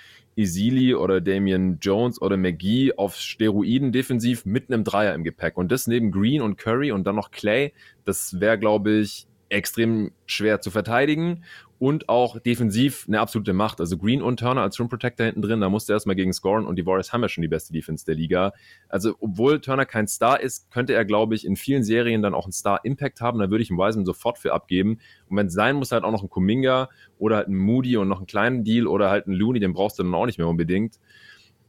Isili 0.41 0.95
oder 0.95 1.21
Damian 1.21 1.79
Jones 1.81 2.21
oder 2.21 2.37
McGee 2.37 2.93
auf 2.97 3.17
Steroiden 3.17 3.93
defensiv 3.93 4.47
mit 4.47 4.71
einem 4.71 4.85
Dreier 4.85 5.15
im 5.15 5.25
Gepäck. 5.25 5.57
Und 5.57 5.71
das 5.71 5.87
neben 5.87 6.11
Green 6.11 6.43
und 6.43 6.57
Curry 6.57 6.93
und 6.93 7.07
dann 7.07 7.17
noch 7.17 7.31
Clay, 7.31 7.73
das 8.05 8.41
wäre, 8.41 8.59
glaube 8.59 8.93
ich, 8.93 9.27
extrem 9.49 10.13
schwer 10.27 10.61
zu 10.61 10.71
verteidigen 10.71 11.45
und 11.81 12.11
auch 12.11 12.39
defensiv 12.39 13.07
eine 13.09 13.21
absolute 13.21 13.55
Macht. 13.55 13.81
Also 13.81 13.97
Green 13.97 14.21
und 14.21 14.39
Turner 14.39 14.61
als 14.61 14.79
Rim 14.79 14.91
Protector 14.91 15.25
hinten 15.25 15.41
drin, 15.41 15.63
da 15.63 15.71
musste 15.71 15.93
er 15.93 15.97
erstmal 15.97 16.15
gegen 16.15 16.35
scoren 16.35 16.67
und 16.67 16.77
die 16.77 16.85
Warriors 16.85 17.15
haben 17.15 17.23
ja 17.23 17.31
schon 17.31 17.41
die 17.41 17.49
beste 17.49 17.73
Defense 17.73 18.05
der 18.05 18.17
Liga. 18.17 18.53
Also, 18.91 19.17
obwohl 19.19 19.63
Turner 19.63 19.87
kein 19.87 20.07
Star 20.07 20.41
ist, 20.41 20.71
könnte 20.71 20.93
er, 20.93 21.07
glaube 21.07 21.35
ich, 21.35 21.47
in 21.47 21.57
vielen 21.57 21.83
Serien 21.83 22.21
dann 22.21 22.35
auch 22.35 22.45
einen 22.45 22.53
Star-Impact 22.53 23.23
haben. 23.23 23.39
Da 23.39 23.51
würde 23.51 23.63
ich 23.63 23.71
einen 23.71 23.79
Wiseman 23.79 24.05
sofort 24.05 24.37
für 24.37 24.53
abgeben. 24.53 24.99
Und 25.31 25.39
wenn 25.39 25.47
es 25.47 25.55
sein 25.55 25.77
muss, 25.77 25.91
halt 25.91 26.05
auch 26.05 26.13
noch 26.13 26.23
ein 26.23 26.29
Kuminga 26.29 26.91
oder 27.19 27.37
halt 27.37 27.49
ein 27.49 27.57
Moody 27.57 27.97
und 27.97 28.09
noch 28.09 28.19
einen 28.19 28.27
kleinen 28.27 28.63
Deal 28.63 28.87
oder 28.87 29.09
halt 29.09 29.27
einen 29.27 29.37
Looney, 29.37 29.59
den 29.59 29.73
brauchst 29.73 29.99
du 29.99 30.03
dann 30.03 30.15
auch 30.15 30.27
nicht 30.27 30.37
mehr 30.37 30.49
unbedingt. 30.49 30.99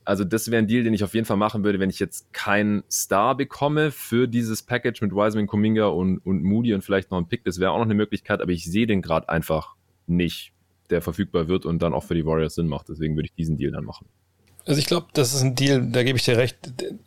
Also 0.03 0.25
das 0.25 0.51
wäre 0.51 0.61
ein 0.61 0.67
Deal, 0.67 0.83
den 0.83 0.93
ich 0.93 1.05
auf 1.05 1.13
jeden 1.13 1.25
Fall 1.25 1.37
machen 1.37 1.63
würde, 1.63 1.79
wenn 1.79 1.89
ich 1.89 1.99
jetzt 1.99 2.33
keinen 2.33 2.83
Star 2.91 3.37
bekomme 3.37 3.91
für 3.91 4.27
dieses 4.27 4.61
Package 4.61 5.01
mit 5.01 5.13
Wiseman, 5.13 5.47
Kuminga 5.47 5.85
und, 5.85 6.17
und 6.17 6.43
Moody 6.43 6.73
und 6.73 6.83
vielleicht 6.83 7.11
noch 7.11 7.17
ein 7.17 7.29
Pick. 7.29 7.45
Das 7.45 7.61
wäre 7.61 7.71
auch 7.71 7.77
noch 7.77 7.85
eine 7.85 7.93
Möglichkeit, 7.93 8.41
aber 8.41 8.51
ich 8.51 8.65
sehe 8.65 8.87
den 8.87 9.01
gerade 9.01 9.29
einfach 9.29 9.75
nicht, 10.11 10.53
der 10.89 11.01
verfügbar 11.01 11.47
wird 11.47 11.65
und 11.65 11.81
dann 11.81 11.93
auch 11.93 12.03
für 12.03 12.15
die 12.15 12.25
Warriors 12.25 12.55
Sinn 12.55 12.67
macht. 12.67 12.89
Deswegen 12.89 13.15
würde 13.15 13.27
ich 13.27 13.33
diesen 13.33 13.57
Deal 13.57 13.71
dann 13.71 13.85
machen. 13.85 14.07
Also 14.65 14.79
ich 14.79 14.85
glaube, 14.85 15.07
das 15.13 15.33
ist 15.33 15.41
ein 15.41 15.55
Deal, 15.55 15.87
da 15.91 16.03
gebe 16.03 16.17
ich 16.17 16.25
dir 16.25 16.37
recht. 16.37 16.57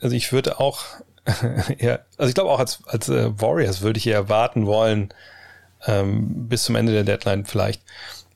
Also 0.01 0.17
ich 0.17 0.33
würde 0.33 0.59
auch, 0.59 0.85
ja, 1.79 2.01
also 2.17 2.29
ich 2.29 2.35
glaube 2.35 2.51
auch 2.51 2.59
als, 2.59 2.83
als 2.87 3.09
äh, 3.09 3.31
Warriors 3.41 3.83
würde 3.83 3.99
ich 3.99 4.07
eher 4.07 4.29
warten 4.29 4.67
wollen, 4.67 5.13
ähm, 5.87 6.49
bis 6.49 6.65
zum 6.65 6.75
Ende 6.75 6.93
der 6.93 7.05
Deadline 7.05 7.45
vielleicht. 7.45 7.83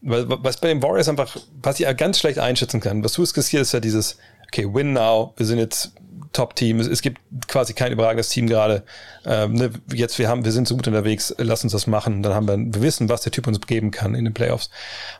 Weil, 0.00 0.26
was 0.28 0.60
bei 0.60 0.68
den 0.68 0.82
Warriors 0.82 1.08
einfach, 1.08 1.36
was 1.60 1.80
ich 1.80 1.96
ganz 1.96 2.20
schlecht 2.20 2.38
einschätzen 2.38 2.80
kann, 2.80 3.02
was 3.02 3.14
du 3.14 3.22
riskierst, 3.22 3.52
ist 3.54 3.72
ja 3.72 3.80
dieses, 3.80 4.18
okay, 4.46 4.72
win 4.72 4.92
now, 4.92 5.34
wir 5.36 5.46
sind 5.46 5.58
jetzt 5.58 5.92
Top-Team. 6.38 6.78
Es, 6.78 7.02
gibt 7.02 7.20
quasi 7.48 7.74
kein 7.74 7.90
überragendes 7.90 8.28
Team 8.28 8.46
gerade. 8.46 8.84
Ähm, 9.26 9.54
ne, 9.54 9.70
jetzt, 9.92 10.20
wir 10.20 10.28
haben, 10.28 10.44
wir 10.44 10.52
sind 10.52 10.68
so 10.68 10.76
gut 10.76 10.86
unterwegs, 10.86 11.34
lass 11.36 11.64
uns 11.64 11.72
das 11.72 11.88
machen. 11.88 12.22
Dann 12.22 12.32
haben 12.32 12.46
wir, 12.46 12.56
wir 12.56 12.82
wissen, 12.82 13.08
was 13.08 13.22
der 13.22 13.32
Typ 13.32 13.48
uns 13.48 13.60
geben 13.60 13.90
kann 13.90 14.14
in 14.14 14.24
den 14.24 14.34
Playoffs. 14.34 14.70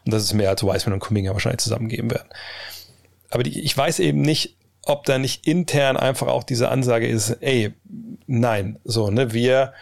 Und 0.04 0.14
das 0.14 0.22
ist 0.22 0.32
mehr 0.32 0.48
als 0.48 0.62
Wiseman 0.62 0.94
und 0.94 1.00
Kuminga 1.00 1.32
wahrscheinlich 1.32 1.58
zusammengeben 1.58 2.08
werden. 2.08 2.28
Aber 3.30 3.42
die, 3.42 3.60
ich 3.60 3.76
weiß 3.76 3.98
eben 3.98 4.22
nicht, 4.22 4.54
ob 4.84 5.06
da 5.06 5.18
nicht 5.18 5.44
intern 5.44 5.96
einfach 5.96 6.28
auch 6.28 6.44
diese 6.44 6.68
Ansage 6.68 7.08
ist, 7.08 7.38
ey, 7.40 7.74
nein, 8.28 8.78
so, 8.84 9.10
ne, 9.10 9.32
wir, 9.32 9.72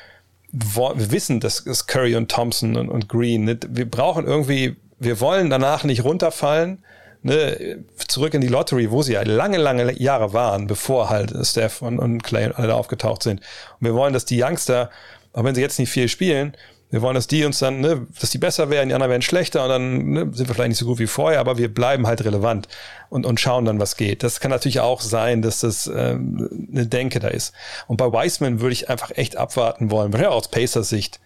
wir 0.52 1.10
wissen, 1.10 1.38
dass, 1.38 1.64
dass 1.64 1.86
Curry 1.86 2.16
und 2.16 2.30
Thompson 2.30 2.76
und, 2.76 2.88
und 2.88 3.10
Green, 3.10 3.44
ne, 3.44 3.60
wir 3.68 3.90
brauchen 3.90 4.24
irgendwie, 4.26 4.76
wir 4.98 5.20
wollen 5.20 5.50
danach 5.50 5.84
nicht 5.84 6.02
runterfallen, 6.02 6.82
ne, 7.22 7.84
zurück 8.08 8.34
in 8.34 8.40
die 8.40 8.48
Lottery, 8.48 8.90
wo 8.90 9.02
sie 9.02 9.14
ja 9.14 9.22
lange, 9.22 9.58
lange 9.58 9.92
Jahre 10.00 10.32
waren, 10.32 10.66
bevor 10.66 11.10
halt 11.10 11.34
Steph 11.46 11.82
und, 11.82 11.98
und 11.98 12.22
Clay 12.22 12.50
alle 12.54 12.74
aufgetaucht 12.74 13.22
sind. 13.22 13.40
Und 13.80 13.86
wir 13.86 13.94
wollen, 13.94 14.12
dass 14.12 14.24
die 14.24 14.42
Youngster, 14.42 14.90
auch 15.32 15.44
wenn 15.44 15.54
sie 15.54 15.60
jetzt 15.60 15.78
nicht 15.78 15.90
viel 15.90 16.08
spielen, 16.08 16.56
wir 16.90 17.02
wollen, 17.02 17.16
dass 17.16 17.26
die 17.26 17.44
uns 17.44 17.58
dann, 17.58 17.80
ne, 17.80 18.06
dass 18.20 18.30
die 18.30 18.38
besser 18.38 18.70
werden, 18.70 18.88
die 18.88 18.94
anderen 18.94 19.10
werden 19.10 19.22
schlechter 19.22 19.64
und 19.64 19.68
dann 19.68 20.10
ne, 20.12 20.20
sind 20.32 20.48
wir 20.48 20.54
vielleicht 20.54 20.68
nicht 20.68 20.78
so 20.78 20.86
gut 20.86 20.98
wie 21.00 21.08
vorher, 21.08 21.40
aber 21.40 21.58
wir 21.58 21.72
bleiben 21.72 22.06
halt 22.06 22.24
relevant 22.24 22.68
und, 23.08 23.26
und 23.26 23.40
schauen 23.40 23.64
dann, 23.64 23.80
was 23.80 23.96
geht. 23.96 24.22
Das 24.22 24.38
kann 24.38 24.52
natürlich 24.52 24.80
auch 24.80 25.00
sein, 25.00 25.42
dass 25.42 25.60
das 25.60 25.88
ähm, 25.88 26.68
eine 26.72 26.86
Denke 26.86 27.18
da 27.18 27.28
ist. 27.28 27.52
Und 27.88 27.96
bei 27.96 28.12
Wiseman 28.12 28.60
würde 28.60 28.72
ich 28.72 28.88
einfach 28.88 29.10
echt 29.10 29.36
abwarten 29.36 29.90
wollen, 29.90 30.12
weil 30.12 30.22
ja 30.22 30.28
aus 30.28 30.48
Pacers 30.48 30.88
Sicht, 30.88 31.18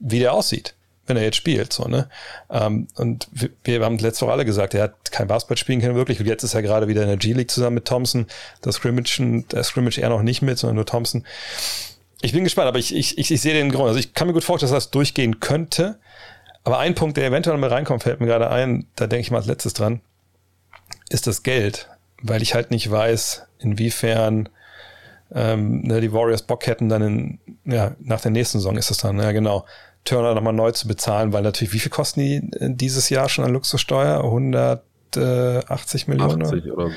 wie 0.00 0.18
der 0.18 0.32
aussieht 0.32 0.74
wenn 1.08 1.16
er 1.16 1.24
jetzt 1.24 1.36
spielt. 1.36 1.72
So, 1.72 1.84
ne? 1.84 2.08
Ähm, 2.50 2.88
und 2.96 3.28
wir, 3.32 3.50
wir 3.64 3.84
haben 3.84 3.98
letzte 3.98 4.24
Woche 4.24 4.32
alle 4.32 4.44
gesagt, 4.44 4.74
er 4.74 4.84
hat 4.84 5.10
kein 5.10 5.28
Basketball 5.28 5.56
spielen 5.56 5.80
können 5.80 5.94
wirklich. 5.94 6.20
Und 6.20 6.26
jetzt 6.26 6.42
ist 6.42 6.54
er 6.54 6.62
gerade 6.62 6.88
wieder 6.88 7.02
in 7.02 7.08
der 7.08 7.16
G-League 7.16 7.50
zusammen 7.50 7.74
mit 7.74 7.86
Thompson. 7.86 8.26
Das 8.62 8.76
Scrimmage, 8.76 9.44
der 9.50 9.64
Scrimmage 9.64 9.98
eher 9.98 10.10
noch 10.10 10.22
nicht 10.22 10.42
mit, 10.42 10.58
sondern 10.58 10.76
nur 10.76 10.86
Thompson. 10.86 11.24
Ich 12.20 12.32
bin 12.32 12.44
gespannt, 12.44 12.68
aber 12.68 12.78
ich, 12.78 12.94
ich, 12.94 13.18
ich, 13.18 13.30
ich 13.30 13.40
sehe 13.40 13.54
den 13.54 13.70
Grund. 13.70 13.88
Also 13.88 14.00
ich 14.00 14.14
kann 14.14 14.26
mir 14.26 14.34
gut 14.34 14.44
vorstellen, 14.44 14.72
dass 14.72 14.84
das 14.84 14.90
durchgehen 14.90 15.40
könnte. 15.40 15.98
Aber 16.64 16.78
ein 16.78 16.94
Punkt, 16.94 17.16
der 17.16 17.26
eventuell 17.26 17.56
mal 17.56 17.70
reinkommt, 17.70 18.02
fällt 18.02 18.20
mir 18.20 18.26
gerade 18.26 18.50
ein, 18.50 18.86
da 18.96 19.06
denke 19.06 19.22
ich 19.22 19.30
mal 19.30 19.38
als 19.38 19.46
letztes 19.46 19.72
dran, 19.72 20.00
ist 21.08 21.26
das 21.26 21.42
Geld. 21.42 21.88
Weil 22.20 22.42
ich 22.42 22.54
halt 22.54 22.70
nicht 22.70 22.90
weiß, 22.90 23.46
inwiefern 23.60 24.48
ähm, 25.32 25.82
ne, 25.82 26.00
die 26.00 26.12
Warriors 26.12 26.42
Bock 26.42 26.66
hätten, 26.66 26.88
dann 26.88 27.02
in, 27.02 27.38
ja, 27.64 27.94
nach 28.00 28.20
der 28.20 28.30
nächsten 28.30 28.58
Saison 28.58 28.76
ist 28.76 28.90
das 28.90 28.98
dann, 28.98 29.18
ja 29.18 29.32
genau, 29.32 29.66
Turner 30.08 30.34
nochmal 30.34 30.52
neu 30.52 30.72
zu 30.72 30.88
bezahlen, 30.88 31.32
weil 31.32 31.42
natürlich, 31.42 31.72
wie 31.72 31.78
viel 31.78 31.90
kosten 31.90 32.20
die 32.20 32.36
äh, 32.36 32.74
dieses 32.74 33.08
Jahr 33.10 33.28
schon 33.28 33.44
an 33.44 33.52
Luxussteuer? 33.52 34.24
180 34.24 36.08
Millionen? 36.08 36.42
80 36.42 36.72
oder 36.72 36.88
so. 36.88 36.94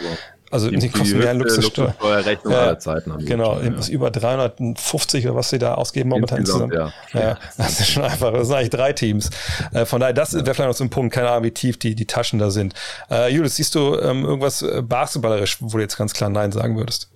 Also 0.52 0.70
die, 0.70 0.80
die 0.80 0.90
kosten 0.90 1.20
mehr 1.20 1.32
an 1.32 1.40
Luxussteuer. 1.40 1.88
Luxussteuerrechnung 1.88 2.54
ja, 2.54 2.60
aller 2.60 2.80
Zeiten 2.80 3.14
haben 3.14 3.26
Genau, 3.26 3.56
schon, 3.56 3.80
ja. 3.80 3.88
über 3.88 4.12
350 4.12 5.26
oder 5.26 5.36
was 5.36 5.50
sie 5.50 5.60
da 5.60 5.76
ausgeben 5.76 6.10
momentan 6.10 6.40
Insgesamt, 6.40 6.74
zusammen. 6.74 6.94
Ja. 7.14 7.22
ja. 7.22 7.38
das 7.58 7.80
ist 7.80 7.90
schon 7.90 8.04
einfach, 8.04 8.34
das 8.34 8.48
sind 8.48 8.58
eigentlich 8.58 8.70
drei 8.70 8.92
Teams. 8.92 9.30
Äh, 9.72 9.86
von 9.86 10.02
daher, 10.02 10.14
das 10.14 10.34
wäre 10.34 10.44
vielleicht 10.44 10.68
noch 10.68 10.76
so 10.76 10.84
ein 10.84 10.90
Punkt, 10.90 11.14
keine 11.14 11.30
Ahnung, 11.30 11.46
wie 11.46 11.52
tief 11.52 11.80
die, 11.80 11.96
die 11.96 12.06
Taschen 12.06 12.38
da 12.38 12.52
sind. 12.52 12.74
Äh, 13.10 13.34
Julius, 13.34 13.56
siehst 13.56 13.76
du 13.76 13.98
ähm, 13.98 14.26
irgendwas 14.26 14.62
äh, 14.62 14.82
basketballerisch, 14.82 15.58
wo 15.62 15.78
du 15.78 15.80
jetzt 15.80 15.98
ganz 15.98 16.14
klar 16.14 16.30
Nein 16.30 16.52
sagen 16.52 16.76
würdest? 16.76 17.10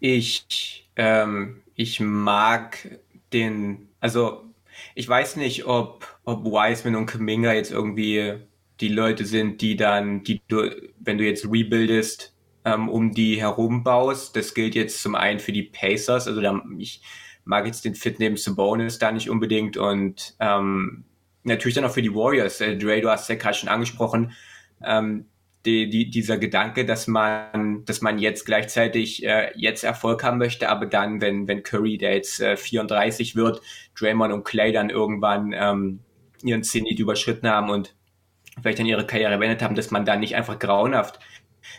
Ich, 0.00 0.86
ähm, 0.96 1.62
ich 1.76 1.98
mag 2.00 2.76
den, 3.32 3.88
also 4.00 4.44
ich 4.94 5.08
weiß 5.08 5.36
nicht, 5.36 5.66
ob, 5.66 6.18
ob 6.24 6.44
Wiseman 6.44 6.96
und 6.96 7.06
Kaminga 7.06 7.52
jetzt 7.52 7.70
irgendwie 7.70 8.34
die 8.80 8.88
Leute 8.88 9.24
sind, 9.24 9.60
die 9.60 9.76
dann, 9.76 10.24
die 10.24 10.42
du, 10.48 10.70
wenn 10.98 11.18
du 11.18 11.24
jetzt 11.24 11.44
rebuildest, 11.44 12.34
ähm, 12.64 12.88
um 12.88 13.12
die 13.12 13.40
herum 13.40 13.84
baust. 13.84 14.36
Das 14.36 14.54
gilt 14.54 14.74
jetzt 14.74 15.02
zum 15.02 15.14
einen 15.14 15.40
für 15.40 15.52
die 15.52 15.62
Pacers, 15.62 16.26
also 16.26 16.40
da, 16.40 16.60
ich 16.78 17.02
mag 17.44 17.66
jetzt 17.66 17.84
den 17.84 17.94
Fit 17.94 18.18
neben 18.18 18.36
Sabonis 18.36 18.98
da 18.98 19.10
nicht 19.12 19.28
unbedingt 19.28 19.76
und 19.76 20.36
ähm, 20.40 21.04
natürlich 21.42 21.74
dann 21.74 21.84
auch 21.84 21.92
für 21.92 22.02
die 22.02 22.14
Warriors. 22.14 22.60
Äh, 22.60 22.76
Dre, 22.76 23.00
du 23.00 23.10
hast 23.10 23.28
ja 23.28 23.34
gerade 23.34 23.56
schon 23.56 23.68
angesprochen, 23.68 24.32
ähm, 24.84 25.26
die, 25.64 25.88
die, 25.88 26.10
dieser 26.10 26.38
Gedanke, 26.38 26.84
dass 26.84 27.06
man, 27.06 27.84
dass 27.84 28.00
man 28.00 28.18
jetzt 28.18 28.46
gleichzeitig 28.46 29.24
äh, 29.24 29.52
jetzt 29.54 29.84
Erfolg 29.84 30.24
haben 30.24 30.38
möchte, 30.38 30.68
aber 30.68 30.86
dann, 30.86 31.20
wenn, 31.20 31.46
wenn 31.46 31.62
Curry, 31.62 31.98
der 31.98 32.14
jetzt 32.14 32.40
äh, 32.40 32.56
34 32.56 33.36
wird, 33.36 33.60
Draymond 33.98 34.32
und 34.32 34.44
Clay 34.44 34.72
dann 34.72 34.90
irgendwann 34.90 35.52
ähm, 35.54 36.00
ihren 36.42 36.64
Zenit 36.64 36.98
überschritten 36.98 37.48
haben 37.48 37.70
und 37.70 37.94
vielleicht 38.60 38.80
dann 38.80 38.86
ihre 38.86 39.06
Karriere 39.06 39.38
beendet 39.38 39.62
haben, 39.62 39.76
dass 39.76 39.90
man 39.90 40.04
dann 40.04 40.20
nicht 40.20 40.34
einfach 40.34 40.58
grauenhaft 40.58 41.20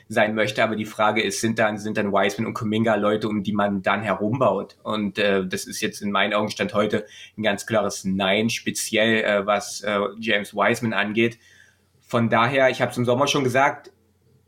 sein 0.07 0.33
möchte. 0.33 0.63
Aber 0.63 0.75
die 0.75 0.85
Frage 0.85 1.21
ist, 1.21 1.41
sind 1.41 1.59
dann, 1.59 1.77
sind 1.77 1.97
dann 1.97 2.11
Wiseman 2.11 2.47
und 2.47 2.53
Kuminga 2.53 2.95
Leute, 2.95 3.27
um 3.27 3.43
die 3.43 3.53
man 3.53 3.81
dann 3.81 4.01
herumbaut? 4.01 4.77
Und 4.83 5.19
äh, 5.19 5.45
das 5.45 5.65
ist 5.65 5.81
jetzt 5.81 6.01
in 6.01 6.11
meinen 6.11 6.33
Augen 6.33 6.49
Stand 6.49 6.73
heute 6.73 7.05
ein 7.37 7.43
ganz 7.43 7.65
klares 7.65 8.05
Nein, 8.05 8.49
speziell 8.49 9.23
äh, 9.23 9.45
was 9.45 9.81
äh, 9.81 9.99
James 10.19 10.53
Wiseman 10.53 10.93
angeht. 10.93 11.37
Von 12.13 12.29
daher, 12.29 12.69
ich 12.69 12.79
habe 12.79 12.91
es 12.91 12.97
im 12.99 13.05
Sommer 13.05 13.25
schon 13.25 13.43
gesagt, 13.43 13.91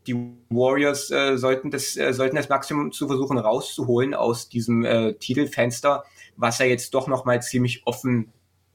die 0.06 0.14
Warriors 0.50 1.10
äh, 1.10 1.36
sollten, 1.36 1.72
das, 1.72 1.96
äh, 1.96 2.12
sollten 2.12 2.36
das 2.36 2.48
Maximum 2.48 2.92
zu 2.92 3.08
versuchen 3.08 3.38
rauszuholen 3.38 4.14
aus 4.14 4.48
diesem 4.48 4.84
äh, 4.84 5.14
Titelfenster, 5.14 6.04
was 6.36 6.60
ja 6.60 6.66
jetzt 6.66 6.94
doch 6.94 7.08
nochmal 7.08 7.42
ziemlich 7.42 7.84
offen 7.84 8.32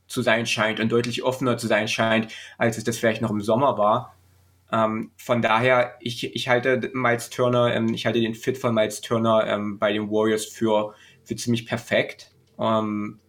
zu 0.08 0.22
sein 0.22 0.46
scheint 0.46 0.82
und 0.82 0.92
deutlich 0.92 1.24
offener 1.24 1.56
zu 1.56 1.68
sein 1.68 1.88
scheint, 1.88 2.34
als 2.58 2.78
es 2.78 2.84
das 2.84 2.98
vielleicht 2.98 3.22
noch 3.22 3.30
im 3.30 3.40
Sommer 3.40 3.78
war. 3.78 4.14
Ähm, 4.74 5.12
von 5.16 5.42
daher, 5.42 5.96
ich, 6.02 6.36
ich 6.36 6.50
halte 6.50 6.92
Miles 6.94 7.30
Turner, 7.30 7.74
ähm, 7.74 7.94
ich 7.94 8.06
halte 8.06 8.20
den 8.20 8.36
Fit 8.36 8.58
von 8.58 8.76
Miles 8.76 9.00
Turner 9.00 9.48
ähm, 9.48 9.80
bei 9.80 9.94
den 9.94 10.12
Warriors 10.12 10.44
für, 10.44 10.96
für 11.24 11.38
ziemlich 11.38 11.66
perfekt. 11.66 12.34
Ähm, 12.60 13.21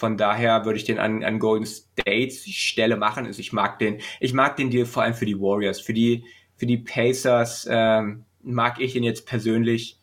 von 0.00 0.16
daher 0.16 0.64
würde 0.64 0.78
ich 0.78 0.84
den 0.84 0.98
an, 0.98 1.22
an 1.22 1.38
Golden 1.38 1.66
States 1.66 2.44
Stelle 2.50 2.96
machen. 2.96 3.26
Also 3.26 3.38
ich 3.38 3.52
mag 3.52 3.78
den, 3.78 4.00
ich 4.18 4.32
mag 4.32 4.56
den 4.56 4.70
Deal 4.70 4.86
vor 4.86 5.02
allem 5.02 5.12
für 5.12 5.26
die 5.26 5.38
Warriors. 5.38 5.78
Für 5.78 5.92
die, 5.92 6.24
für 6.56 6.64
die 6.64 6.78
Pacers 6.78 7.68
ähm, 7.70 8.24
mag 8.42 8.80
ich 8.80 8.96
ihn 8.96 9.04
jetzt 9.04 9.26
persönlich 9.26 9.98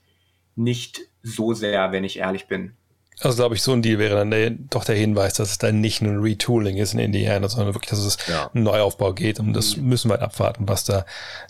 nicht 0.56 1.02
so 1.24 1.54
sehr, 1.54 1.92
wenn 1.92 2.04
ich 2.04 2.20
ehrlich 2.20 2.48
bin. 2.48 2.74
Also 3.22 3.38
glaube 3.38 3.56
ich, 3.56 3.64
so 3.64 3.74
ein 3.74 3.82
Deal 3.82 3.98
wäre 3.98 4.16
dann 4.16 4.30
der, 4.30 4.52
doch 4.52 4.86
der 4.86 4.96
Hinweis, 4.96 5.34
dass 5.34 5.50
es 5.50 5.58
dann 5.58 5.82
nicht 5.82 6.04
nur 6.04 6.14
ein 6.14 6.20
Retooling 6.20 6.78
ist 6.78 6.94
in 6.94 7.00
Indiana, 7.00 7.50
sondern 7.50 7.74
wirklich, 7.74 7.90
dass 7.90 7.98
es 7.98 8.20
ja. 8.28 8.52
einen 8.54 8.66
Neuaufbau 8.66 9.14
geht. 9.14 9.40
Und 9.40 9.54
das 9.54 9.78
mhm. 9.78 9.90
müssen 9.90 10.10
wir 10.10 10.14
halt 10.14 10.22
abwarten, 10.22 10.68
was 10.68 10.84
da 10.84 11.08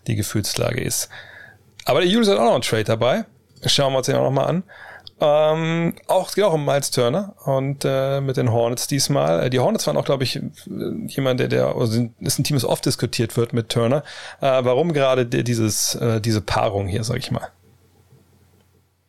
die 0.07 0.15
Gefühlslage 0.15 0.79
ist. 0.79 1.09
Aber 1.83 1.99
der 1.99 2.09
Julius 2.09 2.29
hat 2.29 2.37
auch 2.37 2.45
noch 2.45 2.53
einen 2.53 2.61
Trade 2.61 2.85
dabei. 2.85 3.25
Schauen 3.65 3.91
wir 3.91 3.97
uns 3.97 4.07
den 4.07 4.15
auch 4.15 4.23
noch 4.23 4.31
mal 4.31 4.45
an. 4.45 4.63
Ähm, 5.19 5.95
auch, 6.05 6.29
es 6.29 6.35
geht 6.35 6.43
auch 6.43 6.53
um 6.53 6.63
Miles 6.63 6.91
Turner 6.91 7.33
und 7.45 7.83
äh, 7.83 8.21
mit 8.21 8.37
den 8.37 8.51
Hornets 8.51 8.85
diesmal. 8.85 9.45
Äh, 9.45 9.49
die 9.49 9.59
Hornets 9.59 9.87
waren 9.87 9.97
auch, 9.97 10.05
glaube 10.05 10.23
ich, 10.23 10.39
jemand, 11.07 11.39
der, 11.39 11.47
der 11.47 11.75
also 11.75 12.07
ist 12.19 12.37
ein 12.39 12.43
Team, 12.43 12.55
das 12.55 12.65
oft 12.65 12.85
diskutiert 12.85 13.35
wird 13.35 13.51
mit 13.51 13.69
Turner. 13.69 14.03
Äh, 14.41 14.63
warum 14.63 14.93
gerade 14.93 15.25
dieses, 15.25 15.95
äh, 15.95 16.21
diese 16.21 16.41
Paarung 16.41 16.87
hier, 16.87 17.03
sag 17.03 17.17
ich 17.17 17.31
mal? 17.31 17.49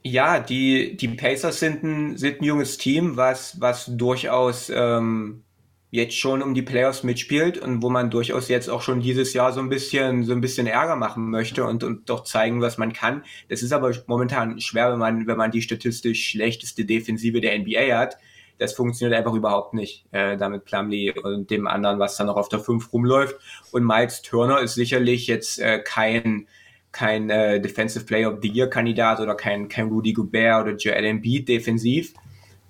Ja, 0.02 0.40
die, 0.40 0.96
die 0.96 1.09
Pacers 1.09 1.61
sind 1.61 1.82
ein, 1.82 2.16
sind 2.16 2.40
ein 2.40 2.44
junges 2.44 2.78
Team, 2.78 3.16
was, 3.18 3.61
was 3.61 3.84
durchaus 3.88 4.70
ähm, 4.74 5.42
jetzt 5.91 6.16
schon 6.16 6.43
um 6.43 6.55
die 6.55 6.62
Playoffs 6.62 7.03
mitspielt 7.03 7.59
und 7.59 7.82
wo 7.82 7.89
man 7.89 8.11
durchaus 8.11 8.49
jetzt 8.49 8.68
auch 8.68 8.82
schon 8.82 9.01
dieses 9.01 9.32
Jahr 9.32 9.53
so 9.53 9.61
ein 9.61 9.68
bisschen 9.68 10.24
so 10.24 10.32
ein 10.32 10.41
bisschen 10.41 10.66
Ärger 10.66 10.97
machen 10.97 11.30
möchte 11.30 11.64
und, 11.64 11.82
und 11.82 12.11
doch 12.11 12.24
zeigen, 12.24 12.61
was 12.61 12.76
man 12.78 12.93
kann. 12.93 13.24
Das 13.49 13.62
ist 13.62 13.72
aber 13.72 13.93
momentan 14.07 14.61
schwer, 14.61 14.93
wenn 14.93 14.99
man 14.99 15.26
wenn 15.26 15.39
man 15.39 15.51
die 15.51 15.62
statistisch 15.62 16.28
schlechteste 16.28 16.84
Defensive 16.84 17.41
der 17.41 17.59
NBA 17.59 17.97
hat. 17.97 18.18
Das 18.59 18.74
funktioniert 18.74 19.16
einfach 19.16 19.34
überhaupt 19.34 19.72
nicht, 19.72 20.05
äh, 20.11 20.36
damit 20.36 20.64
Plumlee 20.64 21.12
und 21.12 21.49
dem 21.49 21.68
anderen, 21.68 22.01
was 22.01 22.16
da 22.16 22.24
noch 22.24 22.36
auf 22.36 22.49
der 22.49 22.59
5 22.59 22.93
rumläuft. 22.93 23.36
Und 23.70 23.86
Miles 23.86 24.20
Turner 24.22 24.61
ist 24.61 24.74
sicherlich 24.74 25.26
jetzt 25.26 25.59
äh, 25.61 25.80
kein 25.82 26.49
kein 26.91 27.30
äh, 27.30 27.61
Defensive 27.61 28.05
Player 28.05 28.32
of 28.32 28.41
the 28.43 28.49
Year 28.49 28.68
Kandidat 28.68 29.20
oder 29.20 29.34
kein 29.36 29.68
kein 29.68 29.89
Rudy 29.89 30.12
Gobert 30.12 30.66
oder 30.66 30.76
Joel 30.76 31.05
Embiid 31.05 31.49
defensiv. 31.49 32.12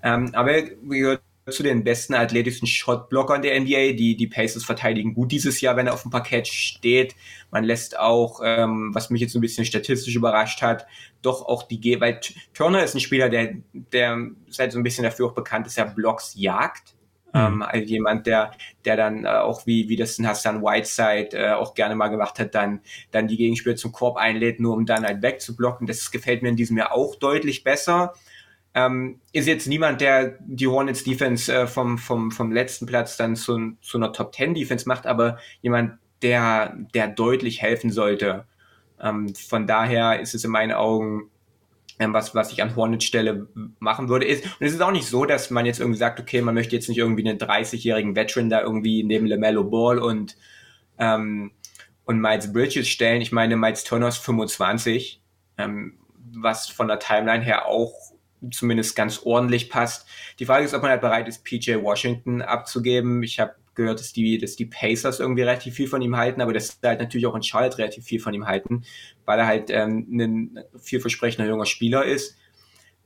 Ähm, 0.02 0.30
aber 0.34 0.52
er 0.52 1.20
zu 1.50 1.62
den 1.62 1.84
besten 1.84 2.14
athletischen 2.14 2.66
Shotblockern 2.66 3.42
der 3.42 3.58
NBA. 3.60 3.92
Die, 3.92 4.16
die 4.16 4.26
Pacers 4.26 4.64
verteidigen 4.64 5.14
gut 5.14 5.32
dieses 5.32 5.60
Jahr, 5.60 5.76
wenn 5.76 5.86
er 5.86 5.94
auf 5.94 6.02
dem 6.02 6.10
Parkett 6.10 6.48
steht. 6.48 7.14
Man 7.50 7.64
lässt 7.64 7.98
auch, 7.98 8.40
ähm, 8.44 8.90
was 8.94 9.10
mich 9.10 9.20
jetzt 9.20 9.34
ein 9.34 9.40
bisschen 9.40 9.64
statistisch 9.64 10.14
überrascht 10.14 10.62
hat, 10.62 10.86
doch 11.22 11.46
auch 11.46 11.62
die, 11.62 11.80
G 11.80 12.00
weil 12.00 12.20
Turner 12.54 12.82
ist 12.82 12.94
ein 12.94 13.00
Spieler, 13.00 13.28
der, 13.28 13.54
der 13.72 14.30
seit 14.48 14.72
so 14.72 14.78
ein 14.78 14.82
bisschen 14.82 15.04
dafür 15.04 15.26
auch 15.26 15.34
bekannt 15.34 15.66
ist, 15.66 15.78
er 15.78 15.86
Blocks 15.86 16.34
jagt. 16.36 16.94
Mhm. 17.32 17.40
Ähm, 17.40 17.62
also 17.62 17.86
jemand, 17.86 18.26
der, 18.26 18.52
der 18.84 18.96
dann 18.96 19.24
äh, 19.24 19.28
auch 19.28 19.66
wie, 19.66 19.88
wie 19.88 19.96
das 19.96 20.18
in 20.18 20.26
Hassan 20.26 20.62
Whiteside 20.62 21.36
äh, 21.36 21.52
auch 21.52 21.74
gerne 21.74 21.94
mal 21.94 22.08
gemacht 22.08 22.38
hat, 22.38 22.54
dann, 22.54 22.80
dann 23.10 23.28
die 23.28 23.36
Gegenspieler 23.36 23.76
zum 23.76 23.92
Korb 23.92 24.16
einlädt, 24.16 24.60
nur 24.60 24.74
um 24.74 24.86
dann 24.86 25.04
halt 25.04 25.22
wegzublocken. 25.22 25.86
Das 25.86 26.10
gefällt 26.10 26.42
mir 26.42 26.48
in 26.48 26.56
diesem 26.56 26.76
Jahr 26.76 26.92
auch 26.92 27.16
deutlich 27.16 27.64
besser. 27.64 28.14
Ähm, 28.74 29.20
ist 29.32 29.48
jetzt 29.48 29.66
niemand, 29.66 30.00
der 30.00 30.38
die 30.40 30.68
Hornets 30.68 31.04
Defense 31.04 31.52
äh, 31.52 31.66
vom, 31.66 31.98
vom, 31.98 32.30
vom 32.30 32.52
letzten 32.52 32.86
Platz 32.86 33.16
dann 33.16 33.34
zu, 33.34 33.72
zu 33.80 33.98
einer 33.98 34.12
Top 34.12 34.34
10 34.34 34.54
Defense 34.54 34.86
macht, 34.86 35.06
aber 35.06 35.38
jemand, 35.62 35.98
der, 36.22 36.76
der 36.94 37.08
deutlich 37.08 37.62
helfen 37.62 37.90
sollte. 37.90 38.44
Ähm, 39.00 39.34
von 39.34 39.66
daher 39.66 40.20
ist 40.20 40.34
es 40.34 40.44
in 40.44 40.50
meinen 40.50 40.72
Augen 40.72 41.30
ähm, 41.98 42.12
was, 42.12 42.34
was 42.34 42.52
ich 42.52 42.62
an 42.62 42.76
Hornets 42.76 43.04
Stelle 43.04 43.48
machen 43.80 44.08
würde. 44.08 44.26
Ist, 44.26 44.44
und 44.44 44.66
es 44.66 44.72
ist 44.72 44.80
auch 44.80 44.92
nicht 44.92 45.06
so, 45.06 45.24
dass 45.24 45.50
man 45.50 45.66
jetzt 45.66 45.80
irgendwie 45.80 45.98
sagt, 45.98 46.20
okay, 46.20 46.40
man 46.42 46.54
möchte 46.54 46.76
jetzt 46.76 46.88
nicht 46.88 46.98
irgendwie 46.98 47.28
einen 47.28 47.38
30-jährigen 47.38 48.14
Veteran 48.14 48.50
da 48.50 48.60
irgendwie 48.60 49.02
neben 49.02 49.26
LaMelo 49.26 49.64
Ball 49.64 49.98
und, 49.98 50.36
ähm, 50.98 51.52
und 52.04 52.20
Miles 52.20 52.52
Bridges 52.52 52.88
stellen. 52.88 53.20
Ich 53.20 53.32
meine, 53.32 53.56
Miles 53.56 53.84
Turner 53.84 54.08
ist 54.08 54.18
25, 54.18 55.20
ähm, 55.58 55.98
was 56.32 56.68
von 56.68 56.88
der 56.88 56.98
Timeline 56.98 57.42
her 57.42 57.66
auch 57.66 57.92
zumindest 58.50 58.96
ganz 58.96 59.20
ordentlich 59.24 59.70
passt. 59.70 60.06
Die 60.38 60.46
Frage 60.46 60.64
ist, 60.64 60.74
ob 60.74 60.82
man 60.82 60.90
halt 60.90 61.00
bereit 61.00 61.28
ist, 61.28 61.44
PJ 61.44 61.76
Washington 61.82 62.42
abzugeben. 62.42 63.22
Ich 63.22 63.40
habe 63.40 63.54
gehört, 63.74 64.00
dass 64.00 64.12
die, 64.12 64.38
dass 64.38 64.56
die 64.56 64.66
Pacers 64.66 65.20
irgendwie 65.20 65.42
relativ 65.42 65.74
viel 65.74 65.88
von 65.88 66.02
ihm 66.02 66.16
halten, 66.16 66.40
aber 66.40 66.52
dass 66.52 66.78
halt 66.82 67.00
natürlich 67.00 67.26
auch 67.26 67.34
in 67.34 67.42
Charlotte 67.42 67.78
relativ 67.78 68.04
viel 68.04 68.20
von 68.20 68.34
ihm 68.34 68.46
halten, 68.46 68.82
weil 69.24 69.38
er 69.38 69.46
halt 69.46 69.70
ähm, 69.70 70.06
ein 70.10 70.58
vielversprechender 70.78 71.48
junger 71.48 71.66
Spieler 71.66 72.04
ist. 72.04 72.36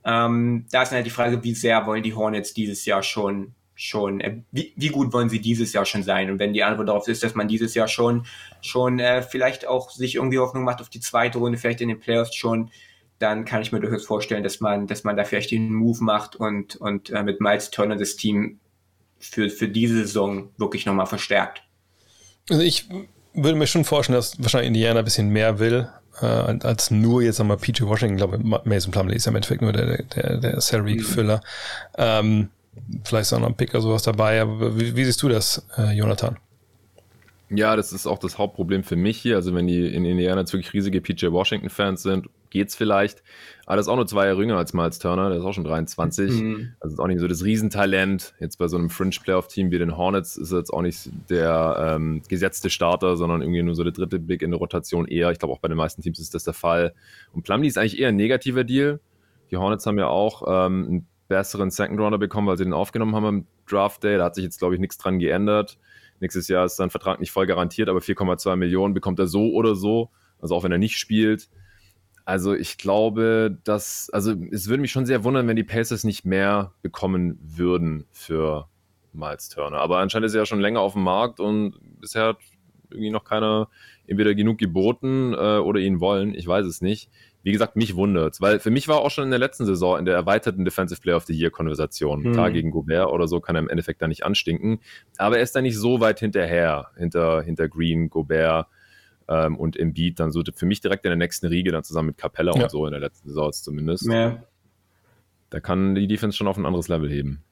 Ähm, 0.04 0.66
da 0.72 0.82
ist 0.82 0.88
dann 0.88 0.96
halt 0.96 1.06
die 1.06 1.10
Frage, 1.10 1.44
wie 1.44 1.54
sehr 1.54 1.86
wollen 1.86 2.02
die 2.02 2.14
Hornets 2.14 2.54
dieses 2.54 2.84
Jahr 2.84 3.02
schon 3.02 3.54
schon, 3.74 4.20
äh, 4.20 4.42
wie, 4.50 4.72
wie 4.76 4.88
gut 4.88 5.12
wollen 5.12 5.28
sie 5.28 5.40
dieses 5.40 5.72
Jahr 5.72 5.84
schon 5.84 6.02
sein? 6.02 6.30
Und 6.30 6.38
wenn 6.38 6.52
die 6.52 6.62
Antwort 6.62 6.88
darauf 6.88 7.08
ist, 7.08 7.22
dass 7.22 7.34
man 7.34 7.48
dieses 7.48 7.74
Jahr 7.74 7.88
schon, 7.88 8.26
schon 8.60 8.98
äh, 8.98 9.22
vielleicht 9.22 9.66
auch 9.66 9.90
sich 9.90 10.16
irgendwie 10.16 10.38
Hoffnung 10.38 10.64
macht 10.64 10.80
auf 10.80 10.88
die 10.88 11.00
zweite 11.00 11.38
Runde, 11.38 11.58
vielleicht 11.58 11.80
in 11.80 11.88
den 11.88 11.98
Playoffs 11.98 12.34
schon 12.34 12.70
dann 13.22 13.44
kann 13.44 13.62
ich 13.62 13.70
mir 13.70 13.80
durchaus 13.80 14.04
vorstellen, 14.04 14.42
dass 14.42 14.60
man, 14.60 14.86
dass 14.86 15.04
man 15.04 15.16
da 15.16 15.24
vielleicht 15.24 15.52
den 15.52 15.72
Move 15.72 16.02
macht 16.02 16.34
und, 16.36 16.76
und 16.76 17.10
äh, 17.10 17.22
mit 17.22 17.40
Miles 17.40 17.70
Turner 17.70 17.96
das 17.96 18.16
Team 18.16 18.58
für, 19.18 19.48
für 19.48 19.68
diese 19.68 19.98
Saison 19.98 20.50
wirklich 20.58 20.84
nochmal 20.86 21.06
verstärkt. 21.06 21.62
Also 22.50 22.62
ich 22.62 22.88
würde 23.32 23.56
mir 23.56 23.68
schon 23.68 23.84
vorstellen, 23.84 24.16
dass 24.16 24.42
wahrscheinlich 24.42 24.68
Indiana 24.68 24.98
ein 24.98 25.04
bisschen 25.04 25.28
mehr 25.28 25.60
will, 25.60 25.88
äh, 26.20 26.26
als 26.26 26.90
nur 26.90 27.22
jetzt 27.22 27.40
einmal 27.40 27.58
PJ 27.58 27.84
Washington. 27.84 28.14
Ich 28.14 28.18
glaube, 28.18 28.38
Mason 28.68 28.90
Plumlee 28.90 29.14
ist 29.14 29.26
ja 29.26 29.30
im 29.30 29.36
Endeffekt 29.36 29.62
nur 29.62 29.72
der, 29.72 30.02
der, 30.02 30.38
der 30.38 30.60
Salary-Füller. 30.60 31.36
Mhm. 31.36 31.42
Ähm, 31.96 32.48
vielleicht 33.04 33.22
ist 33.22 33.32
auch 33.32 33.40
noch 33.40 33.48
ein 33.48 33.56
Pick 33.56 33.70
oder 33.70 33.82
sowas 33.82 34.02
dabei, 34.02 34.40
aber 34.40 34.78
wie, 34.78 34.96
wie 34.96 35.04
siehst 35.04 35.22
du 35.22 35.28
das, 35.28 35.64
äh, 35.78 35.92
Jonathan? 35.92 36.38
Ja, 37.50 37.76
das 37.76 37.92
ist 37.92 38.06
auch 38.06 38.18
das 38.18 38.38
Hauptproblem 38.38 38.82
für 38.82 38.96
mich 38.96 39.18
hier. 39.18 39.36
Also 39.36 39.54
wenn 39.54 39.68
die 39.68 39.86
in 39.86 40.04
Indiana 40.04 40.40
jetzt 40.40 40.52
wirklich 40.52 40.72
riesige 40.72 41.00
PJ 41.00 41.26
Washington-Fans 41.30 42.02
sind, 42.02 42.26
geht's 42.52 42.76
vielleicht. 42.76 43.24
Aber 43.66 43.76
das 43.76 43.86
ist 43.86 43.90
auch 43.90 43.96
nur 43.96 44.06
zwei 44.06 44.26
Jahre 44.26 44.40
jünger 44.40 44.56
als 44.56 44.72
Miles 44.72 44.98
Turner, 44.98 45.28
der 45.30 45.38
ist 45.38 45.44
auch 45.44 45.52
schon 45.52 45.64
23. 45.64 46.30
Mhm. 46.30 46.72
Also 46.78 46.94
ist 46.94 47.00
auch 47.00 47.06
nicht 47.08 47.20
so 47.20 47.26
das 47.26 47.44
Riesentalent. 47.44 48.34
Jetzt 48.38 48.58
bei 48.58 48.68
so 48.68 48.76
einem 48.76 48.90
Fringe-Playoff-Team 48.90 49.70
wie 49.70 49.78
den 49.78 49.96
Hornets 49.96 50.36
ist 50.36 50.52
er 50.52 50.58
jetzt 50.58 50.70
auch 50.70 50.82
nicht 50.82 51.10
der 51.30 51.96
ähm, 51.96 52.22
gesetzte 52.28 52.70
Starter, 52.70 53.16
sondern 53.16 53.42
irgendwie 53.42 53.62
nur 53.62 53.74
so 53.74 53.82
der 53.82 53.92
dritte 53.92 54.20
Blick 54.20 54.42
in 54.42 54.50
der 54.50 54.60
Rotation 54.60 55.08
eher. 55.08 55.30
Ich 55.32 55.40
glaube 55.40 55.52
auch 55.52 55.58
bei 55.58 55.68
den 55.68 55.76
meisten 55.76 56.02
Teams 56.02 56.18
ist 56.18 56.34
das 56.34 56.44
der 56.44 56.54
Fall. 56.54 56.94
Und 57.32 57.42
Plumlee 57.42 57.68
ist 57.68 57.78
eigentlich 57.78 57.98
eher 57.98 58.08
ein 58.08 58.16
negativer 58.16 58.64
Deal. 58.64 59.00
Die 59.50 59.56
Hornets 59.56 59.86
haben 59.86 59.98
ja 59.98 60.06
auch 60.06 60.42
ähm, 60.46 60.86
einen 60.86 61.06
besseren 61.28 61.70
Second 61.70 61.98
Rounder 61.98 62.18
bekommen, 62.18 62.46
weil 62.46 62.58
sie 62.58 62.64
den 62.64 62.72
aufgenommen 62.72 63.14
haben 63.16 63.26
im 63.26 63.46
Draft 63.68 64.04
Day. 64.04 64.18
Da 64.18 64.24
hat 64.24 64.34
sich 64.34 64.44
jetzt, 64.44 64.58
glaube 64.58 64.74
ich, 64.74 64.80
nichts 64.80 64.98
dran 64.98 65.18
geändert. 65.18 65.78
Nächstes 66.20 66.46
Jahr 66.48 66.66
ist 66.66 66.76
sein 66.76 66.90
Vertrag 66.90 67.20
nicht 67.20 67.32
voll 67.32 67.46
garantiert, 67.46 67.88
aber 67.88 68.00
4,2 68.00 68.56
Millionen 68.56 68.94
bekommt 68.94 69.18
er 69.18 69.26
so 69.26 69.52
oder 69.52 69.74
so. 69.74 70.10
Also 70.40 70.54
auch 70.54 70.62
wenn 70.62 70.72
er 70.72 70.78
nicht 70.78 70.98
spielt. 70.98 71.48
Also 72.24 72.54
ich 72.54 72.78
glaube, 72.78 73.58
dass, 73.64 74.10
also 74.12 74.34
es 74.50 74.68
würde 74.68 74.80
mich 74.80 74.92
schon 74.92 75.06
sehr 75.06 75.24
wundern, 75.24 75.48
wenn 75.48 75.56
die 75.56 75.64
Pacers 75.64 76.04
nicht 76.04 76.24
mehr 76.24 76.72
bekommen 76.82 77.38
würden 77.42 78.06
für 78.12 78.68
Miles 79.12 79.48
Turner. 79.48 79.78
Aber 79.78 79.98
anscheinend 79.98 80.26
ist 80.26 80.34
er 80.34 80.42
ja 80.42 80.46
schon 80.46 80.60
länger 80.60 80.80
auf 80.80 80.92
dem 80.94 81.02
Markt 81.02 81.40
und 81.40 81.74
bisher 82.00 82.28
hat 82.28 82.38
irgendwie 82.90 83.10
noch 83.10 83.24
keiner 83.24 83.68
entweder 84.06 84.34
genug 84.34 84.58
geboten 84.58 85.32
äh, 85.34 85.58
oder 85.58 85.80
ihn 85.80 86.00
wollen. 86.00 86.34
Ich 86.34 86.46
weiß 86.46 86.66
es 86.66 86.80
nicht. 86.80 87.10
Wie 87.42 87.50
gesagt, 87.50 87.74
mich 87.74 87.96
wundert's, 87.96 88.40
weil 88.40 88.60
für 88.60 88.70
mich 88.70 88.86
war 88.86 89.00
auch 89.00 89.10
schon 89.10 89.24
in 89.24 89.30
der 89.30 89.38
letzten 89.40 89.66
Saison 89.66 89.98
in 89.98 90.04
der 90.04 90.14
erweiterten 90.14 90.64
Defensive 90.64 91.00
Player 91.00 91.16
of 91.16 91.24
the 91.24 91.34
Year 91.34 91.50
Konversation. 91.50 92.22
Mhm. 92.22 92.32
Klar, 92.32 92.50
gegen 92.52 92.70
Gobert 92.70 93.08
oder 93.08 93.26
so 93.26 93.40
kann 93.40 93.56
er 93.56 93.62
im 93.62 93.68
Endeffekt 93.68 94.00
da 94.00 94.06
nicht 94.06 94.24
anstinken. 94.24 94.80
Aber 95.16 95.38
er 95.38 95.42
ist 95.42 95.56
da 95.56 95.60
nicht 95.60 95.76
so 95.76 95.98
weit 95.98 96.20
hinterher, 96.20 96.90
hinter, 96.96 97.42
hinter 97.42 97.68
Green, 97.68 98.10
Gobert 98.10 98.68
ähm, 99.32 99.56
und 99.56 99.76
Embiid 99.76 100.20
dann 100.20 100.32
so 100.32 100.42
für 100.54 100.66
mich 100.66 100.80
direkt 100.80 101.04
in 101.04 101.10
der 101.10 101.16
nächsten 101.16 101.46
Riege 101.46 101.72
dann 101.72 101.84
zusammen 101.84 102.08
mit 102.08 102.18
Capella 102.18 102.54
ja. 102.54 102.64
und 102.64 102.70
so 102.70 102.84
in 102.86 102.92
der 102.92 103.00
letzten 103.00 103.28
Saison 103.28 103.52
zumindest. 103.52 104.06
Ja. 104.06 104.42
Da 105.50 105.60
kann 105.60 105.94
die 105.94 106.06
Defense 106.06 106.36
schon 106.36 106.48
auf 106.48 106.56
ein 106.56 106.66
anderes 106.66 106.88
Level 106.88 107.10
heben. 107.10 107.42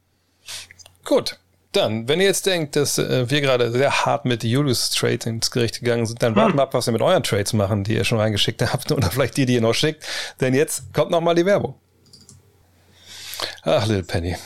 Gut, 1.05 1.39
dann, 1.73 2.09
wenn 2.09 2.21
ihr 2.21 2.27
jetzt 2.27 2.47
denkt, 2.47 2.77
dass 2.77 2.99
äh, 2.99 3.31
wir 3.31 3.41
gerade 3.41 3.71
sehr 3.71 4.05
hart 4.05 4.25
mit 4.25 4.43
Julius 4.43 4.91
Trade 4.91 5.31
ins 5.31 5.51
Gericht 5.51 5.81
gegangen 5.81 6.05
sind, 6.07 6.23
dann 6.23 6.35
warten 6.35 6.57
wir 6.57 6.63
ab, 6.63 6.75
was 6.75 6.87
wir 6.87 6.93
mit 6.93 7.03
euren 7.03 7.23
Trades 7.23 7.53
machen, 7.53 7.85
die 7.85 7.95
ihr 7.95 8.05
schon 8.05 8.19
reingeschickt 8.19 8.61
habt 8.63 8.91
oder 8.93 9.11
vielleicht 9.11 9.37
die, 9.37 9.47
die 9.47 9.55
ihr 9.55 9.61
noch 9.61 9.75
schickt. 9.75 10.05
Denn 10.41 10.55
jetzt 10.55 10.93
kommt 10.93 11.11
noch 11.11 11.21
mal 11.21 11.35
die 11.35 11.47
Werbung. 11.47 11.75
Ach, 13.63 13.87
Little 13.87 14.03
Penny. 14.03 14.37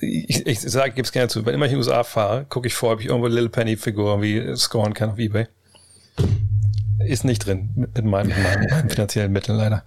Ich, 0.00 0.46
ich 0.46 0.60
sage, 0.60 0.92
gebe 0.92 1.02
es 1.06 1.12
gerne 1.12 1.28
zu. 1.28 1.44
Wenn 1.44 1.54
immer 1.54 1.66
ich 1.66 1.72
in 1.72 1.78
die 1.78 1.84
USA 1.84 2.04
fahre, 2.04 2.44
gucke 2.48 2.68
ich 2.68 2.74
vor, 2.74 2.92
ob 2.92 3.00
ich 3.00 3.06
irgendwo 3.06 3.26
Little 3.26 3.48
Penny 3.48 3.76
Figuren 3.76 4.22
wie 4.22 4.54
scoren 4.56 4.94
kann 4.94 5.10
auf 5.10 5.18
Ebay. 5.18 5.48
Ist 7.04 7.24
nicht 7.24 7.46
drin 7.46 7.70
mit 7.94 8.04
meinen, 8.04 8.32
finanziellen 8.88 9.32
Mitteln 9.32 9.56
leider. 9.56 9.84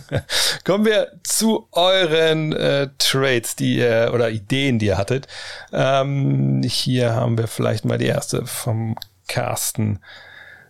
Kommen 0.64 0.84
wir 0.84 1.12
zu 1.22 1.66
euren 1.72 2.52
äh, 2.52 2.88
Trades, 2.98 3.56
die 3.56 3.76
ihr 3.76 4.10
oder 4.12 4.30
Ideen, 4.30 4.78
die 4.78 4.86
ihr 4.86 4.98
hattet. 4.98 5.28
Ähm, 5.72 6.62
hier 6.64 7.14
haben 7.14 7.38
wir 7.38 7.48
vielleicht 7.48 7.84
mal 7.84 7.98
die 7.98 8.06
erste 8.06 8.46
vom 8.46 8.96
Carsten. 9.28 10.00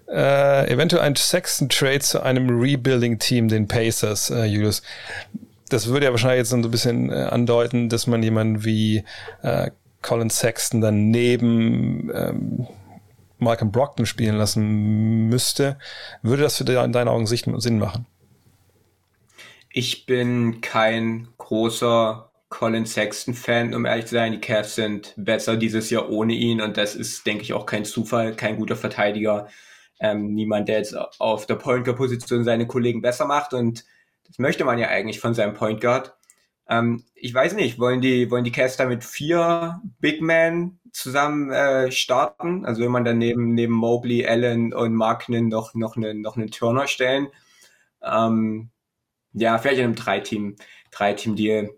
Äh, 0.08 0.70
eventuell 0.70 1.02
ein 1.02 1.16
Sexton 1.16 1.68
Trade 1.68 2.00
zu 2.00 2.22
einem 2.22 2.48
Rebuilding-Team, 2.48 3.48
den 3.48 3.66
Pacers, 3.66 4.30
äh, 4.30 4.44
Julius. 4.44 4.82
Das 5.68 5.86
würde 5.86 6.06
ja 6.06 6.12
wahrscheinlich 6.12 6.38
jetzt 6.38 6.50
so 6.50 6.56
ein 6.56 6.70
bisschen 6.70 7.10
äh, 7.10 7.14
andeuten, 7.14 7.88
dass 7.88 8.06
man 8.06 8.22
jemanden 8.22 8.64
wie 8.64 9.04
äh, 9.42 9.70
Colin 10.02 10.30
Sexton 10.30 10.80
dann 10.80 11.10
neben 11.10 12.10
ähm, 12.14 12.66
Malcolm 13.42 13.72
Brockton 13.72 14.06
spielen 14.06 14.36
lassen 14.36 15.28
müsste, 15.28 15.78
würde 16.22 16.42
das 16.42 16.56
für 16.56 16.64
dich 16.64 16.78
in 16.78 16.92
deinen 16.92 17.08
Augen 17.08 17.26
Sinn 17.26 17.78
machen? 17.78 18.06
Ich 19.70 20.06
bin 20.06 20.60
kein 20.60 21.28
großer 21.38 22.30
Colin 22.50 22.84
Sexton-Fan, 22.84 23.74
um 23.74 23.86
ehrlich 23.86 24.06
zu 24.06 24.14
sein. 24.14 24.32
Die 24.32 24.40
Cavs 24.40 24.74
sind 24.74 25.14
besser 25.16 25.56
dieses 25.56 25.88
Jahr 25.88 26.10
ohne 26.10 26.34
ihn 26.34 26.60
und 26.60 26.76
das 26.76 26.94
ist, 26.94 27.26
denke 27.26 27.42
ich, 27.42 27.54
auch 27.54 27.64
kein 27.64 27.84
Zufall, 27.84 28.36
kein 28.36 28.56
guter 28.56 28.76
Verteidiger. 28.76 29.48
ähm, 30.02 30.34
niemand, 30.34 30.68
der 30.68 30.78
jetzt 30.78 30.96
auf 31.20 31.46
der 31.46 31.54
Point 31.54 31.84
Guard 31.84 31.96
Position 31.96 32.44
seine 32.44 32.66
Kollegen 32.66 33.02
besser 33.02 33.24
macht 33.24 33.54
und 33.54 33.84
das 34.26 34.38
möchte 34.38 34.64
man 34.64 34.78
ja 34.78 34.88
eigentlich 34.88 35.20
von 35.20 35.32
seinem 35.34 35.54
Point 35.54 35.80
Guard. 35.80 36.14
Ähm, 36.68 37.04
ich 37.14 37.32
weiß 37.32 37.54
nicht, 37.54 37.78
wollen 37.78 38.00
die, 38.00 38.30
wollen 38.30 38.44
die 38.44 38.52
Caster 38.52 38.86
mit 38.86 39.04
vier 39.04 39.80
Big 40.00 40.20
Men 40.20 40.80
zusammen 40.92 41.50
äh, 41.50 41.90
starten? 41.90 42.64
Also 42.64 42.82
wenn 42.82 42.90
man 42.90 43.04
dann 43.04 43.18
neben, 43.18 43.70
Mobley, 43.70 44.26
Allen 44.26 44.72
und 44.72 44.94
Markinen 44.94 45.48
noch, 45.48 45.74
noch, 45.74 45.96
einen, 45.96 46.20
noch 46.20 46.36
einen 46.36 46.50
Turner 46.50 46.86
stellen. 46.86 47.28
Ähm, 48.02 48.70
ja, 49.32 49.58
vielleicht 49.58 49.78
in 49.78 49.84
einem 49.84 49.94
Drei-Team, 49.94 50.56
Drei-Team-Deal. 50.90 51.70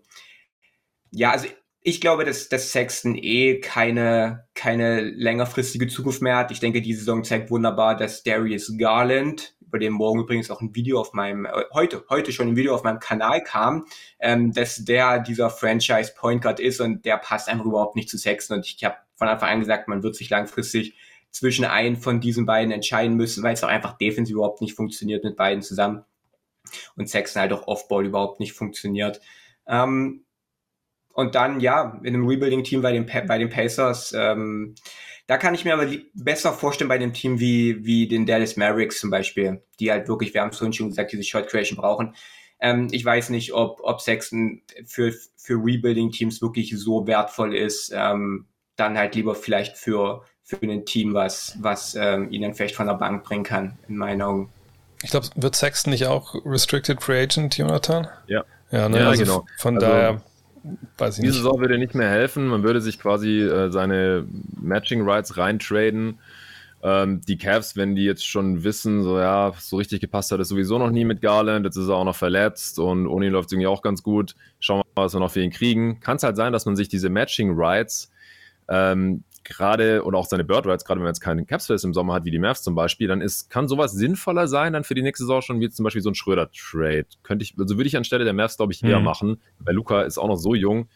Ja, 1.11 1.31
also 1.31 1.47
ich 1.87 2.01
glaube, 2.01 2.25
dass, 2.25 2.49
dass 2.49 2.71
Sexton 2.71 3.15
eh 3.15 3.59
keine, 3.59 4.47
keine 4.55 5.01
längerfristige 5.01 5.87
Zukunft 5.87 6.21
mehr 6.21 6.35
hat. 6.35 6.51
Ich 6.51 6.59
denke, 6.59 6.81
die 6.81 6.95
Saison 6.95 7.23
zeigt 7.23 7.51
wunderbar, 7.51 7.95
dass 7.95 8.23
Darius 8.23 8.73
Garland, 8.77 9.55
über 9.61 9.79
den 9.79 9.93
morgen 9.93 10.21
übrigens 10.21 10.49
auch 10.49 10.61
ein 10.61 10.73
Video 10.73 10.99
auf 10.99 11.13
meinem, 11.13 11.45
äh, 11.45 11.51
heute, 11.73 12.03
heute 12.09 12.31
schon 12.31 12.47
ein 12.47 12.55
Video 12.55 12.73
auf 12.73 12.83
meinem 12.83 12.99
Kanal 12.99 13.43
kam, 13.43 13.85
ähm, 14.19 14.51
dass 14.51 14.83
der 14.83 15.19
dieser 15.19 15.49
Franchise 15.49 16.13
Point 16.17 16.41
Guard 16.41 16.59
ist 16.59 16.81
und 16.81 17.05
der 17.05 17.17
passt 17.17 17.49
einfach 17.49 17.65
überhaupt 17.65 17.95
nicht 17.95 18.09
zu 18.09 18.17
Sexton. 18.17 18.57
Und 18.57 18.65
ich 18.65 18.83
habe 18.83 18.95
von 19.15 19.27
Anfang 19.27 19.49
an 19.49 19.59
gesagt, 19.59 19.87
man 19.87 20.03
wird 20.03 20.15
sich 20.15 20.29
langfristig 20.29 20.95
zwischen 21.31 21.65
einen 21.65 21.97
von 21.97 22.21
diesen 22.21 22.45
beiden 22.45 22.71
entscheiden 22.71 23.17
müssen, 23.17 23.43
weil 23.43 23.53
es 23.53 23.63
auch 23.63 23.69
einfach 23.69 23.97
defensiv 23.97 24.35
überhaupt 24.35 24.61
nicht 24.61 24.73
funktioniert 24.73 25.23
mit 25.23 25.35
beiden 25.35 25.61
zusammen. 25.61 26.05
Und 26.95 27.09
Sexton 27.09 27.41
halt 27.41 27.53
auch 27.53 27.67
Offball 27.67 28.05
überhaupt 28.05 28.39
nicht 28.39 28.53
funktioniert. 28.53 29.19
Ähm, 29.67 30.25
und 31.13 31.35
dann, 31.35 31.59
ja, 31.59 31.99
in 32.03 32.13
einem 32.13 32.27
Rebuilding-Team 32.27 32.81
bei 32.81 32.91
den, 32.91 33.05
bei 33.05 33.37
den 33.37 33.49
Pacers, 33.49 34.13
ähm, 34.17 34.75
da 35.27 35.37
kann 35.37 35.55
ich 35.55 35.65
mir 35.65 35.73
aber 35.73 35.87
besser 36.13 36.53
vorstellen 36.53 36.89
bei 36.89 36.95
einem 36.95 37.13
Team 37.13 37.39
wie, 37.39 37.85
wie 37.85 38.07
den 38.07 38.25
Dallas 38.25 38.57
Mavericks 38.57 38.99
zum 38.99 39.09
Beispiel, 39.09 39.63
die 39.79 39.91
halt 39.91 40.07
wirklich, 40.07 40.33
wir 40.33 40.41
haben 40.41 40.49
es 40.49 40.57
vorhin 40.57 40.73
schon 40.73 40.89
gesagt, 40.89 41.11
diese 41.11 41.23
Short 41.23 41.47
Creation 41.47 41.77
brauchen. 41.77 42.15
Ähm, 42.59 42.89
ich 42.91 43.03
weiß 43.03 43.29
nicht, 43.29 43.53
ob, 43.53 43.79
ob 43.83 44.01
Sexton 44.01 44.61
für, 44.85 45.13
für 45.35 45.55
Rebuilding-Teams 45.55 46.41
wirklich 46.41 46.77
so 46.77 47.07
wertvoll 47.07 47.55
ist, 47.55 47.91
ähm, 47.93 48.47
dann 48.75 48.97
halt 48.97 49.15
lieber 49.15 49.35
vielleicht 49.35 49.77
für, 49.77 50.23
für 50.43 50.57
ein 50.61 50.85
Team, 50.85 51.13
was, 51.13 51.57
was 51.61 51.95
ähm, 51.95 52.31
ihn 52.31 52.41
dann 52.41 52.53
vielleicht 52.53 52.75
von 52.75 52.87
der 52.87 52.95
Bank 52.95 53.23
bringen 53.23 53.43
kann, 53.43 53.77
in 53.87 53.97
meinen 53.97 54.21
Augen. 54.21 54.49
Ich 55.03 55.11
glaube, 55.11 55.27
wird 55.35 55.55
Sexton 55.55 55.91
nicht 55.91 56.07
auch 56.07 56.35
Restricted 56.45 57.01
Free 57.01 57.21
Agent, 57.23 57.57
Jonathan? 57.57 58.07
Ja. 58.27 58.43
Ja, 58.71 58.89
ne? 58.89 58.99
ja 58.99 59.09
also 59.09 59.23
genau. 59.23 59.45
Von 59.57 59.75
also, 59.75 59.87
daher 59.87 60.21
weiß 60.97 61.17
ich 61.17 61.21
Diese 61.21 61.33
nicht. 61.33 61.43
Saison 61.43 61.59
würde 61.59 61.77
nicht 61.77 61.95
mehr 61.95 62.09
helfen. 62.09 62.47
Man 62.47 62.63
würde 62.63 62.81
sich 62.81 62.99
quasi 62.99 63.41
äh, 63.41 63.71
seine 63.71 64.27
Matching 64.59 65.07
Rights 65.07 65.37
reintraden. 65.37 66.19
Ähm, 66.83 67.21
die 67.27 67.37
Cavs, 67.37 67.75
wenn 67.75 67.95
die 67.95 68.03
jetzt 68.03 68.27
schon 68.27 68.63
wissen, 68.63 69.03
so 69.03 69.17
ja, 69.17 69.53
so 69.59 69.77
richtig 69.77 70.01
gepasst 70.01 70.31
hat 70.31 70.39
es 70.39 70.49
sowieso 70.49 70.77
noch 70.77 70.91
nie 70.91 71.05
mit 71.05 71.21
Garland, 71.21 71.65
jetzt 71.65 71.77
ist 71.77 71.87
er 71.87 71.95
auch 71.95 72.03
noch 72.03 72.15
verletzt 72.15 72.77
und 72.77 73.07
ohne 73.07 73.25
ihn 73.25 73.31
läuft 73.31 73.47
es 73.47 73.53
irgendwie 73.53 73.67
auch 73.67 73.81
ganz 73.81 74.03
gut. 74.03 74.35
Schauen 74.59 74.79
wir 74.79 74.85
mal, 74.95 75.05
was 75.05 75.13
wir 75.13 75.19
noch 75.19 75.31
für 75.31 75.41
ihn 75.41 75.51
kriegen. 75.51 75.99
Kann 75.99 76.17
es 76.17 76.23
halt 76.23 76.35
sein, 76.35 76.53
dass 76.53 76.65
man 76.65 76.75
sich 76.75 76.87
diese 76.87 77.09
Matching 77.09 77.53
Rights 77.55 78.11
ähm, 78.67 79.23
gerade 79.43 80.03
oder 80.03 80.17
auch 80.17 80.25
seine 80.25 80.43
Bird 80.43 80.65
Rights, 80.65 80.83
gerade 80.85 80.99
wenn 80.99 81.03
man 81.03 81.11
jetzt 81.11 81.21
keinen 81.21 81.45
Capspace 81.45 81.83
im 81.83 81.93
Sommer 81.93 82.15
hat, 82.15 82.25
wie 82.25 82.31
die 82.31 82.39
Mavs 82.39 82.63
zum 82.63 82.75
Beispiel, 82.75 83.07
dann 83.07 83.21
ist, 83.21 83.49
kann 83.49 83.67
sowas 83.67 83.93
sinnvoller 83.93 84.47
sein 84.47 84.73
dann 84.73 84.83
für 84.83 84.95
die 84.95 85.03
nächste 85.03 85.23
Saison 85.23 85.41
schon, 85.41 85.59
wie 85.59 85.69
zum 85.69 85.83
Beispiel 85.83 86.01
so 86.01 86.09
ein 86.09 86.15
Schröder-Trade. 86.15 87.05
Könnte 87.23 87.43
ich, 87.43 87.55
also 87.57 87.77
würde 87.77 87.87
ich 87.87 87.95
anstelle 87.95 88.25
der 88.25 88.33
Mavs, 88.33 88.57
glaube 88.57 88.73
ich, 88.73 88.83
eher 88.83 88.99
Mhm. 88.99 89.05
machen, 89.05 89.41
weil 89.59 89.75
Luca 89.75 90.01
ist 90.01 90.17
auch 90.17 90.27
noch 90.27 90.37
so 90.37 90.55
jung. 90.55 90.89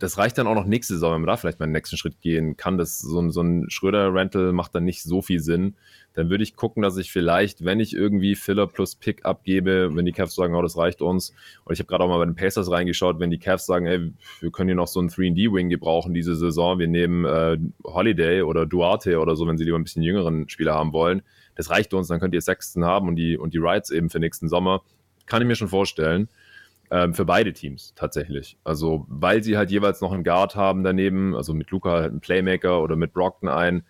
Das 0.00 0.18
reicht 0.18 0.38
dann 0.38 0.46
auch 0.46 0.54
noch 0.54 0.64
nächste 0.64 0.94
Saison, 0.94 1.12
wenn 1.14 1.20
man 1.20 1.28
da 1.28 1.36
vielleicht 1.36 1.60
mal 1.60 1.66
den 1.66 1.72
nächsten 1.72 1.96
Schritt 1.96 2.20
gehen 2.20 2.56
kann. 2.56 2.78
Das, 2.78 2.98
so, 2.98 3.20
ein- 3.20 3.30
so 3.30 3.42
ein 3.42 3.68
Schröder-Rental 3.68 4.52
macht 4.52 4.74
dann 4.74 4.84
nicht 4.84 5.02
so 5.02 5.20
viel 5.22 5.40
Sinn. 5.40 5.74
Dann 6.14 6.30
würde 6.30 6.42
ich 6.42 6.56
gucken, 6.56 6.82
dass 6.82 6.96
ich 6.96 7.12
vielleicht, 7.12 7.64
wenn 7.64 7.78
ich 7.80 7.94
irgendwie 7.94 8.34
Filler 8.34 8.66
plus 8.66 8.96
Pick 8.96 9.24
abgebe, 9.24 9.90
wenn 9.94 10.04
die 10.06 10.12
Cavs 10.12 10.34
sagen, 10.34 10.54
oh, 10.54 10.62
das 10.62 10.76
reicht 10.76 11.02
uns. 11.02 11.34
Und 11.64 11.74
ich 11.74 11.78
habe 11.78 11.86
gerade 11.86 12.02
auch 12.02 12.08
mal 12.08 12.18
bei 12.18 12.24
den 12.24 12.34
Pacers 12.34 12.70
reingeschaut, 12.70 13.20
wenn 13.20 13.30
die 13.30 13.38
Cavs 13.38 13.66
sagen, 13.66 13.86
ey, 13.86 14.10
wir 14.40 14.50
können 14.50 14.68
hier 14.68 14.74
noch 14.74 14.88
so 14.88 15.00
einen 15.00 15.10
3D-Wing 15.10 15.68
gebrauchen 15.68 16.14
diese 16.14 16.34
Saison, 16.34 16.78
wir 16.78 16.88
nehmen 16.88 17.24
äh, 17.26 17.58
Holiday 17.84 18.42
oder 18.42 18.66
Duarte 18.66 19.20
oder 19.20 19.36
so, 19.36 19.46
wenn 19.46 19.58
sie 19.58 19.64
lieber 19.64 19.78
ein 19.78 19.84
bisschen 19.84 20.02
jüngeren 20.02 20.48
Spieler 20.48 20.74
haben 20.74 20.92
wollen. 20.92 21.22
Das 21.56 21.68
reicht 21.68 21.92
uns, 21.94 22.08
dann 22.08 22.20
könnt 22.20 22.32
ihr 22.34 22.40
Sexton 22.40 22.84
haben 22.86 23.06
und 23.06 23.16
die, 23.16 23.36
und 23.36 23.52
die 23.54 23.58
Rights 23.58 23.90
eben 23.90 24.08
für 24.08 24.18
nächsten 24.18 24.48
Sommer. 24.48 24.82
Kann 25.26 25.42
ich 25.42 25.46
mir 25.46 25.54
schon 25.56 25.68
vorstellen. 25.68 26.28
Ähm, 26.92 27.14
für 27.14 27.24
beide 27.24 27.52
Teams 27.52 27.92
tatsächlich. 27.94 28.58
Also, 28.64 29.06
weil 29.08 29.44
sie 29.44 29.56
halt 29.56 29.70
jeweils 29.70 30.00
noch 30.00 30.10
einen 30.10 30.24
Guard 30.24 30.56
haben 30.56 30.82
daneben, 30.82 31.36
also 31.36 31.54
mit 31.54 31.70
Luca 31.70 31.90
halt 31.92 32.10
einen 32.10 32.20
Playmaker 32.20 32.82
oder 32.82 32.96
mit 32.96 33.12
Brockton 33.12 33.48
ein, 33.48 33.84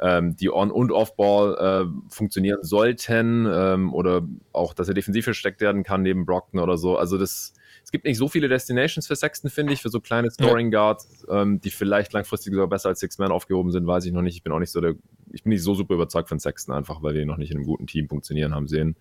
ähm, 0.00 0.34
die 0.34 0.50
On- 0.50 0.72
und 0.72 0.90
Off-Ball 0.90 1.86
äh, 1.86 2.12
funktionieren 2.12 2.58
sollten 2.62 3.46
ähm, 3.48 3.94
oder 3.94 4.26
auch, 4.52 4.74
dass 4.74 4.88
er 4.88 4.94
defensiv 4.94 5.24
versteckt 5.24 5.60
werden 5.60 5.84
kann 5.84 6.02
neben 6.02 6.26
Brockton 6.26 6.58
oder 6.58 6.76
so. 6.76 6.96
Also, 6.96 7.18
das, 7.18 7.54
es 7.84 7.92
gibt 7.92 8.04
nicht 8.04 8.18
so 8.18 8.26
viele 8.26 8.48
Destinations 8.48 9.06
für 9.06 9.14
Sexton, 9.14 9.48
finde 9.48 9.72
ich, 9.72 9.82
für 9.82 9.88
so 9.88 10.00
kleine 10.00 10.28
Scoring 10.30 10.72
Guards, 10.72 11.24
ähm, 11.30 11.60
die 11.60 11.70
vielleicht 11.70 12.12
langfristig 12.12 12.52
sogar 12.52 12.66
besser 12.66 12.88
als 12.88 12.98
Six-Man 12.98 13.30
aufgehoben 13.30 13.70
sind, 13.70 13.86
weiß 13.86 14.06
ich 14.06 14.12
noch 14.12 14.22
nicht. 14.22 14.34
Ich 14.34 14.42
bin 14.42 14.52
auch 14.52 14.58
nicht 14.58 14.72
so 14.72 14.80
der, 14.80 14.94
ich 15.32 15.44
bin 15.44 15.50
nicht 15.50 15.62
so 15.62 15.74
super 15.74 15.94
überzeugt 15.94 16.28
von 16.28 16.40
Sexton 16.40 16.74
einfach, 16.74 17.00
weil 17.00 17.14
wir 17.14 17.22
ihn 17.22 17.28
noch 17.28 17.36
nicht 17.36 17.52
in 17.52 17.58
einem 17.58 17.66
guten 17.66 17.86
Team 17.86 18.08
funktionieren 18.08 18.56
haben 18.56 18.66
sehen. 18.66 18.96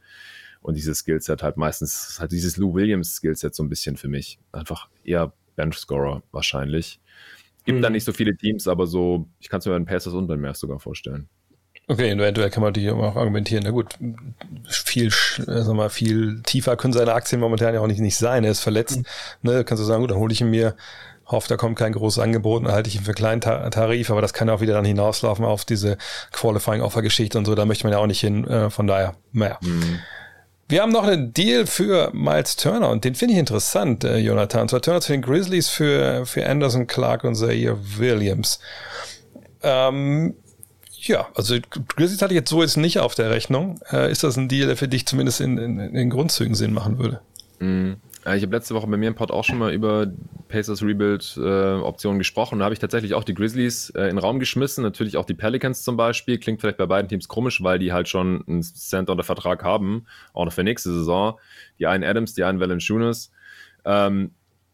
Und 0.61 0.75
dieses 0.75 0.99
Skillset 0.99 1.41
halt 1.41 1.57
meistens, 1.57 2.17
halt 2.19 2.31
dieses 2.31 2.57
Lou 2.57 2.73
Williams 2.73 3.15
Skillset 3.15 3.55
so 3.55 3.63
ein 3.63 3.69
bisschen 3.69 3.95
für 3.97 4.07
mich. 4.09 4.39
Einfach 4.51 4.89
eher 5.03 5.31
Bench-Scorer 5.55 6.21
wahrscheinlich. 6.31 6.99
Gibt 7.65 7.77
Mhm. 7.77 7.81
da 7.81 7.89
nicht 7.89 8.03
so 8.05 8.13
viele 8.13 8.35
Teams, 8.35 8.67
aber 8.67 8.87
so, 8.87 9.27
ich 9.39 9.49
kann 9.49 9.59
es 9.59 9.65
mir 9.65 9.71
bei 9.73 9.79
den 9.79 9.85
Pacers 9.85 10.13
und 10.13 10.27
bei 10.27 10.35
den 10.35 10.41
Mavs 10.41 10.59
sogar 10.59 10.79
vorstellen. 10.79 11.27
Okay, 11.87 12.09
eventuell 12.11 12.49
kann 12.51 12.61
man 12.61 12.73
die 12.73 12.89
auch 12.89 13.15
argumentieren. 13.15 13.63
Na 13.63 13.71
gut, 13.71 13.95
viel, 14.67 15.07
äh, 15.07 15.11
sag 15.63 15.73
mal, 15.73 15.89
viel 15.89 16.41
tiefer 16.43 16.77
können 16.77 16.93
seine 16.93 17.13
Aktien 17.13 17.41
momentan 17.41 17.73
ja 17.73 17.79
auch 17.79 17.87
nicht, 17.87 17.99
nicht 17.99 18.17
sein. 18.17 18.43
Er 18.43 18.51
ist 18.51 18.59
verletzt. 18.59 19.01
Ne, 19.41 19.63
kannst 19.63 19.81
du 19.81 19.85
sagen, 19.85 20.01
gut, 20.01 20.11
dann 20.11 20.19
hole 20.19 20.31
ich 20.31 20.39
ihn 20.41 20.51
mir, 20.51 20.75
hoffe, 21.25 21.47
da 21.47 21.57
kommt 21.57 21.79
kein 21.79 21.93
großes 21.93 22.19
Angebot, 22.21 22.63
dann 22.63 22.71
halte 22.73 22.89
ich 22.89 22.95
ihn 22.95 23.01
für 23.03 23.13
kleinen 23.13 23.41
Ta 23.41 23.69
Tarif, 23.71 24.11
aber 24.11 24.21
das 24.21 24.33
kann 24.33 24.49
auch 24.51 24.61
wieder 24.61 24.73
dann 24.73 24.85
hinauslaufen 24.85 25.45
auf 25.45 25.65
diese 25.65 25.97
Qualifying-Offer-Geschichte 26.31 27.37
und 27.37 27.45
so. 27.45 27.55
Da 27.55 27.65
möchte 27.65 27.85
man 27.85 27.93
ja 27.93 27.99
auch 27.99 28.07
nicht 28.07 28.19
hin. 28.21 28.45
Äh, 28.47 28.69
von 28.69 28.85
daher, 28.85 29.15
naja. 29.31 29.59
Wir 30.69 30.83
haben 30.83 30.91
noch 30.91 31.03
einen 31.03 31.33
Deal 31.33 31.65
für 31.65 32.11
Miles 32.13 32.55
Turner 32.55 32.89
und 32.89 33.03
den 33.03 33.15
finde 33.15 33.33
ich 33.33 33.39
interessant, 33.39 34.03
äh, 34.03 34.17
Jonathan. 34.17 34.61
Und 34.61 34.69
zwar 34.69 34.81
Turner 34.83 35.01
zu 35.01 35.11
den 35.11 35.23
Grizzlies 35.23 35.67
für, 35.67 36.27
für 36.27 36.47
Anderson 36.47 36.85
Clark 36.85 37.23
und 37.23 37.33
Zaire 37.33 37.75
Williams. 37.97 38.59
Ähm, 39.63 40.35
ja, 41.01 41.27
also 41.33 41.55
Grizzlies 41.95 42.21
hatte 42.21 42.35
ich 42.35 42.39
jetzt 42.39 42.51
so 42.51 42.61
jetzt 42.61 42.77
nicht 42.77 42.99
auf 42.99 43.15
der 43.15 43.31
Rechnung. 43.31 43.79
Äh, 43.91 44.11
ist 44.11 44.23
das 44.23 44.37
ein 44.37 44.47
Deal, 44.47 44.67
der 44.67 44.77
für 44.77 44.87
dich 44.87 45.07
zumindest 45.07 45.41
in, 45.41 45.57
in, 45.57 45.79
in 45.79 46.09
Grundzügen 46.11 46.53
Sinn 46.53 46.73
machen 46.73 46.99
würde? 46.99 47.19
Mhm. 47.57 47.97
Ja, 48.25 48.35
Ich 48.35 48.43
habe 48.43 48.55
letzte 48.55 48.75
Woche 48.75 48.87
bei 48.87 48.97
mir 48.97 49.07
im 49.07 49.15
Pod 49.15 49.31
auch 49.31 49.45
schon 49.45 49.57
mal 49.57 49.73
über 49.73 50.11
Pacers 50.49 50.83
Rebuild 50.83 51.37
äh, 51.37 52.17
gesprochen. 52.17 52.59
Da 52.59 52.65
habe 52.65 52.73
ich 52.73 52.79
tatsächlich 52.79 53.13
auch 53.13 53.23
die 53.23 53.33
Grizzlies 53.33 53.91
äh, 53.91 54.03
in 54.03 54.09
den 54.09 54.17
Raum 54.17 54.39
geschmissen, 54.39 54.83
natürlich 54.83 55.15
auch 55.15 55.25
die 55.25 55.33
Pelicans 55.33 55.83
zum 55.83 55.95
Beispiel. 55.95 56.37
Klingt 56.37 56.59
vielleicht 56.59 56.77
bei 56.77 56.85
beiden 56.85 57.07
Teams 57.07 57.27
komisch, 57.27 57.63
weil 57.63 57.79
die 57.79 57.93
halt 57.93 58.09
schon 58.09 58.43
einen 58.47 58.61
Center 58.61 59.13
unter 59.13 59.23
Vertrag 59.23 59.63
haben, 59.63 60.05
auch 60.33 60.45
noch 60.45 60.53
für 60.53 60.63
nächste 60.63 60.91
Saison. 60.91 61.39
Die 61.79 61.87
einen 61.87 62.03
Adams, 62.03 62.33
die 62.33 62.43
einen 62.43 62.59
Valanciunas. 62.59 63.31
Ähm, 63.85 64.31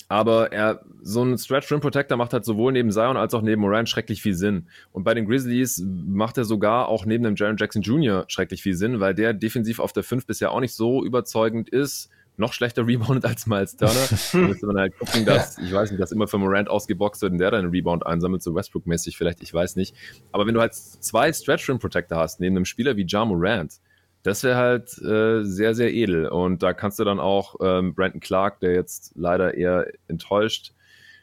aber 0.08 0.52
er, 0.52 0.82
so 1.02 1.24
ein 1.24 1.38
Stretch 1.38 1.72
Rim 1.72 1.80
Protector 1.80 2.18
macht 2.18 2.34
halt 2.34 2.46
sowohl 2.46 2.72
neben 2.72 2.92
Zion 2.92 3.18
als 3.18 3.34
auch 3.34 3.42
neben 3.42 3.62
Moran 3.62 3.88
schrecklich 3.88 4.22
viel 4.22 4.36
Sinn. 4.36 4.68
Und 4.92 5.04
bei 5.04 5.14
den 5.14 5.26
Grizzlies 5.26 5.84
macht 5.86 6.38
er 6.38 6.46
sogar 6.46 6.90
auch 6.90 7.06
neben 7.06 7.24
dem 7.24 7.36
Jaron 7.36 7.58
Jackson 7.58 7.82
Jr. 7.82 8.26
schrecklich 8.28 8.62
viel 8.62 8.76
Sinn, 8.76 9.00
weil 9.00 9.16
der 9.16 9.34
defensiv 9.34 9.80
auf 9.80 9.94
der 9.94 10.04
5 10.04 10.28
bisher 10.28 10.52
auch 10.52 10.60
nicht 10.60 10.74
so 10.74 11.04
überzeugend 11.04 11.70
ist. 11.70 12.10
Noch 12.38 12.54
schlechter 12.54 12.86
reboundet 12.86 13.26
als 13.26 13.48
Miles 13.48 13.78
Turner. 13.78 13.94
da 14.32 14.38
müsste 14.38 14.68
man 14.68 14.78
halt 14.78 14.98
gucken, 14.98 15.26
dass, 15.26 15.58
ich 15.58 15.72
weiß 15.72 15.92
nicht, 15.92 16.02
dass 16.02 16.12
immer 16.12 16.28
für 16.28 16.38
Morant 16.38 16.70
ausgeboxt 16.70 17.22
wird 17.22 17.32
und 17.32 17.38
der 17.38 17.52
dann 17.52 17.62
einen 17.62 17.70
Rebound 17.72 18.06
einsammelt, 18.06 18.44
so 18.44 18.54
Westbrook-mäßig 18.54 19.18
vielleicht, 19.18 19.42
ich 19.42 19.54
weiß 19.54 19.76
nicht. 19.78 19.96
Aber 20.32 20.46
wenn 20.46 20.54
du 20.54 20.62
halt 20.62 20.74
zwei 20.74 21.32
Stretch 21.32 21.70
Rim 21.70 21.80
Protector 21.80 22.18
hast, 22.18 22.40
neben 22.40 22.56
einem 22.56 22.66
Spieler 22.66 22.98
wie 22.98 23.06
Ja 23.08 23.24
Morant, 23.24 23.80
das 24.24 24.44
wäre 24.44 24.58
halt 24.58 24.98
äh, 25.04 25.44
sehr, 25.44 25.76
sehr 25.76 25.94
edel. 25.94 26.28
Und 26.28 26.64
da 26.64 26.74
kannst 26.74 26.98
du 26.98 27.04
dann 27.04 27.20
auch 27.20 27.56
ähm, 27.62 27.94
Brandon 27.94 28.20
Clark, 28.20 28.60
der 28.60 28.74
jetzt 28.74 29.14
leider 29.16 29.54
eher 29.54 29.88
enttäuscht 30.08 30.74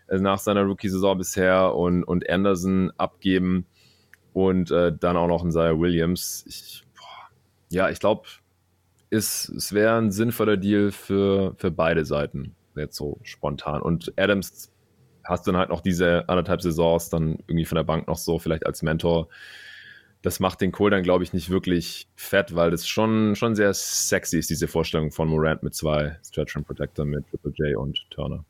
äh, 0.07 0.19
nach 0.19 0.39
seiner 0.39 0.63
Rookie-Saison 0.63 1.19
bisher, 1.19 1.75
und, 1.75 2.05
und 2.05 2.31
Anderson 2.31 2.93
abgeben 2.97 3.67
und 4.33 4.71
äh, 4.71 4.93
dann 4.97 5.17
auch 5.17 5.27
noch 5.27 5.43
ein 5.43 5.49
Isaiah 5.49 5.79
Williams. 5.79 6.45
Ich, 6.47 6.85
boah, 6.95 7.31
ja, 7.71 7.91
ich 7.91 7.99
glaube, 7.99 8.23
es, 9.13 9.49
es 9.49 9.73
wäre 9.73 9.97
ein 9.99 10.11
sinnvoller 10.11 10.57
Deal 10.57 10.91
für, 10.91 11.55
für 11.57 11.71
beide 11.71 12.05
Seiten, 12.05 12.57
jetzt 12.75 12.97
so 12.97 13.19
spontan. 13.23 13.83
Und 13.83 14.13
Adams 14.17 14.73
hast 15.25 15.47
dann 15.47 15.57
halt 15.57 15.69
noch 15.69 15.81
diese 15.81 16.29
anderthalb 16.29 16.63
Saisons 16.63 17.11
dann 17.11 17.39
irgendwie 17.47 17.65
von 17.65 17.77
der 17.77 17.85
Bank 17.85 18.09
noch 18.09 18.19
so, 18.19 18.39
vielleicht 18.39 18.67
als 18.67 18.83
Mentor 18.83 19.29
das 20.23 20.39
macht 20.41 20.61
den 20.61 20.73
Kohl 20.73 20.91
dann, 20.91 21.03
glaube 21.03 21.25
ich, 21.25 21.33
nicht 21.33 21.51
wirklich 21.51 22.09
fett, 22.15 22.55
weil 22.55 22.71
das 22.71 22.87
schon, 22.87 23.35
schon 23.37 23.55
sehr 23.55 23.75
sexy 23.75 24.39
ist, 24.39 24.51
diese 24.51 24.69
Vorstellung 24.69 25.11
von 25.11 25.29
Morant 25.29 25.63
mit 25.63 25.75
zwei 25.75 26.17
Stretch 26.25 26.57
and 26.57 26.67
Protector 26.67 27.05
mit 27.05 27.29
Triple 27.29 27.53
J 27.57 27.77
und 27.77 27.99
Turner. 28.11 28.45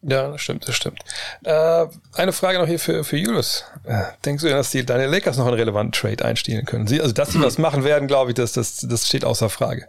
Ja, 0.00 0.30
das 0.30 0.40
stimmt, 0.40 0.66
das 0.66 0.76
stimmt. 0.76 1.00
Äh, 1.42 1.86
eine 2.14 2.32
Frage 2.32 2.58
noch 2.58 2.68
hier 2.68 2.78
für, 2.78 3.02
für 3.02 3.16
Julius. 3.16 3.64
Äh, 3.84 4.04
denkst 4.24 4.44
du, 4.44 4.48
dass 4.48 4.70
die 4.70 4.86
deine 4.86 5.06
Lakers 5.06 5.36
noch 5.36 5.46
einen 5.46 5.56
relevanten 5.56 5.92
Trade 5.92 6.24
einstehen 6.24 6.64
können? 6.64 6.86
Sie, 6.86 7.00
also, 7.00 7.12
dass 7.12 7.32
sie 7.32 7.42
was 7.42 7.58
machen 7.58 7.84
werden, 7.84 8.06
glaube 8.08 8.30
ich, 8.30 8.34
das, 8.34 8.52
das, 8.52 8.86
das 8.88 9.06
steht 9.06 9.24
außer 9.24 9.50
Frage. 9.50 9.86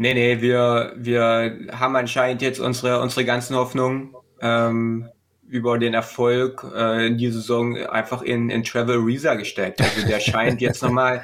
Nee, 0.00 0.14
nee, 0.14 0.40
wir, 0.40 0.94
wir 0.96 1.58
haben 1.72 1.94
anscheinend 1.94 2.40
jetzt 2.40 2.58
unsere, 2.58 3.02
unsere 3.02 3.26
ganzen 3.26 3.54
Hoffnungen 3.54 4.14
ähm, 4.40 5.10
über 5.46 5.76
den 5.76 5.92
Erfolg 5.92 6.64
äh, 6.74 7.08
in 7.08 7.18
die 7.18 7.30
Saison 7.30 7.76
einfach 7.76 8.22
in, 8.22 8.48
in 8.48 8.64
Travel 8.64 8.96
Reza 8.96 9.34
gesteckt. 9.34 9.82
Also 9.82 10.06
der 10.06 10.18
scheint 10.18 10.60
jetzt 10.62 10.82
nochmal 10.82 11.22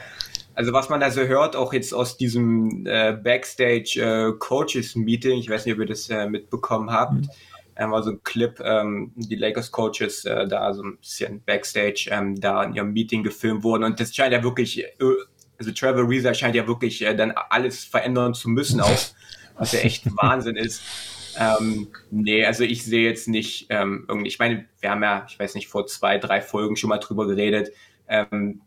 also 0.55 0.75
was 0.75 0.91
man 0.91 1.01
da 1.01 1.11
so 1.11 1.23
hört, 1.23 1.57
auch 1.57 1.73
jetzt 1.73 1.95
aus 1.95 2.19
diesem 2.19 2.85
äh, 2.87 3.13
Backstage 3.13 3.99
äh, 3.99 4.39
Coaches 4.39 4.95
Meeting, 4.95 5.39
ich 5.39 5.49
weiß 5.49 5.65
nicht, 5.65 5.75
ob 5.75 5.81
ihr 5.81 5.87
das 5.87 6.11
äh, 6.11 6.29
mitbekommen 6.29 6.91
habt, 6.91 7.15
mhm. 7.15 7.31
ähm, 7.77 7.91
war 7.93 8.03
so 8.03 8.11
ein 8.11 8.23
Clip, 8.25 8.61
ähm, 8.63 9.13
die 9.17 9.37
Lakers 9.37 9.73
Coaches 9.73 10.27
äh, 10.27 10.47
da 10.47 10.75
so 10.75 10.83
ein 10.83 10.99
bisschen 10.99 11.43
Backstage 11.47 12.11
ähm, 12.11 12.39
da 12.39 12.63
in 12.65 12.75
ihrem 12.75 12.93
Meeting 12.93 13.23
gefilmt 13.23 13.65
wurden 13.65 13.85
und 13.85 14.01
das 14.01 14.15
scheint 14.15 14.35
ja 14.35 14.43
wirklich, 14.43 14.85
äh, 14.85 14.89
also 15.59 15.73
Trevor 15.73 16.09
Reza 16.09 16.35
scheint 16.35 16.55
ja 16.55 16.67
wirklich 16.67 17.03
äh, 17.03 17.15
dann 17.15 17.33
alles 17.33 17.85
verändern 17.85 18.35
zu 18.35 18.49
müssen 18.49 18.81
auch, 18.81 18.99
was 19.57 19.73
ja 19.73 19.81
echt 19.81 20.05
Wahnsinn 20.17 20.57
ist. 20.57 20.83
Ähm, 21.39 21.89
nee, 22.11 22.45
also 22.45 22.65
ich 22.65 22.85
sehe 22.85 23.05
jetzt 23.05 23.29
nicht 23.29 23.67
ähm, 23.69 24.05
irgendwie, 24.09 24.29
ich 24.29 24.39
meine, 24.39 24.67
wir 24.81 24.91
haben 24.91 25.03
ja, 25.03 25.27
ich 25.29 25.39
weiß 25.39 25.55
nicht, 25.55 25.69
vor 25.69 25.87
zwei, 25.87 26.19
drei 26.19 26.41
Folgen 26.41 26.77
schon 26.77 26.89
mal 26.89 26.99
drüber 26.99 27.27
geredet, 27.27 27.73
ähm, 28.09 28.63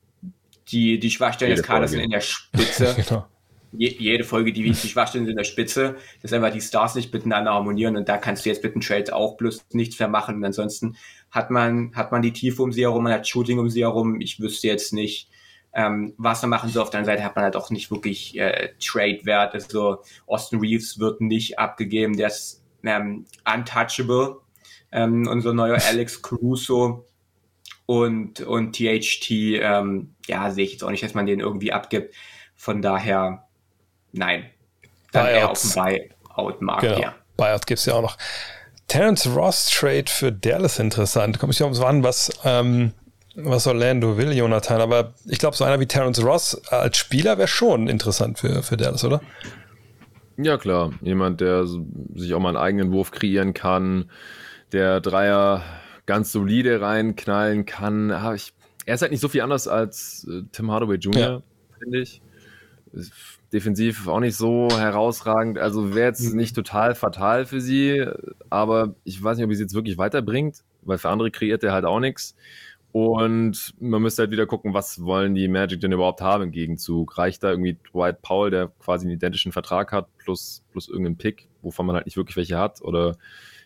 die, 0.72 1.00
die 1.00 1.10
Schwachstellen 1.10 1.52
jede 1.52 1.62
des 1.62 1.68
Kaders 1.68 1.92
sind 1.92 2.02
in 2.02 2.12
der 2.12 2.22
Spitze. 2.22 2.96
genau. 3.10 3.26
Je, 3.72 3.96
jede 4.00 4.24
Folge, 4.24 4.52
die, 4.52 4.64
die 4.64 4.88
Schwachstellen 4.88 5.26
sind 5.26 5.32
in 5.32 5.38
der 5.38 5.44
Spitze, 5.44 5.96
dass 6.22 6.34
einfach 6.34 6.52
die 6.52 6.62
Stars 6.62 6.96
nicht 6.96 7.14
miteinander 7.14 7.54
harmonieren 7.54 7.98
und 7.98 8.10
da 8.10 8.18
kannst 8.18 8.46
du 8.46 8.50
jetzt 8.50 8.64
mit 8.64 8.74
dem 8.74 8.82
Trade 8.82 9.16
auch 9.16 9.38
bloß 9.38 9.66
nichts 9.74 10.00
mehr 10.00 10.08
machen. 10.08 10.36
Und 10.36 10.46
ansonsten 10.46 10.96
hat 11.30 11.52
man, 11.52 11.96
hat 11.96 12.12
man 12.12 12.22
die 12.22 12.34
Tiefe 12.34 12.64
um 12.64 12.72
sie 12.72 12.82
herum, 12.82 13.04
man 13.04 13.14
hat 13.14 13.28
Shooting 13.28 13.60
um 13.60 13.70
sie 13.70 13.82
herum. 13.82 14.22
Ich 14.22 14.40
wüsste 14.40 14.68
jetzt 14.68 14.92
nicht, 14.94 15.30
ähm, 15.74 16.14
was 16.18 16.42
man 16.42 16.50
machen 16.50 16.70
soll. 16.70 16.84
Auf 16.84 16.90
der 16.90 17.00
anderen 17.00 17.18
Seite 17.18 17.26
hat 17.26 17.36
man 17.36 17.46
halt 17.46 17.56
auch 17.56 17.70
nicht 17.70 17.92
wirklich 17.92 18.38
äh, 18.38 18.70
Trade-Wert. 18.80 19.54
Also 19.54 20.04
Austin 20.28 20.60
Reeves 20.60 21.00
wird 21.00 21.22
nicht 21.22 21.60
abgegeben, 21.60 22.18
der 22.18 22.28
ist 22.28 22.64
ähm, 22.84 23.26
untouchable. 23.46 24.38
Ähm, 24.92 25.28
unser 25.28 25.54
neuer 25.54 25.78
Alex 25.88 26.22
Caruso 26.22 27.06
und, 27.86 28.42
und 28.42 28.76
THT, 28.76 29.32
ähm, 29.32 30.14
ja, 30.28 30.52
sehe 30.52 30.66
ich 30.66 30.74
jetzt 30.74 30.84
auch 30.84 30.92
nicht, 30.92 31.04
dass 31.04 31.14
man 31.14 31.26
den 31.26 31.40
irgendwie 31.40 31.72
abgibt. 31.72 32.14
Von 32.56 32.82
daher, 32.82 33.48
nein. 34.12 34.50
Dann 35.12 35.26
Buyouts. 35.26 35.76
eher 35.76 35.90
auf 35.90 35.98
dem 35.98 36.10
Buyout-Markt, 36.36 36.82
genau. 36.82 37.00
ja. 37.00 37.16
Buyout 37.36 37.66
gibt 37.66 37.80
es 37.80 37.86
ja 37.86 37.96
auch 37.96 38.02
noch. 38.02 38.18
Terence 38.88 39.28
Ross 39.28 39.70
Trade 39.70 40.06
für 40.08 40.32
Dallas 40.32 40.78
interessant. 40.80 41.40
Kommt 41.40 41.54
sich 41.54 41.64
ums 41.64 41.80
Wann, 41.80 42.04
was, 42.04 42.32
ähm, 42.44 42.94
was 43.36 43.68
Orlando 43.68 44.18
will, 44.18 44.34
Jonathan. 44.34 44.82
Aber 44.82 45.14
ich 45.26 45.40
glaube, 45.40 45.56
so 45.56 45.64
einer 45.64 45.80
wie 45.80 45.86
Terence 45.86 46.24
Ross 46.24 46.62
als 46.70 46.98
Spieler 46.98 47.38
wäre 47.38 47.48
schon 47.48 47.88
interessant 47.88 48.40
für, 48.40 48.64
für 48.64 48.78
Dallas, 48.78 49.04
oder? 49.04 49.22
Ja, 50.38 50.58
klar. 50.58 50.94
Jemand, 51.02 51.42
der 51.42 51.66
sich 51.66 52.34
auch 52.34 52.40
mal 52.40 52.50
einen 52.50 52.58
eigenen 52.58 52.92
Wurf 52.92 53.12
kreieren 53.12 53.54
kann, 53.54 54.10
der 54.72 55.02
Dreier 55.02 55.64
ganz 56.06 56.32
solide 56.32 56.82
reinknallen 56.82 57.66
kann. 57.66 58.14
Ich, 58.36 58.54
er 58.86 58.96
ist 58.96 59.02
halt 59.02 59.12
nicht 59.12 59.22
so 59.22 59.28
viel 59.28 59.42
anders 59.42 59.68
als 59.68 60.28
äh, 60.30 60.44
Tim 60.52 60.72
Hardaway 60.72 60.96
Jr., 60.96 61.20
ja. 61.20 61.42
finde 61.78 62.00
ich. 62.00 62.22
Defensiv 63.52 64.08
auch 64.08 64.20
nicht 64.20 64.36
so 64.36 64.70
herausragend. 64.72 65.58
Also 65.58 65.94
wäre 65.94 66.08
jetzt 66.08 66.32
mhm. 66.32 66.38
nicht 66.38 66.56
total 66.56 66.96
fatal 66.96 67.46
für 67.46 67.62
sie, 67.62 68.06
aber 68.50 68.96
ich 69.04 69.22
weiß 69.22 69.38
nicht, 69.38 69.46
ob 69.46 69.52
es 69.52 69.60
jetzt 69.60 69.74
wirklich 69.74 69.98
weiterbringt, 69.98 70.64
weil 70.82 70.98
für 70.98 71.10
andere 71.10 71.32
kreiert 71.32 71.64
er 71.64 71.74
halt 71.74 71.86
auch 71.86 72.00
nichts. 72.00 72.36
Und 72.92 73.76
man 73.80 74.02
müsste 74.02 74.24
halt 74.24 74.32
wieder 74.32 74.48
gucken, 74.48 74.74
was 74.74 75.04
wollen 75.04 75.36
die 75.36 75.48
Magic 75.48 75.80
denn 75.80 75.92
überhaupt 75.92 76.22
haben 76.22 76.46
im 76.46 76.52
Gegenzug? 76.52 77.18
Reicht 77.18 77.44
da 77.44 77.52
irgendwie 77.52 77.78
Dwight 77.92 78.22
Powell, 78.22 78.50
der 78.50 78.72
quasi 78.80 79.06
einen 79.06 79.16
identischen 79.16 79.52
Vertrag 79.52 79.92
hat, 79.92 80.08
plus, 80.18 80.64
plus 80.72 80.90
irgendein 80.90 81.18
Pick, 81.18 81.50
wovon 81.62 81.86
man 81.86 81.96
halt 81.96 82.06
nicht 82.06 82.18
wirklich 82.18 82.38
welche 82.38 82.58
hat? 82.58 82.82
Oder 82.82 83.16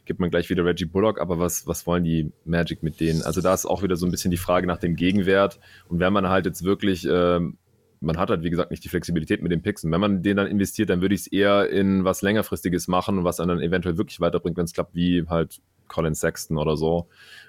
gibt 0.06 0.20
man 0.20 0.30
gleich 0.30 0.50
wieder 0.50 0.66
Reggie 0.66 0.86
Bullock, 0.86 1.22
aber 1.22 1.40
was, 1.40 1.66
was 1.68 1.88
wollen 1.88 2.04
die 2.04 2.32
Magic 2.44 2.84
mit 2.84 3.00
denen? 3.00 3.22
Also 3.22 3.40
da 3.40 3.54
ist 3.54 3.66
auch 3.66 3.82
wieder 3.84 3.96
so 3.96 4.06
ein 4.06 4.12
bisschen 4.12 4.32
die 4.32 4.38
Frage 4.38 4.68
nach 4.68 4.78
dem 4.78 4.96
Gegenwert. 4.96 5.60
Und 5.88 6.00
wenn 6.00 6.12
man 6.12 6.28
halt 6.28 6.46
jetzt 6.46 6.66
wirklich, 6.66 7.08
ähm, 7.10 7.58
man 8.02 8.18
hat 8.18 8.30
halt 8.30 8.44
wie 8.44 8.50
gesagt 8.50 8.72
nicht 8.72 8.84
die 8.84 8.90
Flexibilität 8.90 9.42
mit 9.42 9.54
den 9.54 9.62
Picks. 9.62 9.86
Und 9.86 9.92
wenn 9.92 10.02
man 10.02 10.22
den 10.22 10.36
dann 10.36 10.48
investiert, 10.48 10.90
dann 10.90 11.02
würde 11.02 11.16
ich 11.16 11.22
es 11.22 11.28
eher 11.28 11.70
in 11.70 12.04
was 12.04 12.22
längerfristiges 12.22 12.90
machen, 12.90 13.24
was 13.24 13.38
dann 13.38 13.50
eventuell 13.62 13.98
wirklich 13.98 14.20
weiterbringt, 14.20 14.58
wenn 14.58 14.66
es 14.66 14.74
klappt, 14.74 14.94
wie 14.94 15.26
halt 15.28 15.62
Colin 15.88 16.16
Sexton 16.16 16.58
oder 16.58 16.76
so. 16.76 17.08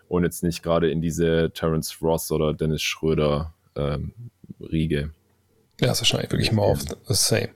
Und 0.08 0.24
jetzt 0.24 0.42
nicht 0.42 0.62
gerade 0.62 0.90
in 0.90 1.00
diese 1.00 1.50
Terence 1.52 2.00
Ross 2.02 2.30
oder 2.30 2.52
Dennis 2.54 2.82
Schröder 2.82 3.54
ähm, 3.76 4.12
Riege. 4.60 5.10
Ja, 5.80 5.92
ist 5.92 6.00
wahrscheinlich 6.00 6.30
wirklich 6.30 6.52
more 6.52 6.72
of 6.72 6.82
the 6.82 7.14
same. 7.14 7.50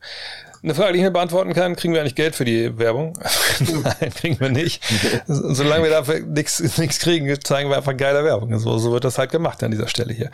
Eine 0.62 0.74
Frage, 0.74 0.92
die 0.92 0.98
ich 0.98 1.04
mir 1.04 1.11
beantworten 1.11 1.52
kann, 1.54 1.76
kriegen 1.76 1.94
wir 1.94 2.00
eigentlich 2.00 2.14
Geld 2.14 2.34
für 2.34 2.44
die 2.44 2.78
Werbung? 2.78 3.18
Nein, 3.61 4.12
kriegen 4.14 4.40
wir 4.40 4.48
nicht. 4.48 4.82
Solange 5.26 5.84
wir 5.84 5.90
dafür 5.90 6.20
nichts 6.20 6.98
kriegen, 6.98 7.40
zeigen 7.42 7.70
wir 7.70 7.76
einfach 7.76 7.96
geile 7.96 8.24
Werbung. 8.24 8.59
So, 8.59 8.78
so 8.78 8.92
wird 8.92 9.04
das 9.04 9.18
halt 9.18 9.30
gemacht 9.30 9.62
an 9.62 9.70
dieser 9.70 9.88
Stelle 9.88 10.12
hier. 10.12 10.30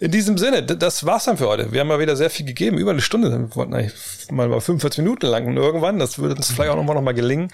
In 0.00 0.10
diesem 0.10 0.38
Sinne, 0.38 0.62
das 0.62 1.06
war's 1.06 1.24
dann 1.24 1.38
für 1.38 1.48
heute. 1.48 1.72
Wir 1.72 1.80
haben 1.80 1.88
mal 1.88 1.98
wieder 1.98 2.16
sehr 2.16 2.30
viel 2.30 2.46
gegeben, 2.46 2.78
über 2.78 2.90
eine 2.90 3.00
Stunde. 3.00 3.30
Wir 3.30 3.56
wollten 3.56 3.74
eigentlich 3.74 3.94
mal 4.30 4.48
45 4.48 5.02
Minuten 5.02 5.26
lang 5.26 5.46
und 5.46 5.56
irgendwann. 5.56 5.98
Das 5.98 6.18
würde 6.18 6.34
uns 6.34 6.50
vielleicht 6.50 6.70
auch 6.70 6.76
nochmal 6.76 6.96
noch 6.96 7.02
mal 7.02 7.14
gelingen. 7.14 7.48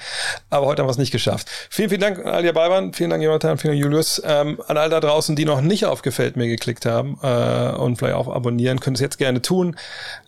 Aber 0.50 0.66
heute 0.66 0.82
haben 0.82 0.88
wir 0.88 0.92
es 0.92 0.98
nicht 0.98 1.12
geschafft. 1.12 1.48
Vielen, 1.70 1.88
vielen 1.88 2.00
Dank 2.00 2.18
an 2.18 2.26
all 2.26 2.42
die 2.42 2.48
dabei 2.48 2.70
waren. 2.70 2.92
Vielen 2.92 3.10
Dank, 3.10 3.22
Jonathan, 3.22 3.58
vielen 3.58 3.74
Dank, 3.74 3.82
Julius. 3.82 4.22
Ähm, 4.24 4.60
an 4.66 4.76
all 4.76 4.90
da 4.90 5.00
draußen, 5.00 5.36
die 5.36 5.44
noch 5.44 5.60
nicht 5.60 5.86
auf 5.86 6.02
Gefällt 6.02 6.36
mir 6.36 6.48
geklickt 6.48 6.86
haben 6.86 7.18
äh, 7.22 7.70
und 7.76 7.96
vielleicht 7.96 8.14
auch 8.14 8.28
abonnieren, 8.28 8.80
können 8.80 8.94
es 8.94 9.00
jetzt 9.00 9.18
gerne 9.18 9.42
tun. 9.42 9.76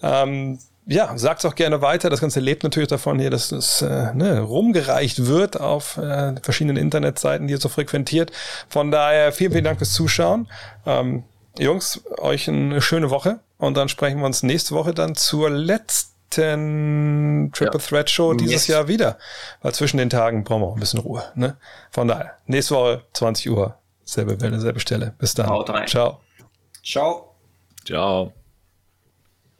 Ähm, 0.03 0.59
ja, 0.91 1.17
sagt's 1.17 1.45
auch 1.45 1.55
gerne 1.55 1.83
weiter. 1.83 2.11
Das 2.11 2.21
Ganze 2.21 2.41
lebt 2.41 2.65
natürlich 2.65 2.89
davon 2.89 3.21
hier, 3.21 3.31
dass 3.31 3.53
es 3.53 3.81
äh, 3.81 4.13
ne, 4.13 4.41
rumgereicht 4.41 5.27
wird 5.27 5.61
auf 5.61 5.97
äh, 5.99 6.35
verschiedenen 6.43 6.77
Internetseiten, 6.77 7.47
die 7.47 7.53
ihr 7.53 7.61
so 7.61 7.69
frequentiert. 7.69 8.33
Von 8.69 8.91
daher 8.91 9.31
vielen, 9.31 9.53
vielen 9.53 9.65
Dank 9.65 9.79
fürs 9.79 9.93
Zuschauen. 9.93 10.49
Ähm, 10.85 11.23
Jungs, 11.57 12.03
euch 12.19 12.49
eine 12.49 12.83
schöne 12.83 13.11
Woche 13.11 13.39
und 13.59 13.77
dann 13.77 13.89
sprechen 13.89 14.19
wir 14.19 14.27
uns 14.27 14.43
nächste 14.43 14.75
Woche 14.75 14.93
dann 14.93 15.15
zur 15.15 15.49
letzten 15.49 17.53
Triple 17.55 17.81
ja. 17.81 17.87
Threat 17.87 18.11
Show 18.11 18.35
dieses 18.35 18.53
yes. 18.53 18.67
Jahr 18.67 18.89
wieder. 18.89 19.17
Weil 19.63 19.73
zwischen 19.75 19.99
den 19.99 20.11
Tagen 20.11 20.43
brauchen 20.43 20.63
wir 20.63 20.67
auch 20.67 20.75
ein 20.75 20.81
bisschen 20.81 21.01
Ruhe. 21.01 21.23
Ne? 21.37 21.57
Von 21.93 22.09
daher, 22.09 22.33
nächste 22.47 22.75
Woche 22.75 23.03
20 23.13 23.49
Uhr, 23.49 23.77
selbe 24.05 24.41
Welle, 24.41 24.59
selbe 24.59 24.81
Stelle. 24.81 25.15
Bis 25.19 25.35
dann. 25.35 25.49
Haut 25.49 25.71
rein. 25.71 25.87
Ciao. 25.87 26.19
Ciao. 26.83 27.37
Ciao. 27.85 28.33